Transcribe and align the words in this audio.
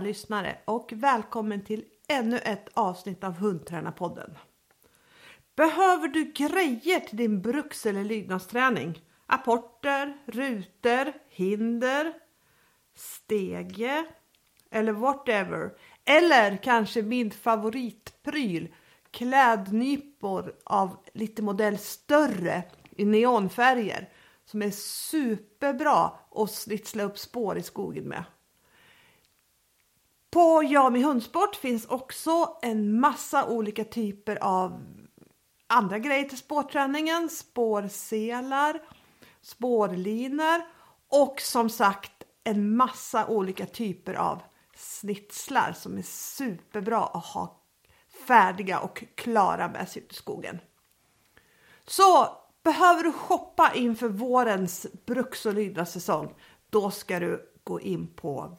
kära 0.00 0.06
lyssnare 0.06 0.58
och 0.64 0.92
välkommen 0.92 1.64
till 1.64 1.84
ännu 2.08 2.38
ett 2.38 2.68
avsnitt 2.74 3.24
av 3.24 3.32
Hundtränarpodden. 3.32 4.38
Behöver 5.56 6.08
du 6.08 6.32
grejer 6.32 7.00
till 7.00 7.16
din 7.16 7.42
bruks 7.42 7.86
eller 7.86 8.04
lydnadsträning? 8.04 9.02
Apporter, 9.26 10.16
rutor, 10.26 11.12
hinder, 11.28 12.12
stege 12.94 14.04
eller 14.70 14.92
whatever. 14.92 15.72
Eller 16.04 16.56
kanske 16.56 17.02
min 17.02 17.30
favoritpryl, 17.30 18.74
klädnypor 19.10 20.54
av 20.64 20.96
lite 21.14 21.42
modell 21.42 21.78
större 21.78 22.62
i 22.96 23.04
neonfärger 23.04 24.08
som 24.44 24.62
är 24.62 24.70
superbra 24.70 26.12
att 26.34 26.50
slitsla 26.50 27.02
upp 27.02 27.18
spår 27.18 27.58
i 27.58 27.62
skogen 27.62 28.04
med. 28.04 28.24
På 30.30 30.62
Jami 30.62 31.02
Hundsport 31.02 31.56
finns 31.56 31.86
också 31.86 32.58
en 32.62 33.00
massa 33.00 33.46
olika 33.46 33.84
typer 33.84 34.44
av 34.44 34.80
andra 35.66 35.98
grejer 35.98 36.28
till 36.28 36.38
spårträningen. 36.38 37.28
Spårselar, 37.28 38.82
spårlinor 39.40 40.62
och 41.08 41.40
som 41.40 41.70
sagt 41.70 42.12
en 42.44 42.76
massa 42.76 43.26
olika 43.26 43.66
typer 43.66 44.14
av 44.14 44.42
snitslar 44.76 45.72
som 45.72 45.98
är 45.98 46.02
superbra 46.02 47.04
att 47.04 47.26
ha 47.26 47.60
färdiga 48.26 48.80
och 48.80 49.04
klara 49.14 49.68
med 49.68 49.88
sig 49.88 50.02
ut 50.02 50.12
i 50.12 50.14
skogen. 50.14 50.58
Så 51.86 52.36
behöver 52.62 53.02
du 53.02 53.12
shoppa 53.12 53.72
inför 53.74 54.08
vårens 54.08 54.86
bruks 55.06 55.46
och 55.46 55.54
lydnadssäsong, 55.54 56.34
då 56.70 56.90
ska 56.90 57.18
du 57.20 57.52
gå 57.64 57.80
in 57.80 58.06
på 58.06 58.58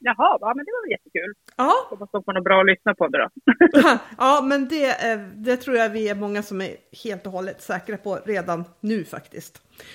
Jaha, 0.06 0.38
ja, 0.42 0.54
men 0.56 0.66
det 0.66 0.72
var 0.72 0.82
väl 0.86 0.92
jättekul. 0.92 1.34
Ja. 1.58 1.74
Hoppas 1.90 2.12
de 2.12 2.24
får 2.24 2.34
något 2.34 2.44
bra 2.44 2.60
att 2.60 2.66
lyssna 2.66 2.96
på 2.96 3.08
det 3.08 3.18
då. 3.18 3.30
ja, 4.18 4.42
men 4.50 4.68
det, 4.68 4.90
det 5.36 5.58
tror 5.58 5.78
jag 5.78 5.90
vi 5.90 6.10
är 6.10 6.16
många 6.16 6.42
som 6.42 6.62
är 6.62 6.76
helt 7.04 7.26
och 7.26 7.32
hållet 7.32 7.62
säkra 7.62 7.98
på 7.98 8.16
redan 8.26 8.64
nu 8.80 9.04
faktiskt. 9.04 9.54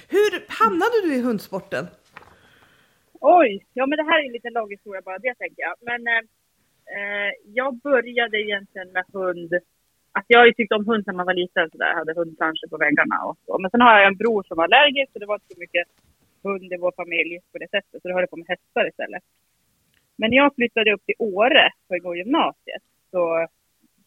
Hur 0.08 0.30
hamnade 0.60 0.96
du 1.04 1.14
i 1.14 1.22
hundsporten? 1.22 1.84
Oj, 3.20 3.66
ja 3.72 3.86
men 3.86 3.96
det 3.96 4.04
här 4.10 4.18
är 4.20 4.26
en 4.26 4.32
liten 4.32 4.52
lång 4.52 4.70
historia 4.70 5.02
bara 5.04 5.18
det 5.18 5.34
tänker 5.34 5.62
jag. 5.62 5.74
Men 5.80 6.00
eh, 6.96 7.30
jag 7.44 7.76
började 7.76 8.36
egentligen 8.40 8.92
med 8.92 9.04
hund 9.12 9.52
Alltså 10.12 10.30
jag 10.32 10.38
har 10.40 10.46
ju 10.46 10.52
tyckt 10.52 10.72
om 10.72 10.86
hund 10.86 11.04
sedan 11.04 11.16
man 11.16 11.26
var 11.26 11.34
liten, 11.34 11.70
så 11.70 11.78
där, 11.78 11.94
hade 11.94 12.14
hundplanscher 12.20 12.68
på 12.70 12.76
väggarna 12.76 13.16
och 13.28 13.36
så. 13.46 13.58
Men 13.58 13.70
sen 13.70 13.80
har 13.80 13.98
jag 13.98 14.06
en 14.06 14.20
bror 14.22 14.42
som 14.42 14.56
var 14.56 14.64
allergisk, 14.64 15.12
så 15.12 15.18
det 15.18 15.26
var 15.26 15.34
inte 15.34 15.54
så 15.54 15.60
mycket 15.60 15.86
hund 16.42 16.72
i 16.72 16.76
vår 16.84 16.92
familj 16.96 17.34
på 17.52 17.58
det 17.58 17.70
sättet, 17.70 18.02
så 18.02 18.08
då 18.08 18.14
höll 18.14 18.22
jag 18.26 18.30
på 18.30 18.36
med 18.36 18.48
hästar 18.48 18.88
istället. 18.88 19.22
Men 20.18 20.30
när 20.30 20.36
jag 20.36 20.54
flyttade 20.54 20.92
upp 20.92 21.04
till 21.06 21.14
Åre 21.18 21.70
för 21.88 21.94
att 21.96 22.02
gå 22.02 22.16
gymnasiet, 22.16 22.82
så 23.10 23.46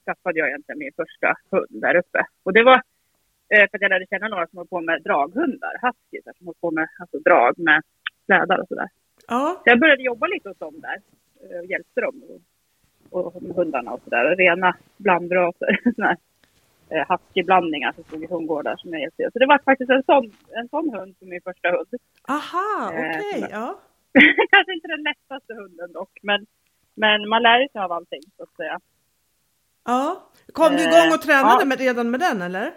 skaffade 0.06 0.40
jag 0.40 0.48
egentligen 0.48 0.80
min 0.80 0.92
första 0.96 1.36
hund 1.52 1.82
där 1.86 1.96
uppe. 1.96 2.26
Och 2.44 2.54
det 2.54 2.64
var 2.64 2.82
eh, 3.54 3.66
för 3.70 3.78
att 3.78 3.82
jag 3.82 3.90
lärde 3.90 4.06
känna 4.10 4.28
några 4.28 4.48
som 4.48 4.58
höll 4.58 4.68
på 4.68 4.82
med 4.82 5.02
draghundar, 5.04 5.74
huskies, 5.82 6.38
som 6.38 6.48
höll 6.48 6.56
på 6.62 6.72
med 6.72 6.88
alltså, 7.00 7.20
drag 7.20 7.60
med 7.60 7.82
slädar 8.26 8.58
och 8.62 8.68
sådär. 8.68 8.90
Ja. 9.28 9.62
Så 9.64 9.70
jag 9.70 9.80
började 9.80 10.04
jobba 10.04 10.28
lite 10.28 10.50
hos 10.50 10.58
dem 10.58 10.82
där 10.82 10.98
eh, 11.42 11.60
och 11.60 11.66
hjälpte 11.66 12.02
dem 12.02 12.24
och 13.10 13.34
hundarna 13.56 13.92
och 13.92 14.02
sådär. 14.04 14.36
Rena 14.36 14.76
blandraser. 14.98 15.80
Sådana 15.96 16.08
här 16.08 16.18
eh, 17.00 17.06
husky-blandningar 17.10 17.92
som 17.92 18.04
stod 18.04 18.24
i 18.24 18.28
hundgårdar 18.28 18.76
som 18.76 18.94
jag 18.94 19.02
hjälpte. 19.02 19.30
Så 19.34 19.40
det 19.40 19.46
var 19.46 19.60
faktiskt 19.66 19.92
en 19.92 20.04
sån, 20.04 20.32
en 20.50 20.70
sån 20.70 20.94
hund 20.94 21.16
som 21.20 21.30
min 21.30 21.42
första 21.42 21.72
hund. 21.72 21.88
Aha, 22.28 22.90
okej. 22.90 23.10
Okay, 23.10 23.42
eh, 23.44 23.48
ja. 23.52 23.80
Kanske 24.52 24.74
inte 24.74 24.88
den 24.88 25.04
lättaste 25.04 25.54
hunden 25.54 25.92
dock, 25.92 26.14
men, 26.22 26.46
men 26.96 27.30
man 27.30 27.42
lär 27.42 27.68
sig 27.72 27.82
av 27.82 27.92
allting 27.92 28.22
så 28.38 28.44
att 28.44 28.56
säga. 28.56 28.80
Ja. 29.86 30.32
Kom 30.54 30.72
du 30.78 30.84
igång 30.84 31.10
och 31.16 31.22
tränade 31.22 31.62
ja. 31.64 31.66
med, 31.66 31.80
redan 31.80 32.12
med 32.12 32.20
den 32.20 32.42
eller? 32.42 32.68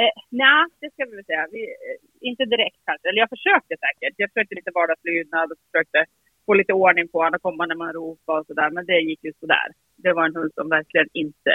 Eh, 0.00 0.14
Nej, 0.28 0.64
det 0.80 0.90
ska 0.92 1.04
vi 1.04 1.16
väl 1.16 1.24
säga. 1.24 1.46
Vi, 1.52 1.62
eh, 1.62 2.28
inte 2.28 2.44
direkt 2.44 2.80
kanske. 2.84 3.08
Eller 3.08 3.20
jag 3.24 3.32
försökte 3.36 3.74
säkert. 3.84 4.14
Jag 4.16 4.30
försökte 4.30 4.54
lite 4.54 4.70
vardagslydnad 4.74 5.52
och 5.52 5.58
försökte 5.66 6.04
få 6.46 6.54
lite 6.54 6.72
ordning 6.72 7.08
på 7.08 7.18
honom, 7.22 7.40
komma 7.40 7.66
när 7.66 7.80
man 7.84 7.92
ropade 7.92 8.40
och 8.40 8.46
sådär. 8.46 8.70
Men 8.70 8.86
det 8.86 9.00
gick 9.08 9.24
ju 9.24 9.32
sådär. 9.40 9.68
Det 9.96 10.12
var 10.12 10.24
en 10.26 10.36
hund 10.36 10.52
som 10.54 10.68
verkligen 10.68 11.08
inte 11.12 11.54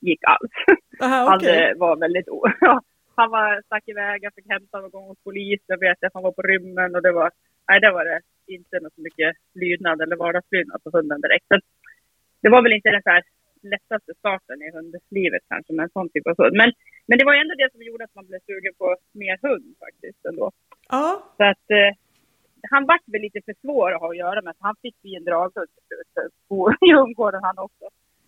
gick 0.00 0.22
alls. 0.24 0.52
Aha, 1.02 1.36
okay. 1.36 1.68
Han 1.68 1.78
var 1.78 1.96
väldigt... 1.96 2.28
han 3.18 3.30
var, 3.30 3.62
stack 3.62 3.84
iväg, 3.86 4.24
jag 4.24 4.34
fick 4.34 4.48
hämta 4.48 4.76
honom 4.76 4.90
gång 4.90 5.06
hos 5.08 5.18
polisen, 5.24 5.80
vet 5.80 5.98
jag, 6.00 6.10
han 6.14 6.22
var 6.22 6.32
på 6.32 6.42
rymmen 6.42 6.94
och 6.94 7.02
det 7.02 7.12
var... 7.12 7.30
Nej, 7.68 7.80
det 7.80 7.90
var 7.90 8.04
det 8.04 8.20
inte 8.46 8.80
så 8.94 9.02
mycket 9.06 9.36
lydnad 9.54 10.00
eller 10.00 10.16
vardagslydnad 10.16 10.82
på 10.84 10.90
hunden 10.96 11.20
direkt. 11.20 11.46
Så 11.48 11.56
det 12.42 12.48
var 12.48 12.62
väl 12.62 12.72
inte 12.72 12.90
den 12.90 13.02
så 13.02 13.10
här 13.10 13.22
lättaste 13.62 14.12
starten 14.18 14.62
i 14.62 14.70
hundlivet 14.76 15.42
kanske 15.48 15.72
med 15.72 15.84
en 15.84 15.90
sån 15.90 16.08
typ 16.08 16.26
av 16.26 16.34
hund. 16.38 16.56
Men, 16.56 16.72
men 17.06 17.18
det 17.18 17.24
var 17.24 17.34
ändå 17.34 17.54
det 17.54 17.72
som 17.72 17.82
gjorde 17.82 18.04
att 18.04 18.14
man 18.14 18.26
blev 18.26 18.40
sugen 18.46 18.74
på 18.78 18.96
mer 19.12 19.38
hund 19.42 19.74
faktiskt 19.84 20.24
ändå. 20.24 20.52
Ja. 20.88 21.34
Så 21.36 21.44
att 21.44 21.70
eh, 21.70 21.92
han 22.70 22.86
vart 22.86 23.06
väl 23.06 23.20
lite 23.20 23.40
för 23.44 23.54
svår 23.62 23.92
att 23.92 24.00
ha 24.00 24.10
att 24.10 24.16
göra 24.16 24.42
med. 24.42 24.54
Han 24.58 24.76
fick 24.82 25.02
bli 25.02 25.16
en 25.16 25.24
draghund 25.24 25.68
i 26.88 26.92
hundgården 26.92 27.40
han 27.42 27.58
också, 27.58 27.84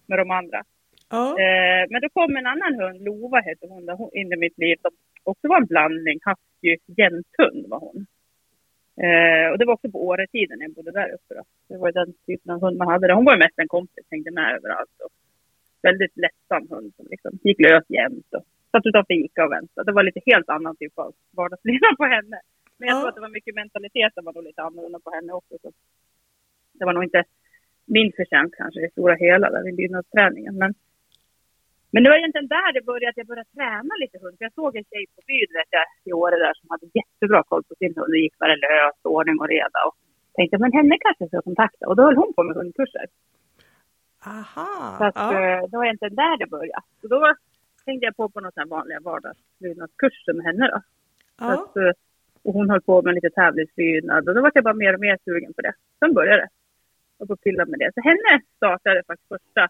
med 0.06 0.18
de 0.18 0.30
andra. 0.30 0.62
Ja. 1.10 1.24
Eh, 1.42 1.82
men 1.90 2.00
då 2.02 2.08
kom 2.08 2.36
en 2.36 2.46
annan 2.46 2.74
hund, 2.80 3.04
Lova 3.04 3.40
hette 3.40 3.66
hon, 3.66 4.10
in 4.12 4.32
i 4.32 4.36
mitt 4.36 4.58
liv, 4.58 4.76
som 4.82 4.90
också 5.22 5.48
var 5.48 5.56
en 5.60 5.66
blandning. 5.66 6.18
Husky 6.26 6.76
jämthund 6.86 7.66
var 7.68 7.78
hon. 7.78 8.06
Eh, 9.06 9.50
och 9.50 9.58
det 9.58 9.64
var 9.64 9.74
också 9.74 9.90
på 9.90 10.06
Åretiden 10.06 10.58
när 10.58 10.66
jag 10.66 10.74
bodde 10.74 10.90
där 10.92 11.08
uppe. 11.14 11.34
Då. 11.34 11.42
Det 11.68 11.76
var 11.76 11.92
den 11.92 12.14
typen 12.26 12.50
av 12.54 12.60
hund 12.60 12.76
man 12.76 12.88
hade. 12.88 13.12
Hon 13.14 13.24
var 13.24 13.32
ju 13.32 13.38
mest 13.38 13.58
en 13.58 13.68
kompis, 13.68 14.04
hängde 14.10 14.30
med 14.30 14.56
överallt. 14.56 14.94
Och 15.04 15.12
väldigt 15.82 16.16
lättsam 16.16 16.68
hund 16.70 16.92
som 16.96 17.06
liksom 17.10 17.38
gick 17.44 17.60
lös 17.60 17.84
jämt. 17.88 18.26
Och 18.36 18.44
satt 18.72 18.86
utanför 18.86 19.14
Ica 19.14 19.44
och 19.44 19.52
väntade. 19.52 19.90
Det 19.90 19.94
var 19.94 20.02
lite 20.02 20.20
helt 20.26 20.48
annan 20.48 20.76
typ 20.76 20.98
av 20.98 21.14
vardagslydnad 21.30 21.96
på 22.00 22.04
henne. 22.04 22.40
Men 22.78 22.88
jag 22.88 22.96
Ja. 22.96 23.00
tror 23.00 23.08
att 23.08 23.14
det 23.14 23.20
var 23.20 23.28
mycket 23.38 23.54
mentaliteten 23.54 24.24
var 24.24 24.32
nog 24.32 24.44
lite 24.44 24.62
annorlunda 24.62 24.98
på 25.04 25.10
henne 25.10 25.32
också. 25.32 25.54
Så 25.62 25.72
det 26.78 26.84
var 26.84 26.92
nog 26.92 27.04
inte 27.04 27.24
min 27.86 28.12
förtjänst 28.16 28.54
kanske 28.56 28.80
i 28.86 28.90
stora 28.90 29.14
hela 29.14 29.50
där 29.50 29.62
vid 29.64 29.74
lydnadsträningen. 29.76 30.54
Men, 30.58 30.74
men 31.92 32.00
det 32.02 32.10
var 32.10 32.16
egentligen 32.16 32.52
där 32.56 32.70
det 32.76 32.84
började, 32.90 33.10
att 33.10 33.20
jag 33.22 33.30
började 33.32 33.50
träna 33.56 33.92
lite 34.02 34.16
hund. 34.22 34.34
För 34.38 34.44
jag 34.44 34.54
såg 34.60 34.72
en 34.76 34.88
tjej 34.90 35.04
på 35.14 35.20
byn 35.28 35.50
vet 35.58 35.70
jag, 35.76 35.86
i 36.08 36.12
Åre 36.22 36.36
där 36.44 36.54
som 36.58 36.66
hade 36.72 36.86
jättebra 37.00 37.40
koll 37.50 37.64
på 37.68 37.74
sin 37.80 37.94
hund. 37.96 38.10
Det 38.14 38.18
gick 38.24 38.38
bara 38.38 38.56
löst, 38.66 39.02
ordning 39.16 39.38
och 39.42 39.48
reda. 39.56 39.78
Och 39.86 39.94
tänkte, 40.36 40.58
men 40.58 40.72
henne 40.78 40.94
kanske 41.04 41.20
jag 41.24 41.30
ska 41.30 41.42
kontakta. 41.50 41.82
Och 41.88 41.96
då 41.96 42.02
höll 42.02 42.20
hon 42.22 42.32
på 42.36 42.42
med 42.42 42.56
hundkurser. 42.56 43.06
Aha. 44.26 44.96
Så 44.98 45.04
att, 45.04 45.16
ja. 45.16 45.26
eh, 45.32 45.62
det 45.70 45.76
var 45.76 45.84
egentligen 45.84 46.14
där 46.14 46.36
det 46.38 46.46
började. 46.56 46.82
Så 47.00 47.06
då 47.14 47.34
tänkte 47.84 48.04
jag 48.06 48.16
på 48.16 48.28
på 48.28 48.40
några 48.40 48.64
vanliga 48.76 49.00
vardagslydnadskurser 49.00 50.32
med 50.32 50.44
henne 50.46 50.64
då. 50.72 50.78
Så 51.38 51.44
ja. 51.44 51.52
att, 51.52 51.76
eh, 51.76 51.92
och 52.44 52.54
hon 52.54 52.70
höll 52.70 52.82
på 52.82 53.02
med 53.02 53.14
lite 53.14 53.30
tävlingslydnad 53.30 54.28
och 54.28 54.34
då 54.34 54.40
var 54.42 54.50
jag 54.54 54.64
bara 54.64 54.74
mer 54.84 54.94
och 54.94 55.00
mer 55.00 55.18
sugen 55.24 55.52
på 55.54 55.62
det. 55.62 55.74
Sen 55.98 56.14
började 56.14 56.42
det. 56.42 56.48
Och 57.18 57.28
på 57.28 57.36
pilla 57.36 57.64
med 57.64 57.78
det. 57.78 57.90
Så 57.94 58.00
henne 58.00 58.42
startade 58.56 59.02
faktiskt 59.06 59.28
första, 59.28 59.68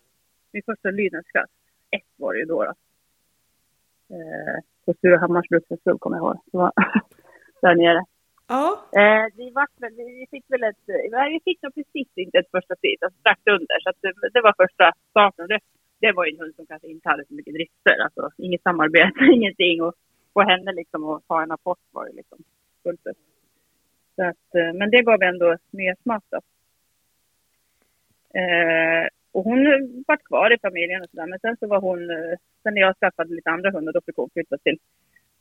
min 0.52 0.62
första 0.66 0.90
lydnadsklass. 0.90 1.50
Ett 1.90 2.10
var 2.16 2.32
det 2.32 2.38
ju 2.38 2.44
då. 2.44 2.64
då. 2.64 2.74
Eh, 4.14 4.58
på 4.84 4.94
Surahammars 5.00 5.48
brukshästsklubb 5.48 6.00
kommer 6.00 6.16
jag 6.16 6.24
ihåg. 6.24 6.38
Det 6.52 6.58
var 6.58 6.72
där 7.62 7.74
nere. 7.74 8.04
ja. 8.48 8.66
Eh, 9.00 9.26
vi, 9.36 9.50
väl, 9.50 9.92
vi 9.96 10.26
fick 10.30 10.44
väl 10.48 10.62
ett, 10.62 10.84
nej, 11.10 11.32
vi 11.32 11.40
fick 11.44 11.62
nog 11.62 11.74
precis 11.74 12.08
inte 12.14 12.38
ett 12.38 12.50
första 12.50 12.76
pris, 12.76 13.02
alltså 13.02 13.18
strax 13.20 13.40
under. 13.46 13.76
Så 13.80 13.92
det, 14.00 14.12
det 14.34 14.40
var 14.40 14.54
första 14.64 14.92
starten. 15.10 15.48
Det, 15.48 15.60
det 16.00 16.12
var 16.12 16.24
ju 16.26 16.32
en 16.32 16.40
hund 16.40 16.54
som 16.56 16.66
kanske 16.66 16.88
inte 16.88 17.08
hade 17.08 17.24
så 17.28 17.34
mycket 17.34 17.54
drifter, 17.54 17.96
alltså 18.04 18.30
inget 18.36 18.62
samarbete, 18.62 19.24
ingenting. 19.32 19.82
Och 19.82 19.94
få 20.34 20.42
henne 20.42 20.72
liksom 20.72 21.08
att 21.08 21.26
ta 21.28 21.42
en 21.42 21.52
apport 21.52 21.78
var 21.90 22.06
ju 22.06 22.12
liksom 22.12 22.38
fullt 22.82 23.06
upp. 23.06 23.16
Så 24.16 24.22
att, 24.24 24.54
eh, 24.54 24.72
men 24.74 24.90
det 24.90 25.02
gav 25.02 25.22
ändå 25.22 25.56
mersmak 25.70 26.24
då. 26.30 26.40
Eh, 28.40 29.06
och 29.38 29.44
hon 29.44 29.60
var 30.06 30.16
kvar 30.16 30.54
i 30.54 30.58
familjen 30.58 31.02
och 31.02 31.10
sådär. 31.10 31.26
Men 31.26 31.38
sen 31.38 31.56
så 31.60 31.66
var 31.66 31.80
hon, 31.80 32.10
eh, 32.10 32.36
sen 32.62 32.74
när 32.74 32.80
jag 32.80 32.96
skaffade 32.96 33.34
lite 33.34 33.50
andra 33.50 33.70
hundar 33.70 33.92
då 33.92 34.00
fick 34.06 34.16
hon 34.16 34.30
flytta 34.32 34.58
till 34.58 34.78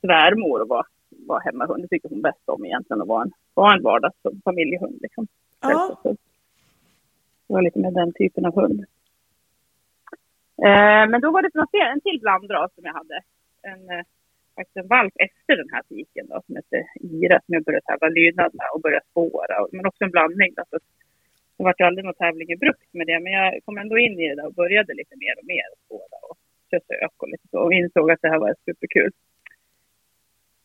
svärmor 0.00 0.60
och 0.62 0.68
vara, 0.68 0.86
vara 1.26 1.40
hemmahund. 1.40 1.82
Det 1.82 1.88
tyckte 1.88 2.08
hon 2.08 2.22
bäst 2.22 2.44
om 2.46 2.64
egentligen 2.64 3.02
att 3.02 3.08
vara 3.08 3.22
en, 3.22 3.32
vara 3.54 3.74
en 3.74 3.82
vardags 3.82 4.16
familjehund 4.44 4.98
liksom. 5.00 5.26
Ja. 5.60 5.98
Så, 6.02 6.08
det 7.46 7.54
var 7.54 7.62
lite 7.62 7.78
med 7.78 7.94
den 7.94 8.12
typen 8.12 8.44
av 8.46 8.54
hund. 8.54 8.80
Eh, 10.66 11.04
men 11.10 11.20
då 11.20 11.30
var 11.30 11.42
det 11.42 11.54
något, 11.54 11.74
en 11.94 12.00
till 12.00 12.20
blandras 12.20 12.74
som 12.74 12.84
jag 12.84 12.92
hade. 12.92 13.20
En, 13.62 13.90
eh, 13.90 14.04
faktiskt 14.56 14.76
en 14.76 14.88
valp 14.88 15.14
efter 15.16 15.56
den 15.56 15.70
här 15.72 15.82
tiken 15.88 16.26
då, 16.28 16.42
som 16.46 16.56
hette 16.56 16.86
Ira 17.00 17.40
som 17.40 17.54
jag 17.54 17.64
började 17.64 17.86
tävla 17.86 18.08
lydnad 18.08 18.50
med 18.54 18.68
och 18.74 18.80
började 18.80 19.06
spåra. 19.10 19.66
Men 19.72 19.86
också 19.86 20.04
en 20.04 20.10
blandning. 20.10 20.54
Då, 20.56 20.62
så 20.70 20.78
det 21.58 21.64
var 21.64 21.74
ju 21.78 21.84
aldrig 21.84 22.04
någon 22.04 22.22
tävling 22.24 22.48
i 22.50 22.56
brukt 22.56 22.90
med 22.92 23.06
det, 23.06 23.20
men 23.20 23.32
jag 23.32 23.64
kom 23.64 23.78
ändå 23.78 23.98
in 23.98 24.20
i 24.20 24.28
det 24.28 24.34
där 24.34 24.46
och 24.46 24.54
började 24.54 24.94
lite 24.94 25.16
mer 25.22 25.34
och 25.40 25.46
mer 25.52 25.66
och 25.72 25.80
spåra 25.84 26.18
och 26.28 26.36
försöka 26.64 27.08
och 27.16 27.28
lite 27.28 27.48
så 27.50 27.58
och 27.58 27.72
insåg 27.72 28.10
att 28.10 28.22
det 28.22 28.28
här 28.28 28.38
var 28.38 28.54
superkul. 28.64 29.12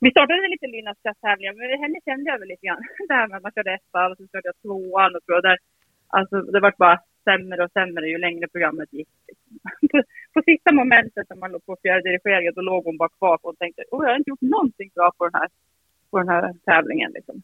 Vi 0.03 0.11
startade 0.11 0.41
lite 0.41 0.51
liten 0.51 0.71
lydnadstävling, 0.71 1.57
men 1.57 1.79
henne 1.83 1.99
kände 2.05 2.29
jag 2.31 2.39
väl 2.39 2.47
lite 2.47 2.65
grann. 2.67 2.83
Det 3.07 3.13
här 3.13 3.27
med 3.27 3.37
att 3.37 3.43
man 3.43 3.51
körde 3.55 3.73
ettan 3.73 4.11
och 4.11 4.17
så 4.17 4.23
körde 4.27 4.47
jag 4.51 4.61
tvåan 4.61 5.15
och 5.15 5.23
så 5.25 5.41
där. 5.41 5.57
Alltså 6.07 6.41
det 6.41 6.59
var 6.59 6.73
bara 6.77 6.99
sämre 7.23 7.63
och 7.63 7.71
sämre 7.71 8.07
ju 8.07 8.17
längre 8.17 8.47
programmet 8.47 8.93
gick. 8.93 9.09
Liksom. 9.27 9.59
På, 9.91 10.03
på 10.33 10.41
sista 10.45 10.73
momentet 10.73 11.29
när 11.29 11.37
man 11.37 11.51
låg 11.51 11.65
på 11.65 11.77
fjärde 11.81 12.09
dirigeringen, 12.09 12.53
då 12.55 12.61
låg 12.61 12.85
hon 12.85 12.97
bara 12.97 13.09
kvar 13.09 13.39
och 13.41 13.57
tänkte, 13.57 13.83
åh 13.91 14.03
jag 14.03 14.11
har 14.11 14.17
inte 14.17 14.29
gjort 14.29 14.41
någonting 14.41 14.89
bra 14.95 15.11
på 15.17 15.23
den 15.27 15.35
här, 15.41 15.49
på 16.11 16.19
den 16.19 16.29
här 16.29 16.53
tävlingen 16.65 17.11
liksom. 17.11 17.41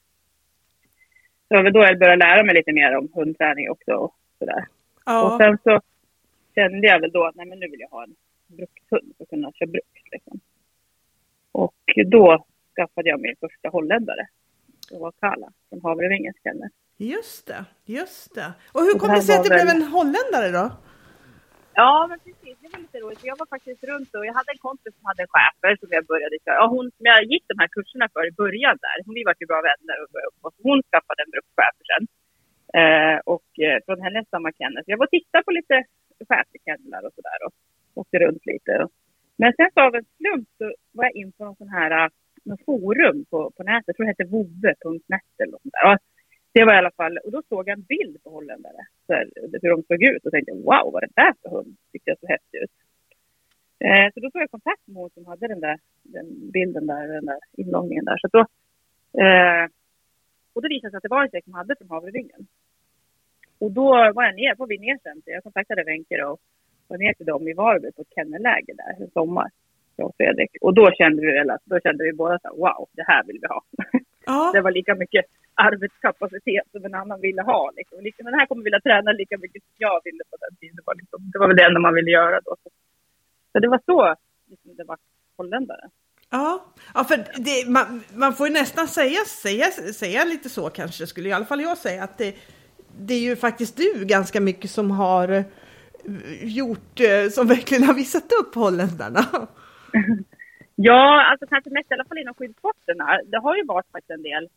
Så 1.50 1.56
det 1.56 1.64
var 1.64 1.72
då 1.72 1.80
jag 1.80 2.00
började 2.00 2.26
lära 2.26 2.44
mig 2.44 2.56
lite 2.56 2.74
mer 2.74 2.98
om 2.98 3.10
hundträning 3.14 3.70
också 3.70 3.92
och 3.92 4.16
sådär. 4.40 4.66
Ja. 5.06 5.26
Och 5.34 5.38
sen 5.42 5.58
så 5.64 5.82
kände 6.56 6.88
jag 6.88 7.00
väl 7.00 7.12
då 7.12 7.26
att 7.26 7.36
nej 7.36 7.46
men 7.46 7.60
nu 7.60 7.68
vill 7.68 7.80
jag 7.80 7.90
ha 7.90 8.04
en 8.04 8.16
brukshund 8.48 9.14
för 9.18 9.24
att 9.24 9.30
kunna 9.30 9.52
köra 9.52 9.68
bruks 9.70 10.02
liksom. 10.12 10.40
Och 11.52 11.76
då 12.06 12.46
skaffade 12.76 13.10
jag 13.10 13.20
min 13.22 13.36
första 13.40 13.70
holländare. 13.70 14.28
Det 14.90 14.98
var 15.00 15.12
Kala 15.12 15.52
från 15.70 15.82
Havrevingens 15.84 16.38
kennel. 16.44 16.70
Just 16.98 17.48
det, 17.48 17.66
just 17.86 18.36
det. 18.36 18.54
Och 18.74 18.82
hur 18.82 19.00
kom 19.00 19.10
det 19.10 19.22
sig 19.22 19.36
att 19.36 19.44
det 19.44 19.50
blev 19.50 19.66
väl- 19.66 19.76
en 19.76 19.84
holländare 19.84 20.52
då? 20.52 20.72
Ja, 21.82 21.94
men 22.10 22.20
precis. 22.26 22.56
Det 22.62 22.70
var 22.74 22.80
lite 22.86 23.00
roligt. 23.04 23.30
Jag 23.32 23.38
var 23.42 23.50
faktiskt 23.56 23.82
runt 23.92 24.12
och 24.18 24.26
jag 24.28 24.36
hade 24.40 24.52
en 24.56 24.64
kompis 24.68 24.94
som 24.98 25.06
hade 25.10 25.22
en 25.26 25.34
schäfer 25.36 25.74
som 25.82 25.90
jag 25.98 26.04
började 26.12 26.36
köra. 26.44 26.58
Ja, 26.62 26.66
hon 26.76 26.86
som 26.96 27.06
jag 27.12 27.20
gick 27.32 27.46
de 27.52 27.56
här 27.62 27.70
kurserna 27.76 28.06
för 28.14 28.24
i 28.32 28.34
början 28.44 28.78
där. 28.86 28.98
Hon, 29.06 29.14
vi 29.20 29.24
var 29.28 29.36
ju 29.40 29.46
bra 29.52 29.62
vänner 29.70 29.96
och 30.02 30.10
började 30.14 30.32
umgås. 30.34 30.56
Hon 30.68 30.80
skaffade 30.90 31.20
en 31.24 31.32
bruksschäfer 31.34 31.86
sen. 31.92 32.04
Eh, 32.80 33.18
och 33.34 33.50
eh, 33.68 33.78
från 33.86 34.00
hennes 34.06 34.26
samma 34.34 34.50
kennel. 34.60 34.82
Så 34.84 34.90
jag 34.92 35.00
var 35.02 35.10
och 35.10 35.16
tittade 35.18 35.44
på 35.48 35.52
lite 35.60 35.76
schäferkennlar 36.30 37.02
och 37.08 37.14
sådär 37.18 37.40
och 37.46 37.54
åkte 38.00 38.16
runt 38.24 38.44
lite. 38.52 38.72
Men 39.42 39.52
sen 39.58 39.70
så 39.74 39.80
av 39.88 39.96
en 40.00 40.08
slump 40.18 40.48
så 40.60 40.66
var 40.98 41.04
jag 41.10 41.16
in 41.22 41.32
på 41.36 41.42
någon 41.46 41.60
sån 41.62 41.74
här 41.78 41.92
eh, 41.98 42.10
någon 42.48 42.62
forum 42.70 43.20
på, 43.32 43.40
på 43.56 43.62
nätet. 43.70 43.88
Jag 43.88 43.96
tror 43.96 44.06
det 44.06 44.14
hette 44.14 44.34
vove.net 44.36 45.34
eller 45.42 45.54
något 45.54 45.66
sånt 45.66 45.78
där. 45.78 45.86
Och 45.92 45.98
det 46.60 46.66
var 46.66 46.74
i 46.74 46.78
alla 46.78 46.92
fall, 46.92 47.18
och 47.18 47.32
då 47.32 47.42
såg 47.50 47.68
jag 47.68 47.78
en 47.78 47.90
bild 47.94 48.24
på 48.24 48.30
holländare, 48.30 48.82
så 49.08 49.14
här, 49.14 49.30
hur 49.62 49.70
de 49.70 49.84
såg 49.84 50.04
ut 50.04 50.26
och 50.26 50.32
tänkte 50.32 50.54
wow, 50.54 50.86
vad 50.94 51.04
är 51.04 51.08
det 51.08 51.22
där 51.24 51.34
för 51.42 51.50
hund? 51.50 51.78
Tyckte 51.92 52.10
jag 52.12 52.20
så 52.20 52.28
häftigt 52.28 52.62
ut. 52.64 52.72
Eh, 53.86 54.08
så 54.14 54.20
då 54.20 54.32
tog 54.32 54.42
jag 54.42 54.52
kontakt 54.52 54.88
med 54.88 54.96
hon 54.96 55.10
som 55.10 55.26
hade 55.26 55.48
den 55.48 55.60
där 55.60 55.80
den 56.04 56.52
bilden 56.52 56.88
där, 56.88 57.08
den 57.08 57.26
där 57.26 57.40
inloggningen 57.58 58.06
där. 58.06 58.18
Så 58.18 58.28
då, 58.28 58.40
eh, 59.24 59.66
och 60.54 60.62
det 60.62 60.70
visade 60.70 60.92
sig 60.92 60.98
att 60.98 61.04
det 61.04 61.16
var 61.16 61.24
en 61.24 61.32
tjej 61.32 61.42
som 61.44 61.54
hade 61.54 61.76
från 61.76 61.90
Havrevingen. 61.90 62.48
Och 63.60 63.72
då 63.72 63.90
var 64.16 64.24
jag 64.24 64.36
ner 64.36 64.56
på 64.56 64.66
Vinesen, 64.66 65.22
så 65.24 65.32
jag 65.32 65.44
kontaktade 65.44 65.84
Wenche 65.84 66.24
och 66.24 66.40
var 66.88 66.98
ner 66.98 67.14
till 67.14 67.26
dem 67.26 67.48
i 67.48 67.54
Varberg 67.54 67.92
på 67.92 68.02
ett 68.02 68.16
kennelläger 68.16 68.76
där 68.76 69.04
en 69.04 69.12
sommar. 69.12 69.50
Jag 70.00 70.08
och 70.10 70.16
Fredrik. 70.18 70.52
Och 70.62 70.74
då 70.74 70.92
kände 70.92 71.22
vi 71.26 71.32
väl 71.32 71.50
att, 71.50 71.64
då 71.66 71.80
kände 71.80 72.04
vi 72.04 72.14
båda 72.14 72.40
så 72.40 72.50
wow, 72.64 72.82
det 73.00 73.06
här 73.12 73.24
vill 73.28 73.40
vi 73.42 73.48
ha. 73.48 73.62
Ja, 74.26 74.52
det 74.54 74.62
var 74.62 74.72
lika 74.72 74.96
mycket 74.96 75.26
arbetskapacitet 75.54 76.66
som 76.72 76.86
en 76.86 76.96
annan 76.96 77.22
ville 77.22 77.42
ha. 77.42 77.72
Liksom. 77.78 77.98
Liksom, 78.02 78.26
Den 78.26 78.40
här 78.40 78.46
kommer 78.46 78.64
vilja 78.64 78.80
träna 78.80 79.12
lika 79.12 79.38
mycket 79.38 79.64
som 79.64 79.76
jag 79.78 80.02
ville 80.04 80.24
på 80.32 80.38
den 80.44 80.56
tiden. 80.60 80.76
Det 80.76 80.86
var, 80.86 80.96
liksom, 80.96 81.20
det 81.32 81.40
var 81.40 81.48
väl 81.48 81.58
det 81.58 81.64
enda 81.64 81.80
man 81.80 81.94
ville 81.94 82.12
göra 82.12 82.40
då. 82.46 82.56
Så 83.52 83.60
det 83.60 83.68
var 83.68 83.82
så 83.86 84.16
liksom, 84.50 84.76
det 84.76 84.84
var 84.84 84.98
holländare. 85.38 85.90
ja. 86.30 86.66
ja 86.94 87.04
för 87.04 87.18
det, 87.18 87.70
man, 87.70 88.04
man 88.14 88.34
får 88.34 88.48
ju 88.48 88.54
nästan 88.54 88.88
säga, 88.88 89.20
säga, 89.26 89.66
säga 89.72 90.24
lite 90.24 90.50
så 90.50 90.70
kanske, 90.70 91.08
skulle 91.08 91.30
i 91.30 91.34
alla 91.34 91.46
fall 91.46 91.62
jag 91.62 91.78
säga, 91.78 92.04
att 92.04 92.18
det, 92.18 92.36
det 93.00 93.14
är 93.14 93.20
ju 93.20 93.36
faktiskt 93.36 93.78
du 93.78 94.06
ganska 94.06 94.42
mycket 94.42 94.72
som 94.72 94.92
har 94.92 95.30
eh, 95.30 95.44
gjort, 96.42 97.00
eh, 97.00 97.30
som 97.32 97.48
verkligen 97.48 97.84
har 97.84 97.94
visat 97.94 98.32
upp 98.42 98.56
holländarna. 98.56 99.26
Ja, 100.76 101.26
alltså 101.32 101.46
kanske 101.48 101.70
mest 101.70 101.92
i 101.92 101.94
alla 101.94 102.06
fall 102.06 102.18
inom 102.18 102.34
skidsporterna. 102.34 103.20
Det 103.26 103.38
har 103.38 103.56
ju 103.58 103.64
varit 103.66 103.92
faktiskt 103.92 104.10
en 104.12 104.22
del 104.24 104.50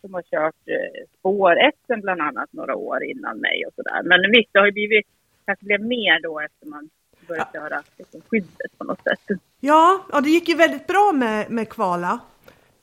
som 0.00 0.14
har 0.14 0.22
kört 0.22 0.54
eh, 0.66 1.04
spår 1.18 1.54
SM 1.74 2.00
bland 2.00 2.20
annat 2.20 2.52
några 2.52 2.74
år 2.76 3.04
innan 3.04 3.38
mig 3.38 3.64
och 3.66 3.72
sådär. 3.74 4.02
Men 4.02 4.20
visst, 4.36 4.50
det 4.52 4.58
har 4.58 4.66
ju 4.66 4.72
blivit, 4.72 5.06
kanske 5.46 5.64
blev 5.64 5.80
mer 5.80 6.22
då 6.22 6.40
efter 6.40 6.66
man 6.66 6.88
började 7.28 7.50
köra 7.52 7.82
liksom, 7.98 8.20
skyddet 8.30 8.78
på 8.78 8.84
något 8.84 9.02
sätt. 9.02 9.38
Ja, 9.60 10.04
ja, 10.12 10.20
det 10.20 10.30
gick 10.30 10.48
ju 10.48 10.54
väldigt 10.54 10.86
bra 10.86 11.12
med, 11.14 11.50
med 11.50 11.68
Kvala. 11.68 12.20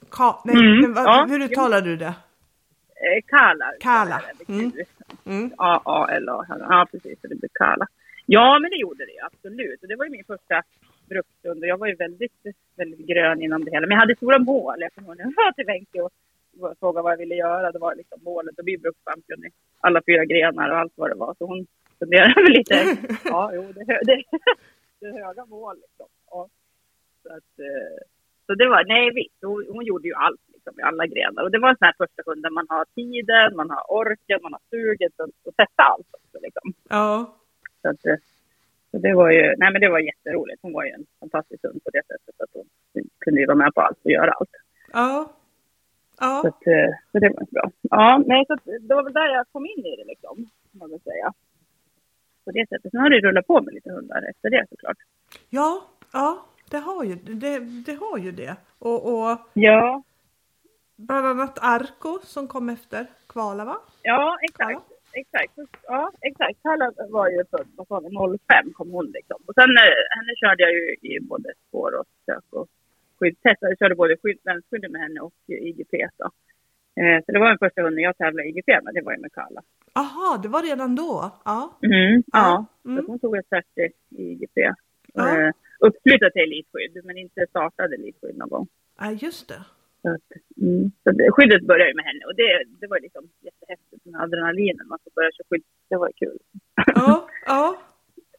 Ka, 0.09 0.41
nej, 0.45 0.55
Mm, 0.55 0.93
vad- 0.93 1.05
ja, 1.05 1.25
hur 1.29 1.39
uttalar 1.43 1.81
du 1.81 1.95
det? 1.97 2.13
Eh, 3.05 3.21
Kala. 3.27 3.65
Kala, 3.79 4.21
mm. 4.47 4.71
Mm. 5.25 5.51
A-A-L-A. 5.57 6.45
Ja, 6.59 6.87
precis. 6.91 7.19
Det 7.21 7.27
blir 7.35 7.49
Kala. 7.53 7.87
Ja, 8.25 8.59
men 8.59 8.71
det 8.71 8.77
gjorde 8.77 9.05
det 9.05 9.19
absolut. 9.25 9.81
Och 9.81 9.87
det 9.87 9.95
var 9.95 10.05
ju 10.05 10.11
min 10.11 10.23
första 10.23 10.63
brukshund 11.07 11.63
och 11.63 11.67
jag 11.67 11.77
var 11.77 11.87
ju 11.87 11.95
väldigt, 11.95 12.33
väldigt 12.75 13.07
grön 13.07 13.41
inom 13.41 13.65
det 13.65 13.71
hela. 13.71 13.87
Men 13.87 13.95
jag 13.95 13.99
hade 13.99 14.15
stora 14.15 14.39
mål. 14.39 14.75
Jag 14.79 14.93
kommer 14.93 15.07
ihåg 15.07 15.17
när 15.17 15.23
jag 15.25 15.33
var 15.35 15.51
till 15.51 15.65
Wenche 15.65 16.01
och 16.01 16.11
frågade 16.79 17.03
vad 17.03 17.11
jag 17.11 17.17
ville 17.17 17.35
göra. 17.35 17.71
Det 17.71 17.79
var 17.79 17.95
liksom 17.95 18.19
målet 18.23 18.59
att 18.59 18.65
bli 18.65 18.77
brukschampion 18.77 19.45
i 19.45 19.49
alla 19.79 20.01
fyra 20.07 20.25
grenar 20.25 20.69
och 20.69 20.77
allt 20.77 20.93
vad 20.95 21.09
det 21.09 21.15
var. 21.15 21.35
Så 21.37 21.45
hon 21.45 21.67
funderade 21.99 22.33
väl 22.43 22.51
lite. 22.53 22.97
Ja, 23.25 23.51
jo, 23.53 23.71
det, 23.75 23.85
hö- 23.87 23.99
det, 24.03 24.23
det 24.99 25.05
är 25.07 25.25
höga 25.25 25.45
mål 25.45 25.75
liksom. 25.81 26.07
Ja. 26.31 26.47
Så, 27.23 27.29
att, 27.29 27.59
eh, 27.59 27.97
så 28.45 28.55
det 28.55 28.67
var, 28.69 28.83
nej 28.85 29.11
visst, 29.13 29.35
hon, 29.41 29.65
hon 29.69 29.85
gjorde 29.85 30.07
ju 30.07 30.13
allt 30.13 30.41
liksom, 30.53 30.79
i 30.79 30.83
alla 30.83 31.05
grenar. 31.07 31.43
Och 31.43 31.51
det 31.51 31.59
var 31.59 31.69
en 31.69 31.77
sån 31.77 31.85
här 31.85 31.95
första 31.97 32.23
hund 32.25 32.43
där 32.43 32.49
man 32.49 32.65
har 32.69 32.85
tiden, 32.95 33.55
man 33.55 33.69
har 33.69 33.91
orken, 33.91 34.39
man 34.43 34.53
har 34.53 34.61
suget 34.69 35.13
och, 35.19 35.29
och 35.43 35.55
testa 35.55 35.83
allt 35.83 36.07
också 36.11 36.37
liksom. 36.41 36.73
Ja, 36.89 37.35
Så, 37.81 37.89
att, 37.89 38.05
eh, 38.05 38.15
så 38.95 38.99
det 39.01 39.13
var 39.13 39.29
ju, 39.31 39.55
nej 39.57 39.71
men 39.71 39.81
det 39.81 39.89
var 39.89 39.99
jätteroligt. 39.99 40.61
Hon 40.61 40.73
var 40.73 40.83
ju 40.83 40.89
en 40.89 41.05
fantastisk 41.19 41.63
hund 41.63 41.83
på 41.83 41.89
det 41.89 42.01
sättet 42.07 42.41
att 42.41 42.49
hon 42.53 42.65
kunde 43.19 43.39
ju 43.41 43.45
vara 43.45 43.57
med 43.57 43.73
på 43.75 43.81
allt 43.81 43.99
och 44.03 44.11
göra 44.11 44.31
allt. 44.31 44.49
ja, 44.93 45.25
Så, 46.19 46.23
ja. 46.25 46.39
att, 46.39 46.67
eh, 46.67 46.91
så 47.11 47.19
det 47.19 47.29
var 47.29 47.45
bra. 47.51 47.71
Ja, 47.81 48.23
nej 48.27 48.45
så 48.47 48.53
att, 48.53 48.65
det 48.81 48.95
var 48.95 49.03
väl 49.03 49.13
där 49.13 49.33
jag 49.33 49.45
kom 49.51 49.65
in 49.65 49.85
i 49.85 49.95
det 49.95 50.03
liksom, 50.05 50.35
kan 50.71 50.79
man 50.79 50.89
väl 50.89 50.99
säga. 51.01 51.33
På 52.45 52.51
det 52.51 52.69
sättet. 52.69 52.91
Sen 52.91 52.99
har 52.99 53.09
det 53.09 53.19
rullat 53.19 53.47
på 53.47 53.61
med 53.61 53.73
lite 53.73 53.91
hundar 53.91 54.29
efter 54.29 54.49
det 54.49 54.65
såklart. 54.69 54.97
Ja, 55.49 55.83
ja, 56.13 56.45
det 56.71 56.77
har 56.77 57.03
ju 57.03 57.15
det, 57.15 57.59
det, 57.59 57.93
har 57.93 58.17
ju 58.17 58.31
det. 58.31 58.55
Och, 58.79 59.13
och 59.13 59.37
Ja, 59.53 60.03
bland 60.95 61.27
annat 61.27 61.59
Arko 61.61 62.19
som 62.23 62.47
kom 62.47 62.69
efter 62.69 63.07
Kvala 63.27 63.65
va? 63.65 63.77
Ja, 64.01 64.37
exakt. 64.41 64.81
Exakt. 65.21 65.53
Ja, 65.87 66.11
exakt. 66.21 66.59
Var 67.09 67.29
ju 67.29 67.43
född, 67.51 67.67
vad 67.75 67.87
sa 67.87 67.99
vi, 67.99 68.09
05 68.37 68.73
kom 68.73 68.89
hon 68.91 69.05
liksom. 69.17 69.37
Och 69.47 69.53
sen 69.59 69.69
eh, 69.83 69.99
henne 70.15 70.33
körde 70.41 70.63
jag 70.63 70.71
ju 70.73 70.83
i 71.11 71.19
både 71.19 71.49
spår 71.67 71.91
och 71.99 72.05
sök 72.25 72.43
och 72.49 72.67
skyddstest. 73.19 73.57
Jag 73.61 73.77
körde 73.79 73.95
både 73.95 74.17
skydd, 74.17 74.39
länsskyddet 74.43 74.91
med 74.91 75.01
henne 75.01 75.19
och 75.19 75.33
IGP 75.47 75.93
då. 76.17 76.25
Eh, 77.01 77.17
så 77.25 77.31
det 77.31 77.39
var 77.39 77.49
den 77.49 77.57
första 77.57 77.81
hunden 77.81 78.03
jag 78.03 78.17
tävlade 78.17 78.47
i 78.47 78.49
IGP 78.51 78.67
med, 78.83 78.93
det 78.93 79.01
var 79.01 79.11
ju 79.15 79.19
med 79.21 79.33
Kalla. 79.33 79.61
Aha, 79.93 80.39
det 80.43 80.47
var 80.49 80.61
redan 80.63 80.95
då? 80.95 81.31
Ja. 81.45 81.77
Mm, 81.83 82.23
ja, 82.33 82.65
Mm. 82.85 82.97
så 83.05 83.11
hon 83.11 83.19
tog 83.19 83.37
ett 83.37 83.47
cert 83.49 83.65
i 83.77 83.91
IGP. 84.31 84.57
Ja. 85.13 85.39
Eh, 85.39 85.51
uppflyttad 85.79 86.33
till 86.33 86.41
elitskydd, 86.41 87.05
men 87.05 87.17
inte 87.17 87.45
startade 87.49 87.95
elitskydd 87.95 88.37
någon 88.37 88.49
gång. 88.49 88.67
ja, 88.99 89.11
just 89.11 89.47
det. 89.49 89.61
Så, 90.05 90.11
att, 90.15 90.29
mm, 90.61 90.91
så 91.03 91.11
det, 91.11 91.31
skyddet 91.31 91.63
började 91.71 91.93
med 91.95 92.05
henne 92.09 92.23
och 92.29 92.35
det, 92.35 92.51
det 92.81 92.87
var 92.87 92.99
liksom 92.99 93.23
jättehäftigt 93.47 94.05
med 94.05 94.21
adrenalinen. 94.21 94.87
Man 94.87 94.99
får 95.03 95.11
börja 95.17 95.31
köra 95.31 95.47
skydd, 95.49 95.63
det 95.89 95.97
var 96.03 96.11
kul. 96.21 96.37
Ja, 96.95 97.27
ja. 97.45 97.63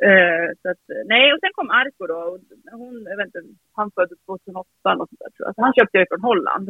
Eh, 0.09 0.49
så 0.63 0.67
att, 0.71 0.85
nej, 1.13 1.33
och 1.33 1.41
sen 1.41 1.53
kom 1.55 1.71
Arko 1.71 2.07
då. 2.07 2.19
Och 2.33 2.41
hon, 2.81 2.95
jag 3.11 3.17
vet 3.17 3.27
inte, 3.27 3.43
han 3.73 3.91
föddes 3.91 4.19
2008 4.27 4.69
eller 4.85 4.97
sånt 4.97 5.23
där, 5.25 5.31
tror 5.31 5.47
jag. 5.47 5.55
Så 5.55 5.63
han 5.63 5.77
köpte 5.79 5.99
jag 5.99 6.09
från 6.09 6.29
Holland. 6.31 6.69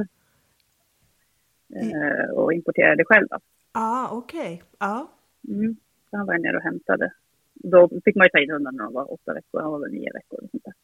Eh, 1.81 2.29
och 2.39 2.53
importerade 2.53 3.05
själv 3.05 3.27
då. 3.31 3.39
Ah, 3.73 4.09
okej. 4.13 4.63
Ja. 4.79 5.11
Mm. 5.49 5.77
Så 6.11 6.17
han 6.17 6.27
var 6.27 6.35
jag 6.35 6.43
nere 6.43 6.57
och 6.57 6.63
hämtade 6.63 7.13
Då 7.55 7.89
fick 8.05 8.17
man 8.17 8.25
ju 8.27 8.31
ta 8.31 8.39
in 8.39 8.51
hundarna 8.51 8.77
när 8.77 8.85
de 8.85 8.95
var 8.95 9.13
åtta 9.13 9.35
veckor, 9.35 9.61
han 9.61 9.73
var 9.73 9.81
väl 9.81 9.93
nio 9.93 10.13
veckor. 10.13 10.39
Och 10.45 10.51
sånt 10.51 10.65
där. 10.65 10.75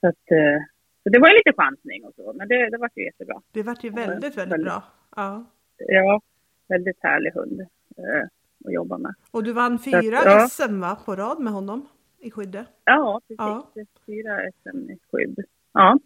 Så, 0.00 0.06
att, 0.08 0.30
eh, 0.30 0.62
så 1.02 1.08
det 1.08 1.18
var 1.18 1.28
ju 1.28 1.34
lite 1.34 1.52
chansning 1.56 2.04
och 2.04 2.12
så, 2.16 2.32
men 2.32 2.48
det, 2.48 2.70
det 2.70 2.78
var 2.78 2.90
ju 2.94 3.04
jättebra. 3.04 3.42
Det 3.52 3.62
vart 3.62 3.84
ju 3.84 3.90
väldigt, 3.90 4.36
väldigt 4.38 4.64
bra. 4.64 4.82
Ja. 5.16 5.44
Ja, 5.76 6.20
väldigt 6.68 6.96
härlig 7.02 7.30
hund 7.32 7.60
eh, 7.96 8.22
att 8.64 8.72
jobba 8.72 8.98
med. 8.98 9.14
Och 9.30 9.42
du 9.44 9.52
vann 9.52 9.78
Så 9.78 9.90
fyra 9.90 10.18
att, 10.18 10.24
ja. 10.24 10.48
SM 10.48 10.80
va, 10.80 10.96
på 11.04 11.16
rad 11.16 11.40
med 11.40 11.52
honom 11.52 11.88
i 12.18 12.30
skyddet. 12.30 12.66
Ja, 12.84 13.20
precis. 13.28 13.36
Ja. 13.38 13.70
Fyra 14.06 14.40
SM 14.62 14.90
i 14.90 14.98
skydd. 15.12 15.38
Ja, 15.72 15.98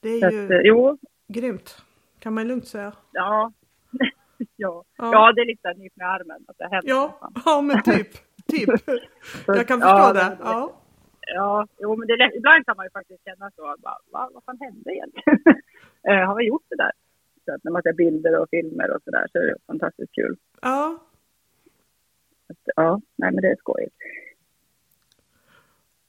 Det 0.00 0.20
så 0.20 0.24
är 0.26 0.28
att, 0.28 0.34
ju 0.34 0.52
eh, 0.52 0.60
jo, 0.64 0.98
grymt, 1.28 1.82
kan 2.18 2.34
man 2.34 2.48
lugnt 2.48 2.66
säga. 2.68 2.92
ja. 3.12 3.52
ja. 4.56 4.84
Ja. 4.96 5.12
Ja, 5.12 5.32
det 5.32 5.40
är 5.40 5.46
lite 5.46 5.74
nyp 5.74 5.96
med 5.96 6.08
armen 6.10 6.44
att 6.48 6.58
det 6.58 6.64
händer. 6.64 6.88
Ja, 6.88 7.30
ja 7.44 7.60
men 7.60 7.82
typ. 7.82 8.08
typ. 8.46 8.68
Jag 9.46 9.68
kan 9.68 9.80
förstå 9.80 10.12
det. 10.12 10.38
Ja. 10.40 10.80
Ja, 11.26 11.66
jo, 11.78 11.96
men 11.96 12.06
det 12.06 12.12
är 12.12 12.18
lätt. 12.18 12.34
ibland 12.34 12.66
kan 12.66 12.76
man 12.76 12.86
ju 12.86 12.90
faktiskt 12.90 13.24
känna 13.24 13.50
så. 13.56 13.62
Bara, 13.78 13.98
Va, 14.12 14.30
vad 14.34 14.44
fan 14.44 14.58
hände 14.60 14.90
egentligen? 14.94 15.38
Eh, 16.08 16.26
har 16.26 16.34
vi 16.36 16.44
gjort 16.46 16.62
det 16.68 16.76
där? 16.76 16.92
Så 17.44 17.54
att 17.54 17.64
när 17.64 17.72
man 17.72 17.82
ser 17.82 17.92
bilder 17.92 18.38
och 18.40 18.48
filmer 18.50 18.90
och 18.90 19.02
sådär 19.04 19.26
så 19.32 19.38
är 19.38 19.42
det 19.46 19.54
fantastiskt 19.66 20.14
kul. 20.14 20.36
ja. 20.62 20.98
Att, 22.48 22.56
ja, 22.76 23.00
nej 23.16 23.32
men 23.32 23.42
det 23.42 23.48
är 23.50 23.56
skojigt. 23.56 23.94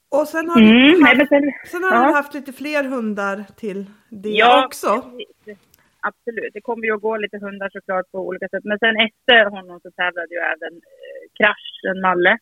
Och 0.08 0.28
sen 0.28 0.48
har, 0.50 0.60
Mm, 0.60 0.72
du, 0.72 1.00
nej, 1.02 1.16
haft, 1.18 1.28
sen, 1.28 1.52
sen 1.66 1.82
har 1.84 1.94
ja. 1.96 2.06
du 2.06 2.12
haft 2.12 2.34
lite 2.34 2.52
fler 2.52 2.84
hundar 2.84 3.44
till 3.56 3.86
det 4.10 4.28
Ja, 4.30 4.66
också. 4.66 5.02
precis. 5.44 5.58
Absolut. 6.00 6.52
Det 6.52 6.60
kommer 6.60 6.84
ju 6.86 6.94
att 6.94 7.00
gå 7.02 7.16
lite 7.16 7.38
hundar 7.38 7.68
såklart 7.72 8.10
på 8.10 8.18
olika 8.28 8.48
sätt. 8.48 8.64
Men 8.64 8.78
sen 8.78 8.96
efter 9.08 9.50
honom 9.50 9.80
så 9.80 9.90
tävlade 9.90 10.34
ju 10.34 10.40
även 10.40 10.74
eh, 10.74 11.22
Crash, 11.38 11.90
en 11.90 12.00
malle, 12.00 12.38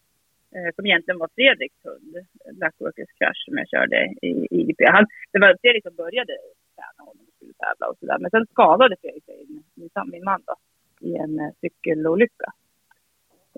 som 0.75 0.87
egentligen 0.87 1.19
var 1.19 1.31
Fredriks 1.37 1.81
hund. 1.85 2.13
Blackworkers 2.59 3.13
Crash 3.19 3.41
som 3.47 3.59
jag 3.59 3.69
körde 3.75 3.97
i 4.29 4.31
IGP. 4.59 4.81
Han, 4.97 5.07
det 5.33 5.39
var 5.39 5.57
Fredrik 5.63 5.85
som 5.85 5.95
började 6.05 6.33
träna 6.77 7.01
honom 7.09 7.25
och 7.29 7.35
skulle 7.37 7.57
tävla 7.65 7.85
och 7.91 7.99
sådär. 8.01 8.19
Men 8.19 8.31
sen 8.31 8.47
skadade 8.47 8.97
Fredrik 9.01 9.25
sig, 9.25 9.39
min, 9.49 9.91
min 10.13 10.25
man 10.25 10.43
då, 10.47 10.55
i 11.09 11.11
en 11.25 11.41
eh, 11.41 11.53
cykelolycka. 11.61 12.49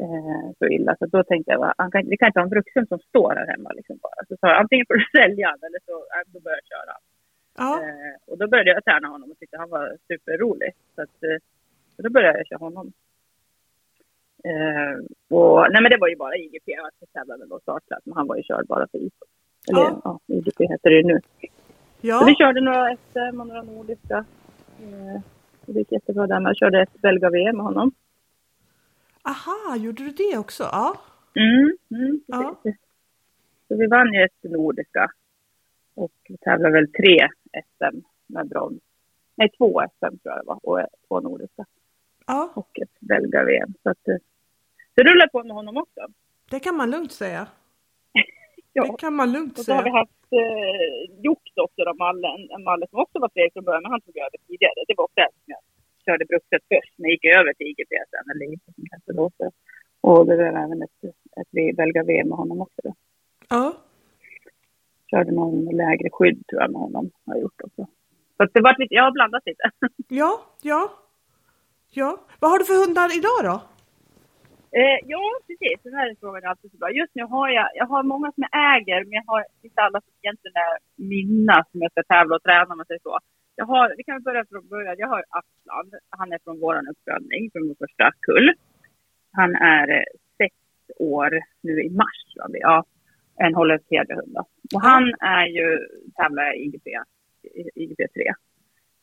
Eh, 0.02 0.46
så 0.58 0.64
illa. 0.76 0.96
Så 0.98 1.06
då 1.06 1.22
tänkte 1.24 1.52
jag, 1.52 1.74
han 1.78 1.90
kan, 1.90 2.02
vi 2.12 2.16
kan 2.16 2.26
inte 2.28 2.40
ha 2.40 2.44
en 2.44 2.58
vuxen 2.60 2.86
som 2.86 2.98
står 2.98 3.34
här 3.38 3.46
hemma 3.46 3.70
liksom 3.78 3.96
bara. 4.02 4.20
Så 4.28 4.36
sa 4.40 4.46
jag, 4.48 4.60
antingen 4.60 4.86
får 4.86 4.94
du 4.94 5.04
sälja 5.18 5.48
han 5.48 5.60
eller 5.66 5.80
så 5.88 5.96
äh, 6.16 6.24
då 6.32 6.40
börjar 6.40 6.60
jag 6.62 6.70
köra. 6.74 6.94
Ja. 7.62 7.70
Eh, 7.82 8.14
och 8.30 8.38
då 8.38 8.48
började 8.48 8.70
jag 8.70 8.84
träna 8.84 9.08
honom 9.08 9.30
och 9.30 9.38
tyckte 9.38 9.58
han 9.58 9.70
var 9.70 9.96
superrolig. 10.08 10.72
Så, 10.94 11.02
att, 11.02 11.22
eh, 11.28 11.38
så 11.96 12.02
då 12.02 12.10
började 12.10 12.38
jag 12.38 12.46
köra 12.46 12.58
honom. 12.58 12.92
Eh, 14.50 14.94
och, 15.36 15.66
nej 15.72 15.82
men 15.82 15.90
det 15.90 15.98
var 16.00 16.08
ju 16.08 16.16
bara 16.16 16.36
IGP, 16.36 16.62
jag 16.66 16.90
tävlade 17.12 17.46
då 17.46 17.60
startklass, 17.60 18.00
men 18.04 18.16
han 18.16 18.26
var 18.26 18.36
ju 18.36 18.42
körd 18.42 18.66
bara 18.66 18.86
för 18.88 18.98
ISO. 18.98 19.24
Eller 19.68 19.80
Ja. 19.80 20.00
ja, 20.04 20.20
IGP 20.26 20.60
heter 20.68 20.90
det 20.90 20.96
ju 20.96 21.02
nu. 21.02 21.20
Så 22.00 22.06
ja. 22.06 22.24
vi 22.26 22.34
körde 22.34 22.60
några 22.60 22.96
SM 22.96 23.40
och 23.40 23.46
några 23.46 23.62
nordiska. 23.62 24.24
Eh, 24.82 25.20
det 25.66 25.78
gick 25.78 25.92
jättebra 25.92 26.26
där, 26.26 26.40
jag 26.40 26.56
körde 26.56 26.82
ett 26.82 27.02
Belga-VM 27.02 27.56
med 27.56 27.64
honom. 27.66 27.92
Aha, 29.22 29.76
gjorde 29.76 30.02
du 30.04 30.10
det 30.10 30.38
också? 30.38 30.62
Ja. 30.62 30.96
Mm, 31.34 31.76
mm, 31.90 32.20
Ja. 32.26 32.56
Så 33.68 33.76
vi 33.76 33.86
vann 33.86 34.12
ju 34.14 34.24
ett 34.24 34.50
nordiska. 34.50 35.10
Och 35.94 36.12
vi 36.28 36.36
tävlade 36.36 36.72
väl 36.74 36.92
tre 36.92 37.28
SM 37.64 37.96
med 38.26 38.48
brons. 38.48 38.82
Nej, 39.34 39.50
två 39.58 39.82
SM 39.98 40.16
tror 40.18 40.34
jag 40.34 40.38
det 40.38 40.46
var 40.46 40.58
och 40.62 40.86
två 41.08 41.20
nordiska. 41.20 41.64
ja, 42.26 42.52
och 42.54 42.78
ett 42.82 43.00
belga-VM. 43.00 43.74
Så 43.82 43.90
att 43.90 44.08
eh, 44.08 44.16
det 44.96 45.02
rullar 45.10 45.26
på 45.28 45.44
med 45.44 45.56
honom 45.56 45.76
också. 45.76 46.00
det 46.50 46.60
kan 46.60 46.76
man 46.76 46.90
lugnt 46.90 47.12
säga. 47.12 47.46
Ja. 48.78 48.82
Det 48.84 48.96
kan 49.04 49.14
man 49.14 49.32
lugnt 49.32 49.58
Och 49.58 49.64
så 49.64 49.72
har 49.72 49.82
vi 49.82 49.90
säga. 49.90 49.98
haft 49.98 50.32
eh, 50.40 51.22
Joks 51.26 51.52
också, 51.64 51.80
då, 51.84 51.94
Malle, 51.94 52.28
en, 52.36 52.42
en 52.56 52.64
Malle 52.64 52.86
som 52.90 52.98
också 53.04 53.18
var 53.18 53.30
Fredrik 53.34 53.52
från 53.52 53.64
början, 53.64 53.82
men 53.82 53.92
han 53.92 54.00
tog 54.00 54.16
över 54.16 54.38
tidigare. 54.46 54.78
Det 54.88 54.94
var 54.96 55.04
också 55.04 55.20
en 55.26 55.32
som 55.38 55.48
jag 55.54 55.62
körde 56.06 56.24
brukset 56.30 56.62
först, 56.72 56.94
men 56.98 57.10
gick 57.10 57.24
över 57.24 57.50
till 57.54 57.66
IGP 57.66 57.92
sen, 58.10 58.24
eller 58.30 58.44
IGP 58.52 58.64
som 58.74 58.84
hette 58.92 59.12
då. 59.20 59.30
Så. 59.38 59.46
Och 60.08 60.26
det 60.26 60.36
var 60.36 60.44
även 60.64 60.82
ett, 60.86 61.00
ett 61.40 61.76
belga-VM 61.76 62.28
med 62.28 62.38
honom 62.38 62.60
också. 62.60 62.80
Då. 62.84 62.92
Ja. 63.48 63.72
Körde 65.10 65.32
någon 65.32 65.64
lägre 65.82 66.08
skydd 66.12 66.38
tror 66.46 66.62
jag 66.62 66.70
med 66.72 66.80
honom, 66.80 67.10
har 67.26 67.36
gjort 67.36 67.60
också. 67.66 67.82
Så 68.36 68.42
det 68.54 68.60
var 68.60 68.74
lite, 68.78 68.94
jag 68.94 69.04
har 69.04 69.12
blandat 69.18 69.42
lite. 69.46 69.64
ja, 70.20 70.32
ja. 70.62 70.82
Ja. 71.90 72.10
Vad 72.40 72.50
har 72.50 72.58
du 72.58 72.64
för 72.64 72.78
hundar 72.86 73.08
idag 73.18 73.40
då? 73.50 73.56
Eh, 74.73 74.99
ja, 75.06 75.25
precis. 75.46 75.82
Den 75.82 75.94
här 75.94 76.16
frågan 76.20 76.42
är 76.44 76.49
alltid 76.49 76.70
så 76.70 76.76
bra. 76.78 76.90
Just 76.90 77.14
nu 77.14 77.23
har 77.25 77.49
jag, 77.49 77.68
jag 77.75 77.87
har 77.87 78.02
många 78.02 78.32
som 78.32 78.44
jag 78.50 78.76
äger, 78.76 79.04
men 79.04 79.12
jag 79.12 79.25
har 79.26 79.44
inte 79.62 79.80
alla 79.82 80.00
som 80.00 80.12
egentligen 80.23 80.56
är 80.56 80.78
mina 81.08 81.64
som 81.70 81.82
jag 81.82 81.90
ska 81.92 82.02
tävla 82.02 82.37
och 82.37 82.42
träna 82.42 82.62
om 82.73 82.76
man 82.76 82.87
säger 82.87 83.00
så. 83.02 83.18
Jag 83.56 83.64
har, 83.66 83.94
vi 83.96 84.04
kan 84.04 84.23
börja 84.23 84.44
från 84.50 84.68
början. 84.68 84.94
Jag 84.99 85.08
har 85.08 85.25
Aslan. 85.28 85.90
Han 86.11 86.32
är 86.32 86.38
från 86.44 86.61
våran 86.61 86.88
uppfödning, 86.88 87.50
från 87.52 87.68
vår 87.68 87.75
första 87.87 88.11
kull. 88.20 88.52
Han 89.32 89.54
är 89.54 89.88
eh, 89.99 90.04
sex 90.38 90.54
år 90.99 91.30
nu 91.61 91.82
i 91.82 91.90
mars, 91.90 92.18
jag. 92.35 92.50
Ja, 92.52 92.85
en 93.37 93.54
holländsk 93.54 93.87
då. 94.26 94.44
Och 94.75 94.82
han 94.82 95.14
är 95.20 95.46
ju 95.46 95.78
tävlar 96.16 96.54
i 96.56 96.58
IGP, 96.64 96.87
i- 97.42 97.70
IGP 97.82 98.08
3 98.14 98.32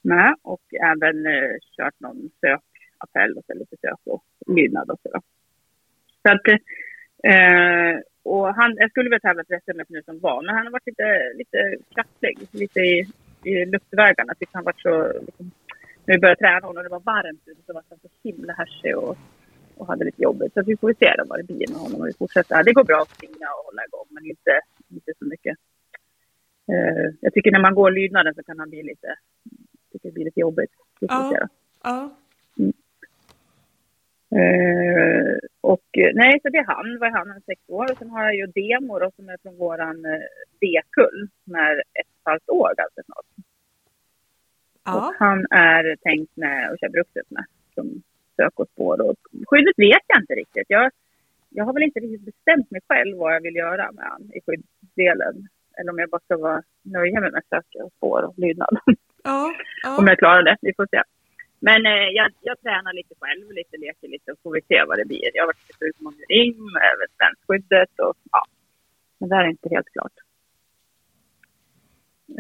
med 0.02 0.36
och 0.42 0.62
även 0.92 1.26
eh, 1.26 1.52
kört 1.78 2.00
någon 2.00 2.30
sökappell 2.42 3.38
och 3.38 3.44
så 3.46 3.54
lite 3.54 3.78
sök 3.82 4.00
och 4.06 4.24
lydnad 4.56 4.92
också. 4.92 5.10
Då. 5.14 5.20
Så 6.24 6.30
att, 6.34 6.48
eh, 7.32 7.94
och 8.24 8.56
han, 8.56 8.76
jag 8.78 8.90
skulle 8.92 9.10
väl 9.10 9.22
tävla 9.22 9.44
för 9.48 9.60
SM 9.60 9.80
nu 9.94 10.04
som 10.04 10.20
var, 10.20 10.42
men 10.42 10.56
han 10.56 10.66
har 10.66 10.72
varit 10.72 10.88
lite, 10.88 11.34
lite 11.36 11.76
kraftlig, 11.96 12.38
lite 12.52 12.80
i, 12.80 13.08
i 13.44 13.66
luftvägarna. 13.66 14.34
Tyckte 14.34 14.58
han 14.58 14.64
var 14.64 14.76
så, 14.78 15.20
liksom, 15.26 15.52
när 16.06 16.16
vi 16.16 16.20
började 16.20 16.40
träna 16.40 16.60
honom 16.68 16.78
och 16.78 16.84
det 16.84 16.90
var 16.90 17.00
varmt 17.14 17.42
ute 17.46 17.62
så 17.66 17.74
var 17.74 17.84
han 17.90 18.00
så 18.00 18.08
himla 18.24 18.54
härsig 18.54 18.98
och, 18.98 19.18
och 19.78 19.88
hade 19.88 20.06
lite 20.06 20.22
jobbigt. 20.22 20.54
Så 20.54 20.64
vi 20.64 20.78
får 20.78 20.94
se 21.00 21.14
då 21.18 21.24
vad 21.28 21.40
det 21.40 21.44
blir 21.44 21.68
med 21.72 21.78
honom 21.78 22.02
och 22.02 22.08
vi 22.08 22.14
fortsätter. 22.14 22.64
Det 22.64 22.74
går 22.74 22.84
bra 22.84 23.02
att 23.02 23.10
springa 23.18 23.48
och 23.58 23.66
hålla 23.66 23.86
igång, 23.88 24.08
men 24.10 24.26
inte, 24.26 24.60
inte 24.90 25.12
så 25.20 25.26
mycket. 25.26 25.58
Eh, 26.72 27.06
jag 27.22 27.34
tycker 27.34 27.52
när 27.52 27.60
man 27.68 27.76
går 27.76 27.92
lydnaden 27.92 28.34
så 28.36 28.44
kan 28.44 28.60
han 28.60 28.70
bli 28.70 28.84
lite, 28.84 29.16
tycker 29.92 30.10
det 30.10 30.14
blir 30.14 30.26
lite 30.26 30.40
jobbigt. 30.40 30.72
Vi 31.00 31.08
får 31.08 31.18
Ja. 31.18 31.30
se 31.34 31.40
då. 31.40 31.48
Ja. 31.84 32.18
Eh, 34.36 35.38
och 35.62 35.98
eh, 35.98 36.12
nej, 36.14 36.40
så 36.42 36.50
det 36.50 36.58
är 36.58 36.64
han. 36.76 36.98
Vad 37.00 37.10
är 37.10 37.14
han? 37.14 37.28
Han 37.28 37.38
är 37.38 37.42
sex 37.46 37.62
år. 37.68 37.92
Och 37.92 37.98
sen 37.98 38.10
har 38.10 38.24
jag 38.24 38.36
ju 38.36 38.46
Demo 38.48 39.00
då, 39.00 39.12
som 39.16 39.30
är 39.30 39.38
från 39.42 39.58
våran 39.58 40.06
eh, 40.06 40.22
D-kull, 40.62 41.28
som 41.44 41.56
är 41.56 41.72
ett 41.76 42.08
och 42.08 42.22
ett 42.22 42.26
halvt 42.26 42.50
år 42.50 42.72
ganska 42.78 43.04
snart. 43.06 43.26
Ja. 44.86 45.08
Och 45.08 45.14
han 45.20 45.46
är 45.50 45.96
tänkt 45.96 46.38
med 46.38 46.70
att 46.70 46.80
köra 46.80 46.90
brukset 46.90 47.30
med, 47.30 47.46
som 47.76 48.02
sök 48.36 48.60
och 48.60 48.70
spår. 48.70 49.02
Och 49.10 49.16
skyddet 49.48 49.74
vet 49.78 50.04
jag 50.08 50.22
inte 50.22 50.34
riktigt. 50.34 50.66
Jag, 50.68 50.92
jag 51.50 51.66
har 51.66 51.74
väl 51.74 51.84
inte 51.84 52.00
riktigt 52.00 52.26
bestämt 52.26 52.72
mig 52.72 52.82
själv 52.90 53.18
vad 53.18 53.36
jag 53.36 53.42
vill 53.42 53.56
göra 53.56 53.92
med 53.92 54.06
han 54.06 54.32
i 54.34 54.42
skyddsdelen. 54.46 55.48
Eller 55.78 55.92
om 55.92 56.00
jag 56.00 56.10
bara 56.10 56.22
ska 56.26 56.38
vara 56.38 56.64
mig 56.84 57.12
med 57.12 57.44
sök 57.50 57.66
och 57.84 57.92
spår 57.98 58.22
och 58.24 58.34
lydnad. 58.38 58.78
Ja. 59.24 59.46
om 59.98 60.06
Ja. 60.06 60.12
jag 60.12 60.18
klarar 60.18 60.44
det. 60.44 60.58
Vi 60.62 60.74
får 60.74 60.88
se. 60.92 61.02
Men 61.68 61.86
eh, 61.86 62.08
jag, 62.20 62.28
jag 62.50 62.58
tränar 62.62 62.94
lite 62.94 63.16
själv, 63.22 63.52
lite 63.52 63.78
leker 63.78 64.08
lite 64.08 64.32
och 64.32 64.40
får 64.44 64.52
vi 64.54 64.62
se 64.62 64.84
vad 64.88 64.98
det 64.98 65.06
blir. 65.06 65.30
Jag 65.34 65.44
har 65.44 65.48
varit 65.48 65.68
lite 65.70 65.86
ute 65.86 66.04
med 66.04 66.14
ring, 66.30 66.58
även 66.92 67.08
svenskskyddet 67.18 67.94
och 68.06 68.18
ja. 68.32 68.42
Men 69.18 69.30
det 69.30 69.36
här 69.36 69.44
är 69.44 69.50
inte 69.50 69.70
helt 69.76 69.90
klart. 69.96 70.18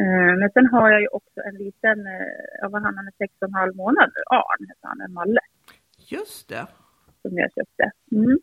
Eh, 0.01 0.31
men 0.39 0.49
sen 0.53 0.67
har 0.73 0.91
jag 0.91 1.01
ju 1.01 1.07
också 1.07 1.39
en 1.49 1.55
liten, 1.65 1.97
eh, 2.07 2.69
vad 2.69 2.81
han, 2.83 2.97
är 3.07 3.13
sex 3.17 3.33
och 3.41 3.47
en 3.47 3.53
halv 3.53 3.75
månad 3.75 4.11
nu, 4.15 4.21
Arn 4.37 4.67
heter 4.69 4.87
han, 4.87 5.01
en 5.01 5.13
Malle 5.13 5.41
Just 5.97 6.49
det. 6.49 6.67
som 7.21 7.37
jag 7.37 7.49
köpte. 7.57 7.91
Mm. 8.11 8.39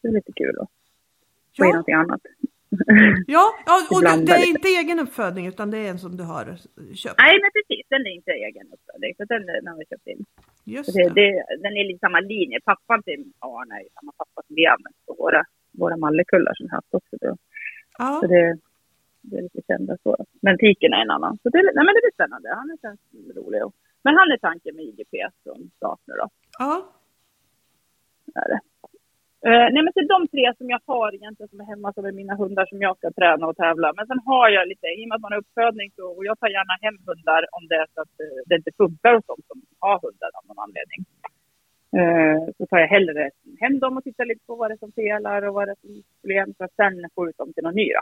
Det 0.00 0.08
är 0.08 0.12
lite 0.12 0.32
kul 0.32 0.56
att 0.60 0.68
få 1.56 1.64
Ja, 1.64 1.66
någonting 1.66 1.94
annat. 1.94 2.20
ja, 3.26 3.44
ja 3.66 3.76
och 3.90 4.02
det, 4.02 4.26
det 4.26 4.32
är 4.32 4.48
inte 4.48 4.68
egen 4.68 4.98
uppfödning 4.98 5.46
utan 5.46 5.70
det 5.70 5.78
är 5.78 5.90
en 5.90 5.98
som 5.98 6.16
du 6.16 6.24
har 6.24 6.44
köpt. 6.94 7.18
Nej 7.18 7.34
men 7.42 7.50
precis, 7.56 7.86
den 7.88 8.00
är 8.06 8.10
inte 8.10 8.30
egen 8.30 8.66
uppfödning, 8.74 9.14
så 9.16 9.24
den, 9.24 9.46
den 9.46 9.66
har 9.66 9.76
vi 9.78 9.86
köpt 9.86 10.06
in. 10.06 10.24
Just 10.64 10.94
det, 10.94 11.02
det. 11.02 11.14
det, 11.14 11.44
den 11.62 11.72
är 11.76 11.84
lite 11.84 11.98
samma 11.98 12.20
linje. 12.20 12.60
Pappan 12.64 13.02
till 13.02 13.32
Arne 13.38 13.74
är 13.74 13.88
samma 14.00 14.12
pappa 14.12 14.42
som 14.46 14.54
vi 14.56 14.64
har 14.64 14.72
använt 14.72 14.96
på 15.06 15.14
våra, 15.18 15.44
våra 15.72 15.96
mallekullar 15.96 16.54
som 16.54 16.66
vi 16.66 16.70
haft 16.70 16.94
också. 16.94 17.16
Då. 17.20 17.36
Ja. 17.98 18.18
Så 18.20 18.26
det, 18.26 18.58
det 19.20 19.36
är 19.38 19.42
lite 19.42 19.62
kända 19.66 19.96
så. 20.02 20.16
Men 20.40 20.58
tiken 20.58 20.92
är 20.92 21.02
en 21.02 21.10
annan. 21.10 21.38
Så 21.42 21.48
det, 21.48 21.58
nej, 21.62 21.84
men 21.86 21.94
det 21.94 22.02
blir 22.04 22.18
spännande. 22.18 22.48
Han 22.54 22.70
är 22.70 22.76
känns 22.82 23.00
rolig. 23.36 23.62
Men 24.02 24.14
han 24.18 24.32
är 24.32 24.38
tanken 24.38 24.76
med 24.76 24.84
IGP 24.84 25.14
från 25.42 25.70
start 25.76 26.00
nu 26.04 26.14
då. 26.14 26.28
Ja. 26.58 26.92
Är 28.34 28.48
det. 28.48 28.60
Eh, 29.46 29.66
nej 29.72 29.82
men 29.84 29.92
till 29.92 30.12
de 30.14 30.28
tre 30.28 30.54
som 30.58 30.70
jag 30.70 30.80
har 30.86 31.14
egentligen 31.14 31.48
som 31.48 31.60
är 31.60 31.64
hemma 31.72 31.92
som 31.92 32.04
är 32.04 32.12
mina 32.12 32.34
hundar 32.34 32.66
som 32.66 32.80
jag 32.86 32.96
ska 32.96 33.10
träna 33.10 33.46
och 33.46 33.56
tävla. 33.56 33.92
Men 33.96 34.06
sen 34.06 34.20
har 34.24 34.48
jag 34.48 34.68
lite, 34.68 34.86
i 34.86 35.04
och 35.04 35.08
med 35.08 35.16
att 35.16 35.26
man 35.26 35.32
har 35.32 35.38
uppfödning 35.38 35.90
så, 35.96 36.06
och 36.16 36.24
jag 36.24 36.38
tar 36.38 36.48
gärna 36.48 36.76
hem 36.82 36.98
hundar 37.06 37.42
om 37.56 37.62
det 37.70 37.74
är 37.74 37.86
så 37.94 38.00
att 38.00 38.14
eh, 38.24 38.40
det 38.46 38.54
inte 38.60 38.72
funkar 38.76 39.14
hos 39.14 39.26
de 39.26 39.36
som 39.48 39.58
har 39.78 39.98
hundar 40.04 40.30
av 40.38 40.42
någon 40.48 40.64
anledning. 40.66 41.00
Eh, 41.98 42.38
så 42.56 42.66
tar 42.66 42.78
jag 42.78 42.88
hellre 42.88 43.30
hem 43.60 43.78
dem 43.78 43.96
och 43.96 44.04
tittar 44.04 44.24
lite 44.24 44.46
på 44.46 44.54
vad 44.56 44.70
det 44.70 44.74
är 44.74 44.84
som 44.86 44.92
felar 44.92 45.42
och 45.46 45.54
vad 45.54 45.68
det 45.68 45.72
är 45.72 45.80
som 45.80 46.02
problem 46.20 46.54
för 46.56 46.64
att 46.64 46.76
sen 46.80 46.94
få 47.14 47.28
ut 47.28 47.38
dem 47.38 47.52
till 47.52 47.64
någon 47.64 47.74
ny 47.74 47.88
då. 47.96 48.00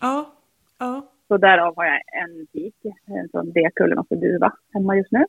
Ja, 0.00 0.32
ja. 0.78 1.08
Så 1.28 1.36
därav 1.36 1.76
har 1.76 1.84
jag 1.84 2.00
en 2.22 2.46
tik, 2.46 2.76
en 3.06 3.28
sån 3.28 3.52
D-kullen 3.52 3.98
och 3.98 4.06
duva 4.10 4.52
hemma 4.74 4.96
just 4.96 5.12
nu. 5.12 5.24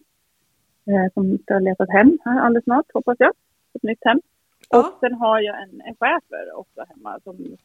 Som 1.13 1.37
ska 1.37 1.59
letas 1.59 1.89
hem 1.89 2.17
här 2.25 2.41
alldeles 2.41 2.63
snart 2.63 2.85
hoppas 2.93 3.15
jag. 3.19 3.31
Ett 3.73 3.83
nytt 3.83 4.05
hem. 4.05 4.21
Ja. 4.73 4.79
Och 4.79 4.99
sen 4.99 5.13
har 5.13 5.39
jag 5.39 5.55
en, 5.63 5.81
en 5.81 5.95
schäfer 5.95 6.45
också 6.55 6.85
hemma 6.89 7.19
som, 7.23 7.57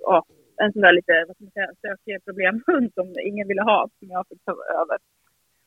ja, 0.00 0.24
en 0.56 0.72
sån 0.72 0.82
där 0.82 0.92
lite, 0.92 1.24
vad 1.26 1.36
ska 1.36 1.44
man 1.44 1.50
säga, 1.50 1.72
stökig 1.78 2.24
problemhund 2.24 2.94
som 2.94 3.14
ingen 3.24 3.48
ville 3.48 3.62
ha, 3.62 3.88
som 3.98 4.08
jag 4.08 4.28
fick 4.28 4.44
ta 4.44 4.52
över. 4.52 4.98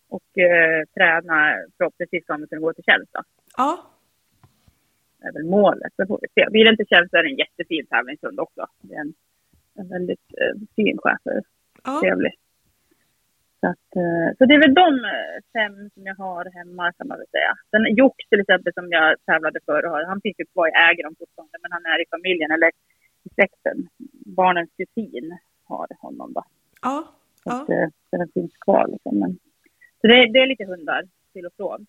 Och 0.09 0.37
eh, 0.37 0.85
träna, 0.95 1.55
förhoppningsvis 1.77 2.25
kommer 2.25 2.47
kunna 2.47 2.61
gå 2.61 2.73
till 2.73 2.83
då. 3.11 3.21
Ja, 3.57 3.79
Det 5.19 5.27
är 5.27 5.33
väl 5.33 5.45
målet, 5.45 5.93
så 5.95 6.05
får 6.07 6.19
vi 6.21 6.27
se. 6.35 6.49
Blir 6.49 6.65
det 6.65 6.71
inte 6.71 6.85
så 7.09 7.17
är 7.17 7.23
det 7.23 7.29
en 7.29 7.43
jättefin 7.45 7.85
tävlingshund 7.85 8.39
också. 8.39 8.65
Det 8.81 8.95
är 8.95 9.01
en, 9.01 9.13
en 9.75 9.89
väldigt 9.89 10.27
eh, 10.41 10.53
fin 10.75 10.97
schäfer, 10.97 11.41
ja. 11.83 11.99
trevlig. 12.01 12.33
Så, 13.59 13.67
att, 13.73 13.89
eh, 14.03 14.27
så 14.37 14.41
det 14.45 14.53
är 14.57 14.63
väl 14.65 14.79
de 14.83 14.89
eh, 15.15 15.35
fem 15.55 15.75
som 15.93 16.03
jag 16.09 16.15
har 16.25 16.43
hemma 16.59 16.85
kan 16.97 17.07
man 17.07 17.17
väl 17.21 17.33
säga. 17.35 17.51
Sen 17.71 17.95
Jock 18.01 18.17
till 18.29 18.41
exempel 18.43 18.73
som 18.73 18.87
jag 18.97 19.15
tävlade 19.25 19.59
för, 19.65 19.83
har, 19.91 20.03
han 20.11 20.21
finns 20.21 20.39
ju 20.39 20.45
kvar 20.53 20.67
i 20.67 20.79
ägaren 20.89 21.15
fortfarande, 21.19 21.57
men 21.61 21.71
han 21.71 21.85
är 21.85 21.99
i 22.03 22.11
familjen 22.15 22.51
eller 22.51 22.71
i 23.25 23.29
släkten. 23.35 23.77
Barnens 24.39 24.69
kusin 24.77 25.37
har 25.69 25.87
honom 26.05 26.33
då. 26.33 26.43
ja. 26.81 26.97
Så 27.43 27.49
ja. 27.49 27.61
att, 27.61 27.69
eh, 27.69 27.87
så 28.09 28.17
den 28.17 28.29
finns 28.33 28.53
kvar 28.65 28.87
liksom. 28.93 29.19
Men, 29.19 29.31
så 30.01 30.07
det, 30.07 30.17
det 30.33 30.39
är 30.39 30.47
lite 30.47 30.65
hundar 30.65 31.01
till 31.33 31.45
och 31.45 31.53
från. 31.57 31.85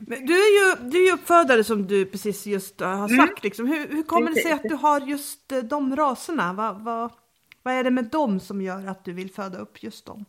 Men 0.00 0.26
du 0.26 0.32
är 0.32 0.50
ju 0.58 0.90
du 0.90 1.02
är 1.02 1.06
ju 1.06 1.12
uppfödare 1.14 1.64
som 1.64 1.86
du 1.86 2.06
precis 2.06 2.46
just 2.46 2.80
har 2.80 2.94
Mm. 2.94 3.08
sagt. 3.08 3.44
Liksom. 3.44 3.66
Hur, 3.66 3.88
hur 3.96 4.02
kommer 4.02 4.30
det 4.34 4.40
sig 4.40 4.52
att 4.52 4.62
du 4.62 4.74
har 4.74 5.00
just 5.00 5.52
de 5.70 5.96
raserna? 5.96 6.52
Vad, 6.52 6.84
vad, 6.84 7.10
vad 7.62 7.74
är 7.74 7.84
det 7.84 7.90
med 7.90 8.04
dem 8.04 8.40
som 8.40 8.62
gör 8.62 8.86
att 8.86 9.04
du 9.04 9.12
vill 9.12 9.30
föda 9.30 9.58
upp 9.58 9.82
just 9.82 10.06
dem? 10.06 10.24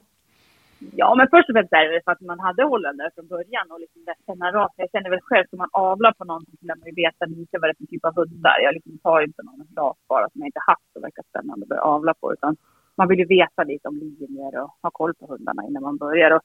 Ja, 0.92 1.16
men 1.16 1.28
först 1.34 1.50
och 1.50 1.56
främst 1.56 1.74
är 1.74 1.92
det 1.92 2.02
för 2.06 2.12
att 2.12 2.22
man 2.22 2.40
hade 2.40 2.64
holländare 2.64 3.12
från 3.16 3.28
början 3.28 3.72
och 3.72 3.80
liksom 3.80 4.02
lärt 4.06 4.26
känna 4.26 4.52
ras. 4.52 4.72
Jag 4.78 4.92
känner 4.92 5.10
väl 5.10 5.22
själv, 5.22 5.46
som 5.50 5.58
man 5.58 5.70
avlar 5.72 6.12
på 6.12 6.24
någonting 6.24 6.56
så 6.60 6.66
lär 6.66 6.76
man 6.76 6.88
ju 6.90 6.96
veta 7.04 7.26
lite 7.26 7.58
vad 7.60 7.70
det 7.70 7.74
är 7.74 7.78
för 7.78 7.86
typ 7.86 8.06
av 8.06 8.16
hundar. 8.16 8.58
Jag 8.64 8.74
liksom 8.74 8.98
tar 8.98 9.20
ju 9.20 9.26
inte 9.26 9.44
någon 9.44 9.68
ras 9.78 9.98
bara 10.08 10.30
som 10.30 10.40
jag 10.42 10.48
inte 10.48 10.68
haft 10.68 10.96
och 10.96 11.04
verkar 11.04 11.24
spännande 11.30 11.64
att 11.64 11.70
börja 11.70 11.82
avla 11.82 12.14
på. 12.14 12.34
Utan 12.34 12.56
man 12.96 13.08
vill 13.08 13.20
ju 13.20 13.26
veta 13.26 13.64
lite 13.64 13.88
om 13.88 13.98
linjer 13.98 14.62
och 14.64 14.72
ha 14.82 14.92
koll 14.92 15.14
på 15.14 15.26
hundarna 15.28 15.64
innan 15.68 15.84
man 15.84 15.98
börjar. 15.98 16.32
Och, 16.32 16.42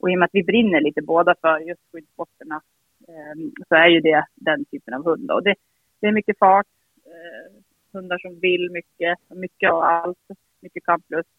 och 0.00 0.10
i 0.10 0.14
och 0.14 0.18
med 0.18 0.26
att 0.26 0.38
vi 0.38 0.44
brinner 0.44 0.80
lite 0.80 1.02
båda 1.02 1.34
för 1.40 1.58
just 1.58 1.82
skyddssporterna 1.92 2.60
eh, 3.08 3.34
så 3.68 3.74
är 3.74 3.88
ju 3.88 4.00
det 4.00 4.26
den 4.34 4.64
typen 4.64 4.94
av 4.94 5.04
hund. 5.04 5.30
Och 5.30 5.42
det, 5.42 5.54
det 6.00 6.06
är 6.06 6.12
mycket 6.12 6.38
fart, 6.38 6.66
eh, 7.04 7.52
hundar 7.92 8.18
som 8.18 8.40
vill 8.40 8.70
mycket, 8.70 9.18
mycket 9.28 9.70
av 9.70 9.82
allt, 9.82 10.26
mycket 10.60 10.84
kamplust. 10.84 11.35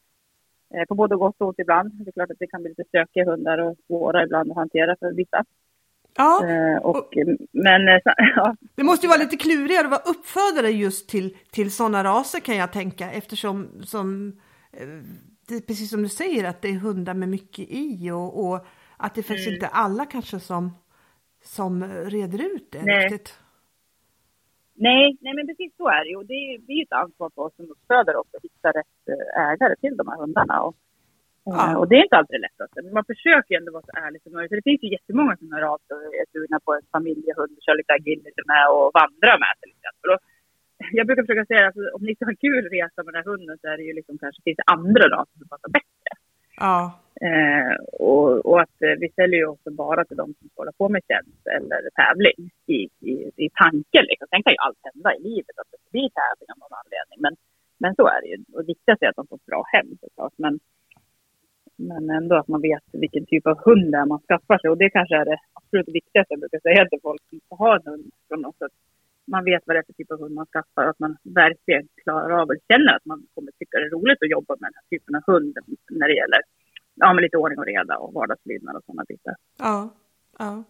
Eh, 0.73 0.85
på 0.87 0.95
både 0.95 1.15
gott 1.15 1.35
och 1.41 1.47
ont 1.47 1.59
ibland. 1.59 1.91
Det 1.93 2.09
är 2.09 2.11
klart 2.11 2.31
att 2.31 2.39
det 2.39 2.47
kan 2.47 2.61
bli 2.61 2.69
lite 2.69 2.83
stökiga 2.87 3.25
hundar 3.25 3.57
och 3.57 3.75
svåra 3.87 4.23
ibland 4.23 4.51
att 4.51 4.57
hantera 4.57 4.95
för 4.99 5.11
vissa. 5.11 5.45
Ja, 6.17 6.45
Eh, 6.45 6.77
och, 6.77 7.13
men 7.51 7.87
eh, 7.87 8.01
ja, 8.35 8.55
det 8.75 8.83
måste 8.83 9.05
ju 9.05 9.09
vara 9.09 9.19
lite 9.19 9.37
klurigare 9.37 9.85
att 9.85 9.91
vara 9.91 10.01
uppfödare 10.11 10.69
just 10.71 11.09
till, 11.09 11.37
till 11.51 11.71
sådana 11.71 12.03
raser 12.03 12.39
kan 12.39 12.55
jag 12.57 12.73
tänka 12.73 13.11
eftersom 13.11 13.67
som, 13.83 14.39
det 15.47 15.55
är 15.55 15.61
precis 15.67 15.89
som 15.89 16.03
du 16.03 16.09
säger 16.09 16.43
att 16.49 16.61
det 16.61 16.67
är 16.69 16.73
hundar 16.79 17.13
med 17.13 17.29
mycket 17.29 17.65
i 17.69 18.11
och, 18.11 18.45
och 18.45 18.65
att 18.97 19.15
det 19.15 19.23
finns 19.23 19.47
Mm. 19.47 19.53
inte 19.53 19.67
alla 19.67 20.05
kanske 20.05 20.39
som, 20.39 20.71
som 21.43 21.83
reder 21.83 22.55
ut 22.55 22.71
det 22.71 22.81
Nej. 22.83 23.03
riktigt. 23.03 23.39
nej, 24.73 25.17
nej, 25.21 25.33
men 25.33 25.47
precis 25.47 25.77
så 25.77 25.87
är 25.87 26.03
det 26.03 26.09
ju. 26.09 26.15
Och 26.15 26.25
Det 26.25 26.33
är 26.33 26.71
ju 26.77 26.83
ett 26.83 26.91
ansvar 26.91 27.31
för 27.35 27.41
oss 27.41 27.55
som 27.55 27.71
uppfödare 27.71 28.17
också 28.17 28.37
att 28.37 28.43
hitta 28.43 28.69
rätt 28.71 28.96
ägare 29.51 29.75
till 29.83 29.97
de 29.97 30.07
här 30.07 30.17
hundarna. 30.23 30.55
Och, 30.67 30.75
eh, 31.47 31.53
Ja. 31.59 31.77
och 31.79 31.87
det 31.89 31.95
är 31.99 32.03
inte 32.07 32.17
alltid 32.17 32.35
det 32.39 32.45
lättaste. 32.47 32.77
Men 32.83 32.93
man 32.97 33.09
försöker 33.11 33.49
ju 33.53 33.57
ändå 33.59 33.71
vara 33.77 33.87
så 33.89 33.93
ärlig 34.05 34.19
som 34.21 34.31
möjligt. 34.33 34.51
För 34.51 34.59
det 34.61 34.69
finns 34.69 34.83
ju 34.83 34.89
jättemånga 34.97 35.37
sådana 35.37 35.59
raser 35.67 35.95
och 35.95 36.15
är 36.21 36.25
sugna 36.33 36.57
på 36.65 36.71
en 36.77 36.85
familjehund 36.95 37.51
och 37.57 37.63
kör 37.65 37.77
lite 37.81 37.93
agility 37.99 38.41
med 38.51 38.63
och 38.75 38.87
vandra 39.01 39.33
med 39.43 39.53
till 39.61 39.73
exempel. 39.75 40.07
Och 40.13 40.21
jag 40.97 41.05
brukar 41.07 41.23
försöka 41.23 41.45
säga 41.51 41.63
att 41.67 41.77
alltså, 41.77 41.95
om 41.95 42.03
ni 42.05 42.15
ska 42.15 42.25
ha 42.25 42.33
en 42.35 42.43
kul 42.47 42.63
resa 42.75 42.99
med 43.03 43.11
den 43.13 43.19
här 43.21 43.29
hunden 43.31 43.57
så 43.61 43.65
är 43.71 43.77
det 43.77 43.83
ju 43.89 43.93
liksom 43.99 44.15
kanske 44.23 44.41
finns 44.45 44.61
det 44.61 44.71
andra 44.77 45.05
raser 45.15 45.37
som 45.41 45.47
passar 45.53 45.69
bättre. 45.79 46.11
Ja, 46.65 46.79
Eh, 47.27 47.75
och, 48.09 48.45
och 48.49 48.61
att 48.61 48.77
eh, 48.87 48.95
vi 49.03 49.07
säljer 49.19 49.39
ju 49.39 49.47
också 49.55 49.69
bara 49.71 50.05
till 50.05 50.17
de 50.17 50.27
som 50.37 50.49
ska 50.49 50.61
hålla 50.61 50.71
på 50.81 50.89
med 50.89 51.01
tjänst 51.09 51.43
eller 51.57 51.79
tävling 52.01 52.39
i, 52.75 52.79
i, 53.11 53.13
i 53.45 53.47
tanken. 53.63 54.03
Liksom. 54.09 54.27
Sen 54.29 54.43
kan 54.43 54.53
ju 54.53 54.59
allt 54.65 54.81
hända 54.89 55.09
i 55.15 55.19
livet, 55.29 55.55
att 55.61 55.71
det 55.71 55.81
blir 55.91 56.09
tävling 56.21 56.49
av 56.53 56.57
någon 56.61 56.79
anledning. 56.81 57.17
Men, 57.25 57.33
men 57.77 57.95
så 57.95 58.07
är 58.07 58.21
det 58.21 58.27
ju. 58.27 58.37
Och 58.53 58.69
viktigaste 58.69 59.05
är 59.05 59.09
att 59.09 59.15
de 59.15 59.27
får 59.27 59.35
ett 59.35 59.45
bra 59.45 59.63
hem 59.73 59.87
såklart. 60.01 60.33
Men, 60.37 60.59
men 61.75 62.09
ändå 62.09 62.35
att 62.35 62.47
man 62.47 62.61
vet 62.61 62.83
vilken 62.91 63.25
typ 63.25 63.47
av 63.47 63.57
hund 63.65 63.91
det 63.91 63.97
är 63.97 64.05
man 64.05 64.19
skaffar 64.27 64.57
sig. 64.57 64.69
Och 64.69 64.77
det 64.77 64.89
kanske 64.89 65.15
är 65.15 65.25
det 65.25 65.37
absolut 65.53 65.87
viktigaste 65.87 66.33
jag 66.33 66.39
brukar 66.39 66.59
säga 66.59 66.89
till 66.89 66.99
folk 67.01 67.21
som 67.29 67.39
ska 67.39 67.55
ha 67.55 67.75
en 67.75 67.85
hund. 67.85 68.11
Från 68.27 68.41
något 68.41 68.57
sätt. 68.57 68.75
Man 69.31 69.43
vet 69.43 69.63
vad 69.65 69.75
det 69.75 69.79
är 69.79 69.83
för 69.83 69.93
typ 69.93 70.11
av 70.11 70.19
hund 70.19 70.35
man 70.35 70.45
skaffar 70.45 70.83
och 70.83 70.89
att 70.89 70.99
man 70.99 71.17
verkligen 71.23 71.87
klarar 72.03 72.29
av 72.41 72.47
och 72.49 72.55
känner 72.69 72.93
att 72.95 73.05
man 73.05 73.19
kommer 73.33 73.51
tycka 73.51 73.79
det 73.79 73.85
är 73.85 73.89
roligt 73.89 74.23
att 74.23 74.29
jobba 74.29 74.55
med 74.59 74.67
den 74.69 74.77
här 74.79 74.87
typen 74.89 75.15
av 75.15 75.23
hund 75.27 75.57
när 75.89 76.07
det 76.07 76.15
gäller 76.15 76.41
ja, 76.95 77.13
med 77.13 77.21
lite 77.21 77.37
ordning 77.37 77.59
och 77.59 77.65
reda 77.65 77.97
och 77.97 78.13
vardagslydnad 78.13 78.75
och 78.75 78.83
sådana 78.85 79.03
bitar. 79.07 79.35
ja, 79.59 79.89
ja. 80.39 80.63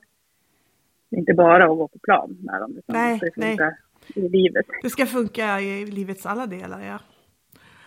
Inte 1.09 1.33
bara 1.33 1.63
att 1.63 1.77
gå 1.77 1.87
på 1.87 1.99
plan 1.99 2.37
med 2.39 2.61
dem, 2.61 2.77
utan 2.77 2.95
Nej, 2.95 3.19
det 3.21 3.31
funka 3.31 3.77
i 4.15 4.29
livet. 4.29 4.65
Det 4.81 4.89
ska 4.89 5.05
funka 5.05 5.59
i 5.61 5.85
livets 5.85 6.25
alla 6.25 6.45
delar, 6.47 6.81
ja. 6.81 6.99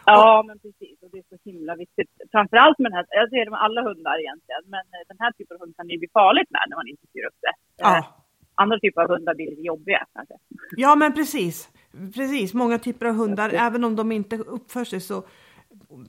Ja, 0.06 0.44
men 0.46 0.58
precis. 0.58 1.02
Och 1.02 1.08
det 1.12 1.18
är 1.18 1.24
så 1.28 1.38
himla 1.44 1.76
viktigt. 1.76 2.10
Framförallt 2.32 2.78
med 2.78 2.90
den 2.90 2.96
här, 2.96 3.06
jag 3.10 3.30
ser 3.30 3.44
det 3.44 3.50
med 3.50 3.62
alla 3.62 3.82
hundar 3.82 4.16
egentligen, 4.20 4.62
men 4.74 4.80
eh, 4.80 5.02
den 5.08 5.16
här 5.20 5.32
typen 5.32 5.54
av 5.56 5.60
hund 5.60 5.76
kan 5.76 5.86
det 5.86 5.92
ju 5.92 5.98
bli 5.98 6.08
farligt 6.12 6.50
med 6.50 6.60
när 6.68 6.76
man 6.76 6.88
inte 6.88 7.06
styr 7.06 7.24
upp 7.28 7.38
det. 7.46 7.54
Eh, 7.84 7.88
Ja, 7.88 8.16
Andra 8.54 8.78
typer 8.78 9.00
av 9.02 9.08
hundar 9.08 9.34
blir 9.34 9.50
lite 9.50 9.62
jobbiga 9.62 10.06
kanske. 10.14 10.34
ja 10.76 10.94
men 10.94 11.14
precis. 11.14 11.68
Precis, 12.14 12.54
många 12.54 12.78
typer 12.78 13.06
av 13.06 13.14
hundar, 13.14 13.50
även 13.54 13.84
om 13.84 13.96
de 13.96 14.12
inte 14.12 14.36
uppför 14.36 14.84
sig 14.84 15.00
så 15.00 15.22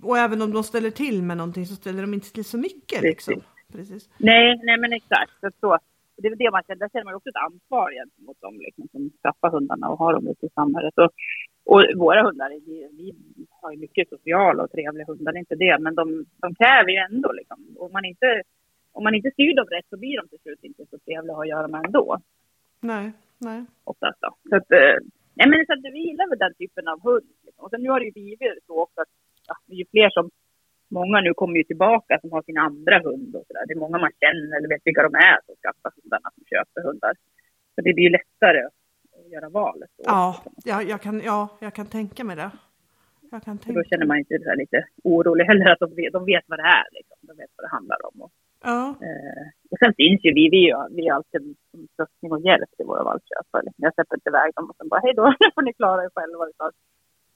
och 0.02 0.18
även 0.18 0.42
om 0.42 0.52
de 0.54 0.64
ställer 0.64 0.90
till 0.92 1.24
med 1.24 1.38
någonting 1.38 1.66
så 1.66 1.76
ställer 1.76 2.02
de 2.02 2.14
inte 2.14 2.32
till 2.34 2.46
så 2.46 2.58
mycket 2.58 3.02
liksom. 3.02 3.42
Precis. 3.72 4.10
Nej, 4.18 4.60
nej 4.64 4.78
men 4.78 4.94
exakt. 4.94 5.32
Så, 5.60 5.78
det 6.22 6.28
är 6.28 6.36
det 6.36 6.52
man 6.52 6.64
känner, 6.64 6.80
där 6.80 6.90
känner 6.90 7.06
man 7.06 7.16
också 7.16 7.30
ett 7.30 7.46
ansvar 7.48 7.88
gentemot 8.00 8.42
dem 8.42 8.56
liksom, 8.66 8.88
som 8.92 9.02
skaffar 9.22 9.50
hundarna 9.56 9.90
och 9.90 10.00
har 10.00 10.14
dem 10.14 10.28
ute 10.28 10.46
i 10.46 10.56
samhället. 10.60 10.96
Och, 11.04 11.12
och 11.72 11.82
våra 12.04 12.24
hundar, 12.28 12.50
vi, 12.50 12.76
vi 13.00 13.08
har 13.62 13.72
ju 13.72 13.78
mycket 13.78 14.10
sociala 14.10 14.64
och 14.64 14.72
trevliga 14.72 15.06
hundar, 15.06 15.32
det 15.32 15.38
är 15.38 15.46
inte 15.48 15.64
det, 15.66 15.78
men 15.80 15.96
de, 15.96 16.26
de 16.44 16.56
kräver 16.56 16.92
ju 16.92 17.00
ändå 17.10 17.32
liksom. 17.32 17.60
Och 17.78 17.92
man 17.92 18.06
inte, 18.06 18.42
om 18.92 19.04
man 19.04 19.16
inte 19.16 19.32
styr 19.32 19.56
dem 19.56 19.68
rätt 19.76 19.90
så 19.90 19.98
blir 19.98 20.18
de 20.18 20.28
till 20.28 20.40
slut 20.40 20.64
inte 20.64 20.86
så 20.86 20.98
trevliga 20.98 21.32
att 21.34 21.38
ha 21.38 21.44
att 21.44 21.50
göra 21.56 21.68
med 21.68 21.86
ändå. 21.86 22.18
Nej, 22.80 23.12
nej. 23.38 23.66
Oftast 23.84 24.22
då. 24.22 24.30
Så 24.50 24.56
att, 24.56 24.72
eh, 24.72 24.98
nej 25.38 25.48
men 25.50 25.66
så 25.66 25.74
att 25.74 25.94
vi 25.96 26.02
gillar 26.08 26.30
väl 26.30 26.40
den 26.46 26.54
typen 26.54 26.88
av 26.88 26.98
hund. 27.08 27.30
Liksom. 27.46 27.64
Och 27.64 27.70
sen 27.70 27.82
nu 27.84 27.90
har 27.90 28.00
det 28.00 28.06
ju 28.06 28.12
blivit 28.12 28.66
så 28.68 28.82
också 28.86 29.02
att 29.02 29.14
ja, 29.48 29.56
det 29.66 29.74
är 29.74 29.78
ju 29.78 29.86
fler 29.92 30.10
som, 30.10 30.30
många 30.92 31.22
nu 31.22 31.34
kommer 31.34 31.56
ju 31.58 31.64
tillbaka 31.64 32.20
som 32.22 32.32
har 32.32 32.42
sin 32.42 32.58
andra 32.58 33.00
hund 33.00 33.36
och 33.36 33.46
sådär. 33.48 33.64
Det 33.68 33.74
är 33.74 33.84
många 33.86 33.98
man 33.98 34.12
känner 34.20 34.58
eller 34.58 34.70
vet 34.70 34.82
vilka 34.86 35.04
de 35.04 35.16
är 35.16 35.38
som 35.46 35.56
skaffar 35.62 35.92
hundarna, 35.96 36.28
som 36.36 36.44
köper 36.52 36.82
hundar. 36.88 37.14
Så 37.76 37.82
det 37.82 37.94
blir 37.94 38.04
ju 38.04 38.10
lättare 38.10 38.60
att 38.66 39.32
göra 39.32 39.50
valet. 39.50 39.90
Ja, 39.98 40.44
ja, 40.66 40.82
jag 40.82 41.02
kan, 41.02 41.22
ja, 41.26 41.58
jag 41.62 41.74
kan 41.74 41.86
tänka 41.86 42.24
mig 42.24 42.36
det. 42.36 42.52
Jag 43.32 43.44
kan 43.44 43.58
tänka. 43.58 43.80
då 43.80 43.84
känner 43.84 44.06
man 44.06 44.18
inte 44.18 44.40
så 44.40 44.54
lite 44.56 44.86
orolig 45.04 45.46
heller 45.46 45.72
att 45.72 45.80
de 45.80 45.96
vet, 45.96 46.14
de 46.14 46.26
vet 46.26 46.44
vad 46.48 46.60
det 46.60 46.70
är 46.80 46.88
liksom. 46.92 47.18
De 47.22 47.38
vet 47.38 47.52
vad 47.56 47.66
det 47.66 47.72
handlar 47.78 48.00
om. 48.10 48.22
Och, 48.22 48.32
Ja, 48.64 48.84
eh, 49.08 49.46
och 49.72 49.78
sen 49.82 49.94
finns 50.02 50.20
ju 50.26 50.34
vi, 50.34 50.50
vi 50.50 50.70
är, 50.70 50.96
vi 50.96 51.08
är 51.08 51.14
alltid 51.14 51.42
en 51.42 51.88
stöttning 51.94 52.32
och 52.32 52.42
hjälp 52.42 52.72
till 52.78 52.86
våra 52.86 53.04
valpköpare. 53.04 53.68
Jag 53.78 53.94
släpper 53.94 54.16
inte 54.16 54.30
iväg 54.30 54.50
dem 54.56 54.70
och 54.70 54.76
sen 54.78 54.88
bara 54.88 55.02
hej 55.04 55.14
då, 55.16 55.26
nu 55.40 55.48
får 55.56 55.62
ni 55.62 55.74
klara 55.74 56.04
er 56.04 56.10
själva. 56.16 56.72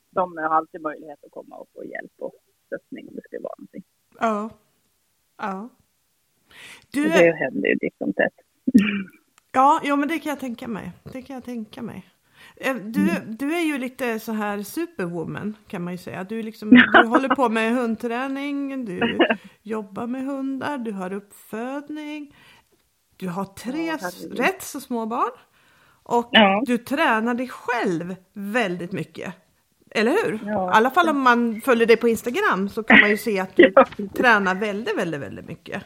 De 0.09 0.37
har 0.37 0.55
alltid 0.57 0.81
möjlighet 0.81 1.19
att 1.25 1.31
komma 1.31 1.55
och 1.55 1.67
få 1.73 1.83
hjälp 1.85 2.15
och 2.19 2.33
stöttning 2.65 3.07
om 3.09 3.15
det 3.15 3.21
skulle 3.23 3.41
vara 3.41 3.53
någonting. 3.57 3.83
ja, 4.19 4.49
ja. 5.37 5.69
Du, 6.91 7.03
det 7.03 7.35
händer 7.35 7.69
ju 7.69 7.75
ditt 7.75 7.97
som 7.97 8.13
tätt. 8.13 8.33
ja, 9.51 9.81
ja, 9.83 9.95
men 9.95 10.07
det 10.09 10.19
kan 10.19 10.29
jag 10.29 10.39
tänka 10.39 10.67
mig. 10.67 10.91
Det 11.03 11.21
kan 11.21 11.33
jag 11.33 11.43
tänka 11.43 11.81
mig. 11.81 12.05
Eh, 12.57 12.75
Du, 12.75 13.09
du 13.39 13.55
är 13.55 13.61
ju 13.65 13.77
lite 13.77 14.19
så 14.19 14.31
här 14.31 14.63
superwoman 14.63 15.55
kan 15.67 15.83
man 15.83 15.93
ju 15.93 15.97
säga. 15.97 16.23
Du, 16.23 16.41
liksom, 16.43 16.69
du 16.93 17.07
håller 17.07 17.29
på 17.29 17.49
med 17.49 17.71
hundträning, 17.75 18.85
du 18.85 19.17
jobbar 19.61 20.07
med 20.07 20.23
hundar, 20.25 20.77
du 20.77 20.91
har 20.91 21.13
uppfödning. 21.13 22.35
Du 23.17 23.27
har 23.29 23.45
tre 23.45 23.85
Ja, 23.85 23.97
rätt 24.31 24.61
så 24.61 24.79
små 24.79 25.05
barn. 25.05 25.31
Och 26.03 26.29
Ja. 26.31 26.63
du 26.65 26.77
tränar 26.77 27.33
dig 27.33 27.47
själv 27.47 28.15
väldigt 28.33 28.91
mycket. 28.91 29.33
Eller 29.95 30.11
hur? 30.11 30.39
Ja. 30.45 30.69
I 30.69 30.73
alla 30.73 30.89
fall 30.89 31.09
om 31.09 31.21
man 31.21 31.61
följer 31.61 31.87
dig 31.87 31.97
på 31.97 32.07
Instagram 32.07 32.69
så 32.69 32.83
kan 32.83 32.99
man 32.99 33.09
ju 33.09 33.17
se 33.17 33.39
att 33.39 33.55
du 33.55 33.63
Ja. 33.75 33.85
tränar 34.15 34.55
väldigt, 34.55 34.97
väldigt, 34.97 35.21
väldigt 35.21 35.47
mycket. 35.47 35.83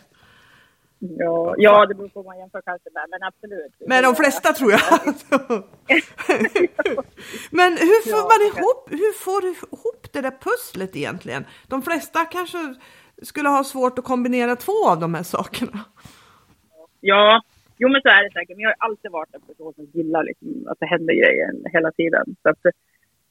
Ja, 1.00 1.56
ja, 1.58 1.86
det 1.86 1.96
beror 1.96 2.08
på 2.10 2.20
vad 2.22 2.26
man 2.26 2.40
jämför 2.40 2.62
kanske 2.62 2.90
med, 2.94 3.06
men 3.10 3.24
absolut. 3.24 3.74
Men 3.88 4.04
de 4.04 4.16
flesta 4.16 4.54
tror 4.54 4.72
jag. 4.72 4.82
men 7.52 7.72
hur 7.72 8.12
får 8.12 8.24
man 8.32 8.42
ihop, 8.50 8.90
hur 8.92 9.14
får 9.14 9.42
du 9.42 9.48
ihop 9.50 10.14
det 10.14 10.22
där 10.22 10.34
pusslet 10.42 10.96
egentligen? 10.96 11.46
De 11.68 11.82
flesta 11.82 12.26
kanske 12.26 12.76
skulle 13.22 13.50
ha 13.50 13.64
svårt 13.64 14.00
att 14.00 14.06
kombinera 14.06 14.56
två 14.56 14.88
av 14.90 15.00
de 15.00 15.14
här 15.14 15.24
sakerna. 15.24 15.80
Ja, 17.02 17.42
jo 17.78 17.90
men 17.90 18.02
så 18.02 18.10
är 18.10 18.24
det 18.24 18.32
säkert. 18.34 18.58
Men 18.58 18.64
jag 18.64 18.70
har 18.70 18.88
alltid 18.90 19.12
varit 19.12 19.36
en 19.36 19.42
person 19.42 19.74
som 19.74 19.86
gillar 19.94 20.24
liksom 20.24 20.68
att 20.68 20.80
det 20.80 20.86
händer 20.86 21.14
grejer 21.14 21.52
hela 21.74 21.92
tiden. 21.92 22.36
Så 22.44 22.50
att 22.50 22.60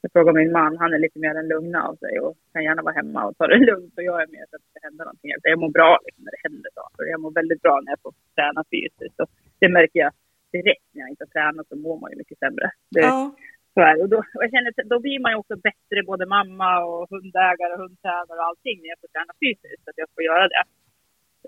jag 0.01 0.13
frågar 0.13 0.33
min 0.33 0.53
man, 0.53 0.77
han 0.83 0.95
är 0.95 0.99
lite 0.99 1.19
mer 1.19 1.35
den 1.35 1.49
lugna 1.49 1.79
av 1.89 1.95
sig 2.03 2.21
och 2.21 2.35
kan 2.53 2.65
gärna 2.65 2.83
vara 2.83 2.95
hemma 3.01 3.21
och 3.27 3.37
ta 3.39 3.47
det 3.47 3.59
lugnt. 3.71 3.95
Och 3.97 4.07
jag 4.11 4.23
är 4.23 4.27
mer 4.37 4.45
så 4.51 4.57
att 4.57 4.67
det 4.75 4.81
händer 4.87 5.05
någonting. 5.05 5.31
Jag 5.43 5.59
mår 5.65 5.73
bra 5.79 5.99
liksom, 6.05 6.25
när 6.25 6.33
det 6.37 6.43
händer 6.49 6.71
saker. 6.81 7.05
Jag 7.15 7.21
mår 7.21 7.33
väldigt 7.41 7.63
bra 7.63 7.75
när 7.85 7.93
jag 7.95 8.03
får 8.07 8.15
träna 8.37 8.61
fysiskt. 8.73 9.21
Och 9.23 9.31
det 9.61 9.69
märker 9.79 9.99
jag 10.05 10.13
direkt 10.53 10.89
när 10.93 11.01
jag 11.03 11.11
inte 11.11 11.25
har 11.25 11.33
tränat 11.37 11.69
så 11.69 11.77
mår 11.77 11.97
man 12.01 12.11
ju 12.11 12.17
mycket 12.17 12.39
sämre. 12.39 12.67
Det, 12.95 13.01
ja. 13.01 13.35
så 13.75 13.81
är 13.81 13.95
Och, 14.03 14.09
då, 14.15 14.19
och 14.37 14.43
jag 14.45 14.51
känner, 14.55 14.73
då 14.93 14.99
blir 15.07 15.19
man 15.25 15.33
ju 15.33 15.37
också 15.43 15.57
bättre, 15.69 15.99
både 16.11 16.27
mamma 16.37 16.71
och 16.89 17.03
hundägare, 17.11 17.75
hundtränare 17.83 18.39
och 18.41 18.49
allting 18.51 18.77
när 18.81 18.89
jag 18.93 19.01
får 19.03 19.11
träna 19.15 19.33
fysiskt. 19.43 19.85
Att 19.89 20.01
jag 20.03 20.09
får 20.15 20.25
göra 20.31 20.47
det. 20.55 20.65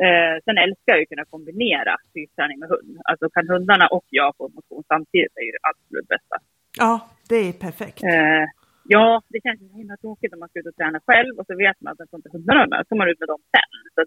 Eh, 0.05 0.35
sen 0.45 0.59
älskar 0.65 0.91
jag 0.93 0.99
ju 0.99 1.07
att 1.07 1.13
kunna 1.15 1.33
kombinera 1.35 1.95
fysträning 2.15 2.59
med 2.63 2.69
hund. 2.75 2.93
Alltså 3.11 3.25
kan 3.35 3.49
hundarna 3.55 3.87
och 3.97 4.07
jag 4.21 4.31
få 4.37 4.45
motion 4.57 4.85
samtidigt 4.93 5.37
är 5.41 5.45
ju 5.49 5.53
det 5.57 5.65
absolut 5.71 6.09
bästa. 6.15 6.37
Ja, 6.79 7.09
det 7.29 7.37
är 7.37 7.53
perfekt. 7.53 8.03
Eh, 8.03 8.47
ja, 8.85 9.23
det 9.29 9.41
känns 9.43 9.61
så 9.61 9.77
himla 9.77 9.97
tråkigt 9.97 10.33
om 10.33 10.41
man 10.41 10.49
ska 10.49 10.61
ut 10.61 10.67
och 10.67 10.77
träna 10.77 11.01
själv 11.07 11.39
och 11.39 11.47
så 11.47 11.57
vet 11.57 11.81
man 11.81 11.93
att 11.93 11.99
man 11.99 12.09
får 12.09 12.19
inte 12.19 12.33
hundarna 12.33 12.67
med. 12.67 12.79
Så 12.79 12.89
får 12.89 12.97
man 12.97 13.09
ut 13.09 13.21
med 13.21 13.29
dem 13.29 13.43
sen. 13.55 13.73
Så 13.95 14.05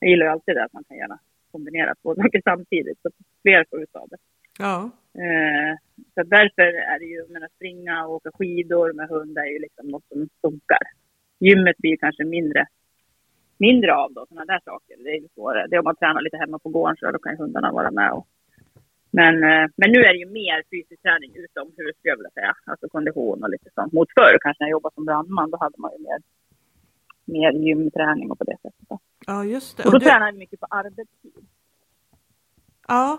jag 0.00 0.10
gillar 0.10 0.26
ju 0.26 0.32
alltid 0.32 0.56
det 0.56 0.64
att 0.64 0.72
man 0.72 0.84
kan 0.84 0.96
gärna 0.96 1.18
kombinera 1.52 1.94
två 1.94 2.14
saker 2.20 2.40
samtidigt 2.44 2.98
så 3.02 3.08
att 3.08 3.14
fler 3.42 3.64
får 3.70 3.82
ut 3.82 3.96
av 3.96 4.08
det. 4.08 4.16
Ja. 4.58 4.90
Eh, 5.22 5.72
så 6.14 6.22
därför 6.22 6.62
är 6.62 6.98
det 6.98 7.04
ju, 7.04 7.28
menar, 7.28 7.48
springa 7.56 8.06
och 8.06 8.14
åka 8.14 8.30
skidor 8.34 8.92
med 8.92 9.08
hund 9.08 9.38
är 9.38 9.44
ju 9.54 9.58
liksom 9.58 9.86
något 9.88 10.08
som 10.08 10.28
funkar. 10.42 10.84
Gymmet 11.40 11.76
blir 11.78 11.96
kanske 11.96 12.24
mindre, 12.24 12.66
mindre 13.58 13.94
av 13.94 14.12
då, 14.14 14.26
sådana 14.28 14.44
där 14.44 14.60
saker. 14.64 14.96
Det 15.04 15.10
är 15.10 15.20
ju 15.20 15.28
svårare. 15.34 15.66
Det 15.66 15.76
är 15.76 15.78
om 15.78 15.84
man 15.84 15.96
tränar 15.96 16.22
lite 16.22 16.36
hemma 16.36 16.58
på 16.58 16.68
gården 16.68 16.96
så 16.96 17.10
då 17.10 17.18
kan 17.18 17.32
ju 17.32 17.38
hundarna 17.38 17.72
vara 17.72 17.90
med 17.90 18.12
och 18.12 18.26
men, 19.10 19.34
eh, 19.44 19.66
men 19.76 19.92
nu 19.92 19.98
är 19.98 20.12
det 20.12 20.18
ju 20.18 20.26
mer 20.26 20.62
fysisk 20.70 21.02
träning 21.02 21.30
utomhus 21.34 21.96
skulle 21.96 22.12
jag 22.12 22.16
vilja 22.16 22.30
säga. 22.30 22.54
Alltså 22.64 22.88
kondition 22.88 23.42
och 23.42 23.50
lite 23.50 23.70
sånt. 23.74 23.92
Mot 23.92 24.08
förr 24.18 24.38
kanske 24.40 24.62
när 24.62 24.68
jag 24.68 24.76
jobbade 24.76 24.94
som 24.94 25.04
brandman, 25.04 25.50
då 25.50 25.56
hade 25.60 25.78
man 25.78 25.90
ju 25.92 25.98
mer, 26.08 26.20
mer 27.24 27.52
gymträning 27.52 28.30
och 28.30 28.38
på 28.38 28.44
det 28.44 28.56
sättet. 28.62 28.86
Ja, 29.26 29.44
just 29.44 29.76
det. 29.76 29.84
Och 29.84 29.90
då 29.90 29.96
och 29.96 30.00
du... 30.00 30.06
tränade 30.06 30.32
vi 30.32 30.38
mycket 30.38 30.60
på 30.60 30.66
arbetstid. 30.70 31.46
Ja. 32.88 33.18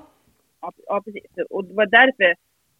ja. 0.61 0.71
Ja, 0.85 1.01
precis. 1.05 1.31
Och 1.49 1.65
det 1.65 1.73
var 1.73 1.85
därför, 1.85 2.35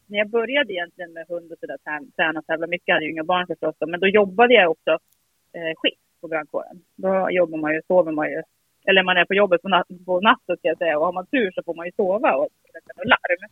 när 0.07 0.17
jag 0.17 0.29
började 0.29 0.73
egentligen 0.73 1.13
med 1.13 1.25
hund 1.29 1.51
och 1.51 1.59
sådär, 1.59 1.77
träna 2.15 2.39
och 2.39 2.45
tävla 2.45 2.67
mycket, 2.67 2.87
jag 2.87 2.95
hade 2.95 3.05
ju 3.05 3.11
inga 3.11 3.23
barn 3.23 3.47
förstås, 3.47 3.75
men 3.87 3.99
då 3.99 4.07
jobbade 4.07 4.53
jag 4.53 4.71
också 4.71 4.91
eh, 5.53 5.73
skift 5.75 6.01
på 6.21 6.27
brandkåren. 6.27 6.81
Då 6.95 7.27
jobbar 7.31 7.57
man 7.57 7.73
ju, 7.73 7.81
sover 7.87 8.11
man 8.11 8.29
ju 8.29 8.41
eller 8.87 9.03
man 9.03 9.17
är 9.17 9.25
på 9.25 9.33
jobbet 9.33 9.61
på, 9.61 9.69
nat 9.69 9.87
på 10.05 10.19
natten 10.19 10.57
ska 10.57 10.67
jag 10.67 10.77
säga. 10.77 10.97
Och 10.97 11.05
har 11.05 11.13
man 11.13 11.25
tur 11.25 11.51
så 11.51 11.63
får 11.63 11.75
man 11.75 11.85
ju 11.85 11.91
sova 11.91 12.35
och 12.35 12.49
släcka 12.71 12.91
något 12.95 13.13
larm. 13.15 13.43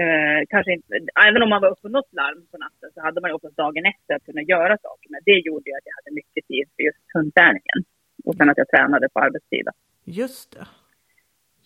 Eh, 0.00 0.40
kanske 0.52 0.72
inte, 0.72 0.88
även 1.28 1.42
om 1.42 1.50
man 1.52 1.62
var 1.62 1.70
uppe 1.70 1.82
på 1.82 1.88
något 1.88 2.12
larm 2.20 2.46
på 2.50 2.58
natten 2.58 2.90
så 2.94 3.00
hade 3.00 3.20
man 3.20 3.30
ju 3.30 3.34
oftast 3.34 3.56
dagen 3.56 3.84
efter 3.92 4.14
att 4.14 4.24
kunna 4.28 4.42
göra 4.42 4.74
saker. 4.86 5.08
Men 5.10 5.20
det 5.28 5.38
gjorde 5.46 5.70
ju 5.70 5.74
att 5.76 5.88
jag 5.88 5.96
hade 5.98 6.14
mycket 6.20 6.46
tid 6.50 6.66
för 6.74 6.82
just 6.82 7.04
hundträningen. 7.14 7.78
Och 8.24 8.34
sen 8.36 8.50
att 8.50 8.58
jag 8.58 8.68
tränade 8.68 9.08
på 9.14 9.20
arbetstid. 9.20 9.66
Just 10.04 10.52
det. 10.52 10.66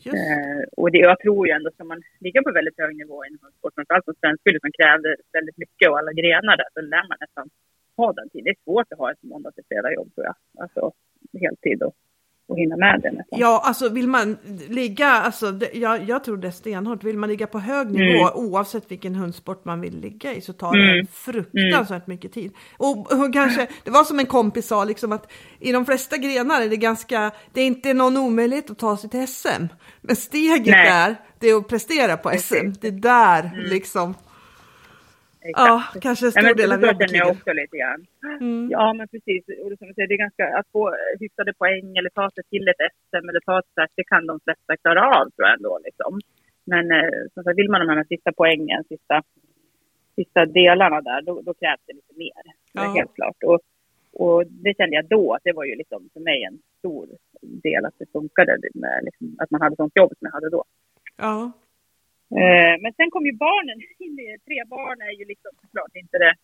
Just. 0.07 0.17
Eh, 0.17 0.63
och 0.77 0.91
det, 0.93 0.99
jag 0.99 1.19
tror 1.21 1.47
ju 1.47 1.53
ändå, 1.53 1.71
ska 1.71 1.85
man 1.85 2.03
ligga 2.21 2.43
på 2.43 2.51
väldigt 2.53 2.79
hög 2.79 2.97
nivå 2.97 3.25
inom 3.25 3.39
hundsport, 3.43 3.75
framförallt 3.75 4.05
som 4.05 4.15
svenskspelare 4.21 4.61
som 4.61 4.73
krävde 4.81 5.17
väldigt 5.33 5.59
mycket 5.63 5.91
och 5.91 5.99
alla 5.99 6.13
grenar 6.13 6.57
där, 6.57 6.69
så 6.75 6.81
lär 6.81 7.09
man 7.09 7.19
nästan 7.21 7.47
ha 7.97 8.13
den 8.13 8.29
tiden. 8.31 8.45
Det 8.45 8.51
är 8.51 8.65
svårt 8.65 8.93
att 8.93 8.99
ha 8.99 9.13
ett 9.13 9.23
måndag 9.23 9.53
till 9.53 9.65
fredag 9.69 9.93
jobb 9.93 10.15
tror 10.15 10.27
jag. 10.27 10.37
Alltså, 10.63 10.93
heltid 11.45 11.83
och, 11.83 11.95
och 12.49 12.59
hinna 12.59 12.77
med 12.77 13.01
det. 13.03 13.11
Nästan. 13.11 13.39
Ja, 13.39 13.63
alltså 13.65 13.89
vill 13.89 14.09
man 14.09 14.37
ligga, 14.69 15.07
alltså, 15.07 15.51
det, 15.51 15.71
jag, 15.75 16.09
jag 16.09 16.25
tror 16.25 16.37
det 16.37 16.49
är 16.49 16.53
stenhårt, 16.53 17.05
vill 17.05 17.19
man 17.19 17.29
ligga 17.29 17.47
på 17.47 17.59
hög 17.59 17.91
nivå 17.91 18.29
mm. 18.29 18.33
oavsett 18.35 18.91
vilken 18.91 19.15
hundsport 19.15 19.65
man 19.65 19.81
vill 19.81 20.01
ligga 20.01 20.35
i 20.35 20.41
så 20.41 20.53
tar 20.53 20.77
det 20.77 20.93
mm. 20.93 21.07
fruktansvärt 21.07 22.07
mm. 22.07 22.15
mycket 22.15 22.33
tid. 22.33 22.53
Och, 22.77 23.13
och, 23.13 23.33
kanske, 23.33 23.67
det 23.85 23.91
var 23.91 24.05
som 24.05 24.19
en 24.19 24.27
kompis 24.27 24.67
sa, 24.67 24.85
liksom 24.85 25.13
att 25.13 25.33
i 25.61 25.73
de 25.73 25.87
flesta 25.87 26.17
grenar 26.17 26.61
är 26.63 26.69
det 26.69 26.77
ganska, 26.77 27.31
det 27.53 27.61
är 27.61 27.67
inte 27.67 27.95
någon 27.95 28.17
omöjlighet 28.17 28.71
att 28.71 28.79
ta 28.79 28.97
sig 28.97 29.11
till 29.11 29.29
SM. 29.29 29.67
Men 30.01 30.17
steget 30.17 30.67
Nej. 30.67 30.91
där, 30.91 31.17
det 31.39 31.51
är 31.51 31.57
att 31.57 31.69
prestera 31.69 32.17
på 32.17 32.31
SM, 32.31 32.73
det 32.81 32.89
är 32.89 32.93
där 32.93 33.45
mm. 33.45 33.71
liksom 33.71 34.15
Exakt. 35.49 35.69
Ja, 35.69 36.01
kanske 36.07 36.27
en 36.27 36.33
stor 36.33 36.53
ja, 36.53 36.55
del 36.55 36.73
av 36.73 36.81
jobbet. 36.83 37.13
jag 37.13 37.31
också 37.37 37.53
lite 37.53 37.77
grann. 37.81 38.01
Mm. 38.41 38.69
Ja, 38.71 38.87
men 38.99 39.09
precis. 39.09 39.43
Och 39.63 39.69
som 39.79 39.89
säger, 39.95 40.09
det 40.09 40.15
är 40.15 40.27
ganska, 40.27 40.45
att 40.59 40.69
få 40.73 40.83
hyfsade 41.21 41.53
poäng 41.63 41.97
eller 41.99 42.11
ta 42.11 42.31
sig 42.31 42.45
till 42.51 42.69
ett 42.69 42.83
SM 43.09 43.29
eller 43.31 43.41
ta 43.41 43.59
ett 43.59 43.91
det 43.97 44.05
kan 44.05 44.27
de 44.27 44.41
flesta 44.45 44.77
klara 44.83 45.03
av 45.17 45.25
tror 45.25 45.45
jag 45.49 45.57
ändå. 45.57 45.79
Liksom. 45.85 46.13
Men 46.73 46.85
eh, 46.99 47.21
som 47.35 47.45
sagt, 47.45 47.59
vill 47.59 47.71
man 47.71 47.81
de 47.81 47.89
här 47.89 47.97
med 47.97 48.07
sista 48.07 48.31
poängen, 48.41 48.85
sista, 48.89 49.23
sista 50.19 50.47
delarna 50.47 51.01
där, 51.01 51.23
då, 51.23 51.33
då 51.47 51.55
krävs 51.55 51.83
det 51.87 51.95
lite 52.01 52.15
mer. 52.25 52.45
Ja. 52.73 52.83
Helt 52.99 53.15
klart. 53.15 53.41
Och, 53.51 53.61
och 54.13 54.47
det 54.47 54.77
kände 54.77 54.97
jag 54.97 55.07
då, 55.09 55.35
att 55.35 55.45
det 55.45 55.53
var 55.53 55.65
ju 55.65 55.75
liksom 55.75 56.09
för 56.13 56.21
mig 56.21 56.39
en 56.49 56.59
stor 56.79 57.07
del 57.67 57.85
att 57.85 57.99
det 57.99 58.13
funkade 58.13 58.59
med 58.75 59.01
liksom, 59.03 59.37
att 59.39 59.51
man 59.51 59.63
hade 59.63 59.77
sånt 59.77 59.97
jobb 60.01 60.13
som 60.19 60.27
jag 60.27 60.33
hade 60.33 60.51
då. 60.51 60.65
Ja. 61.17 61.53
Eh, 62.31 62.75
men 62.83 62.93
sen 62.97 63.11
kom 63.11 63.27
ju 63.27 63.33
barnen 63.33 63.79
in. 63.99 64.17
Tre 64.45 64.65
barn 64.65 65.01
är 65.01 65.15
ju 65.19 65.25
liksom 65.25 65.51
såklart 65.61 65.97
inte 65.97 66.19
det. 66.19 66.35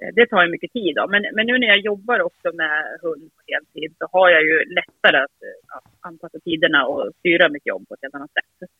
Eh, 0.00 0.10
det 0.14 0.26
tar 0.26 0.44
ju 0.44 0.50
mycket 0.50 0.72
tid 0.72 0.94
då. 0.94 1.08
Men, 1.08 1.22
men 1.34 1.46
nu 1.46 1.58
när 1.58 1.66
jag 1.66 1.80
jobbar 1.80 2.20
också 2.20 2.52
med 2.52 2.98
hund 3.02 3.30
på 3.34 3.40
heltid 3.52 3.94
så 3.98 4.06
har 4.12 4.30
jag 4.30 4.42
ju 4.42 4.56
lättare 4.78 5.18
att, 5.26 5.38
att 5.76 5.92
anpassa 6.00 6.38
tiderna 6.38 6.86
och 6.86 7.10
styra 7.18 7.48
mitt 7.48 7.66
jobb 7.66 7.88
på 7.88 7.94
ett 7.94 8.02
helt 8.02 8.14
annat 8.14 8.32
sätt. 8.32 8.70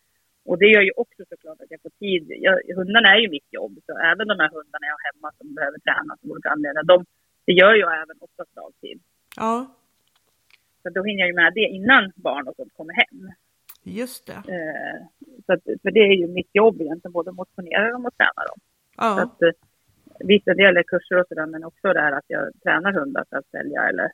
Och 0.44 0.58
det 0.58 0.66
gör 0.66 0.82
ju 0.82 0.92
också 0.96 1.22
såklart 1.28 1.60
att 1.60 1.70
jag 1.70 1.82
får 1.82 1.90
tid. 1.90 2.24
Jag, 2.28 2.54
hundarna 2.76 3.08
är 3.14 3.20
ju 3.20 3.28
mitt 3.28 3.52
jobb, 3.52 3.78
så 3.86 3.92
även 3.98 4.28
de 4.28 4.36
här 4.42 4.50
hundarna 4.56 4.86
jag 4.86 4.96
har 4.98 5.12
hemma 5.12 5.32
som 5.38 5.54
behöver 5.54 5.78
tränas 5.78 6.18
av 6.24 6.30
olika 6.30 6.48
anledningar, 6.48 6.82
de, 6.82 7.04
det 7.46 7.52
gör 7.52 7.74
jag 7.74 8.02
även 8.02 8.16
oftast 8.20 8.54
dagtid. 8.54 9.00
Ja. 9.36 9.76
Så 10.82 10.90
då 10.90 11.02
hinner 11.04 11.20
jag 11.20 11.28
ju 11.28 11.34
med 11.34 11.52
det 11.54 11.68
innan 11.78 12.12
barn 12.14 12.48
och 12.48 12.56
sånt 12.56 12.72
kommer 12.76 12.94
hem. 12.94 13.32
Just 13.82 14.26
det. 14.26 14.32
Eh, 14.32 15.06
så 15.46 15.52
att, 15.52 15.64
för 15.82 15.90
det 15.90 16.00
är 16.00 16.16
ju 16.16 16.26
mitt 16.26 16.50
jobb 16.52 16.80
egentligen, 16.80 17.12
både 17.12 17.32
motionera 17.32 17.92
dem 17.92 18.06
och 18.06 18.16
träna 18.16 18.42
dem. 18.48 18.58
Ja. 18.96 19.14
Så 19.16 19.22
att, 19.22 19.42
eh, 19.42 19.50
visst, 20.18 20.48
en 20.48 20.56
del 20.56 20.76
är 20.76 20.82
kurser 20.82 21.20
och 21.20 21.26
sådär, 21.28 21.46
men 21.46 21.64
också 21.64 21.92
det 21.92 22.00
här 22.00 22.12
att 22.12 22.24
jag 22.26 22.52
tränar 22.62 22.92
hundar 22.92 23.24
för 23.30 23.36
att 23.36 23.50
sälja 23.50 23.88
eller 23.88 24.12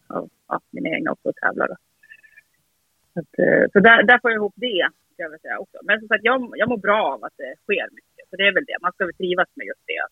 ja, 0.49 0.61
mina 0.71 0.89
egna 0.89 1.13
också 1.13 1.33
tävlar. 1.43 1.69
Så, 3.13 3.21
att, 3.21 3.39
eh, 3.39 3.65
så 3.73 3.79
där, 3.81 4.03
där 4.03 4.19
får 4.19 4.31
jag 4.31 4.39
ihop 4.39 4.55
det, 4.57 4.89
ska 5.13 5.23
jag 5.23 5.41
säga 5.41 5.59
också. 5.59 5.79
Men 5.83 5.99
som 6.01 6.09
sagt, 6.09 6.25
jag, 6.25 6.53
jag 6.57 6.69
mår 6.69 6.77
bra 6.77 7.01
av 7.15 7.25
att 7.25 7.37
det 7.37 7.55
sker 7.63 7.89
mycket. 7.99 8.25
Så 8.31 8.37
det 8.37 8.47
är 8.49 8.55
väl 8.55 8.65
det, 8.65 8.77
man 8.83 8.93
ska 8.93 9.05
väl 9.05 9.15
trivas 9.15 9.49
med 9.55 9.67
just 9.67 9.87
det. 9.87 10.03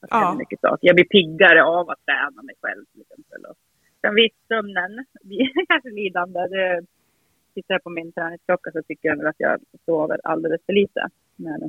Att 0.00 0.10
det 0.10 0.26
ja. 0.26 0.34
mycket 0.38 0.60
saker. 0.60 0.86
Jag 0.86 0.96
blir 0.96 1.14
piggare 1.16 1.64
av 1.64 1.90
att 1.90 2.04
träna 2.06 2.42
mig 2.42 2.54
själv 2.62 2.84
till 2.92 3.00
exempel. 3.00 3.40
Och 3.50 3.56
sen 4.00 4.14
visst, 4.14 4.40
sömnen 4.48 5.04
blir 5.22 5.66
kanske 5.68 5.90
lidande. 5.90 6.40
Det, 6.40 6.82
tittar 7.56 7.74
jag 7.74 7.82
på 7.82 7.90
min 7.90 8.12
träningsklocka 8.12 8.70
så 8.72 8.82
tycker 8.82 9.08
jag 9.08 9.16
väl 9.16 9.26
att 9.26 9.40
jag 9.46 9.60
sover 9.86 10.18
alldeles 10.24 10.60
för 10.66 10.72
lite. 10.72 11.02
Men, 11.36 11.62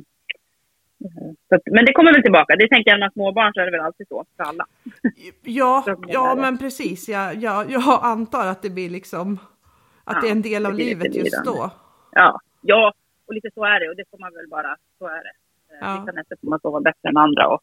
eh, 1.04 1.28
att, 1.54 1.62
men 1.76 1.84
det 1.86 1.92
kommer 1.92 2.12
väl 2.14 2.22
tillbaka. 2.22 2.56
Det 2.56 2.68
tänker 2.68 2.90
jag, 2.90 3.00
när 3.00 3.10
småbarn 3.10 3.52
så 3.54 3.60
är 3.60 3.64
det 3.64 3.76
väl 3.76 3.88
alltid 3.88 4.08
så 4.08 4.24
för 4.36 4.44
alla. 4.44 4.66
Ja, 5.42 5.84
ja 6.18 6.34
men 6.34 6.58
precis. 6.58 7.08
Jag, 7.08 7.34
jag, 7.34 7.70
jag 7.70 8.00
antar 8.02 8.46
att 8.46 8.62
det 8.62 8.70
blir 8.70 8.90
liksom, 8.90 9.38
att 10.04 10.16
ja, 10.16 10.20
det 10.20 10.28
är 10.28 10.32
en 10.32 10.42
del 10.42 10.66
av 10.66 10.74
livet 10.74 11.14
just 11.14 11.44
då. 11.44 11.70
Ja, 12.12 12.40
ja, 12.60 12.92
och 13.26 13.34
lite 13.34 13.50
så 13.54 13.64
är 13.64 13.80
det 13.80 13.88
och 13.90 13.96
det 13.96 14.04
får 14.10 14.18
man 14.18 14.32
väl 14.34 14.48
bara, 14.48 14.76
så 14.98 15.06
är 15.06 15.22
det. 15.26 15.34
Eh, 15.70 15.78
ja. 15.80 15.90
Vissa 16.00 16.12
nätter 16.12 16.36
får 16.40 16.48
man 16.48 16.60
sova 16.60 16.80
bättre 16.80 17.08
än 17.08 17.16
andra 17.16 17.44
och, 17.52 17.60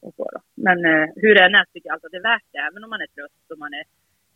och 0.00 0.12
så 0.16 0.24
då. 0.34 0.40
Men 0.54 0.78
eh, 0.84 1.06
hur 1.22 1.34
det 1.34 1.44
än 1.44 1.54
är 1.54 1.64
tycker 1.64 1.88
jag 1.88 1.94
alltid 1.94 2.06
att 2.06 2.12
det 2.12 2.22
är 2.24 2.32
värt 2.32 2.48
det, 2.52 2.58
även 2.58 2.84
om 2.84 2.90
man 2.90 3.00
är 3.00 3.10
trött 3.16 3.50
och 3.52 3.58
man 3.58 3.74
är 3.80 3.84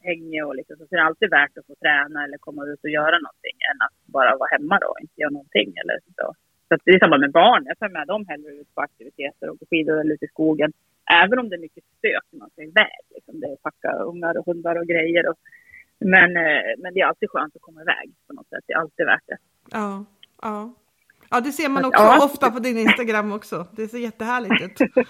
hängig 0.01 0.47
och 0.47 0.55
liksom, 0.55 0.77
så 0.77 0.95
är 0.95 0.97
det 0.97 1.05
alltid 1.05 1.31
värt 1.31 1.59
att 1.59 1.67
få 1.67 1.75
träna 1.75 2.25
eller 2.25 2.39
komma 2.39 2.65
ut 2.67 2.81
och 2.83 2.91
göra 2.91 3.19
någonting 3.25 3.57
än 3.71 3.79
att 3.87 3.97
bara 4.07 4.37
vara 4.37 4.49
hemma 4.57 4.79
då 4.79 4.87
och 4.87 5.01
inte 5.01 5.21
göra 5.21 5.31
någonting 5.31 5.69
eller 5.83 5.99
så. 6.17 6.35
Så 6.69 6.77
det 6.85 6.91
är 6.91 6.99
samma 6.99 7.19
med 7.19 7.33
barn. 7.33 7.63
Jag 7.67 7.79
tar 7.79 7.89
med 7.89 8.07
dem 8.07 8.27
hellre 8.29 8.51
ut 8.61 8.75
på 8.75 8.81
aktiviteter 8.81 9.51
och 9.51 9.59
på 9.61 9.67
skidor 9.71 10.01
eller 10.01 10.15
ute 10.15 10.25
i 10.25 10.29
skogen. 10.29 10.73
Även 11.23 11.39
om 11.39 11.49
det 11.49 11.57
är 11.57 11.61
mycket 11.61 11.85
stök 11.99 12.25
när 12.31 12.39
man 12.39 12.51
ska 12.51 12.63
iväg. 12.63 13.03
Liksom. 13.15 13.41
Det 13.41 13.47
är 13.47 13.57
packa 13.57 13.91
ungar 13.93 14.39
och 14.39 14.47
hundar 14.47 14.77
och 14.77 14.87
grejer. 14.87 15.29
Och, 15.31 15.37
men, 15.99 16.37
eh, 16.37 16.63
men 16.79 16.95
det 16.95 17.01
är 17.01 17.07
alltid 17.07 17.31
skönt 17.31 17.57
att 17.57 17.63
komma 17.63 17.83
iväg 17.83 18.11
på 18.27 18.33
något 18.33 18.49
sätt. 18.49 18.65
Det 18.67 18.73
är 18.73 18.79
alltid 18.79 19.07
värt 19.07 19.27
det. 19.27 19.39
Ja, 19.71 20.05
ja. 20.43 20.75
Ja, 21.31 21.41
det 21.41 21.53
ser 21.53 21.69
man 21.69 21.85
också 21.85 22.03
ja. 22.03 22.25
ofta 22.25 22.51
på 22.51 22.59
din 22.59 22.79
Instagram 22.79 23.33
också. 23.33 23.67
Det 23.73 23.89
ser 23.89 23.99
jättehärligt 23.99 24.63
ut. 24.63 24.91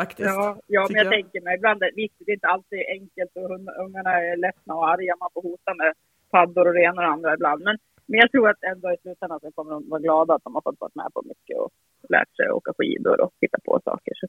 Faktiskt. 0.00 0.28
Ja, 0.28 0.56
ja 0.66 0.86
men 0.88 0.96
jag, 0.96 1.06
jag, 1.06 1.12
tänker 1.12 1.40
mig 1.40 1.54
ibland, 1.58 1.82
visst 2.00 2.14
det 2.18 2.30
är 2.32 2.34
inte 2.40 2.46
alltid 2.54 2.82
enkelt 2.98 3.32
och 3.40 3.50
ungarna 3.84 4.12
är 4.22 4.36
ledsna 4.44 4.74
och 4.74 4.88
arga, 4.94 5.14
man 5.20 5.30
får 5.34 5.42
hota 5.42 5.74
med 5.74 5.92
paddor 6.30 6.66
och 6.68 6.76
ena 6.88 7.00
och 7.02 7.12
andra 7.14 7.34
ibland. 7.34 7.60
Men, 7.68 7.76
men 8.06 8.16
jag 8.22 8.30
tror 8.32 8.48
att 8.50 8.62
ändå 8.72 8.86
i 8.92 8.96
slutändan 9.02 9.40
så 9.40 9.50
kommer 9.56 9.70
de 9.72 9.88
vara 9.88 10.00
glada 10.00 10.34
att 10.34 10.44
de 10.44 10.54
har 10.54 10.62
fått 10.62 10.80
vara 10.80 10.90
med 10.94 11.08
på 11.14 11.22
mycket 11.32 11.56
och 11.62 11.70
lärt 12.08 12.36
sig 12.36 12.50
åka 12.50 12.72
skidor 12.78 13.20
och 13.20 13.32
titta 13.40 13.58
på 13.64 13.80
saker. 13.84 14.12
Så. 14.20 14.26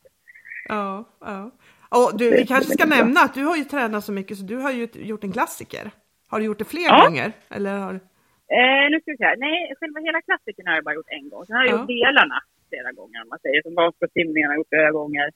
Ja, 0.67 1.05
ja. 1.19 1.51
Och 1.97 2.17
du, 2.19 2.31
vi 2.31 2.45
kanske 2.47 2.71
ska 2.77 2.85
nämna 2.85 3.19
att 3.21 3.33
du 3.33 3.43
har 3.49 3.55
ju 3.55 3.63
tränat 3.63 4.03
så 4.03 4.11
mycket 4.11 4.37
så 4.37 4.43
du 4.43 4.55
har 4.55 4.71
ju 4.71 4.87
gjort 4.93 5.23
en 5.23 5.31
klassiker. 5.31 5.91
Har 6.31 6.39
du 6.39 6.45
gjort 6.45 6.59
det 6.59 6.65
fler 6.75 6.89
Ja. 6.93 7.03
gånger? 7.05 7.31
Eller 7.55 7.73
har... 7.85 7.93
Eh, 8.57 8.85
nu 8.91 8.99
ska 9.01 9.11
vi 9.11 9.17
se 9.17 9.25
här. 9.31 9.37
Nej, 9.37 9.73
själva 9.79 9.99
hela 9.99 10.21
klassikern 10.21 10.67
har 10.67 10.75
jag 10.75 10.83
bara 10.83 10.95
gjort 10.95 11.09
en 11.19 11.29
gång. 11.29 11.45
Sen 11.45 11.55
har 11.55 11.63
jag 11.65 11.73
Ja. 11.73 11.77
gjort 11.79 11.87
delarna 11.87 12.37
flera 12.69 12.91
gånger 12.91 13.17
om 13.23 13.29
man 13.29 13.39
säger. 13.39 13.61
Som 13.61 13.75
Vansbrosimningen 13.75 14.47
har 14.47 14.53
jag 14.53 14.59
gjort 14.59 14.73
flera 14.75 14.91
gånger. 14.91 15.27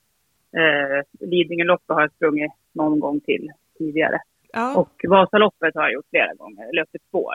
Eh, 0.56 1.26
Lidingöloppet 1.28 1.88
har 1.94 2.00
jag 2.00 2.12
sprungit 2.12 2.52
någon 2.72 3.00
gång 3.00 3.20
till 3.20 3.52
tidigare. 3.78 4.20
Ja, 4.52 4.76
Och 4.76 5.00
Vasaloppet 5.08 5.74
har 5.74 5.82
jag 5.82 5.92
gjort 5.92 6.06
flera 6.10 6.34
gånger. 6.34 6.68
Eller 6.68 6.82
öppet 6.82 7.02
spår 7.08 7.34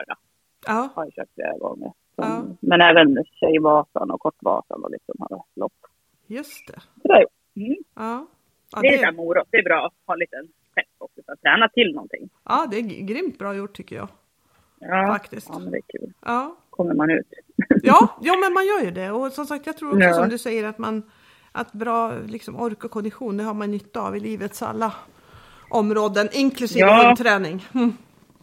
ja, 0.66 0.88
har 0.94 1.04
jag 1.04 1.12
kört 1.14 1.28
flera 1.34 1.58
gånger. 1.58 1.92
Ja. 2.16 2.24
Som, 2.24 2.56
Men 2.60 2.80
även 2.80 3.24
Tjejvasan 3.40 4.10
och 4.10 4.20
Kortvasan 4.20 4.84
och 4.84 4.90
liksom 4.90 5.14
har 5.18 5.42
lopp. 5.54 5.72
just 6.26 6.66
det. 6.66 6.80
Så 7.02 7.08
det 7.08 7.12
har 7.14 7.20
jag 7.20 7.22
gjort. 7.22 7.32
Mm. 7.68 7.76
Ja. 7.96 8.26
Ja, 8.72 8.80
Det 8.80 8.88
är 8.94 9.06
det... 9.06 9.16
morot. 9.16 9.48
Det 9.50 9.56
är 9.58 9.62
bra 9.64 9.86
att 9.86 9.92
ha 10.06 10.14
en 10.14 10.18
liten 10.20 10.48
pepp 10.74 10.86
också 10.98 11.20
för 11.26 11.32
att 11.32 11.40
träna 11.40 11.68
till 11.68 11.94
någonting. 11.94 12.28
ja, 12.44 12.66
det 12.70 12.76
är 12.76 12.82
grymt 13.06 13.38
bra 13.38 13.54
gjort 13.54 13.72
tycker 13.76 13.96
jag. 13.96 14.08
Ja, 14.80 15.06
Faktiskt. 15.06 15.48
Ja, 15.52 15.58
men 15.58 15.70
det 15.70 15.76
är 15.76 15.82
kul. 15.98 16.12
Ja, 16.24 16.56
Kommer 16.70 16.94
man 16.94 17.10
ut. 17.10 17.26
ja, 17.82 18.16
ja 18.22 18.36
men 18.36 18.52
man 18.52 18.66
gör 18.66 18.80
ju 18.84 18.90
det. 18.90 19.10
Och 19.10 19.32
som 19.32 19.46
sagt, 19.46 19.66
jag 19.66 19.76
tror 19.76 19.88
också 19.88 20.00
Ja. 20.00 20.14
som 20.14 20.28
du 20.28 20.38
säger 20.38 20.64
att 20.64 20.78
man 20.78 21.02
att 21.52 21.72
bra 21.72 22.12
liksom, 22.26 22.56
ork 22.60 22.84
och 22.84 22.90
kondition, 22.90 23.36
det 23.36 23.44
har 23.44 23.54
man 23.54 23.70
nytta 23.70 24.00
av 24.02 24.16
i 24.16 24.20
livets 24.20 24.62
alla 24.62 24.94
områden, 25.70 26.28
inklusive 26.32 26.86
Ja. 26.86 27.06
hundträning. 27.06 27.66
Mm. 27.74 27.92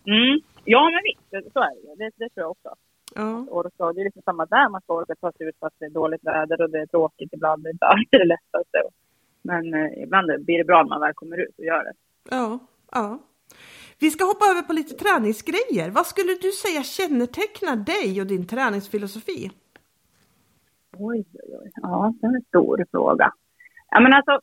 Mm. 0.08 0.40
Ja, 0.66 0.90
men 0.94 1.02
visst. 1.04 1.54
Så 1.54 1.60
är 1.60 1.98
det. 1.98 2.04
Det, 2.04 2.12
det 2.18 2.30
tror 2.30 2.44
jag 2.44 2.52
också. 2.52 2.70
Ja, 3.16 3.46
orka. 3.50 3.94
Det 3.94 4.02
är 4.02 4.06
liksom 4.06 4.22
samma 4.26 4.46
där, 4.46 4.70
man 4.70 4.82
ska 4.82 4.94
orka 4.94 5.16
ta 5.22 5.32
sig 5.32 5.48
ut 5.48 5.56
fast 5.60 5.76
det 5.80 5.86
är 5.86 5.90
dåligt 5.90 6.24
väder 6.24 6.62
och 6.62 6.70
det 6.70 6.80
är 6.80 6.86
tråkigt 6.86 7.34
ibland. 7.34 7.64
Det 7.64 7.70
är 7.70 7.74
inte 7.74 7.86
alltid 7.86 8.20
det 8.20 8.26
lättaste. 8.26 8.82
Men 9.42 9.74
eh, 9.74 10.04
ibland 10.04 10.46
blir 10.46 10.58
det 10.58 10.64
bra 10.64 10.84
när 10.84 10.90
man 10.90 11.02
väl 11.02 11.14
kommer 11.14 11.38
ut 11.38 11.56
och 11.58 11.66
gör 11.66 11.84
det. 11.84 11.94
ja, 12.30 12.60
ja. 12.92 13.20
Vi 14.00 14.12
ska 14.12 14.24
hoppa 14.26 14.46
över 14.46 14.62
på 14.62 14.74
lite 14.74 14.94
träningsgrejer. 14.96 15.90
Vad 15.90 16.06
skulle 16.08 16.34
du 16.42 16.52
säga 16.52 16.84
kännetecknar 16.84 17.76
dig 17.76 18.22
och 18.22 18.28
din 18.28 18.48
träningsfilosofi? 18.48 19.52
Oj, 21.00 21.26
oj, 21.34 21.58
oj. 21.62 21.72
Ja, 21.76 22.14
det 22.22 22.28
är 22.28 22.36
en 22.36 22.42
stor 22.42 22.86
fråga. 22.92 23.32
Ja, 23.90 24.00
men 24.00 24.14
alltså, 24.14 24.40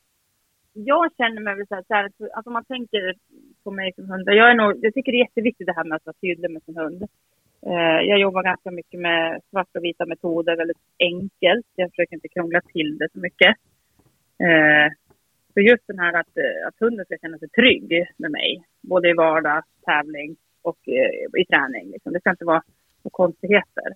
jag 0.73 1.11
känner 1.17 1.41
mig 1.43 1.55
väl 1.55 1.67
så 1.67 1.75
här, 1.75 1.83
så 1.88 1.95
här 1.95 2.05
alltså 2.05 2.51
om 2.51 2.53
man 2.53 2.65
tänker 2.65 3.15
på 3.65 3.71
mig 3.71 3.93
som 3.95 4.11
hund. 4.11 4.25
Jag, 4.27 4.51
är 4.51 4.55
nog, 4.55 4.85
jag 4.85 4.95
tycker 4.95 5.12
det 5.12 5.19
är 5.19 5.27
jätteviktigt 5.29 5.67
det 5.67 5.77
här 5.77 5.85
med 5.85 5.97
att 5.97 6.07
vara 6.07 6.17
tydlig 6.21 6.51
med 6.51 6.62
sin 6.62 6.77
hund. 6.77 7.03
Eh, 7.67 8.01
jag 8.11 8.19
jobbar 8.19 8.43
ganska 8.43 8.71
mycket 8.71 9.01
med 9.01 9.41
svarta 9.51 9.79
och 9.79 9.85
vita 9.85 10.07
metoder, 10.07 10.57
väldigt 10.57 10.85
enkelt. 10.99 11.67
Jag 11.75 11.91
försöker 11.91 12.15
inte 12.15 12.29
krångla 12.29 12.61
till 12.61 12.99
det 12.99 13.09
så 13.12 13.19
mycket. 13.19 13.57
Eh, 14.47 14.88
så 15.55 15.61
just 15.61 15.87
den 15.87 15.99
här 15.99 16.12
att, 16.21 16.37
eh, 16.37 16.67
att 16.69 16.75
hunden 16.81 17.05
ska 17.05 17.17
känna 17.19 17.38
sig 17.38 17.49
trygg 17.49 18.07
med 18.17 18.31
mig, 18.31 18.65
både 18.81 19.11
i 19.11 19.12
vardag, 19.12 19.62
tävling 19.85 20.37
och 20.62 20.88
eh, 20.88 21.41
i 21.43 21.45
träning. 21.45 21.91
Liksom. 21.91 22.12
Det 22.12 22.21
ska 22.21 22.31
inte 22.31 22.45
vara 22.45 22.62
några 23.03 23.11
konstigheter. 23.12 23.88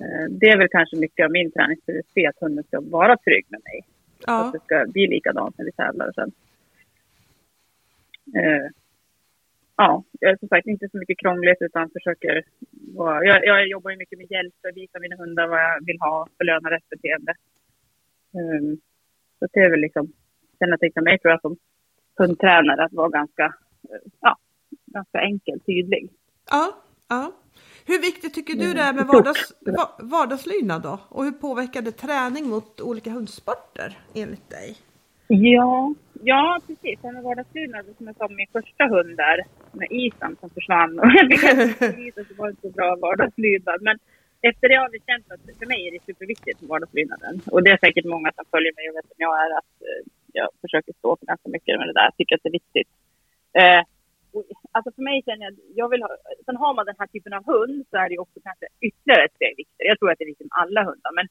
Eh, 0.00 0.24
Det 0.30 0.46
är 0.46 0.58
väl 0.58 0.68
kanske 0.68 0.96
mycket 0.96 1.24
av 1.24 1.30
min 1.30 1.50
träningsfilosofi, 1.50 2.26
att 2.26 2.38
hunden 2.40 2.64
ska 2.64 2.80
vara 2.80 3.16
trygg 3.16 3.46
med 3.48 3.60
mig. 3.64 3.80
Att 4.18 4.24
Ja, 4.26 4.50
det 4.52 4.60
ska 4.64 4.92
bli 4.92 5.06
likadant 5.06 5.58
när 5.58 5.64
vi 5.64 5.72
tävlar 5.72 6.12
sen. 6.14 6.32
Eh, 8.36 8.70
ja, 9.76 10.04
jag 10.20 10.30
är 10.30 10.36
som 10.36 10.48
sagt 10.48 10.66
inte 10.66 10.88
så 10.88 10.98
mycket 10.98 11.18
krångligt 11.18 11.58
utan 11.60 11.90
försöker 11.90 12.42
vara, 12.94 13.24
jag, 13.24 13.46
jag 13.46 13.68
jobbar 13.68 13.90
ju 13.90 13.96
mycket 13.96 14.18
med 14.18 14.30
hjälp 14.30 14.54
och 14.64 14.76
visa 14.76 14.98
mina 14.98 15.16
hundar 15.16 15.46
vad 15.46 15.62
jag 15.62 15.84
vill 15.86 16.00
ha, 16.00 16.26
belöna 16.38 16.70
rätt 16.70 16.88
beteende. 16.88 17.34
Um, 18.32 18.80
så 19.38 19.46
det 19.52 19.60
är 19.60 19.70
väl 19.70 19.80
liksom, 19.80 20.12
kännetecknar 20.58 21.02
mig 21.02 21.18
tror 21.18 21.30
jag 21.30 21.40
som 21.40 21.56
hundtränare 22.18 22.84
att 22.84 22.92
vara 22.92 23.08
ganska, 23.08 23.44
eh, 23.90 24.10
ja, 24.20 24.36
ganska 24.86 25.20
enkel, 25.20 25.60
tydlig. 25.60 26.10
ja, 26.50 26.76
ja. 27.08 27.32
Hur 27.90 28.00
viktigt 28.08 28.34
tycker 28.34 28.54
du 28.54 28.74
det 28.74 28.80
är 28.80 28.92
med 28.92 29.06
vardags, 29.06 29.52
va- 29.78 29.96
vardagslydnad 29.98 30.82
då? 30.82 30.98
Och 31.08 31.24
hur 31.24 31.32
påverkar 31.32 31.82
det 31.82 31.92
träning 31.92 32.44
mot 32.48 32.80
olika 32.80 33.10
hundsporter 33.10 33.98
enligt 34.14 34.50
dig? 34.50 34.76
Ja, 35.28 35.94
ja 36.30 36.58
precis. 36.66 37.02
Med 37.02 37.22
vardagslydnad 37.22 37.84
som 37.98 38.06
jag 38.06 38.16
sa, 38.16 38.28
min 38.28 38.46
första 38.52 38.84
hund 38.94 39.16
där 39.16 39.38
med 39.72 39.88
isen 39.90 40.36
som 40.40 40.50
försvann. 40.50 40.98
Och 41.02 41.06
isen 42.08 42.24
så 42.28 42.34
var 42.38 42.46
det 42.46 42.50
inte 42.50 42.62
så 42.68 42.70
bra 42.70 42.96
vardagslydnad. 42.96 43.78
Men 43.82 43.96
efter 44.50 44.68
det 44.68 44.74
har 44.82 44.90
vi 44.94 44.98
känt 45.08 45.26
att 45.32 45.58
för 45.58 45.66
mig 45.66 45.80
är 45.88 45.92
det 45.92 46.02
superviktigt 46.06 46.60
med 46.60 46.68
vardagslydnaden. 46.68 47.34
Och 47.52 47.62
det 47.64 47.70
är 47.70 47.78
säkert 47.86 48.04
många 48.04 48.32
som 48.36 48.44
följer 48.50 48.72
mig 48.76 48.84
och 48.90 48.96
vet 48.96 49.04
vem 49.10 49.20
jag 49.28 49.34
är 49.44 49.50
att 49.58 49.72
eh, 49.88 50.00
jag 50.32 50.48
försöker 50.60 50.92
stå 50.98 51.16
för 51.16 51.26
ganska 51.26 51.48
mycket 51.48 51.78
med 51.78 51.86
det 51.88 51.92
där. 51.92 52.04
Jag 52.10 52.16
tycker 52.16 52.34
att 52.36 52.42
det 52.44 52.48
är 52.54 52.58
viktigt. 52.62 52.88
Eh, 53.60 53.82
alltså 54.72 54.90
för 54.96 55.02
mig 55.02 55.22
känner 55.26 55.44
jag 55.44 55.52
att 55.52 55.60
jag 55.80 55.88
vill 55.88 56.02
ha, 56.02 56.10
sen 56.46 56.56
har 56.56 56.74
man 56.74 56.86
den 56.86 56.98
här 56.98 57.06
typen 57.06 57.32
av 57.32 57.44
hund 57.52 57.86
så 57.90 57.96
är 57.96 58.08
det 58.08 58.18
också 58.18 58.38
kanske 58.48 58.66
ytterligare 58.88 59.24
ett 59.24 59.38
steg 59.38 59.54
viktigare. 59.56 59.88
Jag 59.92 59.98
tror 59.98 60.10
att 60.10 60.18
det 60.18 60.24
är 60.24 60.44
med 60.44 60.58
alla 60.62 60.80
hundar, 60.88 61.12
men 61.18 61.26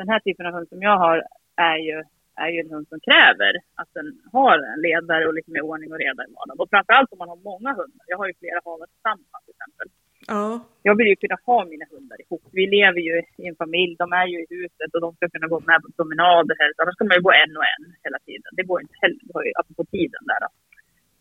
den 0.00 0.08
här 0.08 0.20
typen 0.20 0.46
av 0.46 0.52
hund 0.56 0.68
som 0.68 0.82
jag 0.88 0.96
har 1.04 1.16
är 1.56 1.78
ju, 1.88 1.96
är 2.44 2.50
ju 2.54 2.58
en 2.60 2.70
hund 2.74 2.86
som 2.88 3.00
kräver 3.08 3.52
att 3.80 3.90
den 3.98 4.06
har 4.32 4.56
en 4.72 4.80
ledare 4.86 5.26
och 5.26 5.34
lite 5.34 5.50
mer 5.54 5.62
ordning 5.70 5.92
och 5.92 6.02
reda 6.06 6.20
i 6.26 6.30
vardagen. 6.36 6.60
Och 6.60 6.70
framförallt 6.74 7.12
om 7.12 7.18
man 7.18 7.32
har 7.32 7.40
många 7.50 7.70
hundar. 7.80 8.04
Jag 8.12 8.18
har 8.18 8.26
ju 8.30 8.34
flera 8.42 8.60
havar 8.64 8.86
tillsammans 8.86 9.42
till 9.44 9.54
exempel. 9.56 9.88
Ja, 10.32 10.48
Jag 10.88 10.94
vill 10.98 11.08
ju 11.12 11.16
kunna 11.16 11.38
ha 11.48 11.58
mina 11.72 11.86
hundar 11.90 12.18
ihop. 12.22 12.44
Vi 12.52 12.64
lever 12.76 13.00
ju 13.08 13.16
i 13.42 13.44
en 13.50 13.56
familj, 13.64 13.92
de 14.02 14.12
är 14.20 14.26
ju 14.32 14.38
i 14.44 14.46
huset 14.50 14.90
och 14.94 15.00
de 15.00 15.08
ska 15.16 15.24
kunna 15.34 15.48
gå 15.52 15.58
med 15.70 15.78
på 15.82 15.88
promenader 15.98 16.54
helst. 16.62 16.80
Annars 16.80 16.94
ska 16.94 17.04
man 17.04 17.18
ju 17.18 17.22
gå 17.28 17.32
en 17.42 17.52
och 17.60 17.66
en 17.74 17.84
hela 18.04 18.18
tiden. 18.26 18.50
Det 18.58 18.64
går 18.70 18.78
inte 18.84 18.96
heller, 19.02 19.20
det 19.26 19.34
har 19.38 19.44
ju, 19.48 19.52
alltså 19.58 19.72
på 19.80 19.84
tiden 19.84 20.22
där 20.30 20.40
då. 20.44 20.48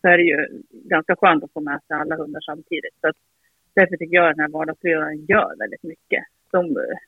Så 0.01 0.07
är 0.07 0.17
det 0.17 0.23
ju 0.23 0.47
ganska 0.71 1.15
skönt 1.15 1.43
att 1.43 1.53
få 1.53 1.61
med 1.61 1.79
sig 1.87 1.97
alla 1.97 2.15
hundar 2.15 2.41
samtidigt. 2.41 2.95
Så 3.01 3.07
att, 3.07 3.15
därför 3.73 3.97
tycker 3.97 4.15
jag 4.15 4.29
att 4.29 4.35
den 4.35 4.45
här 4.45 4.57
vardagsledaren 4.59 5.25
gör 5.25 5.55
väldigt 5.59 5.83
mycket. 5.83 6.23
De, 6.51 6.61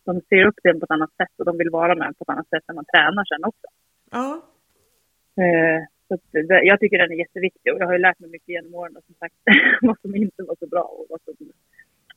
de 0.06 0.22
ser 0.30 0.46
upp 0.48 0.56
till 0.62 0.72
en 0.72 0.80
på 0.80 0.86
ett 0.86 0.92
annat 0.98 1.14
sätt 1.18 1.34
och 1.38 1.46
de 1.46 1.58
vill 1.58 1.70
vara 1.70 1.96
med 1.96 2.18
på 2.18 2.24
ett 2.24 2.30
annat 2.30 2.50
sätt 2.50 2.64
när 2.68 2.76
man 2.76 2.86
tränar 2.86 3.24
sen 3.26 3.44
också. 3.44 3.68
ja, 4.12 4.42
Eh, 5.44 5.80
så 6.08 6.14
det, 6.32 6.64
jag 6.64 6.80
tycker 6.80 6.98
den 6.98 7.12
är 7.12 7.24
jätteviktig 7.26 7.74
och 7.74 7.80
jag 7.80 7.86
har 7.86 7.94
ju 7.94 8.00
lärt 8.00 8.20
mig 8.20 8.30
mycket 8.30 8.50
genom 8.50 8.76
åren 8.76 8.98
och 8.98 9.04
som 9.04 9.16
sagt 9.16 9.36
vad 9.82 9.98
som 10.02 10.16
inte 10.16 10.44
var 10.44 10.56
så 10.60 10.68
bra 10.68 10.84
och 10.98 11.06
vad 11.10 11.22
som 11.26 11.36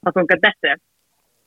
har 0.03 0.13
funkat 0.13 0.41
bättre. 0.41 0.71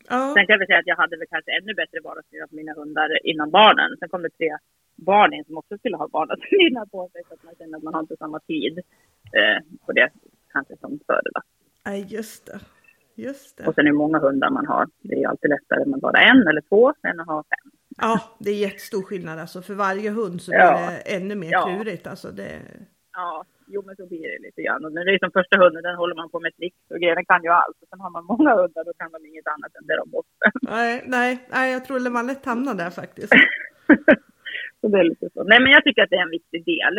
ja, 0.09 0.33
Sen 0.35 0.45
kan 0.45 0.53
jag 0.53 0.59
väl 0.59 0.67
säga 0.67 0.79
att 0.79 0.91
jag 0.93 1.01
hade 1.03 1.17
väl 1.17 1.27
kanske 1.35 1.51
ännu 1.57 1.73
bättre 1.73 1.99
vardagslydnad 2.03 2.49
på 2.49 2.55
mina 2.55 2.73
hundar 2.73 3.25
innan 3.31 3.49
barnen. 3.51 3.89
Sen 3.99 4.09
kom 4.09 4.21
det 4.21 4.29
tre 4.29 4.49
barn 4.95 5.33
in 5.33 5.45
som 5.45 5.57
också 5.57 5.77
skulle 5.77 5.97
ha 5.97 6.07
vardagslydnad 6.07 6.91
på 6.91 7.09
sig 7.11 7.21
så 7.27 7.33
att 7.33 7.43
man 7.43 7.55
känner 7.59 7.77
att 7.77 7.83
man 7.83 7.93
har 7.93 8.01
inte 8.01 8.17
samma 8.17 8.39
tid 8.39 8.79
eh, 9.33 9.63
på 9.85 9.91
det 9.91 10.09
kanske 10.53 10.77
som 10.77 10.99
förr. 11.07 11.21
Då. 11.33 11.41
nej 11.85 12.05
just 12.09 12.45
det. 12.45 12.59
Just 13.15 13.57
det. 13.57 13.67
Och 13.67 13.75
sen 13.75 13.85
hur 13.85 13.93
många 13.93 14.19
hundar 14.19 14.49
man 14.49 14.65
har. 14.67 14.87
Det 15.01 15.23
är 15.23 15.27
alltid 15.27 15.49
lättare 15.49 15.85
med 15.85 15.99
bara 15.99 16.19
en 16.21 16.47
eller 16.47 16.61
två 16.61 16.93
än 17.03 17.19
att 17.19 17.27
ha 17.27 17.43
fem. 17.43 17.71
Ja, 17.97 18.19
det 18.39 18.49
är 18.51 18.55
jättestor 18.55 19.01
skillnad 19.03 19.39
alltså. 19.39 19.61
För 19.61 19.73
varje 19.73 20.09
hund 20.09 20.41
så 20.41 20.51
blir 20.51 20.59
Ja. 20.59 20.89
det 20.89 21.15
ännu 21.15 21.35
mer 21.35 21.51
Ja. 21.51 21.65
klurigt. 21.65 22.07
Alltså 22.07 22.31
det... 22.31 22.61
Ja, 23.13 23.45
jo 23.67 23.83
men 23.85 23.95
så 23.95 24.05
blir 24.07 24.21
det 24.21 24.39
lite 24.47 24.61
grann. 24.61 24.85
Och 24.85 24.91
när 24.93 25.05
det 25.05 25.11
är 25.13 25.19
som 25.19 25.31
första 25.31 25.57
hunden, 25.57 25.83
den 25.83 25.95
håller 25.95 26.15
man 26.15 26.29
på 26.29 26.39
med 26.39 26.55
tricks 26.55 26.77
och 26.89 26.99
grejer. 26.99 27.15
Den 27.15 27.25
kan 27.25 27.43
ju 27.43 27.49
allt. 27.49 27.77
Och 27.81 27.87
sen 27.89 27.99
har 27.99 28.09
man 28.09 28.25
många 28.25 28.55
hundar, 28.55 28.83
då 28.83 28.93
kan 28.93 29.11
de 29.11 29.25
inget 29.25 29.47
annat 29.47 29.75
än 29.75 29.87
det 29.87 29.95
de 29.97 30.09
måste. 30.09 30.45
Nej, 30.75 31.03
nej, 31.07 31.45
nej, 31.49 31.73
jag 31.73 31.85
tror 31.85 31.97
att 32.07 32.11
man 32.11 32.27
lätt 32.27 32.45
hamnar 32.45 32.73
där 32.75 32.89
faktiskt. 32.89 33.33
så 34.81 34.87
det 34.87 34.99
är 34.99 35.03
lite 35.03 35.29
så. 35.33 35.43
Nej 35.43 35.59
men 35.61 35.71
jag 35.71 35.83
tycker 35.83 36.01
att 36.03 36.09
det 36.09 36.15
är 36.15 36.21
en 36.29 36.29
viktig 36.39 36.65
del 36.65 36.95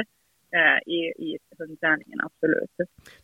i, 0.87 0.97
i 0.97 1.39
hundträningen, 1.59 2.21
absolut. 2.21 2.71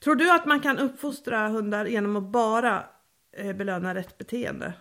Tror 0.05 0.15
du 0.15 0.35
att 0.35 0.47
man 0.47 0.61
kan 0.61 0.79
uppfostra 0.79 1.49
hundar 1.49 1.85
genom 1.85 2.17
att 2.17 2.33
bara 2.33 2.85
eh, 3.37 3.57
belöna 3.57 3.95
rätt 3.95 4.19
beteende? 4.19 4.73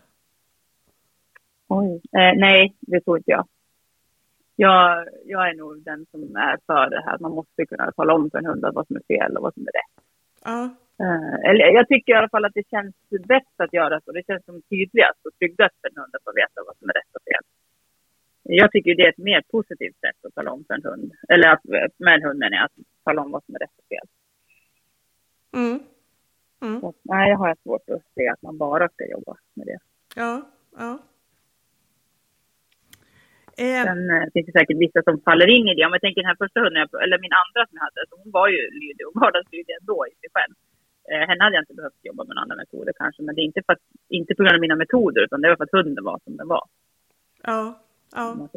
Oj. 1.67 1.95
Eh, 1.95 2.37
nej, 2.37 2.75
det 2.79 3.01
tror 3.01 3.17
inte 3.17 3.31
jag. 3.31 3.47
jag. 4.55 5.07
Jag 5.25 5.49
är 5.49 5.53
nog 5.53 5.83
den 5.83 6.05
som 6.11 6.35
är 6.35 6.57
för 6.65 6.89
det 6.89 7.03
här. 7.05 7.17
Man 7.19 7.31
måste 7.31 7.65
kunna 7.65 7.91
tala 7.91 8.13
om 8.13 8.29
för 8.31 8.37
en 8.37 8.45
hund 8.45 8.65
vad 8.73 8.87
som 8.87 8.95
är 8.95 9.03
fel 9.07 9.37
och 9.37 9.43
vad 9.43 9.53
som 9.53 9.63
är 9.63 9.71
rätt. 9.71 10.05
Ja, 10.43 10.69
Eh, 11.03 11.49
eller 11.49 11.65
jag 11.79 11.87
tycker 11.87 12.13
i 12.13 12.15
alla 12.15 12.33
fall 12.33 12.45
att 12.45 12.59
det 12.59 12.67
känns 12.73 12.95
bäst 13.33 13.57
att 13.63 13.73
göra 13.73 14.01
så. 14.01 14.11
Det 14.11 14.25
känns 14.27 14.45
som 14.45 14.61
tydligast 14.69 15.21
och 15.25 15.33
tryggast 15.39 15.75
för 15.81 15.87
en 15.89 15.97
hund 16.01 16.15
att 16.15 16.23
få 16.27 16.33
veta 16.41 16.57
vad 16.67 16.77
som 16.79 16.89
är 16.89 16.95
rätt 16.99 17.13
och 17.17 17.25
fel. 17.29 17.43
Jag 18.53 18.71
tycker 18.71 18.95
det 18.95 19.03
är 19.03 19.09
ett 19.09 19.17
mer 19.17 19.41
positivt 19.51 19.99
sätt 19.99 20.25
att 20.25 20.35
tala 20.35 20.51
om 20.51 20.63
för 20.67 20.73
en 20.73 20.83
hund. 20.83 21.11
Eller 21.29 21.47
att, 21.49 21.63
med 21.97 22.13
en 22.15 22.23
hund 22.23 22.39
menar 22.39 22.57
jag, 22.57 22.65
att 22.65 22.77
tala 23.03 23.21
om 23.21 23.31
vad 23.31 23.43
som 23.45 23.55
är 23.55 23.59
rätt 23.59 23.77
och 23.77 23.87
fel. 23.89 24.07
mm. 25.53 25.79
Mm. 26.61 26.81
Så, 26.81 26.93
nej, 27.01 27.29
jag 27.29 27.37
har 27.37 27.55
svårt 27.63 27.89
att 27.89 28.01
se 28.15 28.27
att 28.27 28.41
man 28.41 28.57
bara 28.57 28.89
ska 28.89 29.03
jobba 29.15 29.37
med 29.53 29.67
det. 29.67 29.79
ja, 30.15 30.41
ja. 30.77 30.99
Eh, 33.57 33.83
Sen 33.87 34.09
eh, 34.09 34.25
finns 34.33 34.45
det 34.47 34.59
säkert 34.59 34.77
vissa 34.85 35.01
som 35.03 35.21
faller 35.27 35.49
in 35.57 35.67
i 35.67 35.75
det. 35.75 35.85
Om 35.85 35.93
jag 35.93 36.01
tänker 36.01 36.21
den 36.21 36.31
här 36.33 36.41
första 36.43 36.59
hunden, 36.59 36.87
eller 37.03 37.17
min 37.25 37.37
andra 37.43 37.61
som 37.67 37.75
jag 37.77 37.85
hade, 37.87 38.01
så 38.09 38.15
hon 38.21 38.31
var 38.39 38.47
ju 38.55 38.61
lydig 38.81 39.03
och 39.07 39.15
vardagslydig 39.21 39.73
ändå 39.79 39.97
i 40.11 40.13
sig 40.21 40.29
själv. 40.35 40.53
Eh, 41.11 41.23
henne 41.29 41.43
hade 41.43 41.55
jag 41.55 41.63
inte 41.63 41.79
behövt 41.79 42.05
jobba 42.09 42.23
med 42.23 42.33
några 42.35 42.43
andra 42.45 42.61
metoder 42.63 42.93
kanske, 43.01 43.21
men 43.23 43.35
det 43.35 43.41
är 43.41 43.49
inte, 43.51 43.61
för 43.65 43.73
att, 43.73 43.85
inte 44.19 44.35
på 44.35 44.43
grund 44.43 44.55
av 44.57 44.65
mina 44.67 44.75
metoder, 44.83 45.21
utan 45.25 45.41
det 45.41 45.49
var 45.49 45.55
för 45.55 45.67
att 45.69 45.77
hunden 45.79 46.03
var 46.03 46.19
som 46.23 46.37
den 46.37 46.47
var. 46.47 46.65
Ja, 47.49 47.61
ja. 48.15 48.49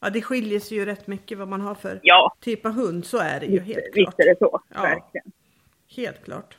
ja, 0.00 0.10
det 0.10 0.22
skiljer 0.22 0.60
sig 0.60 0.78
ju 0.78 0.84
rätt 0.84 1.06
mycket 1.06 1.38
vad 1.38 1.48
man 1.48 1.60
har 1.60 1.74
för 1.74 2.00
Ja, 2.02 2.36
typ 2.40 2.66
av 2.66 2.72
hund. 2.72 3.06
Så 3.06 3.18
är 3.18 3.40
det 3.40 3.46
ju 3.46 3.60
helt 3.60 3.84
visst 3.84 3.94
klart. 3.94 4.20
är 4.20 4.24
det 4.24 4.38
så. 4.38 4.60
Ja. 4.74 4.82
Verkligen. 4.82 5.32
Helt 5.96 6.24
klart. 6.24 6.58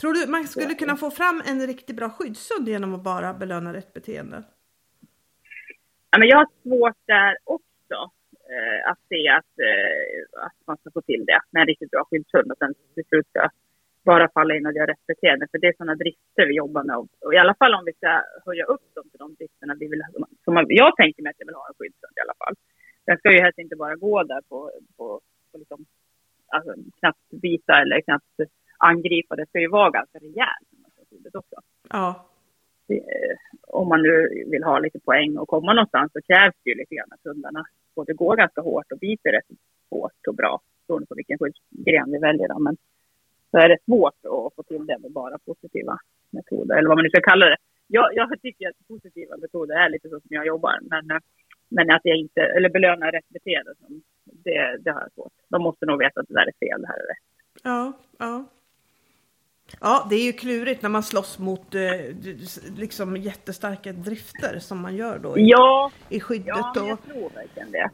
Tror 0.00 0.12
du 0.12 0.26
man 0.26 0.44
skulle 0.44 0.74
kunna 0.74 0.96
få 0.96 1.10
fram 1.10 1.42
en 1.46 1.66
riktigt 1.66 1.96
bra 1.96 2.10
skyddshund 2.10 2.68
genom 2.68 2.94
att 2.94 3.02
bara 3.02 3.34
belöna 3.34 3.72
rätt 3.72 3.92
beteende? 3.92 4.42
Ja, 6.10 6.18
men 6.18 6.28
jag 6.28 6.36
har 6.36 6.48
svårt 6.62 6.96
där 7.06 7.36
också 7.44 7.96
eh, 8.54 8.90
att 8.90 8.98
se 9.08 9.28
att, 9.28 9.52
eh, 9.68 10.44
att 10.46 10.66
man 10.66 10.76
ska 10.76 10.90
få 10.90 11.02
till 11.02 11.24
det 11.26 11.40
med 11.50 11.60
en 11.60 11.66
riktigt 11.66 11.90
bra 11.90 12.04
skyddshund 12.10 12.52
och 12.52 12.58
sen 12.58 12.74
till 12.94 13.04
slut 13.04 13.26
ska 13.28 13.48
bara 14.04 14.28
falla 14.34 14.54
in 14.56 14.66
och 14.66 14.72
göra 14.72 14.90
rätt 14.92 15.06
beteende. 15.06 15.46
För 15.50 15.58
det 15.58 15.66
är 15.66 15.74
sådana 15.76 15.94
drifter 15.94 16.44
vi 16.48 16.54
jobbar 16.54 16.84
med. 16.84 16.96
Och, 16.96 17.34
i 17.34 17.38
alla 17.42 17.54
fall 17.54 17.74
om 17.74 17.84
vi 17.84 17.92
ska 17.92 18.10
höja 18.46 18.64
upp 18.64 18.86
dem 18.94 19.06
till 19.10 19.22
de 19.24 19.34
drifterna 19.34 19.74
vi 19.80 19.86
vill 19.92 20.02
ha. 20.02 20.26
Som 20.44 20.66
jag 20.68 20.96
tänker 20.96 21.22
mig 21.22 21.30
att 21.30 21.40
jag 21.40 21.46
vill 21.46 21.60
ha 21.62 21.68
en 21.68 21.74
skyddshund 21.78 22.16
i 22.16 22.24
alla 22.24 22.38
fall. 22.42 22.54
Den 23.06 23.18
ska 23.18 23.32
ju 23.32 23.40
helst 23.40 23.58
inte 23.58 23.76
bara 23.76 23.96
gå 23.96 24.22
där 24.22 24.42
på, 24.48 24.70
på, 24.96 25.20
på 25.52 25.58
liksom, 25.58 25.84
alltså, 26.46 26.72
knappt 26.98 27.26
visa 27.30 27.72
eller 27.82 28.00
knappt 28.00 28.36
angripa. 28.78 29.36
Det 29.36 29.46
ska 29.46 29.60
ju 29.60 29.68
vara 29.68 29.90
ganska 29.90 30.18
rejält. 30.18 30.68
också 31.34 31.56
Ja, 31.90 32.08
eh, 32.88 33.36
om 33.68 33.88
man 33.88 34.02
nu 34.02 34.44
vill 34.52 34.64
ha 34.64 34.78
lite 34.78 35.00
poäng 35.00 35.38
och 35.38 35.48
komma 35.48 35.72
någonstans 35.72 36.12
så 36.12 36.20
krävs 36.22 36.54
det 36.62 36.70
ju 36.70 36.76
lite 36.76 36.94
grann 36.94 37.12
att 37.12 37.24
hundarna 37.24 37.64
både 37.96 38.12
går 38.12 38.36
ganska 38.36 38.60
hårt 38.60 38.92
och 38.92 38.98
biter 38.98 39.32
rätt 39.32 39.58
hårt 39.90 40.26
och 40.28 40.34
bra 40.34 40.60
beroende 40.86 41.06
på 41.06 41.14
vilken 41.14 41.38
skyddsgren 41.38 42.12
vi 42.12 42.18
väljer. 42.18 42.48
Då. 42.48 42.58
Men 42.58 42.76
så 43.52 43.58
är 43.58 43.68
det 43.68 43.78
svårt 43.84 44.20
att 44.24 44.54
få 44.56 44.62
till 44.68 44.86
det 44.86 44.98
med 44.98 45.12
bara 45.12 45.38
positiva 45.38 45.98
metoder 46.30 46.74
eller 46.76 46.88
vad 46.88 46.96
man 46.98 47.04
nu 47.04 47.10
ska 47.10 47.20
kalla 47.20 47.46
det. 47.46 47.56
Jag, 47.86 48.06
jag 48.14 48.42
tycker 48.42 48.68
att 48.68 48.88
positiva 48.88 49.36
metoder 49.36 49.74
är 49.74 49.88
lite 49.90 50.08
så 50.08 50.20
som 50.20 50.28
jag 50.38 50.46
jobbar 50.46 50.78
men, 50.82 51.10
eh, 51.10 51.22
men 51.68 51.90
att 51.90 52.00
jag 52.04 52.16
inte, 52.16 52.40
eller 52.40 52.68
belöna 52.68 53.06
rätt 53.10 53.28
beteende, 53.28 53.72
det, 54.24 54.76
det 54.84 54.90
har 54.90 55.00
jag 55.00 55.12
svårt. 55.12 55.32
De 55.48 55.62
måste 55.62 55.86
nog 55.86 55.98
veta 55.98 56.20
att 56.20 56.28
det 56.28 56.34
där 56.34 56.46
är 56.52 56.66
fel, 56.66 56.80
det 56.82 56.86
här 56.88 56.98
är 57.04 57.08
rätt. 57.12 57.24
ja, 57.62 57.92
ja. 58.18 58.44
Ja, 59.80 60.06
det 60.10 60.16
är 60.16 60.24
ju 60.24 60.32
klurigt 60.32 60.82
när 60.82 60.88
man 60.90 61.02
slåss 61.02 61.38
mot 61.38 61.74
eh, 61.74 61.80
liksom 62.76 63.16
jättestarka 63.16 63.92
drifter 63.92 64.58
som 64.58 64.78
man 64.82 64.96
gör 64.96 65.18
då 65.18 65.38
i, 65.38 65.42
Ja, 65.50 65.90
i 66.08 66.20
skyddet. 66.20 66.46
ja 66.46 66.72
men 66.74 66.82
och 66.82 66.88
jag 66.88 67.02
tror 67.04 67.30
verkligen 67.34 67.70
det. 67.70 67.90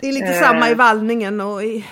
det 0.00 0.08
är 0.08 0.12
lite 0.12 0.26
eh, 0.26 0.32
samma 0.42 0.70
i 0.70 0.74
vallningen 0.74 1.40
och 1.40 1.62
i, 1.62 1.84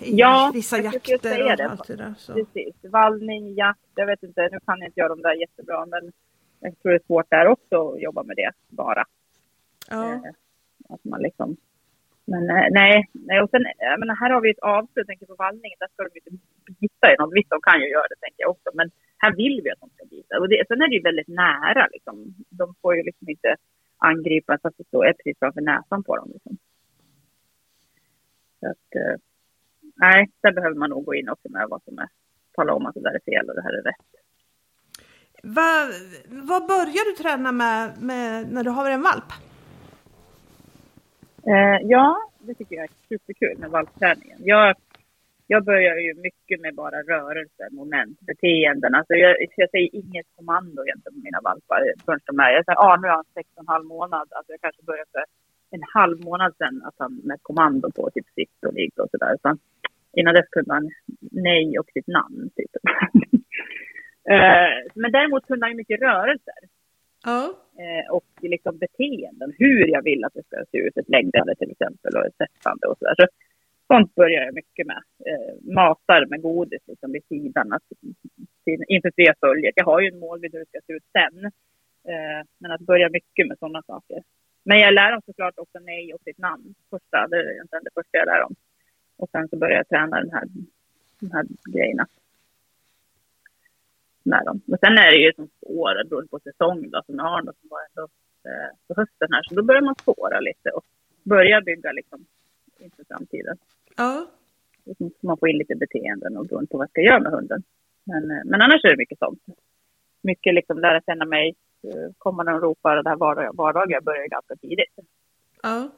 i 0.00 0.16
Ja, 0.16 0.50
vissa 0.54 0.78
jakter 0.78 1.14
och 1.14 1.56
det. 1.56 1.68
allt 1.70 1.86
det 1.88 1.96
där. 1.96 2.14
Så. 2.18 2.34
Precis. 2.34 2.74
Vallning, 2.82 3.54
jakt, 3.54 3.80
jag 3.94 4.06
vet 4.06 4.22
inte, 4.22 4.48
nu 4.52 4.58
kan 4.66 4.78
jag 4.78 4.88
inte 4.88 5.00
göra 5.00 5.08
de 5.08 5.22
där 5.22 5.34
jättebra, 5.34 5.86
men 5.86 6.12
jag 6.60 6.78
tror 6.78 6.92
det 6.92 6.98
är 6.98 7.06
svårt 7.06 7.30
där 7.30 7.46
också 7.46 7.88
att 7.92 8.00
jobba 8.00 8.22
med 8.22 8.36
det 8.36 8.50
bara. 8.68 9.04
Ja, 9.90 10.12
Eh, 10.12 10.20
Att 10.88 11.04
man 11.04 11.22
liksom... 11.22 11.56
Men 12.24 12.50
eh, 12.50 12.66
nej, 12.70 13.04
nej, 13.12 13.40
och 13.42 13.50
sen, 13.50 13.64
jag 13.78 14.00
menar, 14.00 14.14
här 14.16 14.30
har 14.30 14.40
vi 14.40 14.50
ett 14.50 14.58
avslut, 14.58 15.06
tänker 15.06 15.26
på 15.26 15.34
vallningen, 15.38 15.76
där 15.80 15.88
ska 15.92 16.02
de 16.02 16.10
ju 16.14 16.20
inte 16.24 16.44
bita 16.80 17.06
i 17.12 17.16
något. 17.18 17.34
Visst, 17.34 17.50
de 17.50 17.60
kan 17.62 17.80
ju 17.80 17.88
göra 17.90 18.08
det, 18.10 18.16
tänker 18.20 18.42
jag 18.42 18.50
också, 18.50 18.70
men 18.74 18.90
här 19.18 19.32
vill 19.36 19.60
vi 19.64 19.70
att 19.70 19.80
de 19.80 19.90
ska 19.90 20.04
bita. 20.06 20.38
Och 20.40 20.48
det, 20.48 20.64
sen 20.68 20.82
är 20.82 20.88
det 20.88 20.94
ju 20.96 21.02
väldigt 21.02 21.28
nära, 21.28 21.86
liksom. 21.92 22.34
De 22.50 22.74
får 22.82 22.96
ju 22.96 23.02
liksom 23.02 23.28
inte 23.28 23.56
angripa 23.98 24.58
så 24.62 24.68
att 24.68 24.76
det 24.78 24.84
står 24.86 25.06
är 25.06 25.12
precis 25.12 25.38
framför 25.38 25.60
näsan 25.60 26.02
på 26.04 26.16
dem. 26.16 26.30
Liksom. 26.32 26.58
Så 28.60 28.66
att, 28.70 28.88
eh, 28.96 29.16
nej, 29.98 30.30
där 30.42 30.52
behöver 30.52 30.76
man 30.76 30.90
nog 30.90 31.04
gå 31.04 31.14
in 31.14 31.28
också 31.28 31.48
med 31.50 31.66
vad 31.70 31.82
som 31.82 31.98
är, 31.98 32.08
tala 32.56 32.74
om 32.74 32.86
att 32.86 32.94
det 32.94 33.00
där 33.00 33.14
är 33.14 33.32
fel 33.32 33.48
och 33.48 33.54
det 33.54 33.62
här 33.62 33.72
är 33.72 33.82
rätt. 33.82 34.06
vad, 35.42 35.88
vad 36.48 36.66
börjar 36.66 37.04
du 37.10 37.22
träna 37.22 37.52
med, 37.52 38.02
med 38.02 38.52
när 38.52 38.64
du 38.64 38.70
har 38.70 38.90
en 38.90 39.02
valp? 39.02 39.30
Eh, 41.46 41.78
ja, 41.82 42.16
det 42.38 42.54
tycker 42.54 42.76
jag 42.76 42.84
är 42.84 42.90
superkul 43.08 43.58
med 43.58 43.70
valpträningen. 43.70 44.38
Jag, 44.40 44.76
jag 45.46 45.64
börjar 45.64 45.96
ju 45.96 46.14
mycket 46.14 46.60
med 46.60 46.74
bara 46.74 47.02
rörelser, 47.02 47.68
moment, 47.70 48.20
beteenden. 48.20 48.94
Alltså 48.94 49.14
jag, 49.14 49.36
jag 49.56 49.70
säger 49.70 49.94
inget 49.94 50.26
kommando 50.36 50.82
med 51.04 51.24
mina 51.24 51.40
valpar 51.42 51.80
förrän 52.04 52.20
de 52.26 52.40
är... 52.40 52.50
Jag 52.50 52.64
säger, 52.64 52.78
ah, 52.78 52.96
nu 52.96 53.08
är 53.08 53.12
han 53.12 53.24
sex 53.34 53.48
och 53.54 53.62
en 53.62 53.68
halv 53.68 53.84
månad. 53.84 54.26
Alltså 54.30 54.52
jag 54.52 54.60
kanske 54.60 54.82
började 54.82 55.10
för 55.12 55.24
en 55.70 55.82
halv 55.94 56.20
månad 56.24 56.54
sedan 56.58 56.82
att 56.84 56.94
han 56.98 57.20
med 57.24 57.38
kommando 57.42 57.90
på 57.90 58.10
typ 58.14 58.28
sitt 58.34 58.64
och 58.66 58.74
ligg 58.74 58.92
och 58.96 59.10
sådär. 59.10 59.36
Innan 60.16 60.34
dess 60.34 60.48
kunde 60.50 60.74
han 60.74 60.90
nej 61.20 61.78
och 61.78 61.90
sitt 61.92 62.06
namn 62.06 62.50
typ. 62.56 62.70
eh, 64.30 64.70
men 64.94 65.12
däremot 65.12 65.46
kunde 65.46 65.64
han 65.64 65.72
ju 65.72 65.76
mycket 65.76 66.00
rörelser 66.00 66.60
Ja, 67.24 67.44
eh, 67.82 68.14
och 68.14 68.26
liksom 68.40 68.78
beteenden. 68.78 69.52
Hur 69.58 69.86
jag 69.86 70.02
vill 70.02 70.24
att 70.24 70.34
det 70.34 70.46
ska 70.46 70.64
se 70.70 70.78
ut, 70.78 70.96
ett 70.96 71.08
läggande 71.08 71.54
till 71.54 71.70
exempel 71.70 72.16
och 72.16 72.26
ett 72.26 72.36
sättande 72.36 72.86
och 72.86 72.98
sådär. 72.98 73.14
Så 73.18 73.26
sånt 73.86 74.14
börjar 74.14 74.44
jag 74.44 74.54
mycket 74.54 74.86
med. 74.86 75.02
Eh, 75.26 75.74
matar 75.74 76.26
med 76.26 76.42
godis 76.42 76.82
liksom 76.86 77.12
vid 77.12 77.24
sidan 77.28 77.72
att, 77.72 77.82
till, 78.64 78.84
inför 78.88 79.12
följet. 79.40 79.72
Jag 79.76 79.84
har 79.84 80.00
ju 80.00 80.08
en 80.08 80.18
målbild 80.18 80.54
hur 80.54 80.60
det 80.60 80.68
ska 80.68 80.80
se 80.86 80.92
ut 80.92 81.06
sen. 81.12 81.50
Men 82.58 82.70
att 82.72 82.80
börja 82.80 83.08
mycket 83.08 83.48
med 83.48 83.58
sådana 83.58 83.82
saker. 83.82 84.22
Men 84.64 84.78
jag 84.78 84.94
lär 84.94 85.12
dem 85.12 85.22
såklart 85.26 85.58
också 85.58 85.78
nej 85.78 86.14
och 86.14 86.20
sitt 86.24 86.38
namn. 86.38 86.74
Första, 86.90 87.26
det 87.28 87.36
är 87.36 87.52
egentligen 87.52 87.84
det 87.84 87.90
första 87.94 88.18
jag 88.18 88.26
lär 88.26 88.40
dem. 88.40 88.54
Och 89.18 89.28
sen 89.32 89.48
så 89.48 89.56
börjar 89.56 89.76
jag 89.76 89.88
träna 89.88 90.20
den 90.20 90.30
här, 90.30 90.44
den 91.20 91.32
här 91.32 91.44
grejerna 91.74 92.06
med 94.22 94.44
dem. 94.44 94.60
Men 94.64 94.78
sen 94.78 94.98
är 94.98 95.10
det 95.10 95.16
ju 95.16 95.32
som 95.32 95.48
spår, 95.56 96.04
beroende 96.08 96.28
på 96.28 96.38
säsong 96.38 96.90
då, 96.90 97.02
som 97.06 97.14
jag 97.14 97.24
har 97.24 97.42
då, 97.42 97.52
som 97.60 97.68
var 97.70 97.80
ändå 97.88 98.04
eh, 98.48 98.70
på 98.86 98.94
hösten 99.00 99.28
här. 99.32 99.42
Så 99.42 99.54
då 99.54 99.62
börjar 99.62 99.82
man 99.82 99.94
spåra 99.94 100.40
lite 100.40 100.70
och 100.70 100.84
börja 101.22 101.60
bygga 101.60 101.92
liksom 101.92 102.26
inför 102.78 103.04
framtiden. 103.04 103.56
ja, 103.96 104.26
så 104.98 105.10
man 105.20 105.38
få 105.38 105.48
in 105.48 105.58
lite 105.58 105.74
beteenden 105.74 106.36
och 106.36 106.46
beroende 106.46 106.70
på 106.70 106.78
vad 106.78 106.84
jag 106.84 106.90
ska 106.90 107.00
göra 107.00 107.20
med 107.20 107.32
hunden. 107.32 107.62
Men, 108.04 108.30
eh, 108.30 108.44
men 108.44 108.62
annars 108.62 108.84
är 108.84 108.90
det 108.90 108.96
mycket 108.96 109.18
sånt. 109.18 109.42
Mycket 110.22 110.54
liksom 110.54 110.78
lära 110.78 111.00
känna 111.00 111.24
mig, 111.24 111.54
eh, 111.82 112.10
komma 112.18 112.42
när 112.42 112.52
de 112.52 112.60
ropar 112.60 112.96
och 112.96 113.04
det 113.04 113.10
här 113.10 113.16
vardagliga, 113.16 113.52
vardagliga 113.52 114.00
börjar 114.00 114.26
ganska 114.26 114.56
tidigt. 114.56 114.94
ja, 115.62 115.90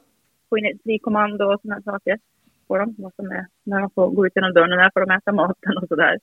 Få 0.48 0.58
in 0.58 0.66
ett 0.66 0.82
frikommando 0.82 1.44
och 1.44 1.60
sådana 1.60 1.82
saker 1.82 2.18
på 2.70 2.78
dem. 2.78 2.94
Vad 2.98 3.14
som 3.14 3.26
är, 3.38 3.46
när 3.70 3.80
de 3.80 3.90
får 3.90 4.06
gå 4.16 4.26
ut 4.26 4.36
genom 4.36 4.52
dörren 4.54 4.70
när 4.70 4.90
får 4.94 5.06
de 5.06 5.10
äta 5.18 5.32
maten 5.32 5.74
och 5.80 5.88
sådär. 5.88 6.14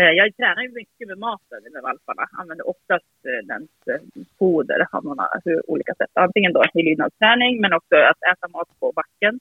Eh, 0.00 0.12
jag 0.18 0.36
tränar 0.36 0.62
ju 0.62 0.70
mycket 0.80 1.08
med 1.08 1.18
maten 1.18 1.60
med 1.74 1.82
valparna. 1.82 2.24
Använder 2.40 2.68
oftast 2.68 3.14
eh, 3.30 3.46
dens 3.50 3.70
eh, 3.92 4.00
foder 4.38 4.80
av 4.92 5.04
några 5.04 5.26
olika 5.72 5.94
sätt. 5.94 6.12
Antingen 6.14 6.52
då 6.52 6.62
i 6.74 6.82
lydnadsträning 6.82 7.60
men 7.60 7.72
också 7.72 7.96
att 8.10 8.22
äta 8.32 8.48
mat 8.48 8.68
på 8.80 8.92
backen. 8.92 9.40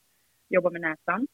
Jobba 0.49 0.69
med 0.69 0.81
näsan. 0.81 1.27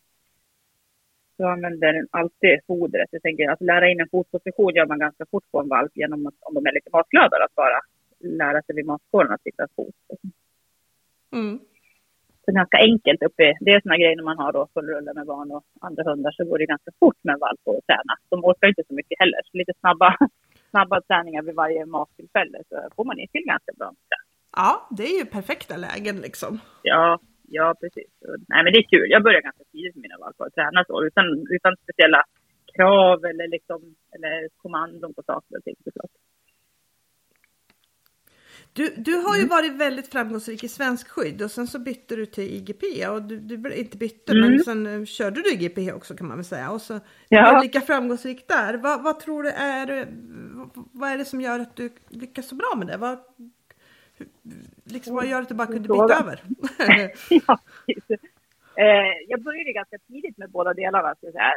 Så 1.36 1.44
jag 1.44 1.52
använder 1.52 2.06
alltid 2.12 2.60
fodret. 2.68 3.10
Jag 3.12 3.22
tänker 3.22 3.50
att 3.50 3.62
lära 3.62 3.90
in 3.90 4.02
en 4.02 4.10
fotposition 4.10 4.76
gör 4.76 4.86
man 4.86 5.00
ganska 5.00 5.26
fort 5.32 5.52
på 5.52 5.60
en 5.60 5.70
valp 5.70 5.92
genom 5.96 6.28
att 6.28 6.38
om 6.40 6.54
de 6.54 6.66
är 6.66 6.74
lite 6.74 6.90
matglada 6.94 7.36
att 7.46 7.56
bara 7.56 7.80
lära 8.20 8.62
sig 8.62 8.76
vid 8.76 8.86
matskålen 8.86 9.32
att 9.32 9.44
sitta 9.44 9.68
fot. 9.76 9.96
mm. 11.34 11.60
Så 12.46 12.52
ganska 12.52 12.78
enkelt 12.78 13.22
uppe. 13.24 13.46
Det 13.66 13.72
är 13.72 13.82
såna 13.82 13.98
grejer 13.98 14.16
när 14.16 14.30
man 14.32 14.38
har 14.38 14.52
då 14.54 14.68
full 14.74 14.88
rulle 14.94 15.14
med 15.14 15.26
barn 15.26 15.52
och 15.52 15.64
andra 15.82 16.04
hundar 16.10 16.32
så 16.32 16.46
går 16.46 16.58
det 16.58 16.66
ganska 16.66 16.92
fort 17.00 17.20
med 17.24 17.34
en 17.34 17.40
valp 17.40 17.60
att 17.68 17.86
träna. 17.90 18.14
De 18.30 18.46
orkar 18.50 18.68
inte 18.68 18.84
så 18.88 18.94
mycket 18.94 19.20
heller. 19.20 19.40
Så 19.46 19.58
lite 19.58 19.74
snabba, 19.80 20.10
snabba 20.72 21.02
träningar 21.02 21.42
vid 21.42 21.56
varje 21.56 21.86
mattillfälle 21.86 22.58
så 22.70 22.76
får 22.96 23.06
man 23.06 23.20
in 23.20 23.28
till 23.28 23.46
ganska 23.54 23.72
bra. 23.78 23.90
ja, 24.56 24.88
det 24.98 25.04
är 25.04 25.18
ju 25.20 25.26
perfekta 25.26 25.76
lägen 25.78 26.18
liksom. 26.28 26.60
Ja, 26.82 27.20
ja 27.58 27.76
precis. 27.82 28.12
Nej 28.52 28.64
men 28.64 28.74
det 28.74 28.80
är 28.80 28.92
kul. 28.94 29.08
Jag 29.16 29.24
börjar 29.24 29.42
ganska 29.42 29.64
tidigt 29.72 29.96
med 29.96 30.02
mina 30.02 30.18
valpar 30.24 30.46
att 30.46 30.54
träna 30.54 30.84
så 30.88 30.96
utan, 31.08 31.26
utan 31.56 31.72
speciella 31.84 32.22
krav 32.76 33.26
eller 33.26 33.48
liksom 33.48 33.80
eller 34.16 34.50
kommandon 34.64 35.14
på 35.14 35.24
saker 35.24 35.58
och 35.58 35.64
ting 35.64 35.76
såklart. 35.84 36.12
Du, 38.74 38.94
du 38.98 39.14
har 39.16 39.30
Mm. 39.36 39.42
ju 39.42 39.48
varit 39.48 39.72
väldigt 39.74 40.08
framgångsrik 40.12 40.64
i 40.64 40.68
svensk 40.68 41.08
skydd 41.10 41.42
och 41.42 41.52
sen 41.52 41.68
så 41.68 41.80
bytte 41.80 42.16
du 42.16 42.26
till 42.26 42.44
IGP 42.44 43.08
och 43.08 43.22
du, 43.22 43.40
du 43.40 43.74
inte 43.74 43.98
bytte 43.98 44.32
Mm. 44.32 44.50
men 44.50 44.60
sen 44.64 44.88
eh, 44.88 45.06
körde 45.06 45.42
du 45.42 45.52
IGP 45.54 45.92
också 45.94 46.16
kan 46.16 46.28
man 46.28 46.38
väl 46.38 46.46
säga 46.46 46.72
och 46.72 46.82
så 46.82 47.00
Ja. 47.30 47.56
du 47.56 47.62
lika 47.62 47.82
framgångsrik 47.82 48.48
där. 48.48 48.74
Vad, 48.78 49.04
vad 49.04 49.20
tror 49.20 49.44
du 49.44 49.50
är, 49.50 49.90
eh, 50.02 50.06
vad- 50.74 51.12
är 51.12 51.18
det 51.18 51.26
som 51.26 51.42
gör 51.42 51.60
att 51.60 51.76
du 51.76 51.90
lyckas 52.10 52.48
så 52.48 52.56
bra 52.56 52.74
med 52.78 52.88
det? 52.88 52.98
Vad, 52.98 53.20
liksom, 54.84 55.16
vad 55.16 55.26
gör 55.28 55.42
att 55.42 55.50
du 55.50 55.56
bara 55.56 55.68
kunde 55.68 55.90
byta 55.90 56.20
över? 56.20 56.44
ja, 57.30 57.60
eh, 58.76 59.14
jag 59.28 59.42
började 59.44 59.72
ganska 59.72 59.98
tidigt 60.08 60.38
med 60.38 60.50
båda 60.52 60.74
delarna. 60.74 61.16
Ska 61.16 61.26
jag 61.28 61.34
säga. 61.34 61.52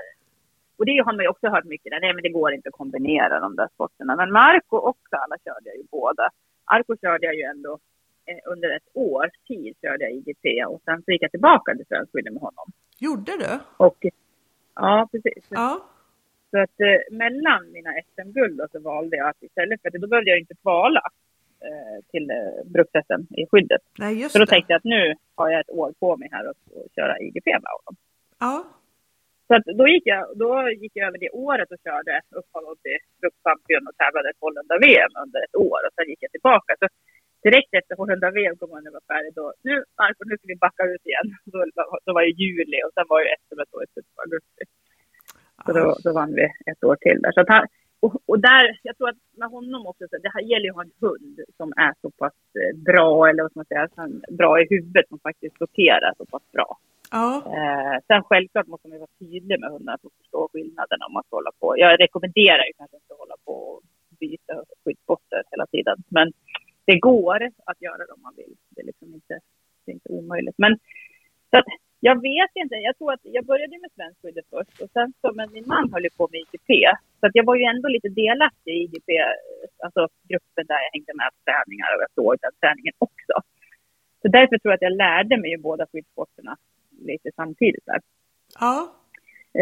Och 0.77 0.87
det 0.87 0.99
har 1.05 1.13
man 1.13 1.23
ju 1.25 1.29
också 1.29 1.49
hört 1.49 1.65
mycket. 1.65 1.91
Där. 1.91 2.01
Nej, 2.01 2.15
men 2.15 2.23
det 2.23 2.29
går 2.29 2.53
inte 2.53 2.69
att 2.69 2.75
kombinera 2.75 3.41
de 3.41 3.57
där 3.57 3.69
sporterna. 3.75 4.17
Men 4.17 4.33
Marco 4.33 4.77
och 4.77 4.99
Sala 5.11 5.37
körde 5.45 5.69
jag 5.71 5.77
ju 5.77 5.85
båda. 5.91 6.31
Arco 6.65 6.97
körde 6.97 7.27
jag 7.27 7.35
ju 7.35 7.43
ändå 7.43 7.79
eh, 8.27 8.39
under 8.53 8.77
ett 8.77 8.89
års 8.93 9.33
tid 9.49 9.77
körde 9.83 10.05
jag 10.05 10.13
IGP 10.13 10.65
och 10.69 10.81
sen 10.85 11.03
så 11.03 11.11
gick 11.13 11.23
jag 11.23 11.31
tillbaka 11.31 11.75
till 11.75 11.87
skidor 12.13 12.31
med 12.31 12.43
honom. 12.43 12.67
Gjorde 12.99 13.33
du? 13.37 13.59
Och 13.77 14.07
ja, 14.75 15.09
precis. 15.13 15.45
Ja. 15.51 15.85
Så 16.51 16.59
att 16.59 16.81
eh, 16.81 17.17
mellan 17.17 17.73
mina 17.73 17.91
SM-guld 18.15 18.61
så 18.73 18.81
valde 18.81 19.17
jag 19.17 19.29
att 19.29 19.43
istället 19.43 19.83
för 19.83 19.89
att 19.89 19.95
då 19.95 20.07
behövde 20.09 20.31
jag 20.31 20.39
inte 20.39 20.55
kvala 20.55 21.03
eh, 21.61 22.05
till 22.11 22.31
eh, 22.31 22.65
bruks-SM 22.65 23.23
i 23.35 23.47
skyddet. 23.47 23.83
Nej, 23.99 24.21
just 24.21 24.33
Så 24.33 24.39
då 24.39 24.45
det. 24.45 24.51
tänkte 24.51 24.73
jag 24.73 24.79
att 24.79 24.85
nu 24.85 25.15
har 25.35 25.51
jag 25.51 25.61
ett 25.61 25.71
år 25.71 25.93
på 26.01 26.17
mig 26.17 26.29
här 26.33 26.45
att 26.45 26.57
att 26.87 26.95
köra 26.95 27.19
IGP 27.21 27.47
med 27.47 27.63
honom. 27.79 27.97
Ja, 28.39 28.65
så 29.55 29.59
att 29.59 29.79
då, 29.81 29.87
gick 29.95 30.07
jag, 30.15 30.23
då 30.43 30.51
gick 30.83 30.95
jag 30.99 31.07
över 31.09 31.21
det 31.25 31.33
året 31.49 31.69
och 31.73 31.81
körde 31.87 32.15
uppehåll 32.41 32.77
till 32.85 33.01
brukschampion 33.21 33.85
och 33.89 33.97
tävlade 34.01 34.31
på 34.39 34.43
Hollunda-VM 34.47 35.13
under 35.25 35.39
ett 35.47 35.57
år 35.69 35.81
och 35.87 35.95
sen 35.95 36.11
gick 36.11 36.23
jag 36.27 36.33
tillbaka. 36.37 36.71
Så 36.81 36.87
direkt 37.47 37.73
efter 37.81 37.95
Hollunda-VM 38.01 38.57
kom 38.57 38.71
jag 38.75 38.83
när 38.85 38.97
var 38.99 39.07
färdig 39.13 39.33
då, 39.41 39.47
nu 39.69 39.75
Marco, 39.99 40.21
nu 40.31 40.35
ska 40.37 40.47
vi 40.55 40.65
backa 40.67 40.83
ut 40.93 41.05
igen. 41.11 41.29
Då, 41.53 41.59
då 42.07 42.11
var 42.17 42.23
det 42.27 42.39
juli 42.43 42.79
och 42.87 42.93
sen 42.95 43.07
var 43.13 43.21
ju 43.23 43.27
SM 43.43 43.61
då 43.73 43.79
i 43.85 43.87
slutet 43.93 44.15
på 44.17 44.21
augusti. 44.27 44.65
Så 45.65 45.71
då, 45.79 45.85
då 46.05 46.11
vann 46.19 46.33
vi 46.39 46.47
ett 46.71 46.85
år 46.89 46.97
till 47.05 47.19
där. 47.23 47.33
Så 47.33 47.41
att 47.41 47.53
han, 47.55 47.65
och, 48.05 48.13
och 48.31 48.39
där, 48.49 48.65
jag 48.89 48.95
tror 48.97 49.09
att 49.09 49.23
med 49.41 49.49
honom 49.57 49.87
också, 49.91 50.05
så 50.11 50.17
det 50.27 50.33
här 50.35 50.45
gäller 50.51 50.67
ju 50.69 50.71
att 50.71 50.81
ha 50.81 50.87
en 50.89 51.01
hund 51.07 51.37
som 51.59 51.69
är 51.87 51.93
så 52.03 52.09
pass 52.21 52.39
eh, 52.61 52.73
bra, 52.89 53.11
eller 53.29 53.43
vad 53.43 53.51
ska 53.51 53.59
man 53.61 53.73
säga, 53.73 53.89
bra 54.41 54.53
i 54.63 54.67
huvudet, 54.71 55.09
som 55.09 55.19
faktiskt 55.29 55.59
sorterar 55.59 56.13
så 56.19 56.25
pass 56.33 56.47
bra 56.57 56.69
ja, 57.19 57.29
Eh, 57.59 57.97
sen 58.09 58.23
självklart 58.29 58.67
måste 58.67 58.89
man 58.89 58.99
vara 58.99 59.17
tydlig 59.19 59.57
med 59.61 59.71
hundarna 59.71 59.99
för 60.01 60.09
att 60.09 60.21
förstå 60.23 60.49
skillnaderna 60.53 61.07
om 61.07 61.13
man 61.17 61.25
ska 61.27 61.37
hålla 61.37 61.55
på. 61.61 61.67
Jag 61.85 62.01
rekommenderar 62.05 62.65
ju 62.69 62.73
kanske 62.79 62.97
inte 62.97 63.13
att 63.15 63.25
hålla 63.25 63.39
på 63.47 63.55
och 63.73 63.83
byta 64.21 64.55
skyddssporter 64.83 65.43
hela 65.53 65.67
tiden. 65.75 65.97
Men 66.17 66.27
det 66.89 66.99
går 66.99 67.41
att 67.71 67.83
göra 67.87 68.03
det 68.07 68.13
om 68.17 68.23
man 68.29 68.35
vill. 68.41 68.55
Det 68.73 68.81
är 68.81 68.87
liksom 68.91 69.09
inte, 69.19 69.35
det 69.83 69.89
är 69.93 69.95
inte 69.99 70.13
omöjligt. 70.19 70.59
Men 70.65 70.73
så 71.51 71.55
att, 71.59 71.69
jag 72.09 72.17
vet 72.31 72.53
inte. 72.63 72.75
Jag 72.89 72.97
tror 72.99 73.13
att 73.13 73.25
jag 73.37 73.45
började 73.53 73.79
med 73.85 73.93
svenskskyddet 73.97 74.47
först 74.55 74.77
och 74.83 74.91
sen 74.97 75.09
så, 75.21 75.27
men 75.39 75.47
min 75.53 75.67
man 75.67 75.93
höll 75.93 76.07
ju 76.09 76.13
på 76.19 76.29
med 76.33 76.41
IGP. 76.45 76.71
Så 77.21 77.27
att 77.27 77.35
jag 77.39 77.47
var 77.51 77.57
ju 77.61 77.65
ändå 77.73 77.89
lite 77.89 78.09
delaktig 78.09 78.73
i 78.75 78.83
IGP, 78.85 79.09
alltså 79.85 80.03
gruppen 80.31 80.65
där 80.71 80.81
jag 80.85 80.93
hängde 80.95 81.15
med 81.21 81.29
på 81.35 81.41
träningar 81.47 81.91
och 81.95 82.03
jag 82.07 82.13
såg 82.19 82.33
den 82.45 82.55
träningen 82.61 82.95
också. 83.07 83.35
Så 84.23 84.27
därför 84.37 84.55
tror 84.59 84.71
jag 84.73 84.79
att 84.79 84.89
jag 84.89 85.01
lärde 85.05 85.37
mig 85.41 85.51
ju 85.51 85.59
båda 85.69 85.87
skyddssporterna 85.87 86.57
lite 87.05 87.31
samtidigt 87.37 87.87
där. 87.87 88.01
ja, 88.61 88.95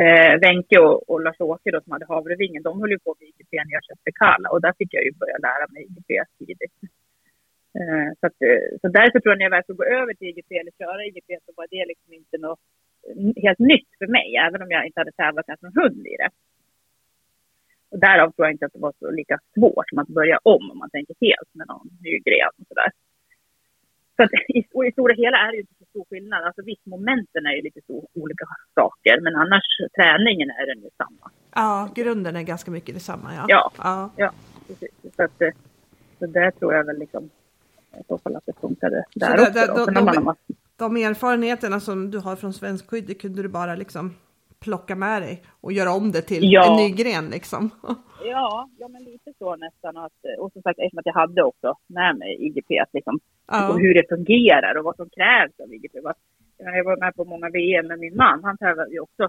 Eh, 0.01 0.35
Wenke 0.41 0.79
och, 0.79 1.11
och 1.11 1.21
Lars-Åke 1.21 1.71
då 1.71 1.81
som 1.81 1.93
hade 1.93 2.07
Havrevingen, 2.07 2.63
de 2.63 2.81
höll 2.81 2.91
ju 2.91 2.99
på 2.99 3.15
med 3.19 3.29
IGP 3.29 3.53
när 3.53 3.73
jag 3.79 3.85
köpte 3.85 4.13
Kalla 4.13 4.49
och 4.51 4.61
där 4.61 4.75
fick 4.79 4.95
jag 4.95 5.05
ju 5.05 5.13
börja 5.13 5.39
lära 5.39 5.67
mig 5.73 5.83
IGP 5.83 6.11
tidigt. 6.39 6.77
Eh, 7.79 8.09
så, 8.21 8.27
att, 8.27 8.39
eh, 8.49 8.65
så 8.81 8.89
därför 8.99 9.19
tror 9.21 9.33
jag 9.33 9.39
när 9.39 9.45
jag 9.45 9.57
väl 9.57 9.63
skulle 9.63 9.83
gå 9.83 9.85
över 9.85 10.15
till 10.15 10.29
IGP 10.29 10.51
eller 10.59 10.73
köra 10.81 11.05
IGP 11.05 11.31
så 11.47 11.53
var 11.57 11.67
det 11.71 11.85
liksom 11.93 12.13
inte 12.13 12.39
något 12.39 12.61
helt 13.45 13.59
nytt 13.59 13.91
för 13.99 14.07
mig, 14.07 14.29
även 14.47 14.63
om 14.63 14.71
jag 14.71 14.87
inte 14.87 15.01
hade 15.01 15.13
tävlat 15.13 15.49
ens 15.49 15.63
någon 15.63 15.83
hund 15.83 16.07
i 16.07 16.17
det. 16.23 16.31
Och 17.91 17.99
därav 17.99 18.29
tror 18.31 18.47
jag 18.47 18.55
inte 18.55 18.67
att 18.67 18.77
det 18.77 18.87
var 18.89 18.95
så 18.99 19.11
lika 19.11 19.39
svårt 19.55 19.89
som 19.89 19.99
att 19.99 20.09
börja 20.19 20.39
om 20.43 20.71
om 20.71 20.79
man 20.79 20.91
tänker 20.91 21.15
helt 21.21 21.51
med 21.59 21.67
någon 21.67 21.89
ny 22.05 22.19
gren 22.27 22.55
och 22.61 22.67
sådär. 22.69 22.91
Så 24.17 24.23
att 24.23 24.31
i, 24.49 24.65
och 24.75 24.87
i 24.87 24.93
stora 24.93 25.15
hela 25.15 25.37
är 25.37 25.47
det 25.51 25.55
ju 25.57 25.61
inte 25.61 25.75
så 25.79 25.85
stor 25.85 26.05
skillnad. 26.11 26.45
Alltså 26.45 26.63
visst, 26.63 26.87
momenten 26.87 27.47
är 27.47 27.53
ju 27.57 27.63
lite 27.63 27.81
så 27.87 28.09
olika 28.15 28.45
saker, 28.75 29.21
men 29.21 29.37
annars 29.37 29.63
träningen 29.97 30.51
är 30.51 30.67
den 30.75 30.83
ju 30.85 30.91
samma. 30.97 31.31
ja, 31.55 31.89
grunden 31.95 32.37
är 32.37 32.43
ganska 32.43 32.71
mycket 32.71 32.95
detsamma. 32.95 33.29
Ja, 33.37 33.45
Ja. 33.49 33.73
ja. 33.79 34.11
Ja, 34.17 34.31
precis. 34.67 34.91
Så, 35.17 35.23
att, 35.23 35.43
eh, 35.43 35.49
så 36.19 36.27
där 36.27 36.51
tror 36.51 36.75
jag 36.75 36.85
väl 36.85 36.99
liksom 36.99 37.25
i 38.01 38.03
så 38.09 38.19
fall 38.19 38.37
att 38.37 38.47
det 38.47 38.53
funkade 38.61 39.05
där 39.15 39.37
där- 39.37 39.43
också. 39.73 39.85
då. 39.85 40.01
då- 40.01 40.01
har 40.01 40.21
massor- 40.23 40.57
De 40.77 40.97
erfarenheterna 40.97 41.81
som 41.81 42.11
du 42.11 42.19
har 42.19 42.37
från 42.37 42.53
svensk 42.53 42.91
skydd, 42.91 43.05
det 43.07 43.15
kunde 43.15 43.43
du 43.43 43.49
bara 43.49 43.75
liksom 43.75 44.15
plocka 44.63 44.95
med 44.97 45.23
dig 45.23 45.43
och 45.61 45.73
göra 45.73 45.93
om 45.93 46.13
det 46.13 46.23
till 46.23 46.39
Ja. 46.43 46.71
en 46.71 46.77
ny 46.77 46.91
gren 47.03 47.31
liksom. 47.31 47.71
Ja, 48.25 48.69
ja, 48.79 48.89
men 48.89 49.05
lite 49.05 49.33
så 49.39 49.57
nästan. 49.57 49.97
Att, 49.97 50.13
och 50.39 50.53
som 50.53 50.63
sagt, 50.63 50.79
eftersom 50.79 50.99
att 50.99 51.07
jag 51.07 51.13
hade 51.13 51.43
också 51.43 51.75
med 51.87 52.17
mig 52.17 52.37
IGP, 52.47 52.71
liksom, 52.93 53.21
Ja, 53.49 53.69
och 53.73 53.79
hur 53.81 53.95
det 53.95 54.09
fungerar 54.09 54.75
och 54.79 54.85
vad 54.85 54.97
som 54.97 55.09
krävs 55.11 55.61
av 55.61 55.75
IGP. 55.75 55.95
Jag 56.59 56.85
var 56.85 56.97
med 56.97 57.15
på 57.15 57.25
många 57.25 57.49
VM 57.51 57.87
med 57.87 57.99
min 57.99 58.17
man. 58.17 58.45
Han 58.45 58.59
tävlade 58.59 58.93
ju 58.93 59.01
också 59.01 59.23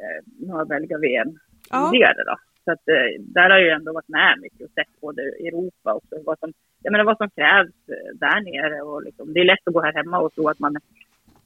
eh, 0.00 0.20
några 0.48 0.64
belga-VM 0.64 1.38
Ja. 1.70 1.90
tidigare. 1.92 2.24
Då. 2.26 2.36
Så 2.64 2.72
att, 2.72 2.88
eh, 2.88 3.10
där 3.20 3.50
har 3.50 3.58
jag 3.58 3.62
ju 3.68 3.70
ändå 3.70 3.92
varit 3.92 4.08
med 4.08 4.38
mycket 4.42 4.60
och 4.60 4.70
sett 4.74 5.00
både 5.00 5.22
Europa 5.22 5.92
och 5.94 6.02
vad 6.24 6.38
som, 6.38 6.52
jag 6.82 6.92
menar, 6.92 7.04
vad 7.04 7.16
som 7.16 7.30
krävs 7.30 7.74
eh, 7.88 8.14
där 8.14 8.40
nere. 8.40 8.82
Och 8.82 9.02
liksom, 9.02 9.32
det 9.32 9.40
är 9.40 9.44
lätt 9.44 9.66
att 9.68 9.74
gå 9.74 9.80
här 9.82 9.92
hemma 9.92 10.18
och 10.18 10.32
tro 10.34 10.48
att 10.48 10.58
man 10.58 10.76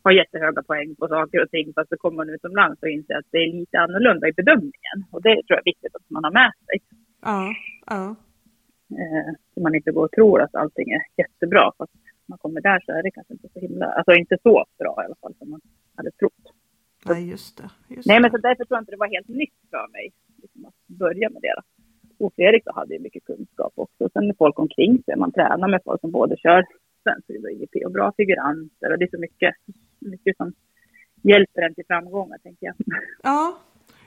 har 0.04 0.12
jättehöga 0.12 0.62
poäng 0.62 0.94
på 1.00 1.08
saker 1.08 1.42
och 1.42 1.50
ting 1.50 1.72
fast 1.74 1.88
så 1.88 1.96
kommer 1.96 2.16
man 2.16 2.30
utomlands 2.30 2.82
och 2.82 2.88
inser 2.88 3.14
att 3.14 3.30
det 3.30 3.38
är 3.38 3.52
lite 3.52 3.78
annorlunda 3.78 4.28
i 4.28 4.32
bedömningen. 4.32 4.96
Och 5.10 5.22
det 5.22 5.34
tror 5.34 5.54
jag 5.56 5.58
är 5.58 5.72
viktigt 5.72 5.96
att 5.96 6.10
man 6.10 6.24
har 6.24 6.32
med 6.32 6.52
sig. 6.66 6.78
ja, 7.22 7.54
ja. 7.86 8.16
Eh, 9.00 9.32
så 9.54 9.60
man 9.60 9.74
inte 9.74 9.90
går 9.92 10.04
och 10.04 10.12
tror 10.12 10.42
att 10.42 10.54
allting 10.54 10.90
är 10.90 11.02
jättebra. 11.16 11.72
Fast 11.78 11.92
man 12.26 12.38
kommer 12.38 12.60
där 12.60 12.80
så 12.86 12.92
är 12.92 13.02
det 13.02 13.10
kanske 13.10 13.32
inte 13.34 13.48
så 13.52 13.60
himla, 13.60 13.86
alltså 13.86 14.12
inte 14.12 14.36
så 14.42 14.64
bra 14.78 14.94
i 15.02 15.04
alla 15.06 15.14
fall 15.20 15.34
som 15.38 15.50
man 15.50 15.60
hade 15.96 16.10
trott. 16.10 16.44
Nej, 17.06 17.30
just 17.30 17.56
det. 17.58 17.94
Just 17.94 18.06
Nej 18.08 18.20
men 18.20 18.30
så 18.30 18.36
därför 18.36 18.64
tror 18.64 18.76
jag 18.76 18.82
inte 18.82 18.92
det 18.92 19.04
var 19.04 19.14
helt 19.16 19.28
nytt 19.28 19.58
för 19.70 19.86
mig 19.92 20.12
liksom, 20.42 20.64
att 20.64 20.74
börja 20.86 21.30
med 21.30 21.42
det. 21.42 21.54
Och 22.18 22.32
Fredrik 22.34 22.64
då 22.64 22.72
hade 22.72 22.94
ju 22.94 23.00
mycket 23.00 23.24
kunskap 23.24 23.72
också. 23.74 24.08
Sen 24.12 24.30
är 24.30 24.34
folk 24.34 24.58
omkring 24.58 25.02
sig, 25.02 25.16
man 25.16 25.32
tränar 25.32 25.68
med 25.68 25.80
folk 25.84 26.00
som 26.00 26.10
både 26.10 26.36
kör 26.36 26.64
svensk 27.02 27.28
och 27.28 27.50
IGP 27.50 27.84
och 27.84 27.92
bra 27.92 28.12
figuranter 28.16 28.92
och 28.92 28.98
det 28.98 29.04
är 29.04 29.16
så 29.16 29.20
mycket, 29.20 29.54
mycket 30.10 30.36
som 30.36 30.52
hjälper 31.22 31.62
en 31.62 31.74
till 31.74 31.84
framgångar 31.86 32.38
tänker 32.38 32.66
jag. 32.66 32.74
Ja, 33.22 33.58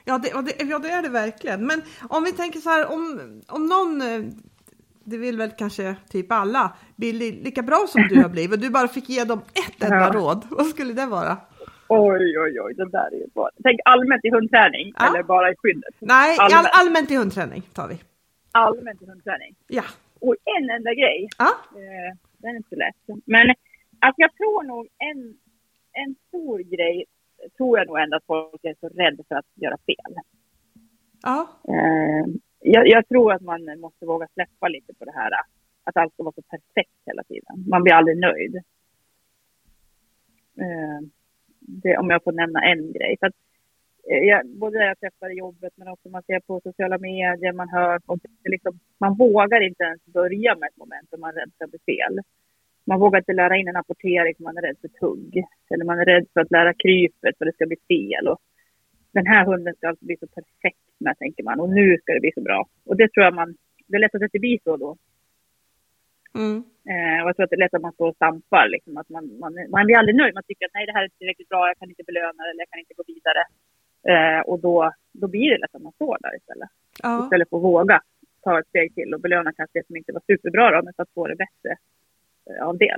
ja, 0.04 0.18
det, 0.18 0.42
det, 0.42 0.64
ja, 0.64 0.78
det 0.78 0.88
är 0.90 1.02
det 1.02 1.08
verkligen. 1.08 1.66
Men 1.66 1.82
om 2.08 2.24
vi 2.24 2.32
tänker 2.32 2.60
så 2.60 2.70
här, 2.70 2.92
om, 2.92 3.20
om 3.48 3.66
någon, 3.66 4.00
eh, 4.02 4.20
det 5.04 5.18
vill 5.18 5.36
väl 5.38 5.50
kanske 5.50 5.96
typ 6.08 6.32
alla, 6.32 6.76
blir 6.96 7.12
li- 7.12 7.42
lika 7.44 7.62
bra 7.62 7.84
som 7.88 8.02
du 8.08 8.22
har 8.22 8.28
blivit 8.28 8.52
och 8.52 8.58
du 8.58 8.70
bara 8.70 8.88
fick 8.88 9.08
ge 9.08 9.24
dem 9.24 9.38
ett 9.38 9.82
enda 9.84 9.96
Ja. 10.06 10.10
råd, 10.14 10.46
vad 10.50 10.66
skulle 10.66 10.92
det 10.92 11.06
vara? 11.06 11.36
Oj, 11.88 12.38
oj, 12.38 12.60
oj, 12.60 12.74
det 12.74 12.90
där 12.90 13.08
är 13.14 13.18
ju 13.18 13.26
bra. 13.34 13.50
Tänk 13.62 13.80
allmänt 13.84 14.24
i 14.24 14.30
hundträning 14.30 14.92
Ja. 14.98 15.06
eller 15.08 15.22
bara 15.22 15.50
i 15.52 15.54
skyddet? 15.58 15.94
Nej, 16.00 16.36
i 16.36 16.38
all, 16.40 16.52
Allmänt. 16.52 16.68
allmänt 16.80 17.10
i 17.10 17.16
hundträning 17.16 17.62
tar 17.72 17.88
vi. 17.88 17.98
Allmänt 18.52 19.02
i 19.02 19.06
hundträning. 19.06 19.54
Ja. 19.66 19.82
Och 20.20 20.34
en 20.44 20.70
enda 20.70 20.94
grej, 20.94 21.28
Ja, 21.38 21.50
eh, 21.82 22.10
den 22.38 22.50
är 22.50 22.56
inte 22.56 22.76
lätt. 22.76 22.96
Men 23.24 23.46
alltså, 24.04 24.20
jag 24.26 24.32
tror 24.36 24.62
nog 24.72 24.88
en, 25.10 25.20
en 26.04 26.14
stor 26.28 26.58
grej 26.58 27.04
tror 27.56 27.78
jag 27.78 27.86
nog 27.86 27.98
ändå 27.98 28.16
att 28.16 28.26
folk 28.26 28.64
är 28.64 28.74
så 28.80 28.88
rädda 28.88 29.24
för 29.28 29.34
att 29.34 29.46
göra 29.54 29.76
fel. 29.86 30.14
ja, 31.22 31.48
Eh, 31.68 32.26
jag, 32.60 32.88
jag 32.88 33.08
tror 33.08 33.32
att 33.32 33.42
man 33.42 33.80
måste 33.80 34.06
våga 34.06 34.26
släppa 34.34 34.68
lite 34.68 34.94
på 34.94 35.04
det 35.04 35.12
här 35.12 35.30
att 35.84 35.96
allt 35.96 36.12
ska 36.12 36.22
vara 36.22 36.34
så 36.34 36.42
perfekt 36.42 37.00
hela 37.06 37.22
tiden. 37.24 37.64
Man 37.68 37.82
blir 37.82 37.94
aldrig 37.94 38.18
nöjd. 38.18 38.56
Eh, 40.60 41.00
det, 41.60 41.96
om 41.98 42.10
jag 42.10 42.24
får 42.24 42.32
nämna 42.32 42.60
en 42.60 42.92
grej. 42.92 43.16
För 43.20 43.26
att, 43.26 43.34
eh, 44.10 44.18
jag, 44.18 44.46
både 44.46 44.78
det 44.78 44.86
jag 44.86 45.00
träffar 45.00 45.30
i 45.30 45.38
jobbet 45.38 45.72
men 45.76 45.88
också 45.88 46.08
man 46.08 46.22
ser 46.22 46.40
på 46.40 46.60
sociala 46.60 46.98
medier, 46.98 47.52
man 47.52 47.68
hör. 47.68 48.00
Och 48.06 48.18
liksom, 48.44 48.78
man 48.98 49.16
vågar 49.16 49.60
inte 49.60 49.84
ens 49.84 50.04
börja 50.04 50.54
med 50.54 50.68
ett 50.68 50.76
moment 50.76 51.14
om 51.14 51.20
man 51.20 51.30
är 51.30 51.40
rädd 51.40 51.52
för 51.58 51.64
att 51.64 51.70
blir 51.70 51.96
fel. 51.96 52.20
Man 52.86 53.00
vågar 53.00 53.18
inte 53.18 53.32
lära 53.32 53.56
in 53.56 53.68
en 53.68 53.76
apportering 53.76 54.34
för 54.36 54.44
man 54.44 54.56
är 54.56 54.62
rädd 54.62 54.76
för 54.80 54.88
tugg. 54.88 55.44
Eller 55.70 55.84
man 55.84 55.98
är 56.00 56.04
rädd 56.04 56.26
för 56.32 56.40
att 56.40 56.50
lära 56.50 56.74
krypet 56.74 57.38
för 57.38 57.44
det 57.44 57.52
ska 57.52 57.66
bli 57.66 57.76
fel. 57.88 58.28
Och 58.28 58.38
den 59.12 59.26
här 59.26 59.44
hunden 59.44 59.74
ska 59.74 59.88
alltså 59.88 60.04
bli 60.04 60.16
så 60.20 60.26
perfekt 60.26 60.86
med, 60.98 61.18
tänker 61.18 61.44
man. 61.44 61.60
Och 61.60 61.68
nu 61.68 61.98
ska 61.98 62.12
det 62.12 62.20
bli 62.20 62.32
så 62.34 62.40
bra. 62.40 62.66
Och 62.84 62.96
det 62.96 63.12
tror 63.12 63.24
jag 63.24 63.34
man, 63.34 63.56
det 63.86 63.96
är 63.96 64.00
lätt 64.00 64.14
att 64.14 64.32
det 64.32 64.38
blir 64.38 64.58
så 64.64 64.76
då. 64.76 64.96
mm. 66.34 66.64
Eh, 66.92 67.22
och 67.22 67.28
jag 67.28 67.36
tror 67.36 67.44
att 67.44 67.50
det 67.50 67.56
är 67.60 67.64
lätt 67.64 67.74
att 67.74 67.82
man 67.88 67.92
står 67.92 68.08
och 68.08 68.16
stampar. 68.16 68.68
Liksom, 68.68 68.96
att 68.96 69.08
man, 69.08 69.38
man, 69.38 69.52
man 69.70 69.86
blir 69.86 69.96
aldrig 69.96 70.16
nöjd. 70.16 70.34
Man 70.34 70.46
tycker 70.48 70.66
att 70.66 70.74
nej, 70.74 70.86
det 70.86 70.92
här 70.92 71.00
är 71.00 71.04
inte 71.04 71.18
tillräckligt 71.18 71.48
bra, 71.48 71.68
jag 71.68 71.78
kan 71.78 71.88
inte 71.88 72.02
belöna 72.10 72.40
det, 72.44 72.50
eller 72.50 72.62
jag 72.64 72.70
kan 72.70 72.80
inte 72.84 72.94
gå 72.94 73.04
vidare. 73.14 73.42
Eh, 74.12 74.40
och 74.40 74.58
då, 74.60 74.92
då 75.12 75.26
blir 75.28 75.50
det 75.50 75.58
lätt 75.58 75.74
att 75.74 75.82
man 75.82 75.92
står 75.92 76.16
där 76.20 76.36
istället. 76.36 76.68
ja, 77.02 77.24
Istället 77.24 77.48
för 77.48 77.56
att 77.56 77.62
våga 77.62 78.00
ta 78.44 78.58
ett 78.58 78.68
steg 78.68 78.94
till 78.94 79.14
och 79.14 79.20
belöna 79.20 79.52
kanske 79.52 79.78
det 79.78 79.86
som 79.86 79.96
inte 79.96 80.12
var 80.12 80.22
superbra 80.26 80.70
då, 80.70 80.82
men 80.84 80.94
för 80.94 81.02
att 81.02 81.14
få 81.14 81.26
det 81.26 81.36
bättre 81.36 81.76
eh, 82.50 82.68
av 82.68 82.78
det. 82.78 82.96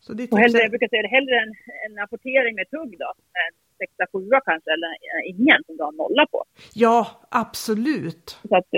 så 0.00 0.12
ditt 0.12 0.32
Och 0.32 0.38
tips 0.38 0.44
hellre, 0.44 0.58
jag 0.62 0.70
brukar 0.70 0.88
säga 0.88 1.02
det, 1.02 1.08
hellre 1.08 1.34
en, 1.44 1.52
en 1.86 1.98
apportering 2.04 2.54
med 2.54 2.70
tugg 2.70 2.98
då, 2.98 3.12
sexa, 3.78 4.04
sjua 4.12 4.40
kanske, 4.48 4.68
eller 4.72 4.88
eh, 4.88 5.22
ingen 5.32 5.60
som 5.66 5.76
du 5.76 5.82
har 5.82 5.92
nolla 5.92 6.26
på. 6.26 6.44
ja, 6.74 6.98
absolut. 7.30 8.26
Så 8.48 8.56
att, 8.56 8.68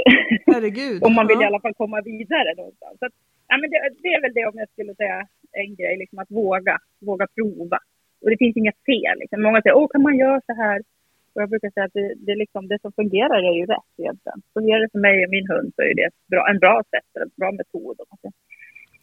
Herregud. 0.47 1.03
om 1.07 1.15
man 1.15 1.27
vill 1.27 1.41
ja. 1.41 1.43
i 1.43 1.47
alla 1.47 1.61
fall 1.61 1.75
komma 1.75 2.01
vidare 2.01 2.55
någonstans. 2.57 2.99
Så 2.99 3.07
att, 3.07 3.17
ja, 3.49 3.55
men 3.61 3.71
det, 3.71 3.79
det 4.03 4.09
är 4.17 4.21
väl 4.25 4.35
det 4.35 4.47
om 4.47 4.59
jag 4.59 4.71
skulle 4.71 4.95
säga 4.95 5.27
en 5.53 5.75
grej, 5.75 5.97
liksom 5.99 6.19
att 6.19 6.31
våga, 6.31 6.79
våga 7.01 7.27
prova. 7.37 7.79
Och 8.23 8.31
det 8.31 8.37
finns 8.39 8.57
inget 8.57 8.81
fel. 8.87 9.19
Liksom. 9.19 9.43
Många 9.43 9.63
säger, 9.63 9.77
åh 9.77 9.89
kan 9.89 10.03
man 10.03 10.17
göra 10.19 10.41
så 10.47 10.55
här? 10.55 10.79
Och 11.33 11.43
jag 11.43 11.51
brukar 11.51 11.71
säga 11.71 11.87
att 11.87 11.93
det, 11.93 12.15
det, 12.17 12.33
är 12.33 12.37
liksom, 12.37 12.69
det 12.69 12.81
som 12.83 12.93
fungerar 12.93 13.39
är 13.51 13.57
ju 13.61 13.67
rätt 13.67 13.93
egentligen. 13.99 14.43
Fungerar 14.55 14.81
det 14.81 14.93
för 14.93 14.99
mig 14.99 15.25
och 15.25 15.31
min 15.31 15.49
hund 15.49 15.73
så 15.77 15.83
är 15.83 15.95
det 15.95 16.11
bra, 16.31 16.49
en 16.51 16.59
bra 16.59 16.83
sätt, 16.91 17.23
en 17.23 17.31
bra 17.37 17.53
metod. 17.53 17.97
Om 18.01 18.07
man 18.11 18.19
säger. 18.23 18.50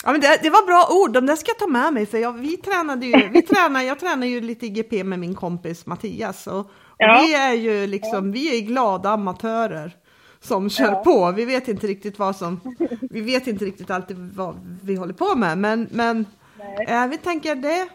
Ja, 0.08 0.12
men 0.12 0.22
det, 0.22 0.39
det 0.43 0.49
var 0.49 0.66
bra 0.66 0.88
ord, 1.01 1.14
de 1.14 1.26
där 1.26 1.36
ska 1.36 1.49
jag 1.51 1.60
ta 1.60 1.68
med 1.68 1.93
mig 1.93 2.05
för 2.05 2.18
jag, 2.18 2.34
vi 2.34 2.58
tränade 2.58 3.05
ju, 3.05 3.30
vi 3.30 3.41
tränar, 3.51 3.82
jag 3.82 3.99
tränar 3.99 4.28
ju 4.28 4.41
lite 4.41 4.66
IGP 4.66 5.03
med 5.03 5.20
min 5.20 5.36
kompis 5.36 5.86
Mattias 5.86 6.47
och, 6.47 6.72
Ja. 6.97 7.22
Vi 7.26 7.34
är 7.36 7.53
ju 7.53 7.88
liksom, 7.88 8.32
vi 8.32 8.58
är 8.58 8.62
glada 8.62 9.10
amatörer 9.10 9.91
som 10.39 10.70
kör 10.70 10.91
Ja. 10.91 11.03
på. 11.03 11.32
Vi 11.32 11.45
vet 11.45 11.68
inte 11.68 11.88
riktigt 11.88 12.20
vad 12.20 12.36
som, 12.36 12.76
vi 13.01 13.22
vet 13.22 13.47
inte 13.47 13.66
riktigt 13.66 13.91
alltid 13.91 14.18
vad 14.36 14.78
vi 14.84 14.95
håller 14.95 15.14
på 15.14 15.36
med, 15.36 15.58
men, 15.58 15.88
men 15.91 16.26
eh, 16.88 17.08
vi 17.08 17.18
tänker 17.18 17.55
det, 17.55 17.88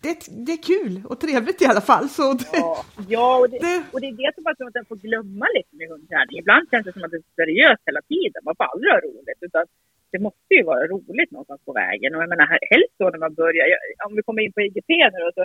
det, 0.00 0.26
det 0.46 0.52
är 0.52 0.62
kul 0.62 1.02
och 1.08 1.20
trevligt 1.20 1.62
i 1.62 1.66
alla 1.66 1.80
fall. 1.80 2.08
Så 2.08 2.32
det, 2.32 2.44
Ja, 2.52 2.84
ja 3.08 3.36
och, 3.38 3.50
det, 3.50 3.58
Det- 3.66 3.82
och 3.92 4.00
det 4.00 4.06
är 4.06 4.12
det 4.12 4.32
som 4.34 4.46
att 4.46 4.74
man 4.74 4.84
får 4.88 4.96
glömma 4.96 5.46
lite 5.56 5.76
med 5.78 5.88
hundträning. 5.88 6.38
Ibland 6.38 6.64
känns 6.70 6.84
det 6.86 6.92
som 6.92 7.04
att 7.04 7.10
det 7.10 7.16
är 7.16 7.34
seriöst 7.42 7.82
hela 7.86 8.02
tiden. 8.12 8.40
Man 8.44 8.54
får 8.56 8.64
aldrig 8.64 8.92
ha 8.92 9.00
roligt. 9.00 9.38
Utan 9.40 9.64
det 10.12 10.18
måste 10.18 10.52
ju 10.58 10.62
vara 10.62 10.86
roligt 10.86 11.30
någonstans 11.30 11.60
på 11.64 11.72
vägen. 11.72 12.14
Och 12.14 12.22
jag 12.22 12.28
menar, 12.28 12.46
helst 12.72 12.94
då 12.98 13.06
när 13.10 13.18
man 13.26 13.34
börjar. 13.34 13.66
Om 14.06 14.16
vi 14.16 14.22
kommer 14.22 14.42
in 14.42 14.52
på 14.52 14.60
IGP 14.60 14.90
nu 15.14 15.18
då, 15.24 15.30
så 15.34 15.44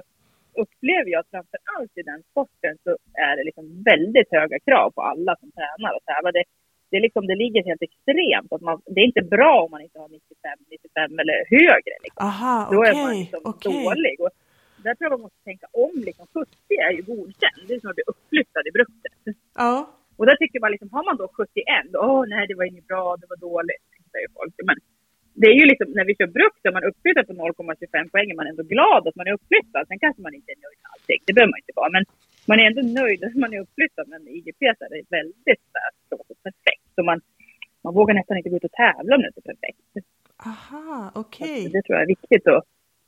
upplever 0.61 1.09
jag 1.11 1.20
att 1.20 1.34
framför 1.36 1.59
allt 1.76 1.93
i 2.01 2.03
den 2.11 2.22
sporten 2.32 2.74
så 2.84 2.91
är 3.28 3.34
det 3.38 3.43
liksom 3.43 3.66
väldigt 3.91 4.30
höga 4.32 4.59
krav 4.59 4.88
på 4.95 5.01
alla 5.01 5.36
som 5.41 5.49
tränar 5.57 5.91
och 5.97 6.05
tävlar. 6.09 6.32
Det, 6.32 6.43
det, 6.89 6.97
är 6.97 7.01
liksom, 7.07 7.28
det 7.28 7.36
ligger 7.43 7.64
helt 7.70 7.82
extremt. 7.89 8.49
Att 8.53 8.61
man, 8.61 8.82
det 8.93 9.01
är 9.01 9.05
inte 9.11 9.26
bra 9.36 9.53
om 9.64 9.72
man 9.72 9.82
inte 9.82 9.99
har 9.99 10.09
95, 10.09 10.59
95 10.72 11.20
eller 11.22 11.38
högre. 11.57 11.95
Liksom. 12.05 12.22
aha, 12.28 12.57
Då 12.72 12.78
okej, 12.80 12.89
är 12.91 12.95
man 13.03 13.16
liksom 13.20 13.41
okej. 13.43 13.84
dålig. 13.84 14.16
Och 14.24 14.32
där 14.84 14.93
tror 14.95 15.05
jag 15.05 15.11
man 15.11 15.26
måste 15.28 15.43
tänka 15.49 15.68
om. 15.86 15.93
Liksom, 16.09 16.26
70 16.34 16.49
är 16.88 16.91
ju 16.97 17.01
godkänd. 17.11 17.59
Det 17.68 17.74
är 17.74 17.80
som 17.80 17.89
att 17.89 17.99
bli 17.99 18.07
uppflyttad 18.11 18.64
i 18.70 18.72
bröstet. 18.78 19.14
Ja, 19.55 19.74
Och 20.18 20.26
där 20.26 20.36
tycker 20.36 20.59
man 20.59 20.72
liksom, 20.72 20.89
har 20.95 21.03
man 21.09 21.18
då 21.18 21.28
71, 21.28 21.66
då, 21.93 21.99
åh 21.99 22.24
nej 22.28 22.47
det 22.47 22.55
var 22.55 22.66
inget 22.72 22.88
bra, 22.88 23.18
det 23.22 23.28
var 23.30 23.38
dåligt, 23.49 23.88
säger 24.14 24.30
folk. 24.38 24.53
Men 24.70 24.78
det 25.41 25.47
är 25.53 25.57
ju 25.61 25.66
liksom, 25.72 25.88
när 25.97 26.05
vi 26.09 26.14
kör 26.20 26.30
brukt, 26.39 26.59
där 26.64 26.72
man 26.78 26.84
uppflyttar 26.89 27.24
på 27.30 27.34
0,25 27.34 28.09
poäng, 28.14 28.28
är 28.32 28.36
man 28.41 28.47
ändå 28.51 28.64
glad 28.76 29.01
att 29.07 29.16
man 29.20 29.28
är 29.30 29.34
uppflyttad. 29.38 29.84
Sen 29.88 29.99
kanske 30.03 30.22
man 30.28 30.34
inte 30.39 30.51
är 30.55 30.59
nöjd 30.66 30.80
med 30.84 30.89
allting, 30.93 31.20
det 31.28 31.34
behöver 31.36 31.53
man 31.53 31.61
inte 31.64 31.76
vara. 31.82 31.89
Men 31.97 32.03
man 32.49 32.57
är 32.61 32.66
ändå 32.72 32.82
nöjd 33.01 33.20
att 33.24 33.36
man 33.43 33.53
är 33.55 33.59
uppflyttad. 33.66 34.05
Men 34.14 34.22
IGP 34.38 34.61
så 34.78 34.82
är 34.86 34.89
det 34.95 35.01
väldigt 35.20 35.61
så 35.74 35.78
här, 35.84 35.91
så 36.09 36.16
så 36.28 36.34
perfekt. 36.47 36.86
Så 36.95 37.01
man, 37.09 37.18
man 37.86 37.93
vågar 37.99 38.14
nästan 38.20 38.38
inte 38.38 38.49
gå 38.49 38.57
ut 38.59 38.70
och 38.70 38.78
tävla 38.86 39.11
om 39.16 39.22
det 39.22 39.28
inte 39.32 39.41
är 39.45 39.49
perfekt. 39.53 39.80
aha, 40.51 41.11
Så 41.14 41.20
okej. 41.22 41.70
Det 41.74 41.82
tror 41.82 41.93
jag 41.97 42.03
är 42.07 42.14
viktigt 42.16 42.47
att 42.47 42.64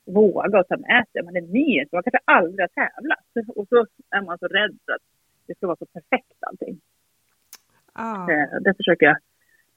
våga 0.06 0.60
och 0.60 0.68
ta 0.68 0.78
med 0.78 1.06
sig. 1.12 1.24
Man 1.24 1.36
är 1.42 1.42
ny, 1.60 1.68
så 1.86 1.96
man 1.96 2.04
kanske 2.04 2.20
aldrig 2.38 2.62
har 2.68 2.74
tävlat. 2.84 3.28
Och 3.58 3.68
så 3.72 3.78
är 4.18 4.22
man 4.22 4.38
så 4.44 4.48
rädd 4.48 4.78
för 4.86 4.94
att 4.98 5.06
det 5.48 5.56
ska 5.58 5.68
vara 5.68 5.78
så 5.84 5.86
perfekt 5.86 6.40
allting. 6.50 6.76
Ah, 7.94 8.32
Eh, 8.32 8.48
Det 8.62 8.74
försöker 8.78 9.06
jag. 9.06 9.18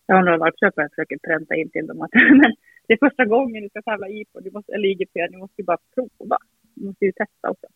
Jag 0.08 0.16
har 0.16 0.22
några 0.22 0.38
workshoppar 0.44 0.82
jag 0.82 0.90
försöker 0.90 1.18
pränta 1.28 1.54
in 1.60 1.70
till 1.70 1.86
dem 1.86 2.02
att 2.02 2.10
men 2.40 2.50
det 2.86 2.92
är 2.94 3.08
första 3.08 3.24
gången 3.24 3.62
ni 3.62 3.68
ska 3.68 3.82
tävla 3.82 4.08
IPO, 4.08 4.40
du 4.40 4.50
måste, 4.50 4.72
eller 4.74 4.88
IGP, 4.88 5.14
ni 5.30 5.36
måste 5.36 5.60
ju 5.62 5.64
bara 5.64 5.80
prova. 5.94 6.38
Ni 6.74 6.86
måste 6.86 7.04
ju 7.04 7.12
testa 7.12 7.50
också. 7.52 7.66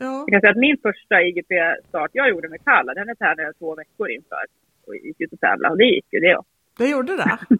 ja, 0.00 0.24
Jag 0.26 0.32
kan 0.32 0.40
säga 0.40 0.50
att 0.50 0.66
min 0.68 0.78
första 0.86 1.14
IGP-start 1.22 2.10
jag 2.12 2.28
gjorde 2.30 2.48
med 2.48 2.64
Kalla, 2.64 2.94
den 2.94 3.16
tränade 3.16 3.42
jag 3.42 3.58
två 3.58 3.74
veckor 3.74 4.10
inför 4.10 4.44
och 4.86 4.96
gick 4.96 5.20
ut 5.20 5.32
och 5.32 5.40
tävlade 5.40 5.72
och 5.72 5.78
det 5.78 5.90
gick 5.96 6.08
ju 6.12 6.20
det. 6.20 6.38
det 6.78 6.88
gjorde 6.94 7.16
det? 7.16 7.38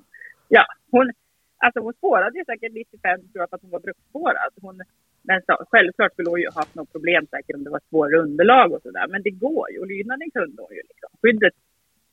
Ja, 0.49 0.65
hon, 0.91 1.13
alltså 1.65 1.81
hon 1.81 1.93
spårade 1.93 2.39
ju 2.39 2.45
säkert 2.45 2.73
95 2.73 3.21
tror 3.21 3.43
jag 3.43 3.49
för 3.51 3.57
att 3.57 3.63
hon 3.63 3.71
var 3.71 3.81
bruksspårad. 3.81 4.53
Hon, 4.63 4.77
men 5.23 5.43
så, 5.47 5.65
självklart 5.71 6.13
skulle 6.13 6.31
hon 6.31 6.41
ju 6.41 6.51
haft 6.55 6.75
något 6.75 6.93
problem 6.93 7.27
säkert 7.31 7.57
om 7.57 7.65
det 7.65 7.71
var 7.71 7.81
svårare 7.89 8.23
underlag 8.23 8.73
och 8.73 8.83
sådär. 8.83 9.07
Men 9.09 9.23
det 9.23 9.31
går 9.31 9.71
ju 9.73 9.79
och 9.79 9.87
lydnaden 9.87 10.31
kunde 10.31 10.63
hon 10.63 10.75
ju 10.79 10.83
liksom. 10.91 11.11
Skyddet, 11.23 11.55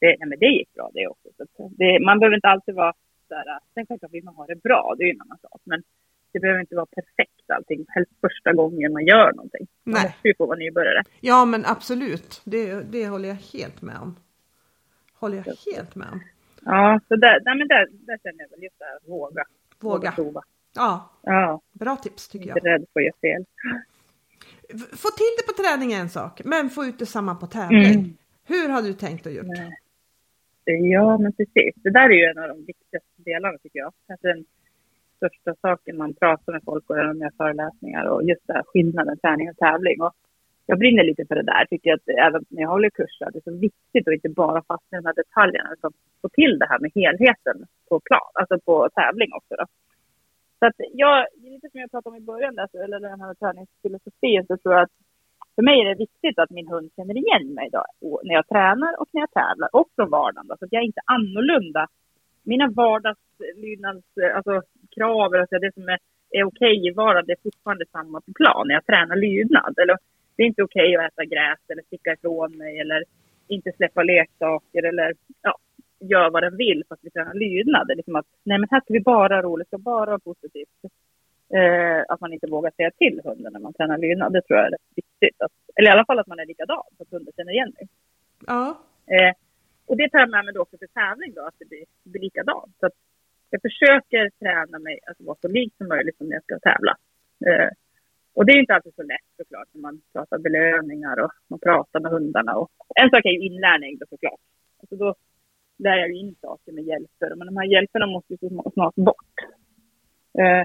det, 0.04 0.16
nej, 0.20 0.28
men 0.30 0.39
det 0.39 0.45
gick 0.60 0.74
bra 0.78 0.88
det 0.93 1.08
också. 1.14 1.28
Så 1.58 1.72
det, 1.82 1.99
man 2.08 2.20
behöver 2.20 2.36
inte 2.36 2.47
alltid 2.47 2.76
vara 2.76 2.93
sådär, 3.28 3.60
sen 3.74 3.86
självklart 3.88 4.14
vill 4.14 4.24
man 4.24 4.36
ha 4.36 4.45
det 4.45 4.56
bra, 4.68 4.95
det 4.97 5.04
är 5.04 5.08
ju 5.08 5.14
en 5.18 5.22
annan 5.22 5.38
sak. 5.47 5.62
Men 5.72 5.84
det 6.32 6.39
behöver 6.39 6.60
inte 6.62 6.76
vara 6.76 6.86
perfekt 6.86 7.45
allting, 7.56 7.86
helst 7.89 8.12
första 8.22 8.54
gången 8.54 8.93
man 8.93 9.06
gör 9.06 9.32
någonting. 9.34 9.68
Man 9.84 9.93
Nej. 9.93 10.04
måste 10.04 10.28
ju 10.28 10.34
få 10.38 10.45
vara 10.45 10.58
nybörjare. 10.58 11.01
Ja, 11.22 11.45
men 11.45 11.66
absolut. 11.66 12.41
Det, 12.45 12.82
det 12.91 13.08
håller 13.08 13.30
jag 13.30 13.39
helt 13.54 13.82
med 13.82 13.97
om. 14.01 14.16
Håller 15.22 15.38
jag 15.38 15.74
helt 15.74 15.95
med 15.95 16.08
om. 16.14 16.20
Ja, 16.66 16.99
så 17.08 17.16
där, 17.16 17.41
nej, 17.45 17.58
men 17.58 17.68
där, 17.68 17.88
där 17.91 18.18
känner 18.24 18.39
jag 18.43 18.49
väl 18.49 18.64
just 18.64 18.80
det 18.80 18.86
här, 18.86 18.99
våga. 19.08 19.43
Våga. 19.80 20.12
prova. 20.12 20.41
Ja, 20.76 21.10
Ja, 21.24 21.62
bra 21.72 21.95
tips 21.95 22.28
tycker 22.30 22.47
inte 22.47 22.60
jag. 22.64 22.74
rädd 22.74 22.86
för 22.93 22.99
att 22.99 23.06
göra 23.06 23.16
fel. 23.22 23.45
Få 24.78 25.10
till 25.10 25.34
det 25.38 25.43
på 25.47 25.64
träning 25.64 25.93
är 25.93 25.99
en 25.99 26.10
sak, 26.10 26.41
men 26.45 26.70
få 26.70 26.86
ut 26.86 26.99
det 26.99 27.06
samma 27.06 27.36
på 27.36 27.47
tävling. 27.47 27.86
Mm. 27.86 28.18
Hur 28.45 28.70
har 28.70 28.82
du 28.82 28.93
tänkt 28.93 29.28
att 29.28 29.34
göra? 29.34 29.45
Nej. 29.47 29.78
Ja, 30.66 31.18
men 31.18 31.34
precis. 31.34 31.74
Det 31.76 31.89
där 31.89 32.09
är 32.09 32.14
ju 32.14 32.26
en 32.26 32.38
av 32.38 32.47
de 32.47 32.57
viktigaste 32.66 33.22
delarna 33.26 33.57
tycker 33.57 33.80
jag. 33.80 33.93
Kanske 34.07 34.28
den 34.28 34.45
största 35.16 35.55
saken 35.61 35.97
man 35.97 36.14
pratar 36.14 36.53
med 36.53 36.61
folk 36.66 36.89
och 36.89 36.95
när 36.95 37.03
de 37.03 37.20
gör 37.20 37.32
föreläsningar 37.38 38.05
och 38.05 38.24
just 38.24 38.47
det 38.47 38.53
här 38.53 38.64
skillnaden 38.66 39.18
träning 39.18 39.49
och 39.49 39.57
tävling. 39.57 40.01
Och 40.01 40.14
jag 40.66 40.80
brinner 40.80 41.03
lite 41.03 41.26
för 41.26 41.36
det 41.36 41.43
där. 41.43 41.66
Tycker 41.66 41.93
att 41.93 42.07
även 42.28 42.45
när 42.49 42.61
jag 42.61 42.70
håller 42.70 42.89
kurser 42.89 43.30
det 43.32 43.39
är 43.39 43.51
så 43.51 43.57
viktigt 43.57 44.07
att 44.07 44.14
inte 44.14 44.30
bara 44.30 44.64
fastna 44.64 44.97
i 44.97 45.01
de 45.01 45.05
här 45.05 45.22
detaljerna 45.24 45.70
utan 45.74 45.91
få 46.22 46.30
till 46.30 46.59
det 46.59 46.68
här 46.70 46.80
med 46.80 46.91
helheten 46.95 47.66
på 47.89 47.99
plan, 47.99 48.32
alltså 48.34 48.59
på 48.59 48.89
tävling 48.89 49.34
också. 49.34 49.55
Då. 49.55 49.66
Så 50.59 50.66
att 50.66 50.76
jag, 50.93 51.28
lite 51.38 51.70
som 51.70 51.80
jag 51.80 51.91
pratade 51.91 52.16
om 52.16 52.24
i 52.24 52.26
början, 52.26 52.55
där, 52.55 52.84
eller 52.84 52.99
den 52.99 53.22
här 53.22 53.34
träningsfilosofin, 53.34 54.45
så 54.47 54.57
tror 54.57 54.74
jag 54.74 54.84
att 54.84 54.97
för 55.56 55.64
mig 55.64 55.82
är 55.82 55.89
det 55.89 56.04
viktigt 56.06 56.39
att 56.39 56.49
min 56.49 56.68
hund 56.68 56.91
känner 56.95 57.18
igen 57.18 57.54
mig 57.54 57.70
då, 57.72 57.84
när 58.24 58.34
jag 58.34 58.47
tränar 58.47 59.01
och 59.01 59.10
när 59.14 59.22
jag 59.22 59.32
tävlar 59.32 59.70
och 59.74 59.89
från 59.95 60.10
vardagen. 60.10 60.47
Då, 60.47 60.56
så 60.60 60.66
att 60.66 60.74
jag 60.74 60.82
är 60.82 60.86
inte 60.86 61.01
annorlunda. 61.06 61.88
Mina 62.43 62.68
vardagslydnads, 62.68 64.08
alltså 64.36 64.62
krav, 64.95 65.34
alltså 65.34 65.60
det 65.60 65.74
som 65.74 65.89
är, 65.89 65.99
är 66.30 66.43
okej 66.43 66.88
i 66.88 66.91
vardagen, 66.91 67.26
det 67.28 67.34
är 67.34 67.43
fortfarande 67.43 67.86
samma 67.91 68.22
på 68.22 68.34
plan 68.34 68.68
när 68.68 68.76
jag 68.76 68.86
tränar 68.86 69.16
lydnad. 69.16 69.74
Eller, 69.82 69.97
det 70.36 70.43
är 70.43 70.47
inte 70.47 70.64
okej 70.64 70.95
att 70.95 71.12
äta 71.12 71.26
gräs 71.26 71.60
eller 71.68 71.84
sticka 71.84 72.14
ifrån 72.14 72.58
mig 72.58 72.80
eller 72.80 73.04
inte 73.47 73.72
släppa 73.72 74.04
leksaker 74.04 74.84
eller 74.84 75.14
ja, 75.41 75.58
gör 75.99 76.30
vad 76.30 76.43
den 76.43 76.58
vill 76.58 76.84
fast 76.89 77.04
vi 77.04 77.10
tränar 77.10 77.34
lydnad. 77.34 77.88
Det 77.88 77.93
är 77.93 77.95
liksom 77.95 78.16
att 78.16 78.26
nej 78.43 78.58
men 78.60 78.68
här 78.72 78.82
ska 78.82 78.93
vi 78.93 78.99
bara 78.99 79.36
ha 79.36 79.41
roligt, 79.41 79.68
ska 79.68 79.78
bara 79.78 80.12
ha 80.12 80.20
positivt. 80.20 80.80
Eh, 81.56 82.04
att 82.10 82.22
man 82.22 82.34
inte 82.34 82.47
vågar 82.47 82.72
säga 82.72 82.91
till 82.91 83.22
hunden 83.24 83.54
när 83.54 83.60
man 83.60 83.74
tränar 83.74 83.97
lydnad, 83.97 84.34
det 84.34 84.41
tror 84.41 84.58
jag 84.60 84.68
är 84.68 84.72
rätt 84.72 84.91
viktigt. 84.95 85.41
Att, 85.41 85.51
eller 85.76 85.89
i 85.89 85.93
alla 85.93 86.06
fall 86.06 86.20
att 86.20 86.28
man 86.28 86.39
är 86.39 86.45
likadan, 86.45 86.84
så 86.97 87.04
att 87.04 87.12
hunden 87.12 87.34
känner 87.38 87.51
igen 87.51 87.74
mig. 87.78 87.88
Ja, 88.47 88.78
Eh, 89.06 89.34
och 89.86 89.97
det 89.97 90.10
tar 90.10 90.20
jag 90.20 90.30
med 90.30 90.45
mig 90.45 90.54
då 90.54 90.62
också 90.62 90.78
till 90.78 90.95
tävling 91.01 91.34
då, 91.34 91.41
att 91.41 91.60
det 91.60 91.66
blir, 91.66 91.86
blir 92.04 92.22
likadant. 92.22 92.76
Så 92.80 92.86
att 92.86 92.97
jag 93.49 93.62
försöker 93.62 94.30
träna 94.39 94.80
mig 94.80 94.99
att 95.08 95.20
vara 95.20 95.38
så 95.41 95.47
lik 95.47 95.74
som 95.78 95.88
möjligt 95.88 96.18
som 96.18 96.28
när 96.28 96.36
jag 96.36 96.43
ska 96.43 96.60
tävla. 96.60 96.97
Eh, 97.47 97.70
och 98.34 98.45
det 98.45 98.51
är 98.54 98.60
inte 98.60 98.76
alltid 98.76 98.95
så 98.95 99.04
lätt 99.04 99.30
såklart 99.38 99.68
när 99.72 99.82
man 99.82 100.01
pratar 100.14 100.38
belöningar 100.38 101.20
och 101.24 101.32
man 101.47 101.60
pratar 101.60 101.99
med 101.99 102.12
hundarna. 102.12 102.56
Och 102.56 102.72
en 102.95 103.10
sak 103.10 103.26
är 103.26 103.30
ju 103.30 103.45
inlärning 103.49 103.97
då 103.97 104.06
såklart. 104.10 104.43
Alltså 104.80 104.95
då 104.95 105.16
lär 105.78 105.95
jag 105.95 106.10
ju 106.10 106.16
in 106.16 106.36
saker 106.41 106.72
med 106.72 106.84
hjälper, 106.84 107.36
men 107.36 107.47
de 107.47 107.58
här 107.58 107.66
hjälperna 107.66 108.06
måste 108.06 108.34
ju 108.34 108.38
så 108.38 108.72
snart 108.74 108.95
bort. 108.95 109.36
Eh, 110.39 110.64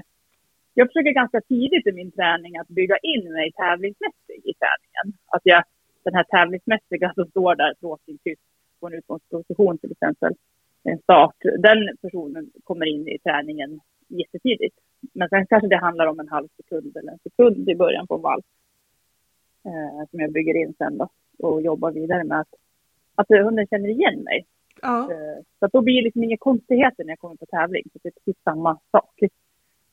jag 0.79 0.87
försöker 0.87 1.11
ganska 1.11 1.41
tidigt 1.41 1.87
i 1.87 1.91
min 1.91 2.11
träning 2.11 2.57
att 2.57 2.67
bygga 2.67 2.97
in 2.97 3.33
mig 3.33 3.51
tävlingsmässig 3.51 4.39
i 4.49 4.53
träningen. 4.61 5.07
Att 5.27 5.41
jag, 5.43 5.63
den 6.03 6.13
här 6.13 6.23
tävlingsmässiga 6.23 7.13
som 7.15 7.25
står 7.25 7.55
där 7.55 7.73
tråkigt 7.73 8.23
tyst 8.23 8.41
på 8.79 8.87
en 8.87 8.93
utgångsposition 8.93 9.77
till 9.77 9.91
exempel, 9.91 10.33
en 10.83 10.99
start, 10.99 11.35
den 11.41 11.97
personen 12.01 12.51
kommer 12.63 12.85
in 12.85 13.07
i 13.07 13.19
träningen 13.19 13.79
jättetidigt. 14.07 14.75
Men 15.13 15.29
sen 15.29 15.45
kanske 15.47 15.67
det 15.67 15.77
handlar 15.77 16.07
om 16.07 16.19
en 16.19 16.27
halv 16.27 16.47
sekund 16.57 16.97
eller 16.97 17.11
en 17.11 17.19
sekund 17.19 17.69
i 17.69 17.75
början 17.75 18.07
på 18.07 18.15
en 18.15 18.21
vals. 18.21 18.45
Eh, 19.65 20.09
som 20.09 20.19
jag 20.19 20.31
bygger 20.31 20.55
in 20.55 20.73
sen 20.77 20.97
då 20.97 21.09
och 21.39 21.61
jobbar 21.61 21.91
vidare 21.91 22.23
med 22.23 22.39
att, 22.39 22.53
att 23.15 23.27
hunden 23.29 23.67
känner 23.67 23.89
igen 23.89 24.19
mig. 24.23 24.45
ja, 24.81 25.11
Eh, 25.11 25.43
Så 25.59 25.65
att 25.65 25.71
då 25.71 25.81
blir 25.81 25.95
det 25.95 26.03
liksom 26.03 26.23
inga 26.23 26.37
konstigheter 26.37 27.03
när 27.03 27.11
jag 27.11 27.19
kommer 27.19 27.35
på 27.35 27.45
tävling. 27.45 27.83
Så 27.93 27.99
det 28.03 28.09
är 28.09 28.13
precis 28.13 28.43
samma 28.43 28.79
sak. 28.91 29.15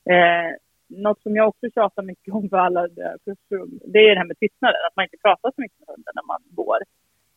Eh, 0.09 0.51
något 0.87 1.21
som 1.21 1.35
jag 1.35 1.47
också 1.47 1.69
tjatar 1.75 2.03
mycket 2.03 2.33
om 2.33 2.49
för 2.49 2.57
alla 2.57 2.87
kursrum, 3.25 3.79
det 3.85 3.99
är 3.99 4.09
det 4.15 4.19
här 4.19 4.27
med 4.27 4.39
tystnaden. 4.39 4.81
Att 4.87 4.95
man 4.95 5.05
inte 5.05 5.17
pratar 5.17 5.51
så 5.55 5.61
mycket 5.61 5.79
med 5.79 5.87
hunden 5.87 6.13
när 6.15 6.27
man 6.27 6.41
går. 6.49 6.77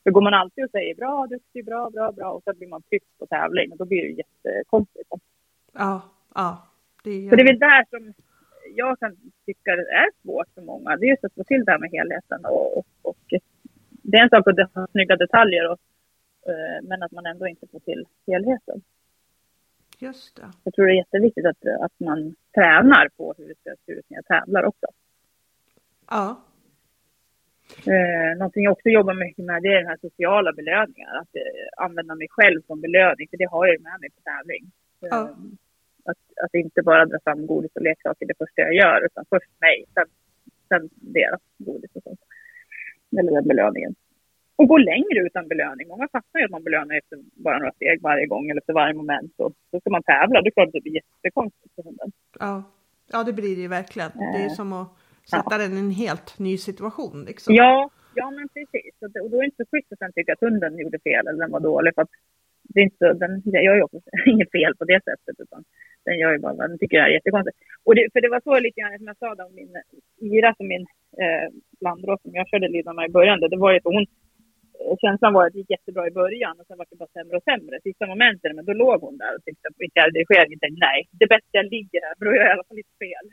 För 0.02 0.10
går 0.10 0.20
man 0.20 0.34
alltid 0.34 0.64
och 0.64 0.70
säger 0.70 0.94
bra, 0.94 1.26
duktig, 1.26 1.64
bra, 1.64 1.90
bra, 1.90 2.12
bra 2.12 2.30
och 2.30 2.42
så 2.44 2.52
blir 2.54 2.68
man 2.68 2.82
tyst 2.82 3.18
på 3.18 3.26
tävling 3.26 3.72
och 3.72 3.78
då 3.78 3.84
blir 3.84 4.02
det 4.02 4.22
jättekonstigt. 4.22 5.08
ja, 5.72 6.02
ja. 6.34 6.66
Det 7.04 7.28
Så 7.30 7.36
det 7.36 7.42
är 7.42 7.52
väl 7.52 7.58
där 7.58 7.84
som 7.90 8.14
jag 8.74 8.98
kan 8.98 9.16
tycka 9.46 9.76
det 9.76 9.90
är 9.90 10.10
svårt 10.22 10.48
för 10.54 10.62
många. 10.62 10.96
Det 10.96 11.06
är 11.06 11.10
just 11.10 11.24
att 11.24 11.34
få 11.34 11.44
till 11.44 11.64
det 11.64 11.72
här 11.72 11.78
med 11.78 11.90
helheten. 11.90 12.44
Och, 12.44 12.78
och, 12.78 12.86
och 13.02 13.34
det 14.02 14.16
är 14.16 14.22
en 14.22 14.30
sak 14.30 14.48
att 14.48 14.74
ha 14.74 14.86
snygga 14.86 15.16
detaljer, 15.16 15.70
och, 15.72 15.78
eh, 16.46 16.82
men 16.82 17.02
att 17.02 17.12
man 17.12 17.26
ändå 17.26 17.48
inte 17.48 17.66
får 17.66 17.80
till 17.80 18.06
helheten. 18.26 18.82
Just 20.02 20.36
det. 20.36 20.48
Jag 20.64 20.74
tror 20.74 20.86
det 20.86 20.92
är 20.92 20.96
jätteviktigt 20.96 21.46
att, 21.46 21.66
att 21.80 22.00
man 22.00 22.34
tränar 22.54 23.08
på 23.16 23.34
hur 23.38 23.48
det 23.48 23.54
ska 23.60 23.74
se 23.86 23.92
ut 23.92 24.04
när 24.08 24.16
jag 24.18 24.26
tävlar 24.26 24.64
också. 24.64 24.86
Ja, 26.10 26.40
Eh, 27.86 28.38
någonting 28.38 28.64
jag 28.64 28.72
också 28.72 28.88
jobbar 28.88 29.14
mycket 29.14 29.44
med 29.44 29.62
det 29.62 29.68
är 29.68 29.78
den 29.78 29.86
här 29.86 29.98
sociala 30.00 30.52
belöningar. 30.52 31.14
Att 31.20 31.34
eh, 31.36 31.84
använda 31.84 32.14
mig 32.14 32.26
själv 32.30 32.62
som 32.66 32.80
belöning, 32.80 33.28
för 33.30 33.36
det 33.36 33.44
har 33.50 33.66
jag 33.66 33.74
ju 33.76 33.82
med 33.82 34.00
mig 34.00 34.10
på 34.10 34.20
tävling. 34.30 34.64
Eh, 35.02 35.08
Ja. 35.10 35.36
att, 36.04 36.18
att 36.44 36.54
inte 36.54 36.82
bara 36.82 37.06
dra 37.06 37.18
fram 37.24 37.46
godis 37.46 37.70
och 37.74 37.82
leksaker 37.82 38.26
det 38.26 38.34
första 38.38 38.62
jag 38.62 38.74
gör, 38.74 39.04
utan 39.06 39.24
först 39.30 39.50
mig, 39.60 39.84
sen, 39.94 40.06
sen 40.68 40.88
deras 40.92 41.40
godis 41.58 41.90
och 41.94 42.02
sånt. 42.02 42.20
eller 43.18 43.32
den 43.32 43.48
belöningen. 43.48 43.94
Och 44.60 44.68
gå 44.68 44.78
längre 44.78 45.18
utan 45.26 45.48
belöning. 45.48 45.88
Många 45.88 46.08
fastnar 46.12 46.38
ju 46.40 46.44
att 46.44 46.50
man 46.50 46.64
belönar 46.64 46.94
efter 46.98 47.18
bara 47.46 47.58
några 47.58 47.72
steg 47.72 48.02
varje 48.02 48.26
gång 48.26 48.50
eller 48.50 48.60
efter 48.60 48.72
varje 48.72 48.94
moment. 48.94 49.34
Och 49.36 49.52
så 49.70 49.80
ska 49.80 49.90
man 49.90 50.02
tävla, 50.02 50.42
det 50.42 50.48
är 50.48 50.50
klart 50.50 50.68
att 50.68 50.72
det 50.72 50.80
blir 50.80 50.94
jättekonstigt 50.94 51.74
för 51.74 51.82
hunden. 51.82 52.12
Ja. 52.38 52.62
ja, 53.12 53.24
det 53.24 53.32
blir 53.32 53.56
det 53.56 53.62
ju 53.62 53.68
verkligen. 53.68 54.10
Det 54.32 54.40
är 54.44 54.50
Eh, 54.50 54.58
som 54.60 54.72
att 54.72 54.88
sätta 55.30 55.58
den 55.58 55.72
i 55.76 55.80
en 55.86 55.90
helt 56.04 56.38
ny 56.38 56.54
situation. 56.58 57.24
Liksom. 57.30 57.54
Ja, 57.54 57.90
ja 58.14 58.30
men 58.30 58.48
precis. 58.48 58.94
Och, 59.02 59.10
det, 59.10 59.28
då 59.30 59.36
är 59.36 59.40
det 59.40 59.50
inte 59.50 59.64
så 59.64 59.70
schysst 59.70 59.92
att 59.92 59.98
sen 59.98 60.12
tycka 60.12 60.32
att 60.32 60.40
hunden 60.40 60.78
gjorde 60.78 60.98
fel 60.98 61.26
eller 61.26 61.40
den 61.44 61.50
var 61.56 61.60
dålig. 61.60 61.94
För 61.94 62.02
att 62.02 62.14
det 62.62 62.80
är 62.80 62.84
inte, 62.84 63.12
den 63.12 63.32
gör 63.66 63.74
ju 63.74 63.82
också 63.82 64.00
inget 64.32 64.50
fel 64.50 64.72
på 64.78 64.84
det 64.84 65.00
sättet. 65.08 65.36
Utan 65.44 65.64
den 66.04 66.18
gör 66.18 66.32
ju 66.32 66.38
bara 66.38 66.54
den 66.54 66.78
tycker 66.78 66.96
jag 66.96 67.06
är 67.06 67.12
jättekonstigt. 67.18 67.58
Och 67.84 67.94
det, 67.94 68.08
för 68.12 68.20
det 68.20 68.28
var 68.28 68.40
så 68.44 68.58
lite 68.58 68.80
grann 68.80 68.98
som 68.98 69.06
jag 69.06 69.18
sa 69.18 69.34
då, 69.34 69.44
om 69.44 69.54
min 69.54 69.74
Ira 70.32 70.54
som 70.54 70.66
min 70.74 70.86
eh, 71.22 71.46
blandros 71.80 72.22
som 72.22 72.34
jag 72.34 72.48
körde 72.48 72.68
Lidarna 72.68 73.06
i 73.06 73.08
början. 73.18 73.40
Det, 73.40 73.48
det 73.48 73.62
var 73.64 73.70
ju 73.72 73.78
att 73.78 73.84
hon 73.84 74.06
Känslan 75.00 75.32
var 75.32 75.46
att 75.46 75.52
det 75.52 75.58
gick 75.58 75.70
jättebra 75.70 76.06
i 76.08 76.10
början 76.10 76.60
och 76.60 76.66
sen 76.66 76.78
var 76.78 76.86
det 76.90 76.96
bara 76.96 77.14
sämre 77.18 77.36
och 77.36 77.42
sämre. 77.42 77.80
Sista 77.82 78.06
momenten, 78.06 78.56
men 78.56 78.64
då 78.64 78.72
låg 78.72 79.00
hon 79.00 79.16
där 79.18 79.32
och 79.36 79.44
tyckte 79.44 79.68
att 79.68 79.78
Rickard 79.78 80.04
redigeringen 80.16 80.58
tänkte 80.58 80.80
nej, 80.88 81.08
det 81.10 81.24
är 81.24 81.28
bättre 81.36 81.54
jag 81.60 81.66
ligger 81.76 82.00
här 82.06 82.14
för 82.18 82.24
då 82.24 82.30
gör 82.34 82.42
jag 82.42 82.52
i 82.52 82.56
alla 82.56 82.68
fall 82.68 82.76
lite 82.76 82.96
fel. 83.04 83.26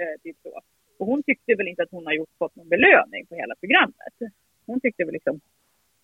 Eh, 0.00 0.14
typ 0.22 0.36
så. 0.42 0.60
Och 0.98 1.06
hon 1.06 1.22
tyckte 1.22 1.54
väl 1.54 1.68
inte 1.68 1.82
att 1.82 1.90
hon 1.96 2.06
har 2.06 2.12
gjort, 2.12 2.32
fått 2.38 2.56
någon 2.56 2.68
belöning 2.68 3.26
på 3.28 3.34
hela 3.34 3.54
programmet. 3.60 4.14
Hon 4.66 4.80
tyckte 4.80 5.04
väl 5.04 5.12
liksom, 5.12 5.40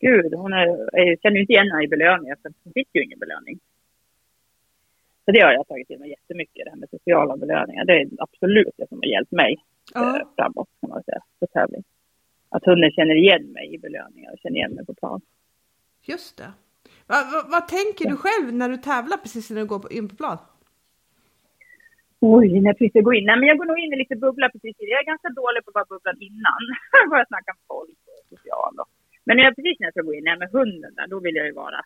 gud, 0.01 0.35
hon 0.35 0.53
är, 0.53 0.69
är, 1.01 1.17
känner 1.17 1.37
ju 1.37 1.41
inte 1.41 1.53
igen 1.53 1.71
henne 1.71 1.85
i 1.85 1.89
belöning 1.89 2.33
för 2.43 2.53
hon 2.65 2.73
fick 2.73 2.89
ju 2.93 3.05
ingen 3.05 3.19
belöning. 3.19 3.59
Så 5.25 5.31
det 5.33 5.41
har 5.41 5.53
jag 5.53 5.69
tagit 5.69 5.89
till 5.89 5.99
mig 5.99 6.11
jättemycket, 6.11 6.65
det 6.65 6.71
här 6.71 6.79
med 6.79 6.91
sociala 6.91 7.37
belöningar. 7.37 7.85
Det 7.85 7.93
är 8.01 8.09
absolut 8.19 8.75
det 8.77 8.89
som 8.89 8.99
har 8.99 9.07
hjälpt 9.07 9.33
mig 9.33 9.57
Ja. 9.95 10.21
eh, 10.21 10.27
framåt 10.37 10.69
kan 10.81 10.91
man 10.91 11.03
säga, 11.03 11.21
på 11.41 11.47
tävling. 11.47 11.85
Att 12.49 12.65
hunden 12.65 12.91
känner 12.91 13.15
igen 13.15 13.53
mig 13.53 13.75
i 13.75 13.79
belöningar 13.79 14.33
och 14.33 14.39
känner 14.39 14.57
igen 14.57 14.75
mig 14.75 14.87
på 14.87 14.95
plan. 14.95 15.21
Just 16.03 16.37
det. 16.37 16.51
Va, 17.07 17.17
va, 17.33 17.41
vad 17.55 17.69
tänker 17.69 18.05
du 18.11 18.17
själv 18.17 18.55
när 18.55 18.69
du 18.69 18.77
tävlar 18.77 19.17
precis 19.17 19.51
när 19.51 19.61
du 19.61 19.67
går 19.67 19.93
in 19.93 20.09
på 20.09 20.17
plan? 20.17 20.39
Oj, 22.21 22.61
när 22.61 22.73
precis 22.73 22.95
jag 22.95 23.05
går 23.05 23.15
in. 23.15 23.25
Nej, 23.27 23.37
men 23.39 23.49
jag 23.49 23.59
går 23.59 23.65
nog 23.65 23.79
in 23.79 23.93
i 23.93 23.97
lite 23.97 24.17
bubbla 24.17 24.49
precis. 24.49 24.77
Jag 24.79 25.01
är 25.01 25.13
ganska 25.13 25.29
dålig 25.29 25.65
på 25.65 25.71
att 25.71 25.75
vara 25.75 25.91
bubblan 25.93 26.17
innan. 26.21 26.63
Bara 27.11 27.27
snacka 27.27 27.53
med 27.57 27.65
folk 27.69 27.99
och 28.15 28.37
social. 28.37 28.75
Och. 28.81 28.89
Men 29.25 29.37
när 29.37 29.45
jag 29.45 29.57
precis 29.57 29.77
när 29.79 29.87
jag 29.87 29.95
ska 29.95 30.03
gå 30.03 30.15
in, 30.15 30.25
nej, 30.25 30.39
med 30.39 30.51
hunden 30.51 30.95
där, 30.95 31.07
då 31.07 31.21
vill 31.21 31.37
jag 31.37 31.47
ju 31.47 31.53
vara, 31.53 31.81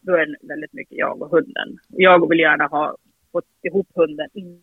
då 0.00 0.12
är 0.12 0.26
det 0.26 0.36
väldigt 0.42 0.72
mycket 0.72 0.98
jag 0.98 1.22
och 1.22 1.30
hunden. 1.30 1.78
Jag 1.88 2.28
vill 2.28 2.38
gärna 2.38 2.66
ha 2.66 2.96
fått 3.32 3.50
ihop 3.62 3.88
hunden 3.94 4.28
in, 4.32 4.62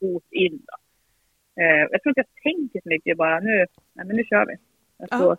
fot 0.00 0.28
in 0.30 0.62
då. 0.66 0.76
Eh, 1.60 1.86
jag 1.90 2.02
tror 2.02 2.10
inte 2.10 2.20
jag 2.20 2.42
tänker 2.52 2.80
så 2.80 2.88
mycket 2.88 3.16
bara 3.16 3.40
nu, 3.40 3.66
nej 3.92 4.06
men 4.06 4.16
nu 4.16 4.24
kör 4.24 4.46
vi. 4.46 4.54
Jag 4.98 5.08
Ja. 5.10 5.18
tror, 5.18 5.36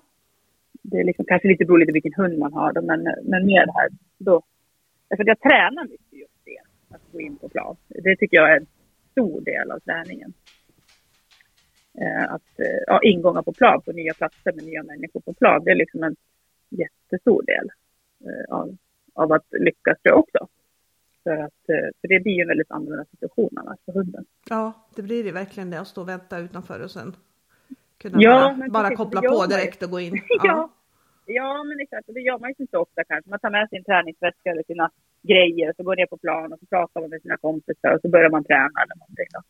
Det 0.82 1.00
är 1.00 1.04
liksom 1.04 1.26
kanske 1.26 1.48
lite 1.48 1.66
beroende 1.66 1.86
på 1.86 1.92
vilken 1.94 2.14
hund 2.14 2.38
man 2.40 2.54
har 2.54 2.74
då, 2.74 2.82
men, 2.82 3.04
men 3.24 3.46
mer 3.46 3.66
här, 3.76 3.90
då. 4.18 4.42
Därför 5.10 5.24
att 5.24 5.28
jag 5.28 5.40
tränar 5.40 5.84
mycket 5.84 6.14
just 6.20 6.46
det, 6.46 6.60
att 6.96 7.02
gå 7.12 7.20
in 7.22 7.38
på 7.38 7.50
plan. 7.50 7.76
Det 7.88 8.16
tycker 8.16 8.38
jag 8.38 8.52
är 8.52 8.58
en 8.58 8.68
stor 9.12 9.42
del 9.42 9.72
av 9.72 9.80
träningen. 9.80 10.34
Eh, 12.02 12.24
att, 12.34 12.60
eh, 12.60 12.80
ja, 12.88 13.00
ingångar 13.04 13.42
på 13.42 13.52
plan, 13.54 13.82
på 13.82 13.92
nya 13.92 14.14
platser 14.14 14.54
med 14.54 14.64
nya 14.66 14.84
människor 14.84 15.20
på 15.20 15.34
plan, 15.34 15.64
det 15.64 15.72
är 15.72 15.76
liksom 15.76 16.04
en 16.04 16.16
jättestor 16.70 17.44
del 17.44 17.70
eh, 18.26 18.56
av, 18.56 18.78
av 19.14 19.32
att 19.32 19.46
lyckas 19.52 20.02
tror 20.02 20.14
jag 20.16 20.20
också. 20.20 20.48
För, 21.28 21.38
att, 21.48 21.64
eh, 21.74 21.88
för 22.02 22.08
det 22.08 22.20
blir 22.20 22.34
ju 22.34 22.42
en 22.42 22.48
väldigt 22.48 22.72
annorlunda 22.72 23.06
situation 23.06 23.54
annars 23.62 23.80
för 23.86 23.92
hunden. 23.92 24.26
Ja, 24.50 24.64
det 24.96 25.02
blir 25.02 25.24
det 25.24 25.32
verkligen 25.32 25.70
det 25.72 25.80
att 25.80 25.88
stå 25.88 26.02
och 26.02 26.10
vänta 26.10 26.40
utanför 26.40 26.84
och 26.84 26.92
sen 26.92 27.16
kunna 28.02 28.18
Ja, 28.22 28.56
bara, 28.58 28.70
bara 28.70 28.84
precis, 28.84 28.98
koppla 28.98 29.22
på 29.22 29.46
direkt 29.46 29.84
och 29.84 29.92
gå 29.96 30.00
in. 30.00 30.14
Ja. 30.44 30.70
ja, 31.26 31.64
men 31.64 31.80
exakt. 31.80 32.08
Det 32.08 32.20
gör 32.20 32.40
man 32.40 32.50
ju 32.50 32.56
inte 32.58 32.72
så 32.72 32.80
ofta 32.86 33.04
kanske. 33.04 33.30
Man 33.30 33.40
tar 33.40 33.50
med 33.50 33.70
sin 33.70 33.84
träningsväska 33.84 34.50
eller 34.52 34.64
sina 34.64 34.92
grejer 35.32 35.70
och 35.70 35.76
så 35.76 35.84
går 35.84 35.96
ner 35.96 36.06
på 36.06 36.18
plan 36.18 36.54
och 36.54 36.60
så 36.60 36.66
pratar 36.66 37.02
man 37.02 37.10
med 37.10 37.22
sina 37.22 37.38
kompisar 37.38 37.92
och 37.96 38.02
så 38.02 38.10
börjar 38.10 38.30
man 38.30 38.44
träna 38.44 38.78
eller 38.84 38.98
någonting. 39.02 39.30
Då. 39.36 39.42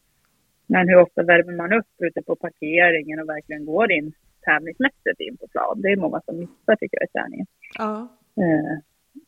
Men 0.73 0.89
hur 0.89 0.97
ofta 1.05 1.23
värmer 1.23 1.55
man 1.61 1.73
upp 1.73 1.93
ute 2.07 2.21
på 2.21 2.35
parkeringen 2.35 3.19
och 3.19 3.29
verkligen 3.29 3.65
går 3.65 3.91
in 3.91 4.13
tävlingsmässigt 4.45 5.19
in 5.19 5.37
på 5.37 5.47
plan? 5.47 5.81
Det 5.81 5.89
är 5.89 5.97
många 5.97 6.21
som 6.25 6.39
missar 6.39 6.75
tycker 6.75 6.97
jag 6.99 7.07
i 7.09 7.11
träningen. 7.11 7.47
Ja, 7.77 8.07
Eh, 8.45 8.77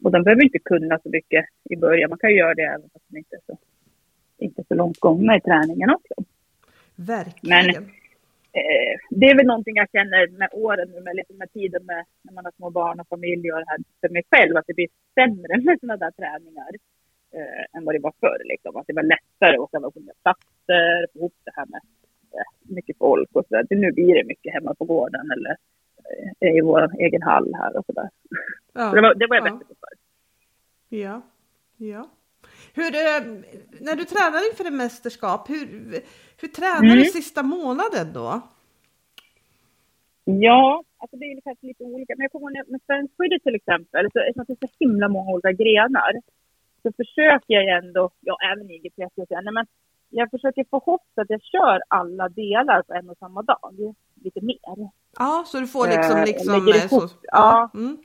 och 0.03 0.11
de 0.11 0.23
behöver 0.23 0.43
inte 0.43 0.59
kunna 0.59 0.99
så 0.99 1.09
mycket 1.09 1.45
i 1.69 1.75
början. 1.75 2.09
Man 2.09 2.19
kan 2.19 2.29
ju 2.29 2.37
göra 2.37 2.53
det 2.53 2.61
även 2.61 2.89
fast 2.93 3.05
de 3.07 3.17
inte 3.17 3.35
är 3.35 3.41
så, 3.47 3.57
inte 4.37 4.63
så 4.67 4.75
långt 4.75 4.99
gångna 4.99 5.37
i 5.37 5.41
träningen 5.41 5.89
också. 5.89 6.13
verkligen. 6.95 7.83
eh, 8.59 8.93
det 9.09 9.25
är 9.25 9.35
väl 9.35 9.45
någonting 9.45 9.75
jag 9.75 9.89
känner 9.91 10.27
med 10.27 10.49
åren 10.51 10.87
nu, 10.93 11.01
med, 11.01 11.15
lite 11.15 11.33
med 11.33 11.53
tiden 11.53 11.85
med 11.85 12.05
när 12.21 12.33
man 12.33 12.45
har 12.45 12.51
små 12.51 12.69
barn 12.69 12.99
och 12.99 13.07
familj 13.07 13.51
och 13.51 13.59
det 13.59 13.65
här 13.67 13.79
för 14.01 14.09
mig 14.09 14.23
själv, 14.31 14.57
att 14.57 14.67
det 14.67 14.73
blir 14.73 14.89
sämre 15.13 15.61
med 15.65 15.79
sådana 15.79 15.97
där 15.97 16.11
träningar 16.11 16.71
eh, 17.37 17.77
än 17.77 17.85
vad 17.85 17.95
det 17.95 17.99
var 17.99 18.13
förr. 18.19 18.41
Liksom. 18.45 18.75
Att 18.75 18.87
det 18.87 18.93
var 18.93 19.03
lättare 19.03 19.55
att 19.55 19.59
åka 19.59 19.79
på 19.79 19.91
platser, 20.23 21.07
få 21.13 21.19
ihop 21.19 21.37
det 21.43 21.51
här 21.55 21.65
med 21.65 21.81
eh, 22.37 22.75
mycket 22.75 22.97
folk 22.97 23.29
och 23.33 23.45
sådär. 23.47 23.65
Nu 23.69 23.91
blir 23.91 24.15
det 24.15 24.27
mycket 24.27 24.53
hemma 24.53 24.75
på 24.75 24.85
gården 24.85 25.31
eller 25.31 25.55
i 26.39 26.61
vår 26.61 27.01
egen 27.01 27.21
hall 27.21 27.53
här 27.53 27.77
och 27.77 27.85
sådär. 27.85 28.09
Ja, 28.73 28.89
Så 28.89 28.95
det 28.95 29.01
var, 29.01 29.15
det 29.15 29.27
var 29.27 29.35
jag 29.35 29.47
ja. 29.47 29.51
bättre 29.51 29.65
på 29.65 29.75
förr. 29.79 29.97
Ja, 30.97 31.21
ja. 31.77 32.09
Hur, 32.73 32.95
eh, 32.95 33.21
när 33.79 33.95
du 33.95 34.05
tränar 34.05 34.49
inför 34.49 34.65
ett 34.65 34.73
mästerskap, 34.73 35.49
hur, 35.49 35.67
hur 36.41 36.47
tränar 36.47 36.83
Mm. 36.93 36.97
du 36.97 37.05
sista 37.05 37.43
månaden 37.43 38.13
då? 38.13 38.41
Ja, 40.25 40.83
alltså 40.97 41.17
det 41.17 41.25
är 41.25 41.35
ju 41.35 41.41
kanske 41.41 41.67
lite 41.67 41.83
olika. 41.83 42.13
Men 42.17 42.23
jag 42.23 42.31
kommer 42.31 42.57
ihåg 42.57 42.69
med 42.69 42.81
svenskskyddet 42.85 43.43
till 43.43 43.55
exempel, 43.55 44.07
så 44.13 44.19
eftersom 44.19 44.45
det 44.47 44.53
är 44.63 44.67
så 44.67 44.73
himla 44.79 45.07
många 45.07 45.31
olika 45.31 45.51
grenar, 45.51 46.11
så 46.83 46.91
försöker 46.91 47.53
jag 47.53 47.77
ändå, 47.77 48.09
ja 48.19 48.37
även 48.51 48.71
i 48.71 48.91
jag 48.95 49.11
säga, 49.27 49.41
nej, 49.41 49.53
men 49.53 49.65
jag 50.09 50.31
försöker 50.31 50.65
få 50.69 50.77
ihop 50.77 51.01
så 51.15 51.21
att 51.21 51.29
jag 51.29 51.41
kör 51.41 51.81
alla 51.87 52.29
delar 52.29 52.81
på 52.81 52.93
en 52.93 53.09
och 53.09 53.17
samma 53.17 53.41
dag. 53.41 53.95
Lite 54.23 54.41
mer. 54.41 54.89
Ja, 55.17 55.43
så 55.47 55.59
du 55.59 55.67
får 55.67 55.87
liksom, 55.87 56.17
Eh, 56.17 56.25
liksom 56.25 56.67
eh, 56.67 56.87
så, 56.87 57.09
ja. 57.23 57.69
Mm. 57.73 57.97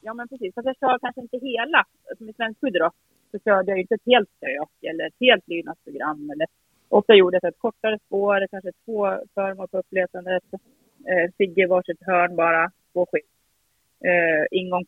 Ja 0.00 0.14
men 0.14 0.28
precis, 0.28 0.54
så 0.54 0.60
att 0.60 0.66
jag 0.66 0.76
kör 0.80 0.98
kanske 0.98 1.20
inte 1.20 1.38
hela, 1.38 1.84
som 2.18 2.28
i 2.28 2.32
svenskskyddet 2.32 2.80
då, 2.80 2.90
så 3.30 3.38
körde 3.44 3.70
jag 3.70 3.80
inte 3.80 3.94
ett 3.94 4.06
helt 4.06 4.30
stök 4.36 4.90
eller 4.90 5.06
ett 5.06 5.14
helt 5.20 5.48
lydnadsprogram. 5.48 6.30
Eller, 6.30 6.46
ofta 6.88 7.14
gjorde 7.14 7.38
jag 7.42 7.48
ett 7.48 7.58
kortare 7.58 7.98
spår, 8.06 8.46
kanske 8.50 8.72
två 8.84 9.18
föremål 9.34 9.68
på 9.68 9.78
uppletandet, 9.78 10.42
eh, 11.06 11.30
Sigge 11.36 11.66
varsitt 11.66 12.02
hörn 12.06 12.36
bara, 12.36 12.70
två 12.92 13.06
skick. 13.12 13.26
Eh, 14.04 14.58
ingång 14.58 14.84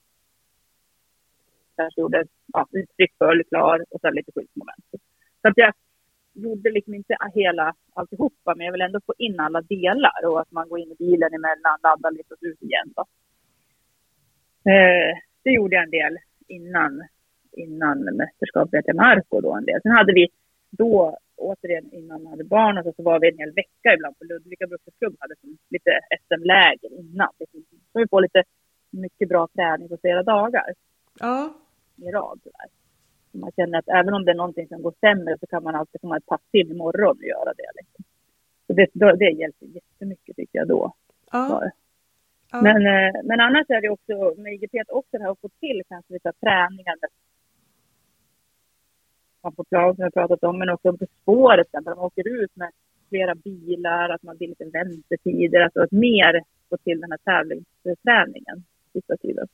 kanske 1.76 2.00
gjorde 2.00 2.24
ja, 2.52 2.66
uttryck 2.72 3.12
full, 3.18 3.44
klar 3.48 3.84
och 3.90 4.00
sen 4.00 4.14
lite 4.14 4.32
skyddsmoment. 4.34 4.84
Så 5.42 5.48
att 5.48 5.56
jag 5.56 5.72
gjorde 6.34 6.70
liksom 6.70 6.94
inte 6.94 7.16
hela 7.34 7.74
alltihopa, 7.94 8.54
men 8.56 8.66
jag 8.66 8.72
vill 8.72 8.80
ändå 8.80 9.00
få 9.06 9.14
in 9.18 9.40
alla 9.40 9.60
delar 9.60 10.26
och 10.26 10.40
att 10.40 10.50
man 10.50 10.68
går 10.68 10.78
in 10.78 10.92
i 10.92 10.96
bilen 10.98 11.34
emellan, 11.34 11.78
laddar 11.82 12.10
lite 12.10 12.34
och 12.34 12.40
ut 12.40 12.62
igen. 12.62 12.92
Då. 12.96 13.02
Eh, 14.70 15.18
det 15.42 15.50
gjorde 15.50 15.74
jag 15.76 15.84
en 15.84 15.90
del 15.90 16.18
innan, 16.48 17.02
innan 17.52 17.98
mästerskapet 17.98 18.88
i 18.88 18.92
Marco 18.92 19.40
då 19.40 19.52
en 19.52 19.64
del. 19.64 19.80
Sen 19.82 19.92
hade 19.92 20.12
vi 20.12 20.28
då, 20.70 21.18
återigen 21.36 21.92
innan 21.92 22.22
man 22.22 22.30
hade 22.30 22.44
barn, 22.44 22.78
och 22.78 22.84
så, 22.84 22.92
så 22.96 23.02
var 23.02 23.20
vi 23.20 23.30
en 23.30 23.38
hel 23.38 23.52
vecka 23.52 23.94
ibland 23.94 24.18
på 24.18 24.24
Ludvika 24.24 24.66
bruksklubb, 24.66 25.16
hade 25.20 25.34
som 25.40 25.58
lite 25.70 25.90
SM-läger 26.26 26.98
innan. 27.00 27.28
Så 27.92 27.98
vi 27.98 28.08
får 28.08 28.22
lite 28.22 28.42
mycket 28.90 29.28
bra 29.28 29.48
träning 29.54 29.88
på 29.88 29.96
flera 30.00 30.22
dagar 30.22 30.74
Ja, 31.20 31.54
i 31.96 32.10
rad. 32.10 32.40
Där. 32.44 32.83
Man 33.34 33.52
känner 33.56 33.78
att 33.78 33.88
även 33.88 34.14
om 34.14 34.24
det 34.24 34.30
är 34.30 34.34
någonting 34.34 34.68
som 34.68 34.82
går 34.82 34.94
sämre 35.00 35.38
så 35.40 35.46
kan 35.46 35.62
man 35.62 35.74
alltid 35.74 36.00
komma 36.00 36.16
ett 36.16 36.26
pass 36.26 36.40
till 36.50 36.70
imorgon 36.70 37.16
och 37.16 37.24
göra 37.24 37.52
det. 37.56 37.70
Liksom. 37.74 38.04
Så 38.66 38.72
det, 38.72 38.86
då, 38.92 39.12
det 39.12 39.30
hjälper 39.30 39.66
jättemycket 39.66 40.36
tycker 40.36 40.58
jag 40.58 40.68
då. 40.68 40.94
ja, 41.32 41.70
ja. 42.52 42.62
Men, 42.62 42.76
eh, 42.76 43.12
men 43.24 43.40
annars 43.40 43.66
är 43.68 43.80
det 43.80 43.88
också 43.88 44.34
med 44.40 44.54
IGP 44.54 44.74
också 44.88 45.18
det 45.18 45.22
här 45.22 45.30
att 45.30 45.40
få 45.40 45.48
till 45.48 45.82
kanske 45.88 46.12
lite 46.12 46.32
träningar 46.40 46.96
med 47.00 47.10
man 49.44 49.54
på 49.54 49.64
plan 49.64 49.94
som 49.94 50.04
jag 50.04 50.14
pratat 50.14 50.44
om, 50.44 50.58
men 50.58 50.68
också 50.68 50.96
på 50.96 51.06
spåret 51.22 51.66
där 51.72 51.80
man 51.80 51.98
åker 51.98 52.28
ut 52.28 52.56
med 52.56 52.70
flera 53.08 53.34
bilar, 53.34 54.08
att 54.08 54.22
man 54.22 54.36
blir 54.36 54.48
lite 54.48 54.64
väntetider, 54.64 55.60
alltså 55.60 55.80
att 55.80 55.92
mer 55.92 56.42
få 56.68 56.76
till 56.76 57.00
den 57.00 57.10
här 57.10 57.18
tävlingsträningen 57.18 58.64
sista 58.92 59.16
tiden. 59.16 59.46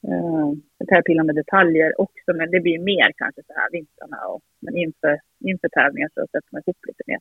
Jag 0.00 1.04
pilla 1.04 1.24
med 1.24 1.34
detaljer 1.34 2.00
också, 2.00 2.32
men 2.34 2.50
det 2.50 2.60
blir 2.60 2.78
mer 2.78 3.12
kanske 3.16 3.42
så 3.46 3.52
här 3.52 3.70
vintrarna 3.72 4.26
och 4.26 4.42
men 4.60 4.76
inför, 4.76 5.20
inför 5.38 5.68
tävlingar 5.68 6.08
så 6.14 6.20
sätter 6.20 6.48
man 6.50 6.62
ihop 6.66 6.76
lite 6.86 7.02
mer. 7.06 7.18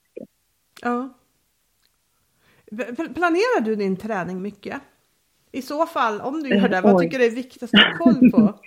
ja. 0.81 1.13
Planerar 2.95 3.61
du 3.61 3.75
din 3.75 3.97
träning 3.97 4.41
mycket? 4.41 4.81
I 5.51 5.61
så 5.61 5.85
fall, 5.85 6.21
om 6.21 6.43
du 6.43 6.49
gör 6.49 6.69
det, 6.69 6.81
vad 6.81 7.01
tycker 7.01 7.17
du 7.19 7.25
är 7.25 7.35
viktigast 7.35 7.73
att 7.73 7.81
ha 7.81 7.97
koll 7.97 8.31
på? 8.31 8.53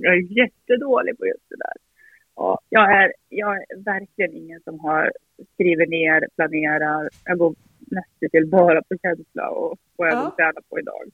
Jag 0.00 0.14
är 0.14 0.38
jättedålig 0.38 1.18
på 1.18 1.26
just 1.26 1.48
det 1.48 1.56
där. 1.56 1.72
Ja, 2.36 2.60
jag, 2.68 3.02
är, 3.02 3.12
jag 3.28 3.56
är 3.56 3.84
verkligen 3.84 4.32
ingen 4.32 4.60
som 4.64 4.80
har 4.80 5.12
skrivit 5.54 5.88
ner, 5.88 6.28
planerar. 6.36 7.10
Jag 7.24 7.38
går 7.38 7.54
nästan 7.78 8.30
till 8.30 8.46
bara 8.50 8.82
på 8.82 8.96
känsla 9.02 9.50
och 9.50 9.78
vad 9.96 10.08
jag 10.08 10.14
Ja. 10.16 10.22
vill 10.24 10.36
träna 10.36 10.60
på 10.70 10.78
idag. 10.78 11.04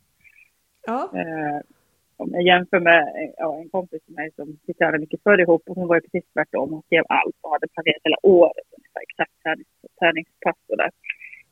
Ja. 0.86 1.10
Eh, 1.14 1.60
om 2.16 2.28
jag 2.32 2.42
jämför 2.42 2.80
med 2.80 3.32
ja, 3.38 3.60
en 3.60 3.68
kompis 3.68 4.02
till 4.04 4.14
mig 4.14 4.30
som 4.36 4.58
vi 4.66 4.74
tränade 4.74 4.98
mycket 4.98 5.22
förr 5.22 5.40
ihop 5.40 5.62
och 5.68 5.76
hon 5.76 5.88
var 5.88 5.96
ju 5.96 6.00
precis 6.00 6.32
tvärtom. 6.32 6.70
Hon 6.72 6.82
skrev 6.82 7.04
allt 7.08 7.36
och 7.40 7.50
hade 7.50 7.68
planerat 7.68 8.04
hela 8.04 8.20
året 8.22 8.68
ungefär 8.76 9.02
exakt 9.08 9.34
tränings, 9.42 9.68
träningspass 10.00 10.60
och 10.70 10.76
där. 10.76 10.90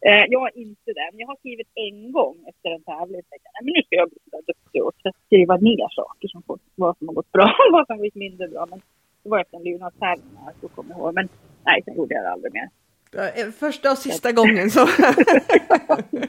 Eh, 0.08 0.24
jag 0.34 0.42
är 0.48 0.58
inte 0.58 0.90
den. 1.00 1.12
Jag 1.20 1.26
har 1.26 1.36
skrivit 1.36 1.70
en 1.74 2.12
gång 2.12 2.36
efter 2.50 2.68
en 2.70 2.82
tävling. 2.82 3.22
tänkte 3.30 3.48
Nej, 3.54 3.62
men 3.64 3.72
nu 3.76 3.82
ska 3.82 3.94
jag 4.02 4.08
bli 4.10 4.18
så 4.30 4.40
duktig 4.52 4.80
och 4.84 4.94
skriva 5.26 5.56
ner 5.56 5.88
saker 6.00 6.28
som 6.28 6.42
fått, 6.42 6.64
vad 6.74 6.98
som 6.98 7.08
har 7.08 7.14
gått 7.14 7.32
bra 7.32 7.48
och 7.66 7.72
vad 7.72 7.86
som 7.86 7.96
har 7.96 8.04
gått 8.04 8.14
mindre 8.26 8.48
bra. 8.48 8.66
Men 8.70 8.80
det 9.22 9.28
var 9.28 9.40
efter 9.40 9.56
en 9.56 9.62
Lynäs-tävling 9.62 10.32
jag 10.62 10.70
kommer 10.70 10.94
ihåg. 10.94 11.14
Men 11.14 11.28
nej, 11.64 11.82
sen 11.84 11.96
gjorde 11.96 12.14
jag 12.14 12.24
det 12.24 12.30
aldrig 12.30 12.52
mer. 12.52 12.68
Eh, 13.16 13.50
Första 13.64 13.90
och 13.90 13.98
sista 13.98 14.32
gången 14.32 14.70
så. 14.70 14.80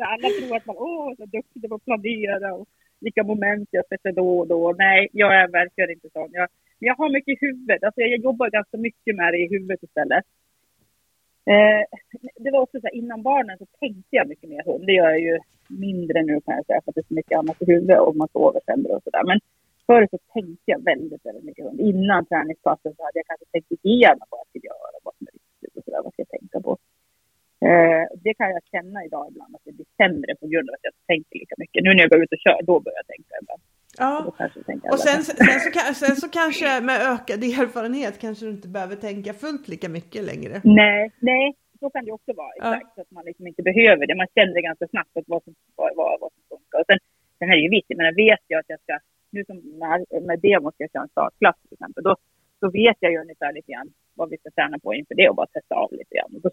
Så 0.00 0.04
alla 0.04 0.28
tror 0.28 0.56
att 0.56 0.66
man 0.66 0.76
åh, 0.78 1.14
så 1.18 1.24
duktig 1.26 1.68
på 1.68 1.74
att 1.74 1.84
planera 1.84 2.54
och 2.54 2.68
vilka 3.00 3.22
moment 3.24 3.68
jag 3.70 3.86
sätter 3.88 4.12
då 4.12 4.38
och 4.38 4.46
då. 4.46 4.74
Nej, 4.78 5.08
jag 5.12 5.34
är 5.40 5.48
verkligen 5.48 5.90
inte 5.90 6.08
sån. 6.12 6.28
Jag, 6.32 6.48
men 6.78 6.86
jag 6.86 6.94
har 6.94 7.10
mycket 7.10 7.32
i 7.34 7.46
huvudet. 7.46 7.84
Alltså 7.84 8.00
jag 8.00 8.20
jobbar 8.20 8.50
ganska 8.50 8.76
mycket 8.76 9.16
med 9.16 9.32
det 9.32 9.38
i 9.38 9.48
huvudet 9.48 9.82
istället. 9.82 10.24
Eh, 11.52 11.82
det 12.44 12.50
var 12.50 12.60
också 12.60 12.80
så 12.80 12.86
här, 12.86 12.94
innan 12.94 13.22
barnen 13.22 13.58
så 13.58 13.66
tänkte 13.80 14.16
jag 14.16 14.28
mycket 14.28 14.50
mer 14.50 14.62
hund. 14.64 14.86
Det 14.86 14.92
gör 14.92 15.10
jag 15.10 15.20
ju 15.20 15.38
mindre 15.68 16.22
nu 16.22 16.40
kan 16.40 16.56
jag 16.56 16.66
säga, 16.66 16.80
för 16.84 16.90
att 16.90 16.94
det 16.94 17.00
är 17.00 17.10
så 17.12 17.14
mycket 17.14 17.38
annat 17.38 17.62
i 17.62 17.66
huvudet 17.72 17.98
och 17.98 18.16
man 18.16 18.28
sover 18.32 18.60
sämre 18.66 18.92
och 18.92 19.02
sådär. 19.02 19.24
Men 19.24 19.40
förr 19.86 20.08
så 20.10 20.18
tänkte 20.32 20.70
jag 20.74 20.84
väldigt, 20.84 21.26
väldigt 21.26 21.44
mycket 21.44 21.64
hund. 21.64 21.80
Innan 21.80 22.26
träningspassen 22.26 22.94
så 22.96 23.02
hade 23.02 23.18
jag 23.18 23.26
kanske 23.26 23.46
tänkt 23.52 23.84
igenom 23.84 24.26
vad 24.30 24.40
jag 24.40 24.48
skulle 24.48 24.66
göra, 24.72 24.96
vad 25.02 25.14
som 25.16 25.26
är 25.30 25.32
viktigt 25.32 25.76
och 25.76 25.84
sådär, 25.84 26.00
vad 26.04 26.12
ska 26.12 26.22
jag 26.22 26.40
tänka 26.40 26.60
på. 26.60 26.78
Eh, 27.68 28.04
det 28.24 28.34
kan 28.34 28.50
jag 28.56 28.62
känna 28.74 29.04
idag 29.04 29.24
ibland, 29.30 29.54
att 29.56 29.64
det 29.64 29.72
blir 29.72 29.86
sämre 30.00 30.32
på 30.40 30.46
grund 30.46 30.66
av 30.70 30.74
att 30.74 30.84
jag 30.86 30.92
inte 30.92 31.06
tänker 31.12 31.38
lika 31.42 31.54
mycket. 31.62 31.78
Nu 31.84 31.90
när 31.94 32.02
jag 32.04 32.10
går 32.10 32.22
ut 32.24 32.32
och 32.36 32.42
kör, 32.44 32.58
då 32.70 32.74
börjar 32.84 33.00
jag 33.02 33.08
tänka 33.14 33.32
ibland. 33.42 33.62
Ja. 33.98 34.14
jag 34.84 34.92
Och 34.94 35.00
sen, 35.06 35.22
sen, 35.22 35.60
så, 35.64 35.94
sen 36.04 36.16
så 36.22 36.28
kanske 36.40 36.80
med 36.88 36.98
ökad 37.14 37.40
erfarenhet 37.44 38.14
kanske 38.24 38.42
du 38.46 38.50
inte 38.50 38.68
behöver 38.68 38.96
tänka 38.96 39.32
fullt 39.44 39.68
lika 39.68 39.88
mycket 39.88 40.22
längre. 40.30 40.54
Nej, 40.64 41.02
nej, 41.30 41.46
så 41.80 41.90
kan 41.90 42.04
det 42.04 42.12
också 42.12 42.32
vara. 42.42 42.52
Ja. 42.56 42.76
Exakt, 42.76 42.94
så 42.94 43.00
att 43.00 43.10
man 43.10 43.24
liksom 43.24 43.46
inte 43.46 43.62
behöver 43.62 44.06
det. 44.06 44.14
Man 44.22 44.32
känner 44.36 44.54
det 44.54 44.68
ganska 44.70 44.86
snabbt 44.88 45.16
att 45.16 45.28
vad 45.32 45.42
som, 45.44 45.54
vad, 45.76 45.90
vad, 45.96 46.20
vad 46.20 46.30
som 46.34 46.42
funkar. 46.52 46.78
Och 46.80 46.88
sen, 46.90 46.98
sen 47.38 47.48
är 47.50 47.56
det 47.56 47.66
ju 47.68 47.76
viktigt, 47.78 47.96
men 47.96 48.06
jag 48.06 48.16
vet 48.26 48.42
ju 48.48 48.54
att 48.58 48.68
jag 48.72 48.80
ska, 48.80 48.98
nu 49.30 49.44
som 49.44 49.56
med, 49.82 49.98
med 50.28 50.38
demo 50.46 50.70
ska 50.72 50.84
jag 50.84 50.92
köra 50.92 51.02
en 51.02 51.14
startklass 51.16 51.56
till 51.62 51.76
exempel, 51.76 52.02
då, 52.08 52.16
då 52.60 52.70
vet 52.70 52.96
jag 53.00 53.12
ju 53.12 53.18
ungefär 53.24 53.52
lite 53.52 53.72
grann 53.72 53.90
vad 54.14 54.30
vi 54.30 54.36
ska 54.38 54.50
träna 54.50 54.78
på 54.78 54.94
inför 54.94 55.14
det 55.14 55.28
och 55.28 55.36
bara 55.36 55.46
testa 55.46 55.74
av 55.74 55.92
lite 55.92 56.14
grann. 56.16 56.32
Och 56.36 56.42
då, 56.44 56.50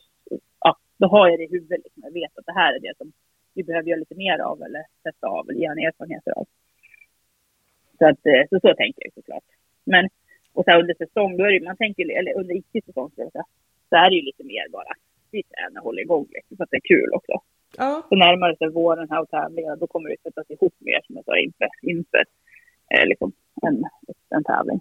ja, 0.66 0.72
då 0.97 1.07
har 1.07 1.29
jag 1.29 1.39
det 1.39 1.43
i 1.43 1.51
huvudet, 1.51 1.81
liksom. 1.83 2.03
jag 2.05 2.13
vet 2.13 2.37
att 2.37 2.45
det 2.45 2.59
här 2.61 2.73
är 2.73 2.79
det 2.79 2.97
som 2.97 3.11
vi 3.53 3.63
behöver 3.63 3.89
göra 3.89 3.99
lite 3.99 4.15
mer 4.15 4.39
av 4.39 4.61
eller 4.61 4.83
testa 5.03 5.27
av 5.27 5.49
eller 5.49 5.59
göra 5.59 5.87
erfarenheter 5.87 6.31
av. 6.31 6.45
Så, 7.97 8.05
att, 8.09 8.25
eh, 8.25 8.43
så, 8.49 8.59
så 8.59 8.75
tänker 8.75 9.01
jag 9.05 9.13
såklart. 9.13 9.47
Men, 9.83 10.09
och 10.53 10.63
så 10.63 10.71
här 10.71 10.79
under 10.79 10.93
säsong, 10.93 11.37
då 11.37 11.43
är 11.43 11.51
det, 11.51 11.65
man 11.65 11.77
tänker, 11.77 12.17
eller 12.19 12.37
under 12.39 12.55
icke-säsong, 12.55 13.11
så 13.89 13.95
är 13.95 14.09
det 14.09 14.15
ju 14.15 14.21
lite 14.21 14.43
mer 14.43 14.69
bara 14.69 14.93
vi 15.31 15.43
tränar 15.43 15.81
och 15.81 15.85
håller 15.85 16.01
igång 16.01 16.27
liksom, 16.29 16.57
för 16.57 16.63
att 16.63 16.71
det 16.71 16.77
är 16.77 16.95
kul 16.95 17.09
också. 17.13 17.41
Ja. 17.77 18.03
Så 18.09 18.15
närmare 18.15 18.57
sig 18.57 18.69
våren 18.69 19.07
här 19.09 19.21
och 19.21 19.29
tävlingar, 19.29 19.75
då 19.75 19.87
kommer 19.87 20.09
det 20.09 20.21
sättas 20.23 20.49
ihop 20.49 20.73
mer 20.79 21.01
som 21.05 21.15
jag 21.15 21.25
sa 21.25 21.37
inför, 21.37 21.69
inför 21.81 22.23
eh, 22.93 23.05
liksom, 23.05 23.31
en, 23.61 23.83
en 24.29 24.43
tävling. 24.43 24.79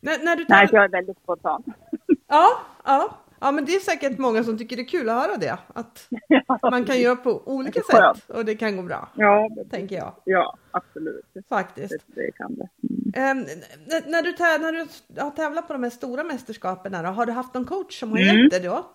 När, 0.00 0.24
när 0.24 0.36
du 0.36 0.44
Nej, 0.48 0.60
tar... 0.60 0.66
så 0.66 0.76
jag 0.76 0.84
är 0.84 0.88
väldigt 0.88 1.18
spontan. 1.18 1.62
Ja, 2.28 2.46
ja. 2.84 3.25
Ja, 3.40 3.52
men 3.52 3.64
det 3.64 3.72
är 3.74 3.80
säkert 3.80 4.18
många 4.18 4.44
som 4.44 4.58
tycker 4.58 4.76
det 4.76 4.82
är 4.82 4.88
kul 4.88 5.08
att 5.08 5.22
höra 5.28 5.36
det. 5.36 5.58
Att 5.74 6.08
man 6.70 6.84
kan 6.84 7.00
göra 7.00 7.16
på 7.16 7.42
olika 7.46 7.80
sätt 7.80 8.30
och 8.30 8.44
det 8.44 8.54
kan 8.54 8.76
gå 8.76 8.82
bra, 8.82 9.08
Ja, 9.14 9.48
det, 9.56 9.64
tänker 9.76 9.96
jag 9.96 10.12
ja 10.24 10.56
absolut. 10.70 11.24
faktiskt. 11.48 12.04
Det, 12.06 12.22
det 12.24 12.32
kan 12.32 12.54
det. 12.54 12.68
Mm. 13.14 13.38
Ehm, 13.38 13.44
när, 13.86 14.10
när, 14.10 14.22
du 14.22 14.32
när 14.64 14.72
du 14.72 15.20
har 15.20 15.30
tävlat 15.30 15.66
på 15.66 15.72
de 15.72 15.82
här 15.82 15.90
stora 15.90 16.24
mästerskapen, 16.24 16.94
har 16.94 17.26
du 17.26 17.32
haft 17.32 17.54
någon 17.54 17.64
coach 17.64 18.00
som 18.00 18.10
har 18.10 18.18
Mm. 18.18 18.36
hjälpt 18.36 18.54
dig 18.54 18.62
då? 18.62 18.86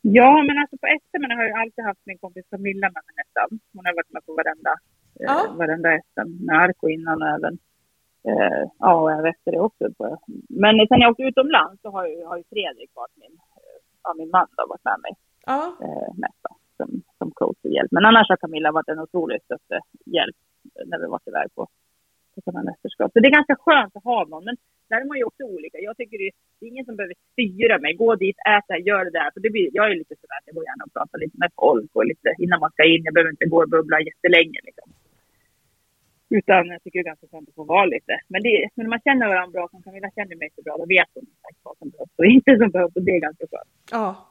Ja, 0.00 0.42
men 0.46 0.58
alltså 0.58 0.76
på 0.76 0.86
SM 1.02 1.22
har 1.38 1.44
jag 1.44 1.60
alltid 1.60 1.84
haft 1.84 2.00
min 2.04 2.18
kompis 2.18 2.44
Camilla 2.50 2.86
med 2.86 3.02
mig 3.06 3.14
nästan. 3.22 3.60
Hon 3.74 3.86
har 3.86 3.94
varit 3.94 4.12
med 4.12 4.26
på 4.26 4.32
varenda, 4.34 4.74
Ja. 5.14 5.44
eh, 5.46 5.54
varenda 5.56 5.88
SM 5.98 6.30
med 6.46 6.56
Arko 6.62 6.88
innan 6.88 7.22
och 7.22 7.28
även 7.28 7.58
eh, 8.28 8.62
ja, 8.78 8.94
och 9.00 9.12
även 9.12 9.26
efter 9.26 9.52
det 9.52 9.60
också. 9.60 9.84
Men 10.48 10.86
sen 10.88 11.00
jag 11.00 11.10
åkte 11.10 11.22
utomlands 11.22 11.82
så 11.82 11.90
har 11.90 12.06
ju, 12.06 12.24
har 12.24 12.36
ju 12.36 12.44
Fredrik 12.50 12.90
varit 12.94 13.16
min, 13.16 13.34
eh, 13.56 13.78
ja, 14.04 14.14
min 14.18 14.30
man 14.30 14.46
då, 14.56 14.66
varit 14.66 14.84
med 14.84 15.00
mig 15.02 15.12
Ja, 15.46 15.62
eh, 15.84 16.10
mest 16.22 16.40
då, 16.46 16.52
som, 16.76 17.02
som 17.18 17.30
coach 17.30 17.60
och 17.64 17.70
hjälp. 17.70 17.92
Men 17.92 18.04
annars 18.04 18.28
har 18.28 18.36
Camilla 18.36 18.72
varit 18.72 18.88
en 18.88 19.04
otrolig 19.04 19.38
stöttehjälp 19.44 20.36
när 20.88 20.98
vi 20.98 21.06
varit 21.06 21.28
iväg 21.28 21.48
på, 21.54 21.62
på 22.34 22.38
sådana 22.44 22.62
mästerskap. 22.70 23.12
Så 23.12 23.20
det 23.20 23.28
är 23.28 23.38
ganska 23.40 23.56
skönt 23.64 23.96
att 23.96 24.04
ha 24.04 24.24
någon. 24.24 24.44
Men 24.44 24.56
där 24.88 25.00
är 25.00 25.08
man 25.10 25.18
ju 25.18 25.24
också 25.24 25.42
olika. 25.54 25.78
Jag 25.88 25.96
tycker 25.96 26.18
det 26.18 26.28
är 26.30 26.68
ingen 26.70 26.84
som 26.84 26.96
behöver 26.96 27.16
styra 27.32 27.78
mig. 27.78 27.92
Gå 27.94 28.14
dit, 28.14 28.38
ät 28.54 28.64
det 28.68 28.74
här, 28.74 28.88
gör 28.90 29.04
det 29.04 29.14
där. 29.20 29.30
För 29.34 29.40
det 29.44 29.50
blir, 29.54 29.68
jag 29.78 29.86
är 29.90 29.96
lite 30.02 30.14
sådär 30.20 30.38
att 30.38 30.48
jag 30.48 30.54
går 30.56 30.64
gärna 30.70 30.84
och 30.86 30.94
pratar 30.96 31.18
lite 31.18 31.36
med 31.42 31.50
folk 31.62 31.90
och 31.98 32.06
lite 32.10 32.28
innan 32.42 32.60
man 32.64 32.70
ska 32.74 32.82
in. 32.92 33.04
Jag 33.04 33.14
behöver 33.14 33.34
inte 33.36 33.52
gå 33.52 33.58
och 33.62 33.70
bubbla 33.74 33.96
jättelänge 34.08 34.60
liksom. 34.68 34.87
Utan 36.30 36.66
jag 36.66 36.82
tycker 36.82 36.98
det 36.98 37.02
är 37.02 37.12
ganska 37.12 37.26
skönt 37.30 37.48
att 37.48 37.54
få 37.54 37.64
vara 37.64 37.86
lite. 37.86 38.20
Men, 38.28 38.42
det, 38.42 38.68
men 38.74 38.84
när 38.84 38.90
man 38.90 39.00
känner 39.00 39.28
varandra 39.28 39.52
bra, 39.52 39.68
som 39.68 39.82
Camilla 39.82 40.10
känner 40.10 40.36
mig 40.36 40.50
så 40.56 40.62
bra, 40.62 40.76
då 40.76 40.86
vet 40.86 41.08
hon 41.14 41.26
exakt 41.32 41.58
vad 41.62 41.78
som 41.78 41.88
behövs 41.90 42.10
och 42.16 42.26
inte 42.26 42.58
som 42.58 42.70
behövs. 42.70 42.96
Och 42.96 43.02
det 43.02 43.10
är 43.16 43.20
ganska 43.20 43.44
skönt. 43.50 43.70
ja. 43.90 44.24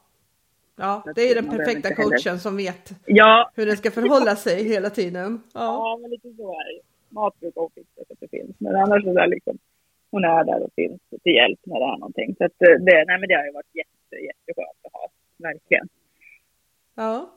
Ja, 0.80 1.04
det 1.16 1.22
är 1.22 1.36
den 1.36 1.50
perfekta 1.50 1.95
coachen 1.95 2.39
som 2.39 2.58
vet 2.58 2.91
Ja, 3.06 3.52
hur 3.56 3.66
den 3.66 3.78
ska 3.78 3.91
förhålla 3.91 4.36
sig 4.36 4.64
hela 4.64 4.89
tiden. 4.89 5.41
Ja, 5.54 5.60
Ja, 5.60 5.98
men 6.02 6.10
lite 6.12 6.34
så 6.38 6.52
är 6.52 6.66
det. 6.74 6.82
Mat 7.10 7.39
brukar 7.39 7.62
hon 7.62 7.72
fixa 7.76 8.02
så 8.08 8.14
att 8.14 8.20
det 8.20 8.28
finns. 8.28 8.56
Men 8.60 8.76
annars 8.76 9.04
så 9.04 9.14
där 9.14 9.28
liksom, 9.28 9.58
hon 10.12 10.24
är 10.24 10.43
där 10.43 10.64
och 10.64 10.72
finns 10.76 11.02
till 11.24 11.34
hjälp 11.34 11.60
när 11.64 11.80
det 11.80 11.86
är 11.86 11.98
någonting. 11.98 12.36
Så 12.38 12.45
att 12.45 12.62
eh, 12.62 12.68
det, 12.68 13.06
nej, 13.08 13.20
men 13.20 13.28
det 13.30 13.36
har 13.36 13.45
ju 13.45 13.52
varit 13.52 13.76
jätte, 13.76 14.16
jätteskönt 14.30 14.80
att 14.84 14.93
ha. 14.93 15.08
Verkligen. 15.38 15.88
ja. 16.95 17.30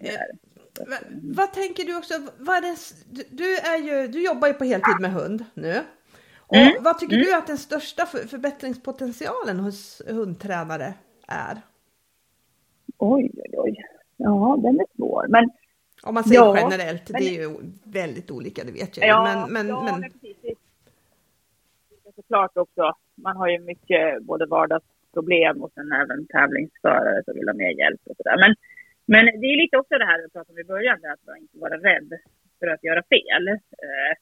Det 0.00 0.08
är 0.08 0.26
det. 0.32 0.36
Va, 0.80 0.96
vad 1.22 1.52
tänker 1.52 1.84
du 1.84 1.96
också? 1.96 2.14
Vad 2.38 2.56
är 2.56 2.60
det, 2.60 2.76
du, 3.30 3.56
är 3.56 3.78
ju, 3.78 4.08
du 4.08 4.24
jobbar 4.24 4.48
ju 4.48 4.54
på 4.54 4.64
heltid 4.64 5.00
med 5.00 5.12
hund 5.12 5.44
nu. 5.54 5.80
Och 6.46 6.56
Mm, 6.56 6.82
Vad 6.82 6.98
tycker 6.98 7.16
du 7.16 7.34
att 7.34 7.46
den 7.46 7.58
största 7.58 8.06
för, 8.06 8.18
förbättringspotentialen 8.18 9.60
hos 9.60 10.02
hundtränare 10.06 10.94
är? 11.28 11.60
Oj, 12.98 13.30
oj, 13.36 13.50
oj. 13.58 13.74
Ja, 14.16 14.58
den 14.62 14.80
är 14.80 14.86
svår. 14.96 15.26
Men 15.28 15.50
Om 16.02 16.14
man 16.14 16.24
säger 16.24 16.40
Ja, 16.40 16.58
generellt, 16.70 17.10
men- 17.10 17.22
det 17.22 17.28
är 17.28 17.42
ju 17.42 17.56
väldigt 17.84 18.30
olika, 18.30 18.64
det 18.64 18.72
vet 18.72 18.96
jag 18.96 19.08
ja, 19.08 19.22
men, 19.24 19.52
men, 19.52 19.68
ja, 19.68 19.82
men, 19.84 20.00
men 20.00 20.10
precis. 20.10 20.58
Såklart 22.16 22.56
också. 22.56 22.92
Man 23.14 23.36
har 23.36 23.48
ju 23.48 23.58
mycket 23.58 24.22
både 24.22 24.46
vardagsproblem 24.46 25.62
och 25.62 25.72
sen 25.74 25.92
även 25.92 26.26
tävlingsförare 26.26 27.22
som 27.24 27.34
vill 27.34 27.48
ha 27.48 27.54
mer 27.54 27.70
hjälp 27.78 28.00
och 28.04 28.16
sådär. 28.16 28.36
Men, 28.38 28.54
men 29.12 29.24
det 29.40 29.46
är 29.46 29.62
lite 29.62 29.76
också 29.76 29.98
det 29.98 30.04
här 30.04 30.22
vi 30.22 30.30
pratade 30.30 30.52
om 30.52 30.58
i 30.58 30.72
början, 30.74 30.96
att 30.96 31.26
man 31.26 31.36
inte 31.36 31.58
vara 31.58 31.76
rädd 31.76 32.10
för 32.58 32.66
att 32.66 32.84
göra 32.84 33.02
fel. 33.02 33.48
Eh, 33.48 34.12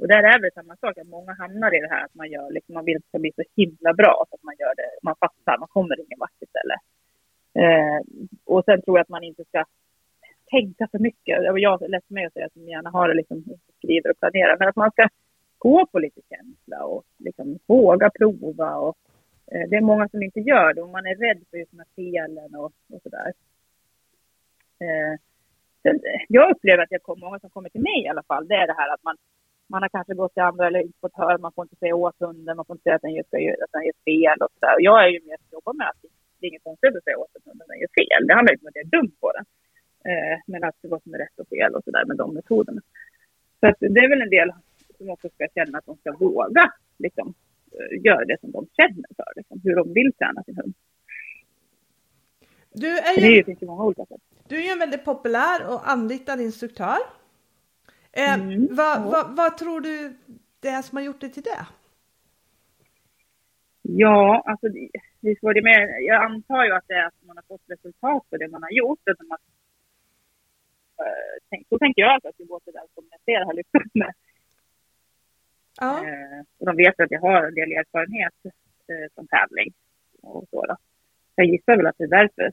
och 0.00 0.08
där 0.08 0.22
är 0.22 0.40
väl 0.40 0.50
samma 0.54 0.76
sak, 0.76 0.98
att 0.98 1.06
många 1.06 1.32
hamnar 1.32 1.76
i 1.76 1.80
det 1.80 1.88
här 1.94 2.04
att 2.04 2.14
man 2.14 2.30
gör, 2.30 2.50
liksom, 2.50 2.74
man 2.74 2.84
vill 2.84 2.96
att 2.96 3.02
det 3.02 3.08
ska 3.08 3.18
bli 3.18 3.32
så 3.36 3.42
himla 3.56 3.92
bra 3.94 4.24
så 4.28 4.34
att 4.34 4.42
man 4.42 4.54
gör 4.58 4.74
det, 4.76 4.90
man 5.02 5.16
fattar, 5.20 5.58
man 5.58 5.68
kommer 5.68 6.00
ingen 6.00 6.18
vart 6.18 6.42
istället. 6.46 6.80
Eh, 7.62 8.00
och 8.44 8.64
sen 8.64 8.82
tror 8.82 8.98
jag 8.98 9.02
att 9.02 9.16
man 9.16 9.24
inte 9.24 9.44
ska 9.44 9.64
tänka 10.50 10.88
för 10.90 10.98
mycket. 10.98 11.44
Jag 11.44 11.82
är 11.82 11.88
lätt 11.88 12.10
med 12.10 12.26
att 12.26 12.32
säga 12.32 12.46
att 12.46 12.56
man 12.56 12.66
gärna 12.66 12.90
har 12.90 13.08
det 13.08 13.14
liksom, 13.14 13.44
skriver 13.78 14.10
och 14.10 14.18
planerar, 14.18 14.56
men 14.58 14.68
att 14.68 14.76
man 14.76 14.90
ska 14.90 15.08
gå 15.58 15.86
på 15.86 15.98
lite 15.98 16.20
känsla 16.28 16.84
och 16.84 17.04
liksom 17.18 17.58
våga 17.66 18.10
prova. 18.10 18.76
Och, 18.76 18.96
eh, 19.52 19.68
det 19.68 19.76
är 19.76 19.80
många 19.80 20.08
som 20.08 20.22
inte 20.22 20.40
gör 20.40 20.74
det 20.74 20.82
och 20.82 20.88
man 20.88 21.06
är 21.06 21.16
rädd 21.16 21.40
för 21.50 21.56
just 21.56 21.70
de 21.70 21.78
här 21.78 21.92
felen 21.96 22.54
och, 22.54 22.72
och 22.92 23.02
sådär. 23.02 23.32
Eh, 24.80 25.12
eh, 25.84 26.20
jag 26.28 26.50
upplever 26.50 26.82
att 26.82 26.90
jag 26.96 27.02
kom, 27.02 27.20
många 27.20 27.38
som 27.40 27.50
kommer 27.50 27.68
till 27.68 27.80
mig 27.80 28.04
i 28.04 28.08
alla 28.08 28.22
fall, 28.22 28.48
det 28.48 28.54
är 28.54 28.66
det 28.66 28.72
här 28.80 28.94
att 28.94 29.02
man, 29.02 29.16
man 29.68 29.82
har 29.82 29.88
kanske 29.88 30.14
gått 30.14 30.34
till 30.34 30.42
andra 30.42 30.66
eller 30.66 30.80
inte 30.80 30.98
fått 31.00 31.16
höra, 31.16 31.38
man 31.38 31.52
får 31.52 31.64
inte 31.64 31.76
säga 31.76 31.96
åt 31.96 32.16
hunden, 32.20 32.56
man 32.56 32.66
får 32.66 32.74
inte 32.74 32.82
säga 32.82 32.96
att 32.96 33.02
den 33.02 33.12
gör, 33.14 33.24
att 33.64 33.72
den 33.72 33.84
gör 33.84 33.98
fel 34.04 34.38
och 34.44 34.52
sådär. 34.54 34.76
Jag 34.78 35.04
är 35.04 35.08
ju 35.08 35.20
mer 35.26 35.34
att 35.34 35.52
jobba 35.52 35.72
med 35.72 35.88
att 35.88 36.00
det 36.38 36.46
är 36.46 36.50
inget 36.50 36.64
konstigt 36.64 36.96
att 36.96 37.04
säga 37.04 37.18
åt 37.18 37.36
att 37.36 37.44
den 37.44 37.78
gör 37.82 37.92
fel. 38.00 38.26
Det 38.26 38.34
handlar 38.34 38.52
inte 38.52 38.64
om 38.64 38.68
att 38.68 38.76
jag 38.80 38.84
är 38.86 38.94
dum 38.98 39.10
på 39.20 39.32
den. 39.36 39.44
Eh, 40.10 40.38
men 40.46 40.64
att 40.64 40.76
vad 40.82 41.02
som 41.02 41.14
är 41.14 41.18
rätt 41.18 41.38
och 41.42 41.48
fel 41.48 41.74
och 41.74 41.84
sådär 41.84 42.04
med 42.04 42.16
de 42.16 42.34
metoderna. 42.34 42.80
Så 43.60 43.66
att 43.66 43.76
det 43.80 44.00
är 44.04 44.08
väl 44.08 44.22
en 44.22 44.30
del 44.38 44.52
som 44.98 45.10
också 45.10 45.28
ska 45.28 45.46
känna 45.54 45.78
att 45.78 45.86
de 45.86 45.96
ska 45.96 46.12
våga 46.12 46.72
liksom, 46.98 47.34
göra 48.00 48.24
det 48.24 48.40
som 48.40 48.50
de 48.52 48.66
känner 48.76 49.08
för, 49.16 49.32
liksom, 49.36 49.60
hur 49.64 49.76
de 49.76 49.92
vill 49.92 50.12
träna 50.12 50.42
sin 50.42 50.56
hund. 50.56 50.74
du, 52.72 52.98
är 52.98 53.20
det 53.20 53.26
ju- 53.26 53.36
ju, 53.36 53.44
finns 53.44 53.62
ju 53.62 53.66
många 53.66 53.84
olika 53.84 54.06
sätt. 54.06 54.20
Du 54.50 54.56
är 54.56 54.62
ju 54.62 54.68
en 54.68 54.78
väldigt 54.78 55.04
populär 55.04 55.66
och 55.72 55.90
anlitad 55.90 56.40
instruktör. 56.40 56.98
Eh, 58.12 58.34
Mm, 58.34 58.74
vad, 58.76 59.02
vad, 59.02 59.36
vad 59.36 59.58
tror 59.58 59.80
du 59.80 60.16
det 60.60 60.68
är 60.68 60.82
som 60.82 60.96
har 60.96 61.04
gjort 61.04 61.20
dig 61.20 61.32
till 61.32 61.42
det? 61.42 61.66
Ja, 63.82 64.42
alltså 64.46 64.66
visst 65.20 65.42
var 65.42 65.54
det 65.54 65.62
med. 65.62 66.02
Jag 66.02 66.24
antar 66.24 66.64
ju 66.64 66.72
att 66.72 66.88
det 66.88 66.94
är 66.94 67.06
att 67.06 67.22
man 67.26 67.36
har 67.36 67.42
fått 67.42 67.62
resultat 67.66 68.30
på 68.30 68.36
det 68.36 68.48
man 68.48 68.62
har 68.62 68.70
gjort. 68.70 69.08
Att 69.08 69.28
man, 69.28 69.38
tänk, 71.50 71.68
så 71.68 71.78
tänker 71.78 72.02
jag 72.02 72.16
att 72.16 72.24
jag 72.24 72.34
ska 72.34 72.44
gå 72.44 72.60
till 72.60 72.72
den 72.72 72.86
som 72.94 73.04
jag 73.10 73.20
ser 73.20 73.44
har 73.44 73.54
lyckats 73.54 73.94
med. 73.94 74.12
Ja. 75.80 76.06
Eh, 76.06 76.40
och 76.58 76.66
de 76.66 76.76
vet 76.76 77.00
att 77.00 77.10
jag 77.10 77.20
har 77.20 77.46
en 77.46 77.54
del 77.54 77.72
erfarenhet 77.72 78.34
eh, 78.90 79.08
som 79.14 79.26
tävling 79.26 79.72
och 80.22 80.48
så. 80.50 80.66
Då. 80.66 80.76
Jag 81.34 81.46
gissar 81.46 81.76
väl 81.76 81.86
att 81.86 81.98
det 81.98 82.04
är 82.04 82.08
därför. 82.08 82.52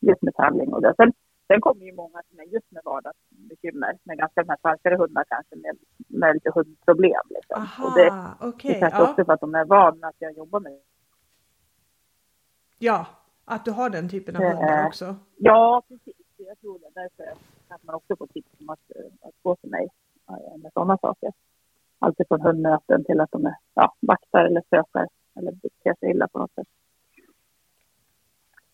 Just 0.00 0.22
med 0.22 0.34
tävling 0.34 0.72
och 0.74 0.82
det. 0.82 0.94
Sen, 0.96 1.12
sen 1.46 1.60
kommer 1.60 1.84
ju 1.84 1.94
många 1.94 2.22
som 2.30 2.38
är 2.38 2.44
just 2.44 2.70
med 2.70 2.82
vardagsbekymmer, 2.84 3.98
med 4.02 4.18
ganska 4.18 4.56
starkare 4.58 4.96
hundar 4.96 5.24
kanske, 5.28 5.56
med, 5.56 5.76
med 6.08 6.34
lite 6.34 6.50
hundproblem. 6.54 7.26
Liksom. 7.30 7.62
Aha, 7.62 7.84
och 7.86 7.98
det, 7.98 8.08
okay, 8.48 8.72
det 8.72 8.80
kanske 8.80 9.00
ja. 9.00 9.10
också 9.10 9.24
för 9.24 9.32
att 9.32 9.40
de 9.40 9.54
är 9.54 9.64
vana 9.64 10.06
att 10.06 10.16
jag 10.18 10.32
jobbar 10.32 10.60
med 10.60 10.80
Ja, 12.78 13.06
att 13.44 13.64
du 13.64 13.70
har 13.70 13.90
den 13.90 14.08
typen 14.08 14.36
av 14.36 14.42
hundar 14.42 14.86
också. 14.86 15.16
Ja, 15.36 15.82
precis. 15.88 16.16
Jag 16.36 16.60
tror 16.60 16.78
det. 16.78 16.90
Därför 16.94 17.34
kan 17.68 17.78
man 17.82 17.94
också 17.94 18.16
få 18.16 18.26
tips 18.26 18.48
om 18.60 18.70
att, 18.70 18.78
att 19.20 19.34
gå 19.42 19.56
till 19.56 19.70
mig 19.70 19.88
med 20.62 20.72
sådana 20.72 20.98
saker. 20.98 21.32
Allt 21.98 22.16
från 22.28 22.40
hundmöten 22.40 23.04
till 23.04 23.20
att 23.20 23.30
de 23.30 23.46
är 23.46 23.54
ja, 23.74 23.94
vaktar 24.00 24.44
eller 24.44 24.62
sökar 24.70 25.08
eller 25.36 25.52
beter 25.52 25.94
sig 26.00 26.10
illa 26.10 26.28
på 26.28 26.38
något 26.38 26.54
sätt. 26.54 26.66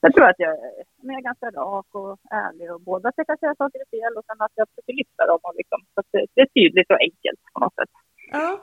Jag 0.05 0.15
tror 0.15 0.29
att 0.29 0.39
jag, 0.39 0.55
jag 1.03 1.17
är 1.19 1.23
ganska 1.31 1.47
rak 1.47 1.87
och 1.91 2.19
ärlig 2.31 2.73
och 2.73 2.81
både 2.81 3.09
att 3.09 3.15
jag 3.17 3.27
kan 3.27 3.39
säga 3.39 3.55
saker 3.59 3.79
är 3.79 3.91
fel 3.97 4.13
och 4.19 4.25
sen 4.27 4.37
att 4.39 4.53
jag 4.55 4.69
försöker 4.69 4.93
lyfta 4.93 5.27
dem 5.27 5.41
och 5.43 5.55
liksom, 5.57 5.81
så 5.95 6.03
det, 6.13 6.27
det 6.35 6.41
är 6.41 6.47
tydligt 6.47 6.91
och 6.91 7.01
enkelt 7.09 7.41
på 7.53 7.61
något 7.61 7.75
sätt. 7.75 7.93
Ja. 8.33 8.61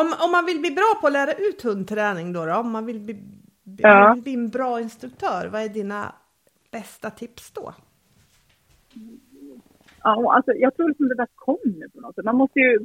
Om, 0.00 0.06
om 0.24 0.30
man 0.32 0.46
vill 0.46 0.60
bli 0.60 0.70
bra 0.70 0.90
på 1.00 1.06
att 1.06 1.12
lära 1.12 1.32
ut 1.32 1.62
hundträning 1.62 2.32
då, 2.32 2.46
då 2.46 2.54
om 2.54 2.70
man 2.70 2.86
vill 2.86 3.00
bli, 3.00 3.16
ja. 3.78 4.12
vill 4.14 4.22
bli 4.22 4.34
en 4.34 4.48
bra 4.48 4.80
instruktör, 4.80 5.48
vad 5.52 5.62
är 5.62 5.68
dina 5.68 6.14
bästa 6.70 7.10
tips 7.10 7.50
då? 7.50 7.74
Ja, 10.02 10.34
alltså, 10.34 10.52
jag 10.52 10.76
tror 10.76 10.88
liksom 10.88 11.08
det 11.08 11.14
där 11.14 11.28
kommer 11.34 11.88
på 11.88 12.00
något 12.00 12.14
sätt. 12.14 12.24
Man 12.24 12.36
måste 12.36 12.58
ju, 12.58 12.78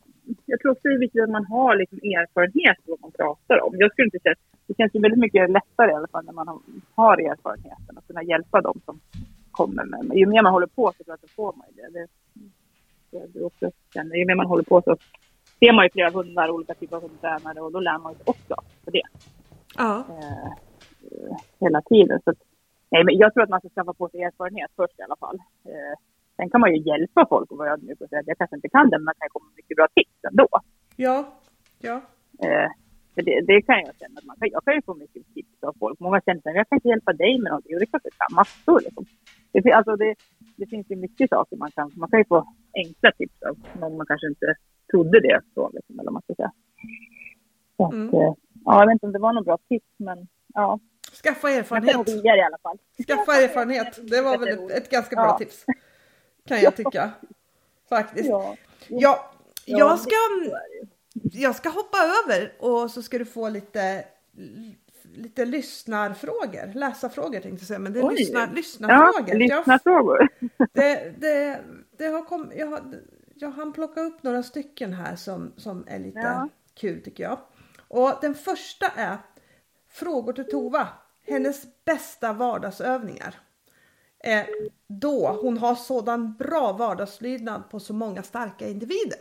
jag 0.45 0.59
tror 0.59 0.71
också 0.71 0.87
det 0.87 0.93
är 0.93 0.99
viktigt 0.99 1.23
att 1.23 1.29
man 1.29 1.45
har 1.45 1.75
liksom 1.75 1.97
erfarenhet 1.97 2.77
av 2.77 2.85
vad 2.87 3.01
man 3.01 3.11
pratar 3.11 3.63
om. 3.65 3.73
Jag 3.77 3.91
skulle 3.91 4.05
inte 4.05 4.19
säga, 4.19 4.35
det 4.67 4.77
känns 4.77 4.95
ju 4.95 4.99
väldigt 4.99 5.19
mycket 5.19 5.49
lättare 5.49 5.91
i 5.91 5.93
alla 5.93 6.07
fall 6.07 6.25
när 6.25 6.33
man 6.33 6.47
har, 6.95 7.17
erfarenheten 7.17 7.97
att 7.97 8.07
kunna 8.07 8.23
hjälpa 8.23 8.61
dem 8.61 8.81
som 8.85 8.99
kommer 9.51 9.85
med. 9.85 10.05
Men 10.05 10.17
ju 10.17 10.25
mer 10.25 10.43
man 10.43 10.53
håller 10.53 10.67
på 10.67 10.93
så 10.97 11.03
tror 11.03 11.17
jag 11.17 11.25
att 11.25 11.31
får 11.31 11.53
man 11.57 11.67
det. 11.75 11.99
det, 11.99 12.07
det 13.11 13.27
du 13.33 13.43
också 13.43 13.71
känner. 13.93 14.15
Ju 14.15 14.25
mer 14.25 14.35
man 14.35 14.45
håller 14.45 14.63
på 14.63 14.81
så 14.81 14.97
ser 15.59 15.73
man 15.73 15.85
ju 15.85 15.89
flera 15.89 16.09
hundar, 16.09 16.49
olika 16.49 16.73
typer 16.73 16.95
av 16.95 17.01
hundtränare 17.01 17.61
och 17.61 17.71
då 17.71 17.79
lär 17.79 17.97
man 17.97 18.15
sig 18.15 18.23
också 18.25 18.55
på 18.85 18.91
det. 18.91 19.07
Ja. 19.77 20.05
Eh, 20.09 20.51
hela 21.59 21.81
tiden. 21.81 22.19
Så, 22.23 22.33
nej, 22.89 23.03
men 23.05 23.17
jag 23.17 23.33
tror 23.33 23.43
att 23.43 23.49
man 23.49 23.59
ska 23.59 23.69
skaffa 23.69 23.93
på 23.93 24.09
sig 24.09 24.21
erfarenhet 24.21 24.71
först 24.75 24.99
i 24.99 25.03
alla 25.03 25.15
fall. 25.15 25.37
Eh, 25.65 25.97
Sen 26.37 26.49
kan 26.49 26.61
man 26.61 26.71
ju 26.75 26.79
hjälpa 26.89 27.25
folk 27.29 27.51
och 27.51 27.57
vara 27.57 27.71
ödmjuk 27.73 28.01
och 28.01 28.09
säga 28.09 28.19
att 28.19 28.27
jag 28.27 28.37
kanske 28.37 28.55
inte 28.55 28.69
kan 28.69 28.89
det, 28.89 28.97
men 28.97 29.05
man 29.05 29.13
kan 29.19 29.29
komma 29.29 29.45
med 29.45 29.55
mycket 29.55 29.77
bra 29.77 29.87
tips 29.95 30.19
ändå. 30.29 30.47
Ja, 30.95 31.17
ja. 31.79 31.95
Eh, 32.43 32.69
för 33.13 33.21
det, 33.21 33.41
det, 33.47 33.61
kan 33.61 33.75
jag 33.85 33.95
känna 33.99 34.17
att 34.19 34.25
man 34.25 34.35
kan. 34.39 34.49
Jag 34.51 34.63
kan 34.65 34.75
ju 34.75 34.81
få 34.81 34.93
mycket 34.93 35.33
tips 35.33 35.63
av 35.63 35.73
folk. 35.79 35.99
Många 35.99 36.21
känner 36.21 36.39
att 36.39 36.55
jag 36.55 36.69
kan 36.69 36.77
inte 36.77 36.87
hjälpa 36.87 37.13
dig 37.13 37.33
med 37.41 37.49
någonting. 37.51 37.73
Och 37.75 37.79
det 37.79 37.83
är 37.83 37.93
klart 37.93 38.07
jag 38.09 38.17
kan 38.23 38.35
massor. 38.35 38.79
Liksom. 38.85 39.05
Det, 39.51 39.71
alltså 39.71 39.95
det, 39.95 40.15
det 40.57 40.65
finns 40.65 40.91
ju 40.91 40.95
mycket 40.95 41.29
saker 41.29 41.57
man 41.57 41.71
kan. 41.71 41.91
Man 41.95 42.09
kan 42.09 42.19
ju 42.19 42.25
få 42.25 42.47
enkla 42.73 43.11
tips 43.11 43.37
av 43.49 43.55
någon 43.79 43.97
man 43.97 44.07
kanske 44.07 44.27
inte 44.27 44.55
trodde 44.91 45.19
det 45.19 45.41
så. 45.53 45.69
Liksom, 45.73 45.99
eller 45.99 46.11
man 46.11 46.21
ska 46.21 46.35
säga. 46.35 46.51
Så 47.77 47.85
att, 47.85 47.93
mm. 47.93 48.09
Eh, 48.13 48.33
ja, 48.65 48.79
jag 48.79 48.85
vet 48.87 48.93
inte 48.93 49.05
om 49.05 49.11
det 49.11 49.19
var 49.19 49.33
något 49.33 49.45
bra 49.45 49.57
tips, 49.69 49.91
men 49.97 50.27
ja. 50.53 50.79
Skaffa 51.23 51.49
erfarenhet. 51.49 52.09
i 52.09 52.29
alla 52.29 52.57
fall. 52.63 52.77
Skaffa 53.07 53.31
erfarenhet. 53.43 54.09
Det 54.11 54.21
var 54.21 54.37
väl 54.37 54.47
ett, 54.47 54.71
ett 54.71 54.89
ganska 54.89 55.15
bra 55.15 55.25
ja. 55.25 55.37
tips 55.37 55.65
kan 56.47 56.61
jag 56.61 56.75
tycka. 56.75 57.11
Faktiskt. 57.89 58.29
Ja, 58.29 58.55
ja. 58.87 59.31
jag, 59.65 59.99
ska, 59.99 60.15
jag 61.13 61.55
ska 61.55 61.69
hoppa 61.69 61.97
över 61.97 62.53
och 62.59 62.91
så 62.91 63.01
ska 63.01 63.17
du 63.17 63.25
få 63.25 63.49
lite, 63.49 64.05
lite 65.15 65.45
lyssnarfrågor. 65.45 66.73
Läsarfrågor 66.73 67.39
tänkte 67.39 67.49
jag 67.49 67.67
säga, 67.67 67.79
men 67.79 67.93
det 67.93 67.99
är 67.99 68.11
lyssnar, 68.11 68.53
lyssnarfrågor. 68.53 69.41
Ja, 69.41 69.57
lyssnarfrågor. 69.57 70.27
Det, 70.73 71.13
det, 71.19 71.61
det 71.97 72.05
har 72.05 72.25
kom, 72.25 72.51
jag, 72.55 72.67
har, 72.67 72.81
jag 73.35 73.51
hann 73.51 73.73
plocka 73.73 74.01
upp 74.01 74.23
några 74.23 74.43
stycken 74.43 74.93
här 74.93 75.15
som, 75.15 75.53
som 75.57 75.83
är 75.87 75.99
lite 75.99 76.19
ja. 76.19 76.49
kul 76.75 77.03
tycker 77.03 77.23
jag. 77.23 77.39
Och 77.87 78.13
den 78.21 78.35
första 78.35 78.87
är 78.87 79.17
Frågor 79.89 80.33
till 80.33 80.49
Tova. 80.49 80.87
Hennes 81.27 81.85
bästa 81.85 82.33
vardagsövningar 82.33 83.35
eh, 84.25 84.45
då 84.87 85.27
hon 85.41 85.57
har 85.57 85.75
sådan 85.75 86.33
bra 86.39 86.71
vardagslydnad 86.79 87.69
på 87.71 87.79
så 87.79 87.93
många 87.93 88.23
starka 88.23 88.67
individer. 88.67 89.19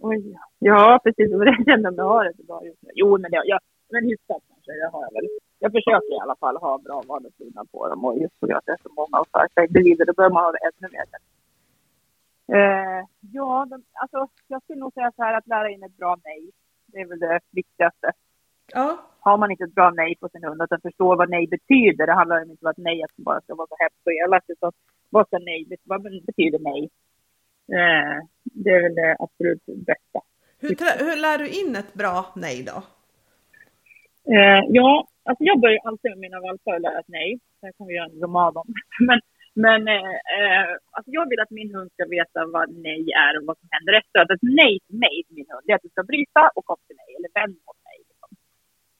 Oj, 0.00 0.36
ja 0.58 1.00
precis. 1.04 1.30
Det 1.30 1.64
känner 1.66 1.92
jag 1.96 2.04
har 2.04 2.24
det 2.24 2.46
bra 2.46 2.64
just 2.64 2.82
nu. 2.82 2.90
Jo, 2.94 3.18
men, 3.18 3.32
jag, 3.32 3.42
jag, 3.46 3.60
men 3.90 4.04
hyfsat 4.04 4.42
kanske, 4.48 4.72
det 4.72 4.90
har 4.92 5.02
jag 5.02 5.12
väl. 5.12 5.28
Jag 5.58 5.72
försöker 5.72 6.14
i 6.14 6.20
alla 6.22 6.36
fall 6.36 6.56
ha 6.56 6.78
bra 6.78 7.02
vardagslydnad 7.06 7.70
på 7.72 7.88
dem 7.88 8.04
och 8.04 8.18
just 8.18 8.40
på 8.40 8.46
grund 8.46 8.56
av 8.56 8.58
att 8.58 8.66
det 8.66 8.72
är 8.72 8.82
så 8.82 8.92
många 8.96 9.20
och 9.20 9.28
starka 9.28 9.64
individer, 9.64 10.04
då 10.06 10.12
bör 10.12 10.30
man 10.30 10.44
ha 10.44 10.52
det 10.52 10.58
ännu 10.58 10.88
mer. 10.92 11.06
Eh, 12.58 13.06
ja, 13.20 13.66
de, 13.70 13.82
alltså 13.92 14.28
jag 14.46 14.62
skulle 14.62 14.80
nog 14.80 14.92
säga 14.92 15.12
så 15.16 15.22
här 15.22 15.38
att 15.38 15.46
lära 15.46 15.70
in 15.70 15.82
ett 15.82 15.96
bra 15.96 16.16
nej. 16.24 16.50
Det 16.86 17.00
är 17.00 17.06
väl 17.06 17.18
det 17.18 17.40
viktigaste. 17.50 18.12
Ja. 18.72 18.98
Har 19.26 19.36
man 19.38 19.50
inte 19.50 19.64
ett 19.64 19.74
bra 19.74 19.90
nej 19.90 20.16
på 20.20 20.28
sin 20.28 20.44
hund, 20.44 20.62
att 20.62 20.70
den 20.70 20.80
förstår 20.80 21.16
vad 21.16 21.30
nej 21.30 21.46
betyder. 21.46 22.06
Det 22.06 22.12
handlar 22.20 22.42
inte 22.42 22.64
om 22.64 22.70
att 22.70 22.86
nej 22.88 23.02
att 23.02 23.16
bara 23.16 23.40
ska 23.40 23.54
vara 23.54 23.68
så 23.68 23.76
hemskt 23.78 24.06
och 24.06 24.12
elakt, 24.12 24.50
utan 24.50 24.72
vad, 25.10 25.26
ska 25.26 25.38
nej, 25.38 25.66
vad 25.84 26.02
betyder 26.02 26.58
nej? 26.58 26.82
Eh, 27.78 28.16
det 28.42 28.70
är 28.70 28.82
väl 28.82 28.94
det 28.94 29.16
absolut 29.18 29.64
bästa. 29.66 30.20
Hur, 30.60 30.70
hur 31.06 31.16
lär 31.24 31.38
du 31.38 31.48
in 31.60 31.76
ett 31.76 31.94
bra 31.94 32.16
nej 32.36 32.58
då? 32.70 32.78
Eh, 34.34 34.62
ja, 34.78 34.90
alltså 35.28 35.42
jag 35.50 35.60
börjar 35.60 35.80
alltid 35.88 36.10
med 36.10 36.18
mina 36.26 36.40
valpar 36.40 36.78
lära 36.78 36.98
ett 37.00 37.14
nej. 37.18 37.30
Sen 37.60 37.72
kan 37.76 37.86
vi 37.86 37.94
göra 37.94 38.10
en 38.10 38.20
roman 38.24 38.56
om 38.56 38.68
Men, 39.08 39.20
men 39.64 39.80
eh, 39.88 40.14
eh, 40.36 40.66
alltså 40.96 41.10
jag 41.18 41.24
vill 41.30 41.40
att 41.40 41.58
min 41.60 41.74
hund 41.74 41.90
ska 41.92 42.04
veta 42.18 42.38
vad 42.56 42.66
nej 42.88 43.04
är 43.26 43.32
och 43.38 43.44
vad 43.48 43.58
som 43.60 43.68
händer 43.74 43.92
efter. 44.00 44.16
Att 44.20 44.34
ett 44.36 44.48
nej 44.62 44.74
till 44.86 44.98
mig 45.04 45.14
till 45.26 45.36
min 45.40 45.50
hund 45.52 45.64
är 45.68 45.74
att 45.74 45.86
du 45.86 45.92
ska 45.94 46.02
bryta 46.12 46.42
och 46.56 46.64
komma 46.68 46.82
till 46.86 47.00
mig 47.02 47.10
eller 47.16 47.30
vänd 47.38 47.56
mot 47.66 47.80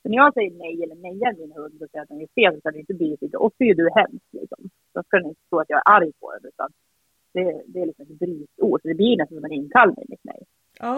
så 0.05 0.09
när 0.09 0.17
jag 0.17 0.33
säger 0.33 0.51
nej 0.51 0.83
eller 0.83 0.95
nejar 0.95 1.33
min 1.41 1.51
hund 1.51 1.81
och 1.81 1.89
säger 1.89 2.03
att 2.03 2.09
den 2.09 2.21
är 2.21 2.35
fel 2.37 2.53
så 2.53 2.59
ska 2.59 2.71
den 2.71 2.79
inte 2.79 2.93
lite, 2.93 3.37
och 3.37 3.53
så 3.57 3.63
är 3.63 3.75
du 3.75 3.89
hemskt 3.95 4.33
liksom. 4.39 4.61
Då 4.93 5.03
ska 5.03 5.17
den 5.17 5.29
inte 5.29 5.41
tro 5.49 5.59
att 5.59 5.69
jag 5.69 5.79
är 5.79 5.91
arg 5.95 6.11
på 6.19 6.31
den 6.31 6.43
utan 6.51 6.69
det, 7.33 7.63
det 7.67 7.79
är 7.81 7.85
liksom 7.85 8.05
ett 8.09 8.19
brytord. 8.19 8.81
Så 8.81 8.87
det 8.87 8.99
blir 9.01 9.17
nästan 9.17 9.37
som 9.37 9.45
en 9.45 9.59
inkallning, 9.61 10.05
mitt 10.09 10.23
nej. 10.31 10.41
Ja. 10.79 10.97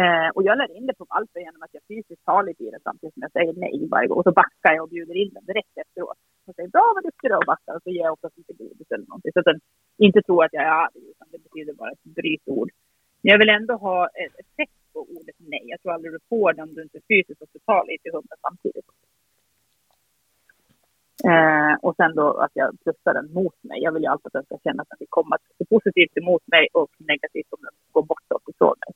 Eh, 0.00 0.28
och 0.34 0.42
jag 0.42 0.58
lär 0.58 0.76
in 0.76 0.86
det 0.86 0.94
på 1.00 1.06
valpen 1.14 1.42
genom 1.42 1.62
att 1.62 1.74
jag 1.76 1.82
fysiskt 1.88 2.24
tar 2.24 2.42
lite 2.42 2.64
i 2.64 2.70
den 2.70 2.80
samtidigt 2.84 3.14
som 3.14 3.22
jag 3.22 3.32
säger 3.32 3.52
nej 3.52 3.88
varje 3.90 4.08
gång. 4.08 4.18
Och 4.18 4.28
så 4.28 4.32
backar 4.32 4.72
jag 4.74 4.82
och 4.82 4.92
bjuder 4.94 5.16
in 5.22 5.32
den 5.34 5.44
direkt 5.44 5.74
efteråt. 5.82 6.18
Och 6.46 6.54
säger 6.54 6.68
bra 6.68 6.92
vad 6.94 7.04
duktig 7.04 7.30
du 7.30 7.34
är 7.34 7.42
och 7.44 7.52
backar. 7.52 7.74
Och 7.76 7.82
så 7.82 7.90
ger 7.90 8.04
jag 8.04 8.12
också 8.12 8.28
lite 8.36 8.52
godis 8.52 8.90
eller 8.90 9.06
någonting. 9.06 9.32
Så 9.32 9.38
att 9.40 9.50
den 9.52 9.60
inte 10.06 10.22
tror 10.22 10.44
att 10.44 10.52
jag 10.52 10.64
är 10.64 10.74
arg 10.84 11.02
utan 11.12 11.28
det 11.32 11.42
betyder 11.46 11.72
bara 11.74 11.90
ett 11.90 12.04
brytord. 12.18 12.70
Men 13.22 13.30
jag 13.32 13.38
vill 13.38 13.56
ändå 13.58 13.74
ha 13.74 14.06
ett, 14.06 14.34
ett 14.62 14.74
på 14.92 15.00
ordet 15.00 15.36
nej. 15.38 15.64
Jag 15.72 15.80
tror 15.80 15.92
aldrig 15.92 16.12
du 16.12 16.18
får 16.28 16.52
det 16.52 16.62
om 16.62 16.74
du 16.74 16.82
inte 16.82 17.00
fysiskt 17.08 17.42
och 17.42 17.86
lite 17.86 18.08
i 18.08 18.12
hunden 18.12 18.38
samtidigt. 18.46 18.88
Eh, 21.30 21.74
och 21.82 21.96
sen 21.96 22.14
då 22.14 22.26
att 22.44 22.50
jag 22.54 22.80
plussar 22.82 23.14
den 23.14 23.32
mot 23.32 23.56
mig. 23.62 23.82
Jag 23.82 23.92
vill 23.92 24.02
ju 24.02 24.08
alltid 24.08 24.26
att 24.26 24.32
den 24.32 24.44
ska 24.44 24.58
känna 24.64 24.82
att 24.82 24.88
den 24.88 24.96
vill 24.98 25.16
komma 25.18 25.36
positivt 25.70 26.16
emot 26.16 26.42
mig 26.46 26.68
och 26.72 26.90
negativt 26.98 27.52
om 27.54 27.58
den 27.66 27.74
går 27.92 28.02
bortåt 28.02 28.48
ifrån 28.48 28.76
mig. 28.84 28.92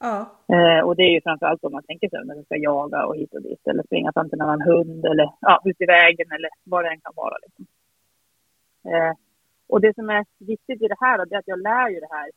Ja. 0.00 0.16
Eh, 0.54 0.80
och 0.86 0.96
det 0.96 1.02
är 1.02 1.14
ju 1.14 1.20
framför 1.20 1.46
allt 1.46 1.64
om 1.64 1.72
man 1.72 1.82
tänker 1.82 2.08
sig 2.08 2.20
när 2.24 2.34
den 2.34 2.44
ska 2.44 2.56
jaga 2.56 3.06
och 3.06 3.16
hit 3.16 3.34
och 3.34 3.42
dit 3.42 3.66
eller 3.66 3.82
springa 3.82 4.12
fram 4.12 4.28
till 4.28 4.40
en 4.40 4.46
annan 4.46 4.62
hund 4.62 5.04
eller 5.04 5.26
ja, 5.40 5.62
ut 5.64 5.80
i 5.80 5.86
vägen 5.86 6.32
eller 6.32 6.50
vad 6.64 6.84
det 6.84 6.90
än 6.90 7.00
kan 7.00 7.12
vara. 7.16 7.36
Liksom. 7.42 7.66
Eh, 8.92 9.12
och 9.66 9.80
det 9.80 9.94
som 9.94 10.10
är 10.10 10.24
viktigt 10.38 10.82
i 10.82 10.88
det 10.88 11.00
här 11.00 11.18
då, 11.18 11.24
det 11.24 11.34
är 11.34 11.38
att 11.38 11.54
jag 11.54 11.62
lär 11.62 11.88
ju 11.88 12.00
det 12.00 12.08
här 12.10 12.30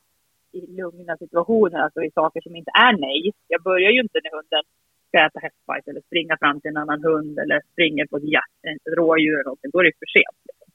i 0.57 0.67
lugna 0.81 1.17
situationer, 1.17 1.79
alltså 1.79 2.03
i 2.03 2.11
saker 2.11 2.41
som 2.41 2.55
inte 2.55 2.71
är 2.87 2.93
nej. 2.97 3.31
Jag 3.47 3.61
börjar 3.63 3.91
ju 3.91 3.99
inte 4.01 4.19
när 4.23 4.31
hunden 4.37 4.63
ska 5.07 5.25
äta 5.25 5.39
hästbajs 5.39 5.87
eller 5.87 6.01
springa 6.01 6.37
fram 6.37 6.61
till 6.61 6.69
en 6.69 6.77
annan 6.77 7.03
hund 7.03 7.39
eller 7.39 7.61
springer 7.71 8.05
på 8.07 8.17
ett, 8.17 8.23
jakt, 8.23 8.59
ett 8.63 8.93
rådjur 8.97 9.39
eller 9.39 9.49
något. 9.49 9.59
Då 9.73 9.79
är 9.79 9.83
det 9.83 9.99
för 9.99 10.11
sent. 10.17 10.39
Liksom. 10.47 10.69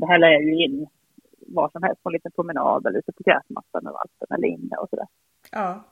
Det 0.00 0.06
här 0.06 0.18
lär 0.18 0.30
jag 0.30 0.42
ju 0.42 0.64
in 0.64 0.86
vad 1.46 1.72
som 1.72 1.82
helst 1.82 2.02
på 2.02 2.08
en 2.08 2.12
liten 2.12 2.32
promenad 2.32 2.86
eller 2.86 2.98
ute 2.98 3.12
på 3.12 3.22
gräsmattan 3.22 3.84
med 3.84 3.92
valpen 3.92 4.28
eller 4.36 4.48
inne 4.48 4.76
och 4.76 4.88
sådär. 4.90 5.06
Ja. 5.52 5.84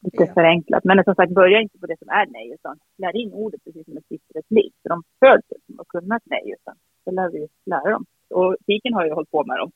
Lite 0.00 0.24
ja. 0.24 0.34
förenklat. 0.34 0.84
Men 0.84 1.04
som 1.04 1.14
sagt, 1.14 1.32
börja 1.32 1.60
inte 1.60 1.78
på 1.78 1.86
det 1.86 1.98
som 1.98 2.08
är 2.08 2.26
nej, 2.26 2.52
utan 2.54 2.78
lär 2.96 3.16
in 3.16 3.32
ordet 3.32 3.64
precis 3.64 3.84
som 3.84 3.96
ett 3.96 4.08
siffrigt 4.08 4.50
liv. 4.50 4.70
För 4.82 4.88
de 4.88 5.02
föds 5.20 5.48
med 5.66 5.80
att 5.80 5.88
kunna 5.88 6.16
ett 6.16 6.22
nej, 6.24 6.54
utan 6.60 6.76
det 7.04 7.10
lär 7.10 7.30
vi 7.30 7.48
lära 7.66 7.90
dem. 7.90 8.04
Och 8.30 8.56
tiken 8.66 8.94
har 8.94 9.04
ju 9.04 9.12
hållit 9.12 9.30
på 9.30 9.44
med 9.44 9.58
dem 9.58 9.70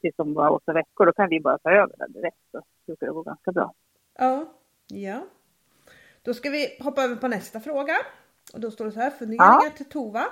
tills 0.00 0.16
de 0.16 0.34
var 0.34 0.50
åtta 0.50 0.72
veckor. 0.72 1.06
Då 1.06 1.12
kan 1.12 1.28
vi 1.28 1.40
bara 1.40 1.58
ta 1.58 1.70
över 1.70 1.94
den 1.98 2.12
direkt. 2.12 2.36
Så 2.52 2.62
brukar 2.86 3.06
det 3.06 3.12
gå 3.12 3.22
ganska 3.22 3.52
bra. 3.52 3.74
Ja, 4.18 4.52
ja. 4.86 5.20
Då 6.22 6.34
ska 6.34 6.50
vi 6.50 6.78
hoppa 6.80 7.02
över 7.02 7.16
på 7.16 7.28
nästa 7.28 7.60
fråga. 7.60 7.94
Och 8.54 8.60
då 8.60 8.70
står 8.70 8.84
det 8.84 8.92
så 8.92 9.00
här, 9.00 9.10
funderingar 9.10 9.60
Ja. 9.64 9.70
till 9.76 9.88
Tova. 9.88 10.24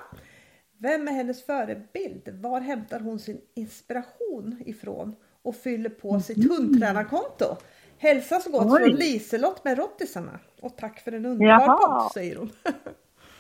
Vem 0.78 1.08
är 1.08 1.12
hennes 1.12 1.46
förebild? 1.46 2.28
Var 2.42 2.60
hämtar 2.60 3.00
hon 3.00 3.18
sin 3.18 3.40
inspiration 3.54 4.62
ifrån? 4.66 5.16
Och 5.42 5.54
fyller 5.56 5.90
på 5.90 6.20
sitt 6.20 6.50
hundtränarkonto? 6.50 7.56
Hälsa 7.98 8.40
så 8.40 8.50
gott 8.50 8.62
Mm. 8.62 8.72
Oj. 8.74 8.80
från 8.80 8.90
Liselott 8.98 9.64
med 9.64 9.78
rottisarna. 9.78 10.38
Och 10.60 10.76
tack 10.76 11.00
för 11.00 11.12
en 11.12 11.26
underbar 11.26 11.46
Jaha. 11.60 12.00
podd, 12.02 12.12
säger 12.12 12.36
hon. 12.36 12.50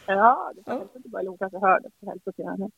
Ja, 0.06 0.52
det 0.54 0.62
Ja. 0.66 0.74
var 0.74 0.82
inte 0.96 1.08
bara 1.08 1.22
Loka 1.22 1.50
som 1.50 1.62
hörde. 1.62 1.90
Hälsa 2.06 2.32
till 2.32 2.44
henne. 2.44 2.70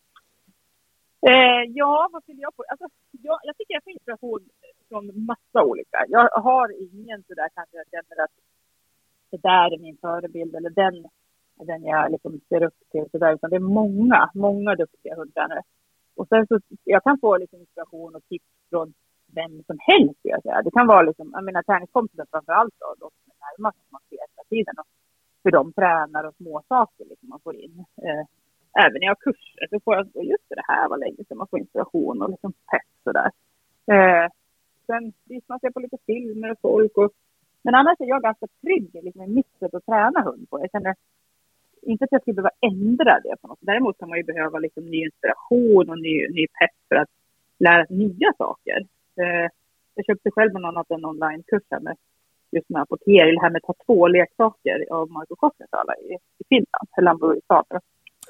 Eh, 1.31 1.63
ja, 1.75 2.09
vad 2.13 2.25
fyller 2.25 2.43
jag 2.43 2.57
på? 2.57 2.65
Alltså, 2.69 2.87
jag, 3.11 3.39
jag 3.43 3.57
tycker 3.57 3.75
jag 3.75 3.85
får 3.85 3.93
inspiration 3.93 4.49
från 4.89 5.27
massa 5.27 5.65
olika. 5.65 6.05
Jag 6.09 6.29
har 6.29 6.67
ingen 6.87 7.25
sådär 7.29 7.49
kanske 7.55 7.77
jag 7.77 7.87
känner 7.91 8.25
att 8.25 8.35
det 9.31 9.41
där 9.43 9.75
är 9.75 9.79
min 9.79 9.97
förebild 9.97 10.55
eller 10.55 10.71
den 10.71 11.07
den 11.65 11.85
jag 11.85 12.11
liksom 12.13 12.41
ser 12.49 12.63
upp 12.63 12.79
till. 12.91 13.07
Sådär. 13.11 13.35
Utan 13.35 13.51
det 13.51 13.57
är 13.57 13.61
många, 13.81 14.31
många 14.35 14.75
duktiga 14.75 15.17
hundtränare. 15.17 15.63
Och 16.17 16.29
sen 16.29 16.47
så, 16.47 16.61
jag 16.85 17.03
kan 17.03 17.19
få 17.21 17.37
liksom 17.37 17.61
inspiration 17.61 18.15
och 18.15 18.25
tips 18.29 18.45
från 18.71 18.95
vem 19.35 19.63
som 19.67 19.79
helst. 19.81 20.21
Jag 20.23 20.43
säga. 20.43 20.63
Det 20.63 20.71
kan 20.71 20.87
vara 20.87 21.03
liksom, 21.03 21.31
jag 21.33 21.45
menar 21.45 21.63
träningskompisar 21.63 22.27
framför 22.31 22.53
allt 22.53 22.75
då, 22.79 22.95
de 22.99 23.11
som 23.11 23.33
är 23.33 23.39
närmast 23.47 23.79
som 23.79 23.89
man 23.91 24.01
ser 24.09 24.17
hela 24.17 24.45
tiden. 24.49 24.75
Och 24.79 24.87
hur 25.45 25.51
de 25.51 25.73
tränar 25.73 26.25
och 26.25 26.35
små 26.35 26.63
saker 26.69 27.05
liksom 27.05 27.29
man 27.29 27.41
får 27.41 27.57
in. 27.57 27.85
Eh, 28.03 28.25
även 28.79 28.93
när 28.93 29.07
jag 29.07 29.17
har 29.17 29.33
kurser 29.33 29.67
så 29.71 29.81
får 29.81 29.95
jag, 29.95 30.25
just 30.25 30.49
det, 30.49 30.63
här 30.69 30.89
var 30.89 30.99
länge 30.99 31.25
sedan 31.29 31.39
man 31.39 31.49
får 31.51 31.59
inspiration 31.59 32.23
och 32.23 32.31
liksom 32.31 32.53
pepp 32.53 32.91
sådär. 33.05 33.31
Eh, 33.93 34.29
sen 34.87 35.13
lyssnar 35.25 35.59
jag 35.63 35.75
på 35.75 35.81
lite 35.81 35.99
filmer 36.07 36.51
och 36.51 36.61
folk 36.61 36.97
och 36.97 37.13
men 37.63 37.75
annars 37.75 38.01
är 38.01 38.07
jag 38.07 38.23
ganska 38.23 38.47
trygg 38.63 38.91
liksom, 38.93 39.23
i 39.23 39.27
mitt 39.29 39.59
sätt 39.59 39.75
att 39.75 39.87
träna 39.87 40.21
hund 40.23 40.51
på. 40.51 40.61
Jag 40.61 40.71
känner 40.71 40.95
inte 41.83 42.05
att 42.05 42.13
jag 42.13 42.21
skulle 42.21 42.35
behöva 42.35 42.57
ändra 42.61 43.21
det 43.25 43.37
på 43.41 43.49
något. 43.49 43.59
Däremot 43.61 43.99
kan 43.99 44.09
man 44.09 44.19
ju 44.19 44.25
behöva 44.25 44.59
liksom, 44.59 44.85
ny 44.91 45.05
inspiration 45.05 45.91
och 45.91 45.99
ny, 45.99 46.29
ny 46.29 46.47
pepp 46.59 46.77
för 46.89 46.97
att 46.97 47.09
lära 47.59 47.87
sig 47.87 47.97
nya 47.97 48.33
saker. 48.39 48.87
Eh, 49.21 49.49
jag 49.95 50.07
köpte 50.07 50.31
själv 50.31 50.51
bland 50.51 50.67
annat 50.67 50.91
en 50.91 51.05
onlinekurs 51.05 51.63
här 51.71 51.81
med 51.81 51.97
just 52.51 52.69
med 52.69 52.83
apotering, 52.83 53.35
det 53.35 53.43
här 53.43 53.51
med 53.51 53.61
att 53.63 53.77
ta 53.77 53.85
två 53.87 54.09
leksaker 54.09 54.85
av 54.91 55.11
Marco 55.11 55.37
Kosmetala 55.37 55.95
i, 55.97 56.15
i 56.15 56.45
Finland, 56.49 56.89
eller 56.99 57.09
han 57.09 57.19
bor 57.19 57.37
i 57.37 57.41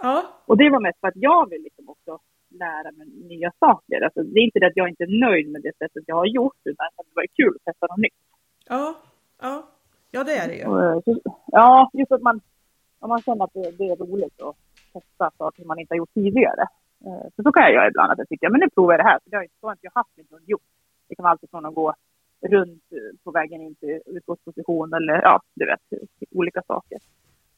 Ja, 0.02 0.42
Och 0.46 0.56
det 0.56 0.70
var 0.70 0.80
mest 0.80 1.00
för 1.00 1.08
att 1.08 1.16
jag 1.16 1.50
vill 1.50 1.62
liksom 1.62 1.88
också 1.88 2.18
lära 2.50 2.92
mig 2.92 3.06
nya 3.06 3.52
saker. 3.58 4.00
Alltså, 4.04 4.22
det 4.22 4.38
är 4.40 4.44
inte 4.44 4.58
det 4.58 4.66
att 4.66 4.76
jag 4.76 4.88
inte 4.88 5.04
är 5.04 5.20
nöjd 5.20 5.48
med 5.48 5.62
det 5.62 5.76
sättet 5.78 6.04
jag 6.06 6.16
har 6.16 6.26
gjort, 6.26 6.60
utan 6.64 6.86
att 6.86 7.06
det 7.06 7.12
var 7.14 7.26
kul 7.36 7.56
att 7.56 7.64
testa 7.64 7.86
något 7.86 7.98
nytt. 7.98 8.20
ja, 8.68 8.94
ja. 9.42 9.66
Ja, 10.10 10.24
det 10.24 10.36
är 10.36 10.48
det 10.48 10.54
ju. 10.54 10.62
Eh, 10.62 11.00
ja, 11.46 11.90
just 11.92 12.12
att 12.12 12.22
man, 12.22 12.40
om 12.98 13.08
man 13.08 13.22
känner 13.22 13.44
att 13.44 13.52
det, 13.52 13.70
det 13.78 13.84
är 13.90 13.96
roligt 13.96 14.42
att 14.42 14.56
testa 14.92 15.30
saker 15.38 15.64
man 15.64 15.78
inte 15.78 15.94
har 15.94 15.98
gjort 15.98 16.14
tidigare. 16.14 16.64
Eh, 17.06 17.26
Så, 17.36 17.42
så 17.42 17.52
kan 17.52 17.62
jag 17.62 17.72
göra 17.72 17.88
ibland 17.88 18.12
att 18.12 18.18
jag 18.18 18.28
tycker, 18.28 18.50
men 18.50 18.60
nu 18.60 18.70
provar 18.70 18.92
jag 18.92 19.00
det 19.00 19.08
här, 19.10 19.18
för 19.22 19.30
det 19.30 19.36
har 19.36 19.42
inte, 19.42 19.54
så 19.60 19.66
har 19.66 19.72
inte 19.72 19.86
jag 19.86 19.92
haft 19.94 20.10
hund 20.30 20.48
gjort. 20.48 20.68
Det 21.08 21.14
kan 21.14 21.22
vara 21.22 21.30
alltid 21.30 21.50
från 21.50 21.66
att 21.66 21.74
gå 21.74 21.94
runt 22.40 22.82
eh, 22.92 23.12
på 23.24 23.30
vägen 23.30 23.60
in 23.60 23.74
till 23.74 24.00
utgångsposition 24.06 24.92
eller 24.94 25.22
ja, 25.22 25.40
du 25.54 25.66
vet, 25.66 25.80
olika 26.30 26.62
saker. 26.62 26.98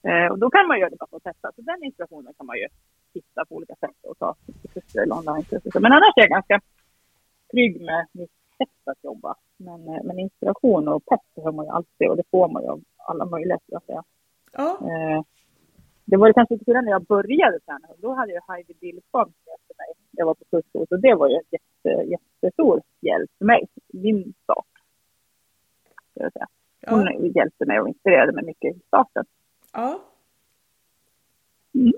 Eh, 0.09 0.29
och 0.33 0.39
då 0.39 0.51
kan 0.51 0.69
man 0.69 0.79
göra 0.81 0.91
det 0.91 0.97
bara 0.97 1.11
för 1.11 1.17
att 1.17 1.23
testa. 1.23 1.53
Så 1.57 1.61
den 1.63 1.85
inspirationen 1.85 2.35
kan 2.37 2.47
man 2.47 2.57
ju 2.57 2.69
hitta 3.15 3.45
på 3.45 3.55
olika 3.55 3.75
sätt 3.75 3.99
och 4.03 4.19
ta 4.19 4.35
kurser 4.75 5.03
eller 5.03 5.15
onlinekurser. 5.17 5.81
Men 5.81 5.93
annars 5.93 6.13
är 6.17 6.23
jag 6.23 6.31
ganska 6.31 6.61
trygg 7.53 7.81
med 7.81 8.07
mitt 8.13 8.31
sätt 8.59 8.85
att 8.85 9.05
jobba. 9.05 9.35
Men, 9.57 9.89
eh, 9.89 10.03
men 10.05 10.19
inspiration 10.19 10.89
och 10.89 11.07
pepp 11.07 11.45
har 11.45 11.53
man 11.53 11.65
ju 11.67 11.71
alltid 11.71 12.09
och 12.09 12.17
det 12.17 12.31
får 12.31 12.49
man 12.49 12.63
ju 12.63 12.69
av 12.69 12.81
alla 12.97 13.25
möjliga 13.25 13.59
skulle 13.59 13.77
jag 13.77 13.85
säga. 13.85 14.03
Ja, 14.53 14.79
Eh, 14.81 15.23
det 16.11 16.17
var 16.17 16.33
kanske 16.33 16.55
lite 16.55 16.65
skillnad 16.65 16.85
när 16.85 16.93
jag 16.93 17.05
började 17.05 17.61
träna. 17.61 17.89
Då 17.99 18.15
hade 18.15 18.33
jag 18.33 18.43
Heidi 18.49 18.75
Billestam 18.81 19.33
efter 19.57 19.75
mig. 19.79 19.91
Jag 20.11 20.27
var 20.27 20.35
på 20.35 20.45
kurs 20.51 20.65
och 20.73 21.01
det 21.01 21.15
var 21.15 21.29
ju 21.29 21.35
en 21.35 21.43
jätte, 21.51 22.11
jättestor 22.11 22.83
hjälp 23.01 23.31
för 23.39 23.45
mig. 23.45 23.69
Min 23.93 24.35
start. 24.43 24.67
Säga. 26.15 26.47
Hon 26.87 27.05
ja, 27.05 27.41
hjälpte 27.41 27.67
mig 27.67 27.81
och 27.81 27.89
inspirerade 27.89 28.33
mig 28.33 28.45
mycket 28.45 28.77
i 28.77 28.81
starten. 28.87 29.25
Ja. 29.73 30.01
Mm. 31.75 31.93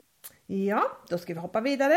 Ja, 0.47 0.83
då 1.09 1.18
ska 1.18 1.35
vi 1.35 1.41
hoppa 1.41 1.61
vidare. 1.61 1.95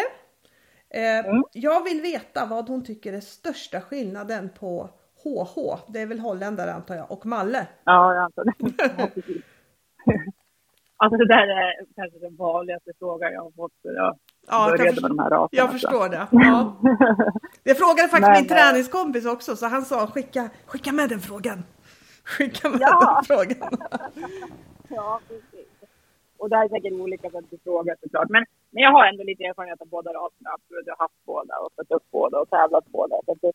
Eh, 0.89 1.25
Mm. 1.29 1.43
Jag 1.53 1.83
vill 1.83 2.01
veta 2.01 2.45
vad 2.45 2.69
hon 2.69 2.83
tycker 2.85 3.13
är 3.13 3.19
största 3.21 3.81
skillnaden 3.81 4.49
på 4.59 4.89
HH, 5.23 5.77
det 5.87 5.99
är 6.01 6.05
väl 6.05 6.19
holländare 6.19 6.73
antar 6.73 6.95
jag, 6.95 7.11
och 7.11 7.25
Malle. 7.25 7.67
Ja, 7.83 8.13
jag 8.13 8.23
antar 8.23 8.43
det. 8.45 9.41
Alltså 10.97 11.17
det 11.17 11.27
där 11.27 11.47
är 11.47 11.85
kanske 11.95 12.19
den 12.19 12.35
vanligaste 12.35 12.91
frågan 12.99 13.33
jag 13.33 13.41
har 13.41 13.51
fått. 13.51 13.71
Jag 13.81 14.17
Ja, 14.47 14.69
jag, 14.69 14.77
började 14.77 15.01
med 15.01 15.11
de 15.11 15.19
här 15.19 15.29
raserna. 15.29 15.49
jag 15.51 15.71
förstår 15.71 16.09
det. 16.09 16.27
Ja. 16.31 16.75
Det 17.63 17.75
frågade 17.75 18.09
faktiskt 18.09 18.21
Men, 18.21 18.41
min 18.43 18.51
eh, 18.51 18.57
träningskompis 18.57 19.25
också, 19.25 19.55
så 19.55 19.65
han 19.67 19.85
sa 19.85 20.07
skicka, 20.07 20.49
skicka 20.65 20.91
med 20.91 21.09
den 21.09 21.19
frågan. 21.19 21.63
Skicka 22.23 22.69
med 22.69 22.79
Ja. 22.81 23.15
den 23.15 23.25
frågan. 23.37 23.69
Ja, 24.87 25.19
precis. 25.27 25.52
Och 26.43 26.49
det 26.49 26.55
här 26.57 26.65
är 26.65 26.69
säkert 26.69 26.93
olika 26.93 27.29
sätt 27.29 27.53
att 27.53 27.63
fråga 27.63 27.95
såklart. 28.01 28.29
Men, 28.29 28.45
men 28.71 28.83
jag 28.83 28.91
har 28.91 29.05
ändå 29.05 29.23
lite 29.23 29.43
erfarenhet 29.43 29.81
av 29.81 29.87
båda 29.87 30.09
raserna. 30.13 30.49
Absolut, 30.55 30.87
Jag 30.87 30.95
har 30.95 31.03
haft 31.03 31.25
båda 31.25 31.53
och 31.63 31.71
fått 31.75 31.91
upp 31.91 32.07
båda 32.11 32.39
och 32.39 32.49
tävlat 32.49 32.85
båda. 32.85 33.15
Så 33.25 33.31
att 33.31 33.41
det, 33.41 33.53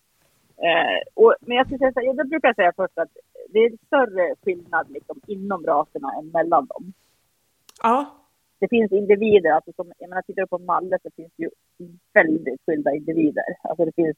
eh, 0.68 1.00
och, 1.14 1.34
men 1.40 1.56
jag 1.56 1.66
skulle 1.66 1.78
säga 1.78 1.92
så 1.92 2.00
här, 2.00 2.06
jag 2.06 2.28
brukar 2.28 2.54
säga 2.54 2.72
först 2.76 2.98
att 2.98 3.12
det 3.52 3.58
är 3.58 3.72
större 3.86 4.34
skillnad 4.42 4.86
liksom, 4.90 5.20
inom 5.26 5.66
raserna 5.66 6.08
än 6.18 6.28
mellan 6.30 6.66
dem. 6.66 6.92
Ja, 7.82 8.06
Det 8.58 8.68
finns 8.68 8.92
individer, 8.92 9.50
alltså 9.50 9.72
som, 9.76 9.92
jag 9.98 10.08
menar 10.10 10.22
tittar 10.22 10.42
du 10.42 10.46
på 10.46 10.58
Malle 10.58 10.98
så 11.02 11.10
finns 11.16 11.32
det 11.36 11.42
ju 11.42 11.50
väldigt 12.14 12.60
skilda 12.66 12.90
individer. 12.94 13.48
Alltså 13.62 13.84
det 13.84 13.94
finns 13.94 14.16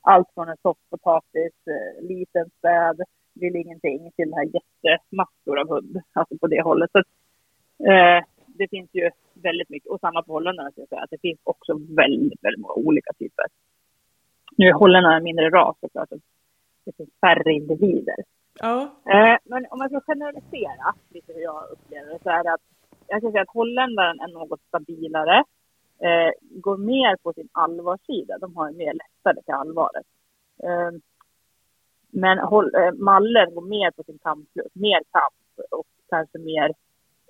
allt 0.00 0.28
från 0.34 0.48
en 0.48 0.62
soffpotatis, 0.62 1.54
eh, 1.66 2.02
liten 2.08 2.50
späd, 2.58 3.00
vill 3.34 3.56
ingenting 3.56 4.10
till 4.16 4.30
den 4.30 4.38
här 4.38 4.48
jättemassor 4.82 5.58
av 5.60 5.68
hund. 5.68 6.00
Alltså 6.12 6.38
på 6.38 6.46
det 6.46 6.62
hållet. 6.62 6.90
Så 6.92 7.02
eh, 7.78 8.24
det 8.46 8.68
finns 8.70 8.90
ju 8.92 9.10
väldigt 9.34 9.68
mycket, 9.68 9.90
och 9.90 10.00
samma 10.00 10.22
på 10.22 10.32
holländarna 10.32 10.70
ska 10.70 10.80
jag 10.80 10.88
säga, 10.88 11.00
att 11.00 11.10
det 11.10 11.20
finns 11.20 11.40
också 11.44 11.72
väldigt, 11.96 12.44
väldigt 12.44 12.60
många 12.60 12.74
olika 12.74 13.12
typer. 13.18 13.46
Nu 14.56 14.66
är 14.66 14.72
holländarna 14.72 15.16
en 15.16 15.24
mindre 15.24 15.50
ras 15.50 15.76
såklart, 15.80 16.12
att 16.12 16.20
det 16.84 16.96
finns 16.96 17.10
färre 17.20 17.52
individer. 17.52 18.16
ja, 18.60 18.80
Eh, 19.06 19.36
men 19.44 19.66
om 19.70 19.78
man 19.78 19.88
ska 19.88 20.00
generalisera 20.00 20.94
lite 21.08 21.32
hur 21.32 21.42
jag 21.42 21.64
upplever 21.70 22.12
det 22.12 22.18
så 22.22 22.30
är 22.30 22.44
det 22.44 22.52
att 22.52 22.60
jag 23.06 23.20
ska 23.20 23.30
säga 23.30 23.42
att 23.42 23.56
holländaren 23.60 24.20
är 24.20 24.28
något 24.28 24.60
stabilare, 24.68 25.44
eh, 26.00 26.30
går 26.40 26.76
mer 26.76 27.16
på 27.16 27.32
sin 27.32 27.48
allvarssida. 27.52 28.38
De 28.38 28.56
har 28.56 28.68
en 28.68 28.76
mer 28.76 28.92
lättare 28.92 29.42
till 29.42 29.54
allvaret. 29.54 30.06
Eh, 30.62 30.90
men 32.10 32.38
eh, 32.38 32.92
mallen 32.98 33.54
går 33.54 33.68
mer 33.68 33.90
på 33.90 34.02
sin 34.02 34.18
kamplust, 34.18 34.74
mer 34.74 35.02
kamp 35.12 35.68
och 35.70 35.86
kanske 36.08 36.38
mer 36.38 36.72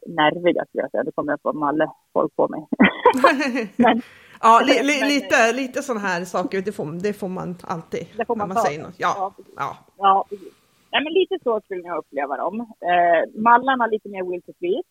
nerviga 0.06 0.64
skulle 0.66 0.82
jag 0.82 0.90
säga. 0.90 1.04
Det 1.04 1.12
kommer 1.12 1.32
jag 1.32 1.40
få 1.42 1.52
malle 1.52 1.90
folk 2.12 2.36
på 2.36 2.48
mig. 2.48 2.66
Men- 3.76 4.02
ja 4.42 4.60
li, 4.66 4.72
li, 4.82 5.00
men- 5.00 5.08
lite, 5.08 5.52
lite 5.52 5.82
sådana 5.82 6.00
här 6.08 6.24
saker, 6.24 6.62
det 6.62 6.72
får, 6.72 7.02
det 7.02 7.12
får 7.12 7.28
man 7.28 7.56
alltid 7.62 8.06
Det 8.16 8.24
får 8.24 8.36
man 8.36 8.48
när 8.48 8.54
man 8.54 8.64
säger 8.64 8.82
något. 8.82 8.94
Ja, 8.98 9.14
Ja, 9.16 9.32
precis. 9.36 9.54
ja, 9.56 9.76
Ja, 9.98 10.26
precis. 10.28 10.52
Nej, 10.92 11.04
men 11.04 11.12
lite 11.12 11.38
så 11.44 11.60
skulle 11.60 11.82
jag 11.82 11.98
uppleva 11.98 12.36
dem. 12.36 12.60
Eh, 12.60 13.40
mallarna 13.40 13.86
lite 13.86 14.08
mer 14.08 14.24
will 14.30 14.42
to 14.42 14.52
please. 14.58 14.88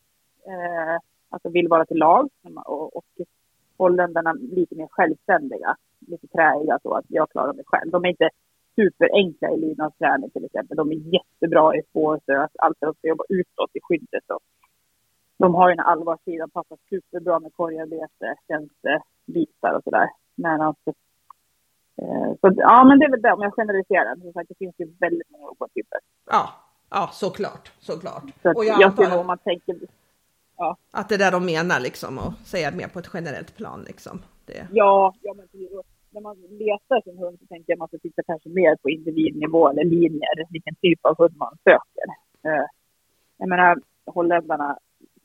Eh, 0.51 0.99
alltså 1.29 1.49
vill 1.49 1.67
vara 1.67 1.85
till 1.85 1.97
lag. 1.97 2.29
Och, 2.65 2.95
och 2.97 3.05
holländarna 3.77 4.33
lite 4.33 4.75
mer 4.75 4.87
självständiga. 4.91 5.75
Lite 6.07 6.27
träiga 6.27 6.79
så 6.83 6.93
att 6.93 7.05
jag 7.07 7.29
klarar 7.31 7.53
mig 7.53 7.63
själv. 7.67 7.91
De 7.91 8.05
är 8.05 8.09
inte 8.09 8.29
superenkla 8.75 9.49
i 9.51 9.57
lydnadsträning 9.57 10.29
till 10.29 10.45
exempel. 10.45 10.77
De 10.77 10.91
är 10.91 10.95
jättebra 10.95 11.75
i 11.75 11.81
spårsök. 11.89 12.51
Allt 12.59 12.77
är 12.81 12.87
att 12.87 12.97
jobba 13.01 13.23
utåt 13.29 13.71
i 13.73 13.79
skyddet. 13.83 14.23
Och 14.35 14.41
de 15.37 15.55
har 15.55 15.69
ju 15.69 15.73
en 15.73 15.79
allvarssida. 15.79 16.47
Passar 16.47 16.77
superbra 16.89 17.39
med 17.39 17.53
korgarbete, 17.53 18.35
tjänstebitar 18.47 19.73
och 19.73 19.83
sådär. 19.83 20.09
Medan 20.35 20.75
Eh, 22.01 22.31
Så 22.41 22.53
ja, 22.55 22.83
men 22.83 22.99
det 22.99 23.05
är 23.05 23.11
väl 23.11 23.21
det 23.21 23.31
om 23.33 23.41
jag 23.41 23.53
generaliserar. 23.53 24.15
Som 24.15 24.33
sagt, 24.33 24.49
det 24.49 24.55
finns 24.55 24.75
ju 24.77 24.93
väldigt 24.99 25.29
många 25.29 25.47
olika 25.47 25.67
typer. 25.73 25.99
ja, 26.25 26.49
ja, 26.89 27.09
såklart, 27.11 27.71
såklart. 27.79 28.23
Så 28.41 28.49
att 28.49 28.55
Och 28.57 28.65
jag, 28.65 28.81
jag 28.81 28.89
antar 28.89 29.19
om 29.19 29.27
man 29.27 29.37
tänker, 29.37 29.75
att 30.91 31.09
det 31.09 31.15
är 31.15 31.19
det 31.19 31.31
de 31.31 31.45
menar 31.45 31.79
liksom 31.79 32.17
och 32.17 32.33
säga 32.47 32.71
mer 32.71 32.87
på 32.87 32.99
ett 32.99 33.09
generellt 33.13 33.55
plan 33.57 33.83
liksom. 33.87 34.21
Det, 34.45 34.67
ja, 34.71 35.13
ja 35.21 35.33
men 35.33 35.47
när 36.09 36.21
man 36.21 36.37
letar 36.37 37.01
sin 37.01 37.17
hund 37.17 37.39
så 37.39 37.45
tänker 37.45 37.71
jag 37.71 37.75
att 37.75 37.79
man 37.79 37.87
ska 37.87 37.97
titta 37.97 38.23
kanske 38.23 38.49
mer 38.49 38.75
på 38.75 38.89
individnivå 38.89 39.69
eller 39.69 39.83
linjer, 39.83 40.45
vilken 40.49 40.75
typ 40.75 41.05
av 41.05 41.17
hund 41.17 41.37
man 41.37 41.57
söker. 41.63 42.07
Eh, 42.43 42.65
Jag 43.37 43.49
menar, 43.49 43.77
holländarna, 44.05 44.77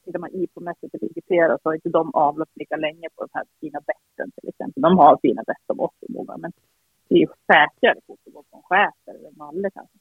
tittar 0.04 0.18
man 0.18 0.30
IPO-mässigt 0.30 0.94
eller 0.94 1.04
IGP 1.18 1.28
så 1.62 1.68
har 1.68 1.74
inte 1.74 1.88
de 1.88 2.14
avlat 2.14 2.48
lika 2.54 2.76
länge 2.76 3.08
på 3.16 3.22
de 3.24 3.28
här 3.32 3.44
fina 3.60 3.80
betten 3.80 4.30
till 4.40 4.48
exempel. 4.48 4.82
De 4.82 4.98
har 4.98 5.18
fina 5.22 5.42
bett 5.42 5.56
de 5.66 5.80
också, 5.80 6.06
många, 6.08 6.36
men 6.36 6.52
det 7.08 7.14
är 7.14 7.18
ju 7.18 7.26
säkrare 7.26 8.00
fot 8.06 8.20
att 8.26 8.32
gå 8.32 8.42
på 8.42 8.56
en 8.56 8.62
schäfer 8.62 9.18
eller 9.18 9.28
en 9.28 9.36
malle 9.36 9.70
kanske. 9.70 9.98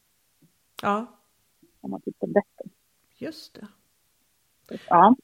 Ja, 0.81 1.05
Om 1.81 1.91
man 1.91 2.01
tittar 2.01 2.27
bättre. 2.27 2.65
just 3.17 3.53
det. 3.53 3.67
Ja. 4.89 5.15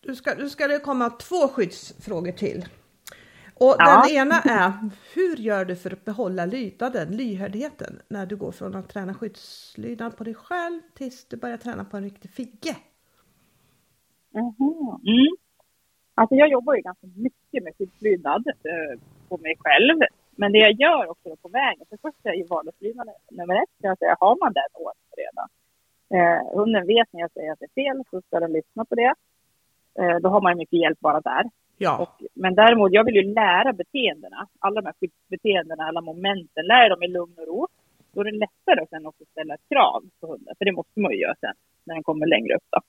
Du 0.00 0.16
ska, 0.16 0.34
du 0.34 0.50
ska 0.50 0.66
det 0.66 0.78
komma 0.78 1.10
två 1.10 1.48
skyddsfrågor 1.48 2.32
till. 2.32 2.68
Och 3.54 3.74
Ja. 3.78 4.04
den 4.06 4.16
ena 4.16 4.34
är, 4.40 4.72
hur 5.14 5.36
gör 5.36 5.64
du 5.64 5.76
för 5.76 5.92
att 5.92 6.04
behålla 6.04 6.46
lydnaden, 6.46 7.16
lyhördheten, 7.16 8.02
när 8.08 8.26
du 8.26 8.36
går 8.36 8.52
från 8.52 8.74
att 8.74 8.88
träna 8.88 9.14
skyddslydnad 9.14 10.16
på 10.16 10.24
dig 10.24 10.34
själv 10.34 10.80
tills 10.94 11.24
du 11.28 11.36
börjar 11.36 11.56
träna 11.56 11.84
på 11.84 11.96
en 11.96 12.02
riktig 12.02 12.30
figge? 12.30 12.76
Mhm. 14.34 15.00
Mm. 15.06 15.36
Alltså 16.14 16.34
jag 16.34 16.48
jobbar 16.48 16.74
ju 16.74 16.82
ganska 16.82 17.06
mycket 17.16 17.64
med 17.64 17.72
skyddslydnad 17.78 18.46
eh, 18.48 19.00
på 19.28 19.36
mig 19.38 19.54
själv. 19.58 19.98
Men 20.36 20.52
det 20.52 20.58
jag 20.58 20.72
gör 20.72 21.10
också 21.10 21.36
på 21.42 21.48
vägen, 21.48 21.86
för 21.88 21.96
först 22.02 22.26
är 22.26 22.32
ju 22.32 22.44
vardagslydnad 22.44 23.08
nummer 23.30 23.62
ett. 23.62 23.74
Jag 23.78 23.98
säger, 23.98 24.16
har 24.20 24.36
man 24.44 24.52
den 24.52 24.70
ordningen 24.74 25.14
redan. 25.24 25.48
Eh, 26.16 26.56
hunden 26.58 26.86
vet 26.86 27.12
när 27.12 27.20
jag 27.20 27.32
säger 27.32 27.52
att 27.52 27.58
det 27.58 27.64
är 27.64 27.82
fel 27.82 28.02
så 28.10 28.20
ska 28.20 28.40
den 28.40 28.52
lyssna 28.52 28.84
på 28.84 28.94
det. 28.94 29.14
Eh, 29.98 30.16
då 30.22 30.28
har 30.28 30.40
man 30.40 30.56
mycket 30.56 30.80
hjälp 30.80 31.00
bara 31.00 31.20
där. 31.20 31.44
Ja, 31.78 31.98
Och, 31.98 32.26
men 32.34 32.54
däremot, 32.54 32.92
jag 32.92 33.04
vill 33.04 33.14
ju 33.14 33.34
lära 33.34 33.72
beteendena. 33.72 34.48
Alla 34.58 34.80
de 34.80 34.86
här 34.86 34.94
skyddsbeteendena, 35.00 35.84
alla 35.84 36.00
momenten, 36.00 36.66
lära 36.66 36.88
dem 36.88 37.02
i 37.02 37.08
lugn 37.08 37.34
och 37.38 37.46
ro. 37.46 37.66
Då 38.12 38.20
är 38.20 38.24
det 38.24 38.38
lättare 38.38 38.80
att 38.82 38.88
sen 38.88 39.06
också 39.06 39.24
ställa 39.30 39.54
ett 39.54 39.68
krav 39.68 40.02
på 40.20 40.26
hunden. 40.26 40.54
För 40.58 40.64
det 40.64 40.72
måste 40.72 41.00
man 41.00 41.12
ju 41.12 41.18
göra 41.18 41.34
sen, 41.40 41.54
när 41.84 41.94
den 41.94 42.02
kommer 42.02 42.26
längre 42.26 42.54
upp 42.54 42.66
då. 42.70 42.80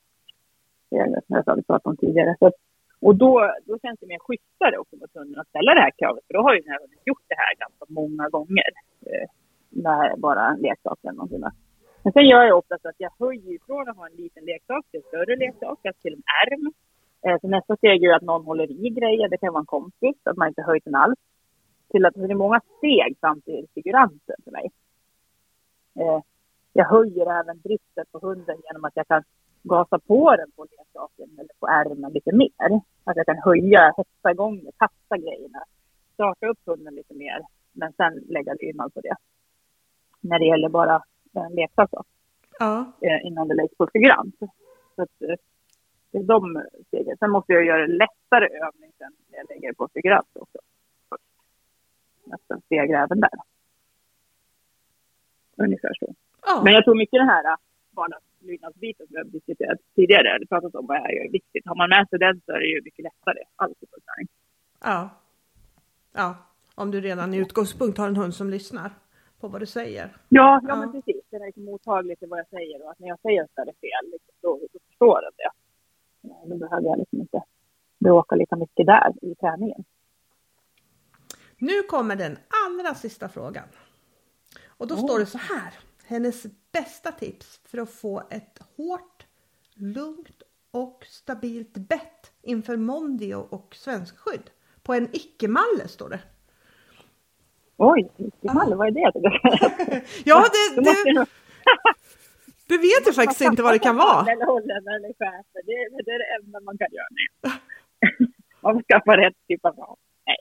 Det 0.89 1.21
som 1.27 1.35
jag 1.35 1.45
sa, 1.45 1.55
vi 1.55 1.63
pratade 1.63 1.89
om 1.89 1.97
tidigare. 1.97 2.35
Så, 2.39 2.45
att- 2.47 2.61
och 3.01 3.15
då, 3.15 3.51
då 3.65 3.79
känns 3.79 3.99
det 3.99 4.07
mer 4.07 4.19
schysstare 4.19 4.77
också 4.77 4.95
mot 4.95 5.13
hunden 5.13 5.39
att 5.41 5.47
ställa 5.47 5.73
det 5.73 5.81
här 5.81 5.91
kravet. 5.97 6.23
För 6.27 6.33
då 6.33 6.41
har 6.41 6.53
ju 6.55 6.61
den 6.61 6.71
här 6.71 6.79
hunden 6.79 6.99
gjort 7.05 7.25
det 7.27 7.35
här 7.43 7.53
ganska 7.63 7.85
många 7.99 8.29
gånger. 8.29 8.69
Eh, 9.05 9.27
när 9.69 10.17
bara 10.17 10.47
en 10.47 10.59
leksak 10.59 10.99
eller 11.03 11.13
någonting. 11.13 11.43
Men 12.03 12.13
sen 12.13 12.27
gör 12.27 12.43
jag 12.43 12.57
ofta 12.57 12.77
så 12.81 12.89
att 12.89 12.95
jag 13.05 13.11
höjer 13.19 13.51
ifrån 13.55 13.89
att 13.89 13.97
ha 13.97 14.05
en 14.07 14.15
liten 14.23 14.43
leksak 14.45 14.85
till 14.91 14.99
en 14.99 15.07
större 15.07 15.35
leksak, 15.35 15.79
alltså 15.85 16.01
till 16.01 16.13
en 16.13 16.23
ärm. 16.43 16.73
Eh, 17.25 17.39
Så 17.41 17.47
nästa 17.47 17.75
steg 17.75 18.03
är 18.03 18.07
ju 18.07 18.13
att 18.13 18.21
någon 18.21 18.45
håller 18.45 18.71
i 18.85 18.89
grejer, 18.89 19.29
det 19.29 19.37
kan 19.37 19.53
vara 19.53 19.61
en 19.61 19.65
kompis, 19.77 20.15
att 20.23 20.37
man 20.37 20.47
inte 20.47 20.61
höjt 20.61 20.85
den 20.85 20.95
alls. 20.95 21.19
Till 21.91 22.05
att 22.05 22.13
det 22.13 22.23
är 22.31 22.35
många 22.35 22.61
steg 22.77 23.17
fram 23.19 23.41
till 23.41 23.67
figuranten 23.73 24.35
för 24.43 24.51
mig. 24.51 24.71
Eh, 25.99 26.19
Jag 26.73 26.85
höjer 26.85 27.39
även 27.39 27.61
driften 27.61 28.05
på 28.11 28.19
hunden 28.19 28.57
genom 28.63 28.85
att 28.85 28.95
jag 28.95 29.07
kan 29.07 29.23
gasa 29.63 29.99
på 29.99 30.35
den 30.35 30.51
på 30.51 30.65
leksaken 30.77 31.29
eller 31.39 31.53
på 31.59 31.67
ärmen 31.67 32.13
lite 32.13 32.35
mer. 32.35 32.81
Att 33.03 33.17
jag 33.17 33.25
kan 33.25 33.37
höja, 33.37 33.93
hetsa 33.97 34.31
igång 34.31 34.63
det, 34.63 34.71
kasta 34.77 35.17
grejerna, 35.17 35.63
starta 36.13 36.47
upp 36.47 36.59
hunden 36.65 36.95
lite 36.95 37.13
mer, 37.13 37.41
men 37.71 37.93
sen 37.93 38.23
lägga 38.27 38.53
lydnad 38.53 38.93
på 38.93 39.01
det. 39.01 39.15
När 40.21 40.39
det 40.39 40.45
gäller 40.45 40.69
bara 40.69 41.01
en 41.33 41.53
leksak 41.55 41.91
då 41.91 42.03
ja, 42.59 42.91
eh, 43.01 43.27
innan 43.27 43.47
det 43.47 43.55
läggs 43.55 43.77
på 43.77 43.87
figurant. 43.93 44.35
Så 44.95 45.01
att, 45.01 45.21
eh, 45.21 45.35
det 46.11 46.17
är 46.17 46.23
de 46.23 46.63
stegen. 46.87 47.17
Sen 47.17 47.31
måste 47.31 47.53
jag 47.53 47.65
göra 47.65 47.85
lättare 47.85 48.45
övning 48.45 48.91
sen 48.97 49.13
när 49.29 49.37
jag 49.37 49.49
lägger 49.49 49.73
på 49.73 49.89
figurant 49.93 50.27
också. 50.33 50.57
Nästa 52.23 52.59
steg 52.59 52.91
även 52.91 53.19
där. 53.19 53.39
Ungefär 55.55 55.93
så. 55.99 56.13
ja. 56.45 56.61
Men 56.63 56.73
jag 56.73 56.83
tror 56.83 56.95
mycket 56.95 57.19
den 57.19 57.29
här 57.29 57.45
eh, 57.45 57.55
vardagslydnadsbiten 57.99 59.03
som 59.07 59.13
vi 59.13 59.17
har 59.17 59.25
diskuterat 59.37 59.79
tidigare, 59.95 60.27
eller 60.35 60.45
pratat 60.45 60.75
om 60.75 60.85
vad 60.87 60.97
är 60.97 61.31
viktigt. 61.31 61.63
Har 61.65 61.75
man 61.75 61.89
med 61.89 62.05
sig 62.09 62.19
den 62.19 62.41
så 62.45 62.51
är 62.51 62.59
det 62.59 62.65
ju 62.75 62.81
mycket 62.87 63.03
lättare. 63.09 63.41
Alltid 63.55 63.87
på 63.91 63.97
träning. 64.05 64.27
ja. 64.83 65.09
ja. 66.13 66.29
Om 66.75 66.91
du 66.91 67.01
redan 67.01 67.33
i 67.33 67.37
utgångspunkt 67.37 67.97
har 67.97 68.07
en 68.07 68.15
hund 68.15 68.33
som 68.35 68.49
lyssnar 68.49 68.91
på 69.39 69.47
vad 69.47 69.61
du 69.61 69.65
säger. 69.65 70.05
Ja, 70.29 70.59
ja, 70.63 70.69
Ja. 70.69 70.75
men 70.75 70.91
precis. 70.91 71.21
Den 71.29 71.41
är 71.41 71.45
liksom 71.45 71.63
mottaglig 71.65 72.19
till 72.19 72.27
vad 72.27 72.39
jag 72.39 72.47
säger 72.49 72.83
och 72.83 72.91
att 72.91 72.99
när 72.99 73.07
jag 73.07 73.19
säger 73.19 73.43
att 73.43 73.49
det 73.55 73.61
är 73.61 73.65
fel, 73.65 74.11
liksom, 74.11 74.33
då, 74.41 74.59
då 74.73 74.79
förstår 74.89 75.21
den 75.21 75.31
det. 75.37 75.49
Ja, 76.21 76.43
Då 76.49 76.55
behöver 76.57 76.87
jag 76.87 76.97
liksom 76.99 77.19
inte 77.19 77.43
bråka 77.99 78.35
lika 78.35 78.55
mycket 78.55 78.85
där 78.85 79.13
i 79.21 79.35
träningen. 79.35 79.83
Nu 81.57 81.81
kommer 81.83 82.15
den 82.15 82.37
allra 82.65 82.95
sista 82.95 83.29
frågan. 83.29 83.67
Och 84.67 84.87
då 84.87 84.95
står 84.95 85.19
det 85.19 85.25
så 85.25 85.37
här. 85.37 85.73
Hennes 86.09 86.45
bästa 86.71 87.11
tips 87.11 87.61
för 87.65 87.77
att 87.77 87.89
få 87.89 88.23
ett 88.31 88.59
hårt, 88.77 89.25
lugnt 89.73 90.41
och 90.71 91.05
stabilt 91.09 91.73
bett 91.73 92.31
inför 92.41 92.77
Mondio 92.77 93.35
och 93.35 93.75
svenskskydd. 93.75 94.49
På 94.83 94.93
en 94.93 95.09
icke-malle 95.13 95.87
står 95.87 96.09
det. 96.09 96.19
Oj, 97.77 98.09
icke-malle, 98.17 98.75
vad 98.75 98.87
är 98.87 98.91
det? 98.91 100.01
Ja, 100.25 100.45
det, 100.75 100.81
jag- 101.15 101.27
det 102.67 102.77
vet 102.77 103.05
jag 103.05 103.15
faktiskt 103.15 103.41
inte 103.41 103.63
vad 103.63 103.73
det 103.73 103.79
kan 103.79 103.95
vara. 103.97 104.31
Eller 104.31 104.95
eller 104.95 105.13
schäfer. 105.13 105.61
Det, 105.65 105.71
är- 105.71 106.03
det 106.03 106.11
är 106.11 106.19
det 106.19 106.45
enda 106.45 106.59
man 106.59 106.77
kan 106.77 106.87
göra 106.91 107.07
nu. 107.11 107.51
man 108.61 108.73
får 108.75 108.81
skaffa 108.83 109.17
rätt 109.17 109.33
typ 109.47 109.65
av 109.65 109.75
ras. 109.75 109.99
Nej, 110.27 110.35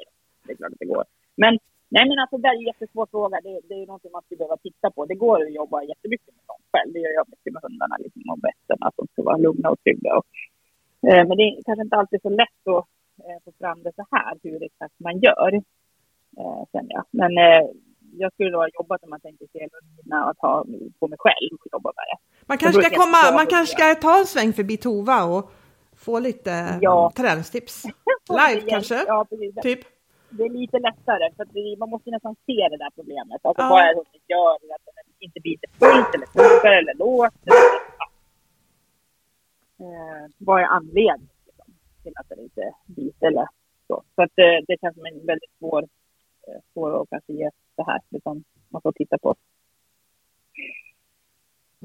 det 0.47 0.53
är 0.53 0.57
klart 0.57 0.73
att 0.73 0.79
det 0.79 0.87
går. 0.87 1.05
Men, 1.37 1.59
nej, 1.95 2.05
men 2.09 2.19
alltså, 2.19 2.37
det 2.43 2.49
är 2.49 2.55
en 2.55 2.69
jättesvår 2.71 3.07
fråga. 3.15 3.37
Det, 3.47 3.61
det 3.69 3.75
är 3.75 3.87
någonting 3.87 4.13
man 4.13 4.23
skulle 4.23 4.39
behöva 4.43 4.57
titta 4.57 4.91
på. 4.91 5.01
Det 5.07 5.15
går 5.25 5.39
att 5.47 5.53
jobba 5.61 5.83
jättemycket 5.83 6.35
med 6.37 6.45
sånt 6.51 6.67
själv. 6.73 6.93
Det 6.93 7.01
gör 7.05 7.15
jag 7.19 7.27
mycket 7.33 7.53
med 7.55 7.63
hundarna 7.67 7.97
liksom, 8.05 8.23
och 8.33 8.41
betten. 8.47 8.79
Att 8.87 8.97
de 8.97 9.07
ska 9.13 9.23
vara 9.23 9.37
lugna 9.47 9.71
och 9.71 9.81
trygga. 9.85 10.11
Och, 10.19 10.27
eh, 11.09 11.23
men 11.29 11.35
det 11.39 11.45
är 11.49 11.63
kanske 11.67 11.83
inte 11.87 11.97
alltid 11.97 12.23
så 12.23 12.31
lätt 12.43 12.63
att 12.77 12.85
eh, 13.27 13.39
få 13.45 13.51
fram 13.61 13.79
det 13.83 13.93
så 13.99 14.05
här, 14.11 14.33
hur 14.43 14.63
exakt 14.69 14.97
man 15.07 15.17
gör. 15.27 15.51
Eh, 16.41 16.63
känner 16.73 16.93
jag. 16.99 17.05
Men 17.11 17.33
eh, 17.47 17.63
jag 18.23 18.33
skulle 18.33 18.51
då 18.51 18.59
ha 18.59 18.69
jobbat 18.79 19.03
om 19.05 19.11
man 19.11 19.21
tänker 19.21 19.47
sig 19.53 19.69
att 20.11 20.39
ha 20.39 20.65
på 20.99 21.09
mig 21.09 21.19
själv 21.25 21.51
och 21.61 21.67
jobba 21.73 21.93
med 21.97 22.05
det. 22.11 22.19
Man 22.47 22.59
kanske 22.59 22.83
ska 22.83 22.97
komma, 23.03 23.21
man 23.41 23.47
kanske 23.47 23.77
ska 23.77 23.95
ta 23.95 24.19
en 24.19 24.27
sväng 24.27 24.53
förbi 24.53 24.77
Tova 24.77 25.25
och 25.25 25.51
få 25.97 26.19
lite 26.19 26.79
Ja. 26.81 27.13
träningstips. 27.17 27.85
Och 28.31 28.39
Live 28.49 28.61
kanske? 28.69 29.05
Ja, 29.07 29.27
precis. 29.31 29.55
Typ. 29.63 29.81
Det 30.31 30.43
är 30.45 30.49
lite 30.51 30.79
lättare, 30.79 31.33
för 31.37 31.45
det, 31.45 31.77
man 31.79 31.91
måste 31.91 32.11
nästan 32.11 32.37
se 32.47 32.69
det 32.71 32.77
där 32.77 32.91
problemet. 32.95 33.41
Alltså 33.45 33.63
Ja. 33.63 33.69
vad 33.71 33.81
är 33.83 33.89
det 33.89 33.95
hunden 33.95 34.21
gör? 34.27 34.55
Att 34.55 34.85
den 34.85 35.05
inte 35.19 35.41
biter 35.41 35.71
fullt 35.79 36.15
eller 36.15 36.27
funkar 36.27 36.73
eller 36.73 36.95
låter. 36.95 37.39
Ja. 37.45 38.11
Eh, 39.81 40.31
vad 40.39 40.61
är 40.63 40.65
anledningen 40.67 41.29
liksom, 41.47 41.75
till 42.03 42.13
att 42.17 42.29
den 42.29 42.39
inte 42.41 42.73
biter 42.87 43.27
eller 43.27 43.47
så? 43.87 44.03
Så 44.15 44.23
att 44.23 44.39
eh, 44.39 44.59
det 44.67 44.81
känns 44.81 44.95
som 44.95 45.07
en 45.07 45.27
väldigt 45.27 45.51
svår, 45.59 45.83
eh, 46.49 46.61
svår 46.73 47.03
att 47.03 47.11
kanske 47.11 47.33
ge 47.33 47.51
det 47.77 47.85
här. 47.87 48.01
Liksom, 48.09 48.45
man 48.69 48.83
får 48.83 48.93
titta 48.93 49.19
på. 49.19 49.35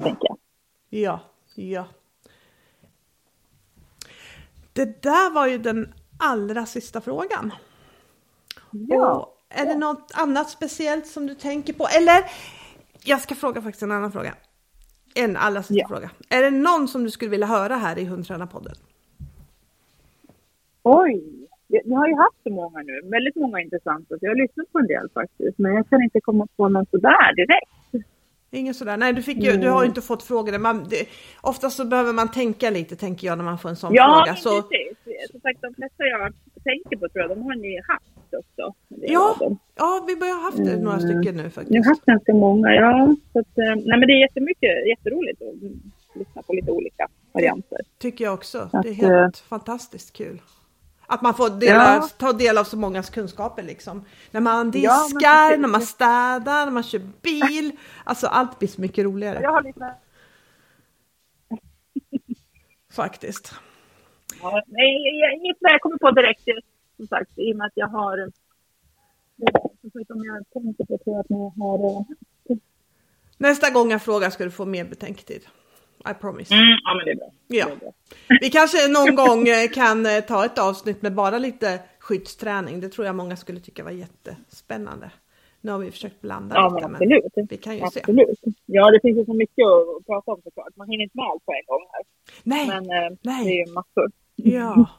Tänker 0.02 0.28
jag. 0.28 0.38
Ja, 0.90 1.20
ja. 1.56 1.86
Det 4.74 5.02
där 5.04 5.34
var 5.34 5.48
ju 5.48 5.58
den 5.58 5.94
allra 6.20 6.66
sista 6.66 7.02
frågan. 7.02 7.52
Och 8.74 9.30
är 9.50 9.66
det 9.66 9.76
något 9.78 10.12
annat 10.16 10.50
speciellt 10.50 11.08
som 11.08 11.28
du 11.28 11.36
tänker 11.36 11.74
på? 11.74 11.88
Eller 11.98 12.24
jag 13.04 13.22
ska 13.22 13.36
fråga 13.36 13.62
faktiskt 13.62 13.84
en 13.84 13.92
annan 13.92 14.12
fråga. 14.12 14.34
En 15.16 15.38
allra 15.38 15.64
sista 15.64 15.74
Ja. 15.82 15.88
fråga. 15.88 16.10
Är 16.30 16.42
det 16.42 16.52
någon 16.52 16.88
som 16.88 17.04
du 17.04 17.12
skulle 17.12 17.32
vilja 17.32 17.48
höra 17.48 17.76
här 17.76 18.00
i 18.00 18.06
Hundtränarpodden? 18.06 18.76
Oj! 20.84 21.24
Jag 21.68 21.98
har 21.98 22.08
ju 22.08 22.16
haft 22.16 22.44
så 22.44 22.50
många 22.50 22.80
nu, 22.80 23.02
väldigt 23.04 23.36
många 23.36 23.62
intressanta. 23.62 24.08
Så 24.10 24.18
jag 24.22 24.30
har 24.32 24.36
lyssnat 24.36 24.72
på 24.72 24.80
en 24.80 24.88
del 24.88 25.10
faktiskt. 25.14 25.58
Men 25.60 25.74
jag 25.74 25.90
kan 25.90 26.02
inte 26.04 26.20
komma 26.22 26.48
på 26.58 26.70
någon 26.70 26.86
sådär 26.92 27.36
direkt. 27.36 28.08
Ingen 28.52 28.74
sådär, 28.74 28.98
nej 28.98 29.14
du, 29.14 29.22
fick 29.24 29.44
ju, 29.44 29.58
du 29.58 29.70
har 29.70 29.82
ju 29.84 29.88
inte 29.90 30.02
fått 30.02 30.24
frågor. 30.24 30.58
Man, 30.58 30.86
det, 30.90 31.06
oftast 31.42 31.78
så 31.78 31.86
behöver 31.86 32.14
man 32.14 32.32
tänka 32.32 32.70
lite 32.70 32.96
tänker 32.96 33.28
jag 33.28 33.38
när 33.38 33.46
man 33.46 33.58
får 33.58 33.70
en 33.70 33.76
sån 33.76 33.94
Ja, 33.94 34.24
fråga. 34.26 34.36
Så, 34.36 34.62
precis. 34.62 35.32
Som 35.32 35.40
sagt, 35.42 35.62
de 35.62 35.74
flesta 35.74 36.04
jag 36.04 36.34
tänker 36.64 36.98
på 36.98 37.10
tror 37.10 37.22
jag, 37.22 37.30
de 37.38 37.42
har 37.44 37.56
ni 37.56 37.82
haft 37.88 38.34
också. 38.42 38.74
Ja, 38.88 39.36
ja, 39.76 40.04
vi 40.08 40.16
börjar 40.16 40.42
haft 40.42 40.58
det, 40.58 40.78
några 40.78 40.98
Mm. 40.98 41.10
stycken 41.10 41.36
nu 41.36 41.42
Ni 41.42 41.44
har 41.44 41.50
faktiskt. 41.50 41.88
haft 41.88 42.06
ganska 42.06 42.34
många, 42.34 42.74
ja. 42.76 43.16
Så 43.34 43.40
att, 43.40 43.58
eh, 43.58 43.64
nej, 43.86 44.00
men 44.00 44.08
det 44.08 44.14
är 44.14 44.20
jättemycket, 44.22 44.88
jätteroligt 44.90 45.42
att 45.42 45.62
mm, 45.62 45.82
lyssna 46.16 46.42
på 46.42 46.54
lite 46.54 46.72
olika 46.72 47.08
varianter. 47.32 47.80
Tycker 48.00 48.26
jag 48.26 48.34
också. 48.34 48.70
Så 48.72 48.82
Det 48.82 48.90
är 48.90 48.92
att, 48.92 48.98
helt 48.98 49.38
fantastiskt 49.38 50.14
kul. 50.14 50.42
Att 51.08 51.22
man 51.22 51.34
får 51.34 51.50
dela, 51.60 51.96
Ja. 51.96 52.10
ta 52.18 52.34
del 52.34 52.58
av 52.58 52.64
så 52.64 52.78
mångas 52.78 53.10
kunskaper 53.10 53.64
liksom. 53.64 54.06
När 54.32 54.42
man 54.42 54.66
Ja, 54.66 54.72
diskar, 54.72 55.48
precis. 55.50 55.62
när 55.62 55.68
man 55.68 55.82
städar, 55.82 56.66
när 56.66 56.72
man 56.72 56.84
kör 56.84 57.02
bil. 57.22 57.72
Alltså 58.04 58.28
allt 58.28 58.60
blir 58.60 58.70
så 58.70 58.82
mycket 58.82 59.06
roligare 59.06 59.40
Jag 59.42 59.52
har 59.52 59.64
lyssnat. 59.64 60.00
faktiskt. 62.92 63.54
Ja, 64.44 64.64
nej, 64.68 65.20
jag- 65.22 65.34
inget 65.34 65.58
vad 65.60 65.72
jag 65.72 65.82
kommer 65.82 65.98
på 65.98 66.12
direkt, 66.12 66.48
eh, 66.48 66.54
som 66.98 67.08
sagt, 67.08 67.32
i 67.40 67.54
och 67.54 67.58
med 67.58 67.66
att 67.68 67.72
jag 67.76 67.88
har... 67.88 68.18
eh, 68.18 68.28
om 70.10 70.24
jag 70.26 70.64
tänker 70.64 70.86
på, 70.86 70.98
tror 71.04 71.16
jag 71.16 71.20
att 71.20 71.58
har... 71.60 71.86
eh, 72.50 72.58
Nästa 73.38 73.70
gång 73.70 73.92
jag 73.92 74.02
frågar 74.02 74.30
ska 74.30 74.44
du 74.44 74.52
få 74.52 74.66
mer 74.66 74.86
betänketid. 74.86 75.42
I 76.12 76.14
promise. 76.22 76.54
Mm, 76.54 76.66
ja, 76.84 76.96
men 76.96 77.06
det 77.06 77.12
är 77.12 77.16
bra. 77.16 77.30
Ja. 77.48 77.66
Det 77.66 77.72
är 77.72 77.76
bra. 77.76 77.92
Vi 78.42 78.50
kanske 78.50 78.78
någon 78.88 79.16
gång 79.16 79.46
kan 79.74 80.08
ta 80.28 80.46
ett 80.46 80.60
avsnitt 80.60 81.02
med 81.02 81.14
bara 81.14 81.38
lite 81.38 81.80
skyddsträning. 82.00 82.80
Det 82.80 82.90
tror 82.90 83.06
jag 83.08 83.16
många 83.16 83.36
skulle 83.38 83.60
tycka 83.60 83.84
var 83.84 83.92
jättespännande. 83.92 85.12
Nu 85.62 85.72
har 85.72 85.80
vi 85.80 85.92
försökt 85.92 86.22
blanda 86.22 86.56
Ja, 86.56 86.70
lite, 86.76 86.88
men 86.88 86.96
absolut. 86.96 87.52
vi 87.52 87.58
kan 87.58 87.74
ju 87.74 87.80
se. 87.80 88.00
Absolut. 88.00 88.40
Ja, 88.66 88.92
det 88.92 89.00
finns 89.02 89.18
ju 89.18 89.26
så 89.26 89.34
mycket 89.34 89.66
att 89.68 90.06
prata 90.06 90.32
om 90.32 90.42
såklart. 90.44 90.76
Man 90.76 90.90
hinner 90.90 91.04
inte 91.04 91.18
med 91.18 91.26
allt 91.26 91.46
på 91.46 91.52
en 91.52 91.66
gång 91.68 91.86
här. 91.92 92.02
Nej, 92.44 92.68
Men 92.68 92.84
nej. 93.22 93.46
det 93.46 93.52
är 93.62 93.68
ju 93.68 93.74
massor. 93.74 94.12
Ja. 94.36 94.90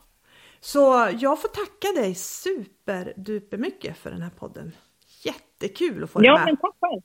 Så 0.61 1.09
jag 1.19 1.40
får 1.43 1.48
tacka 1.48 2.01
dig 2.01 2.15
superduper 2.15 3.59
mycket 3.59 3.97
för 3.97 4.11
den 4.11 4.23
här 4.23 4.31
podden. 4.31 4.73
Jättekul 5.24 6.05
att 6.05 6.11
få 6.11 6.24
Ja, 6.24 6.32
dig 6.32 6.39
med. 6.39 6.47
men 6.47 6.56
tack 6.56 6.74
själv. 6.81 7.02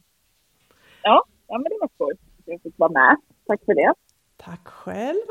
Ja, 1.03 1.23
ja 1.47 1.57
men 1.57 1.63
det 1.63 1.77
var 1.81 1.89
skoj 1.95 2.11
att 2.13 2.43
jag 2.45 2.61
fick 2.61 2.73
vara 2.77 2.91
med. 2.91 3.15
Tack 3.47 3.65
för 3.65 3.73
det. 3.73 3.93
Tack 4.37 4.67
själv. 4.67 5.25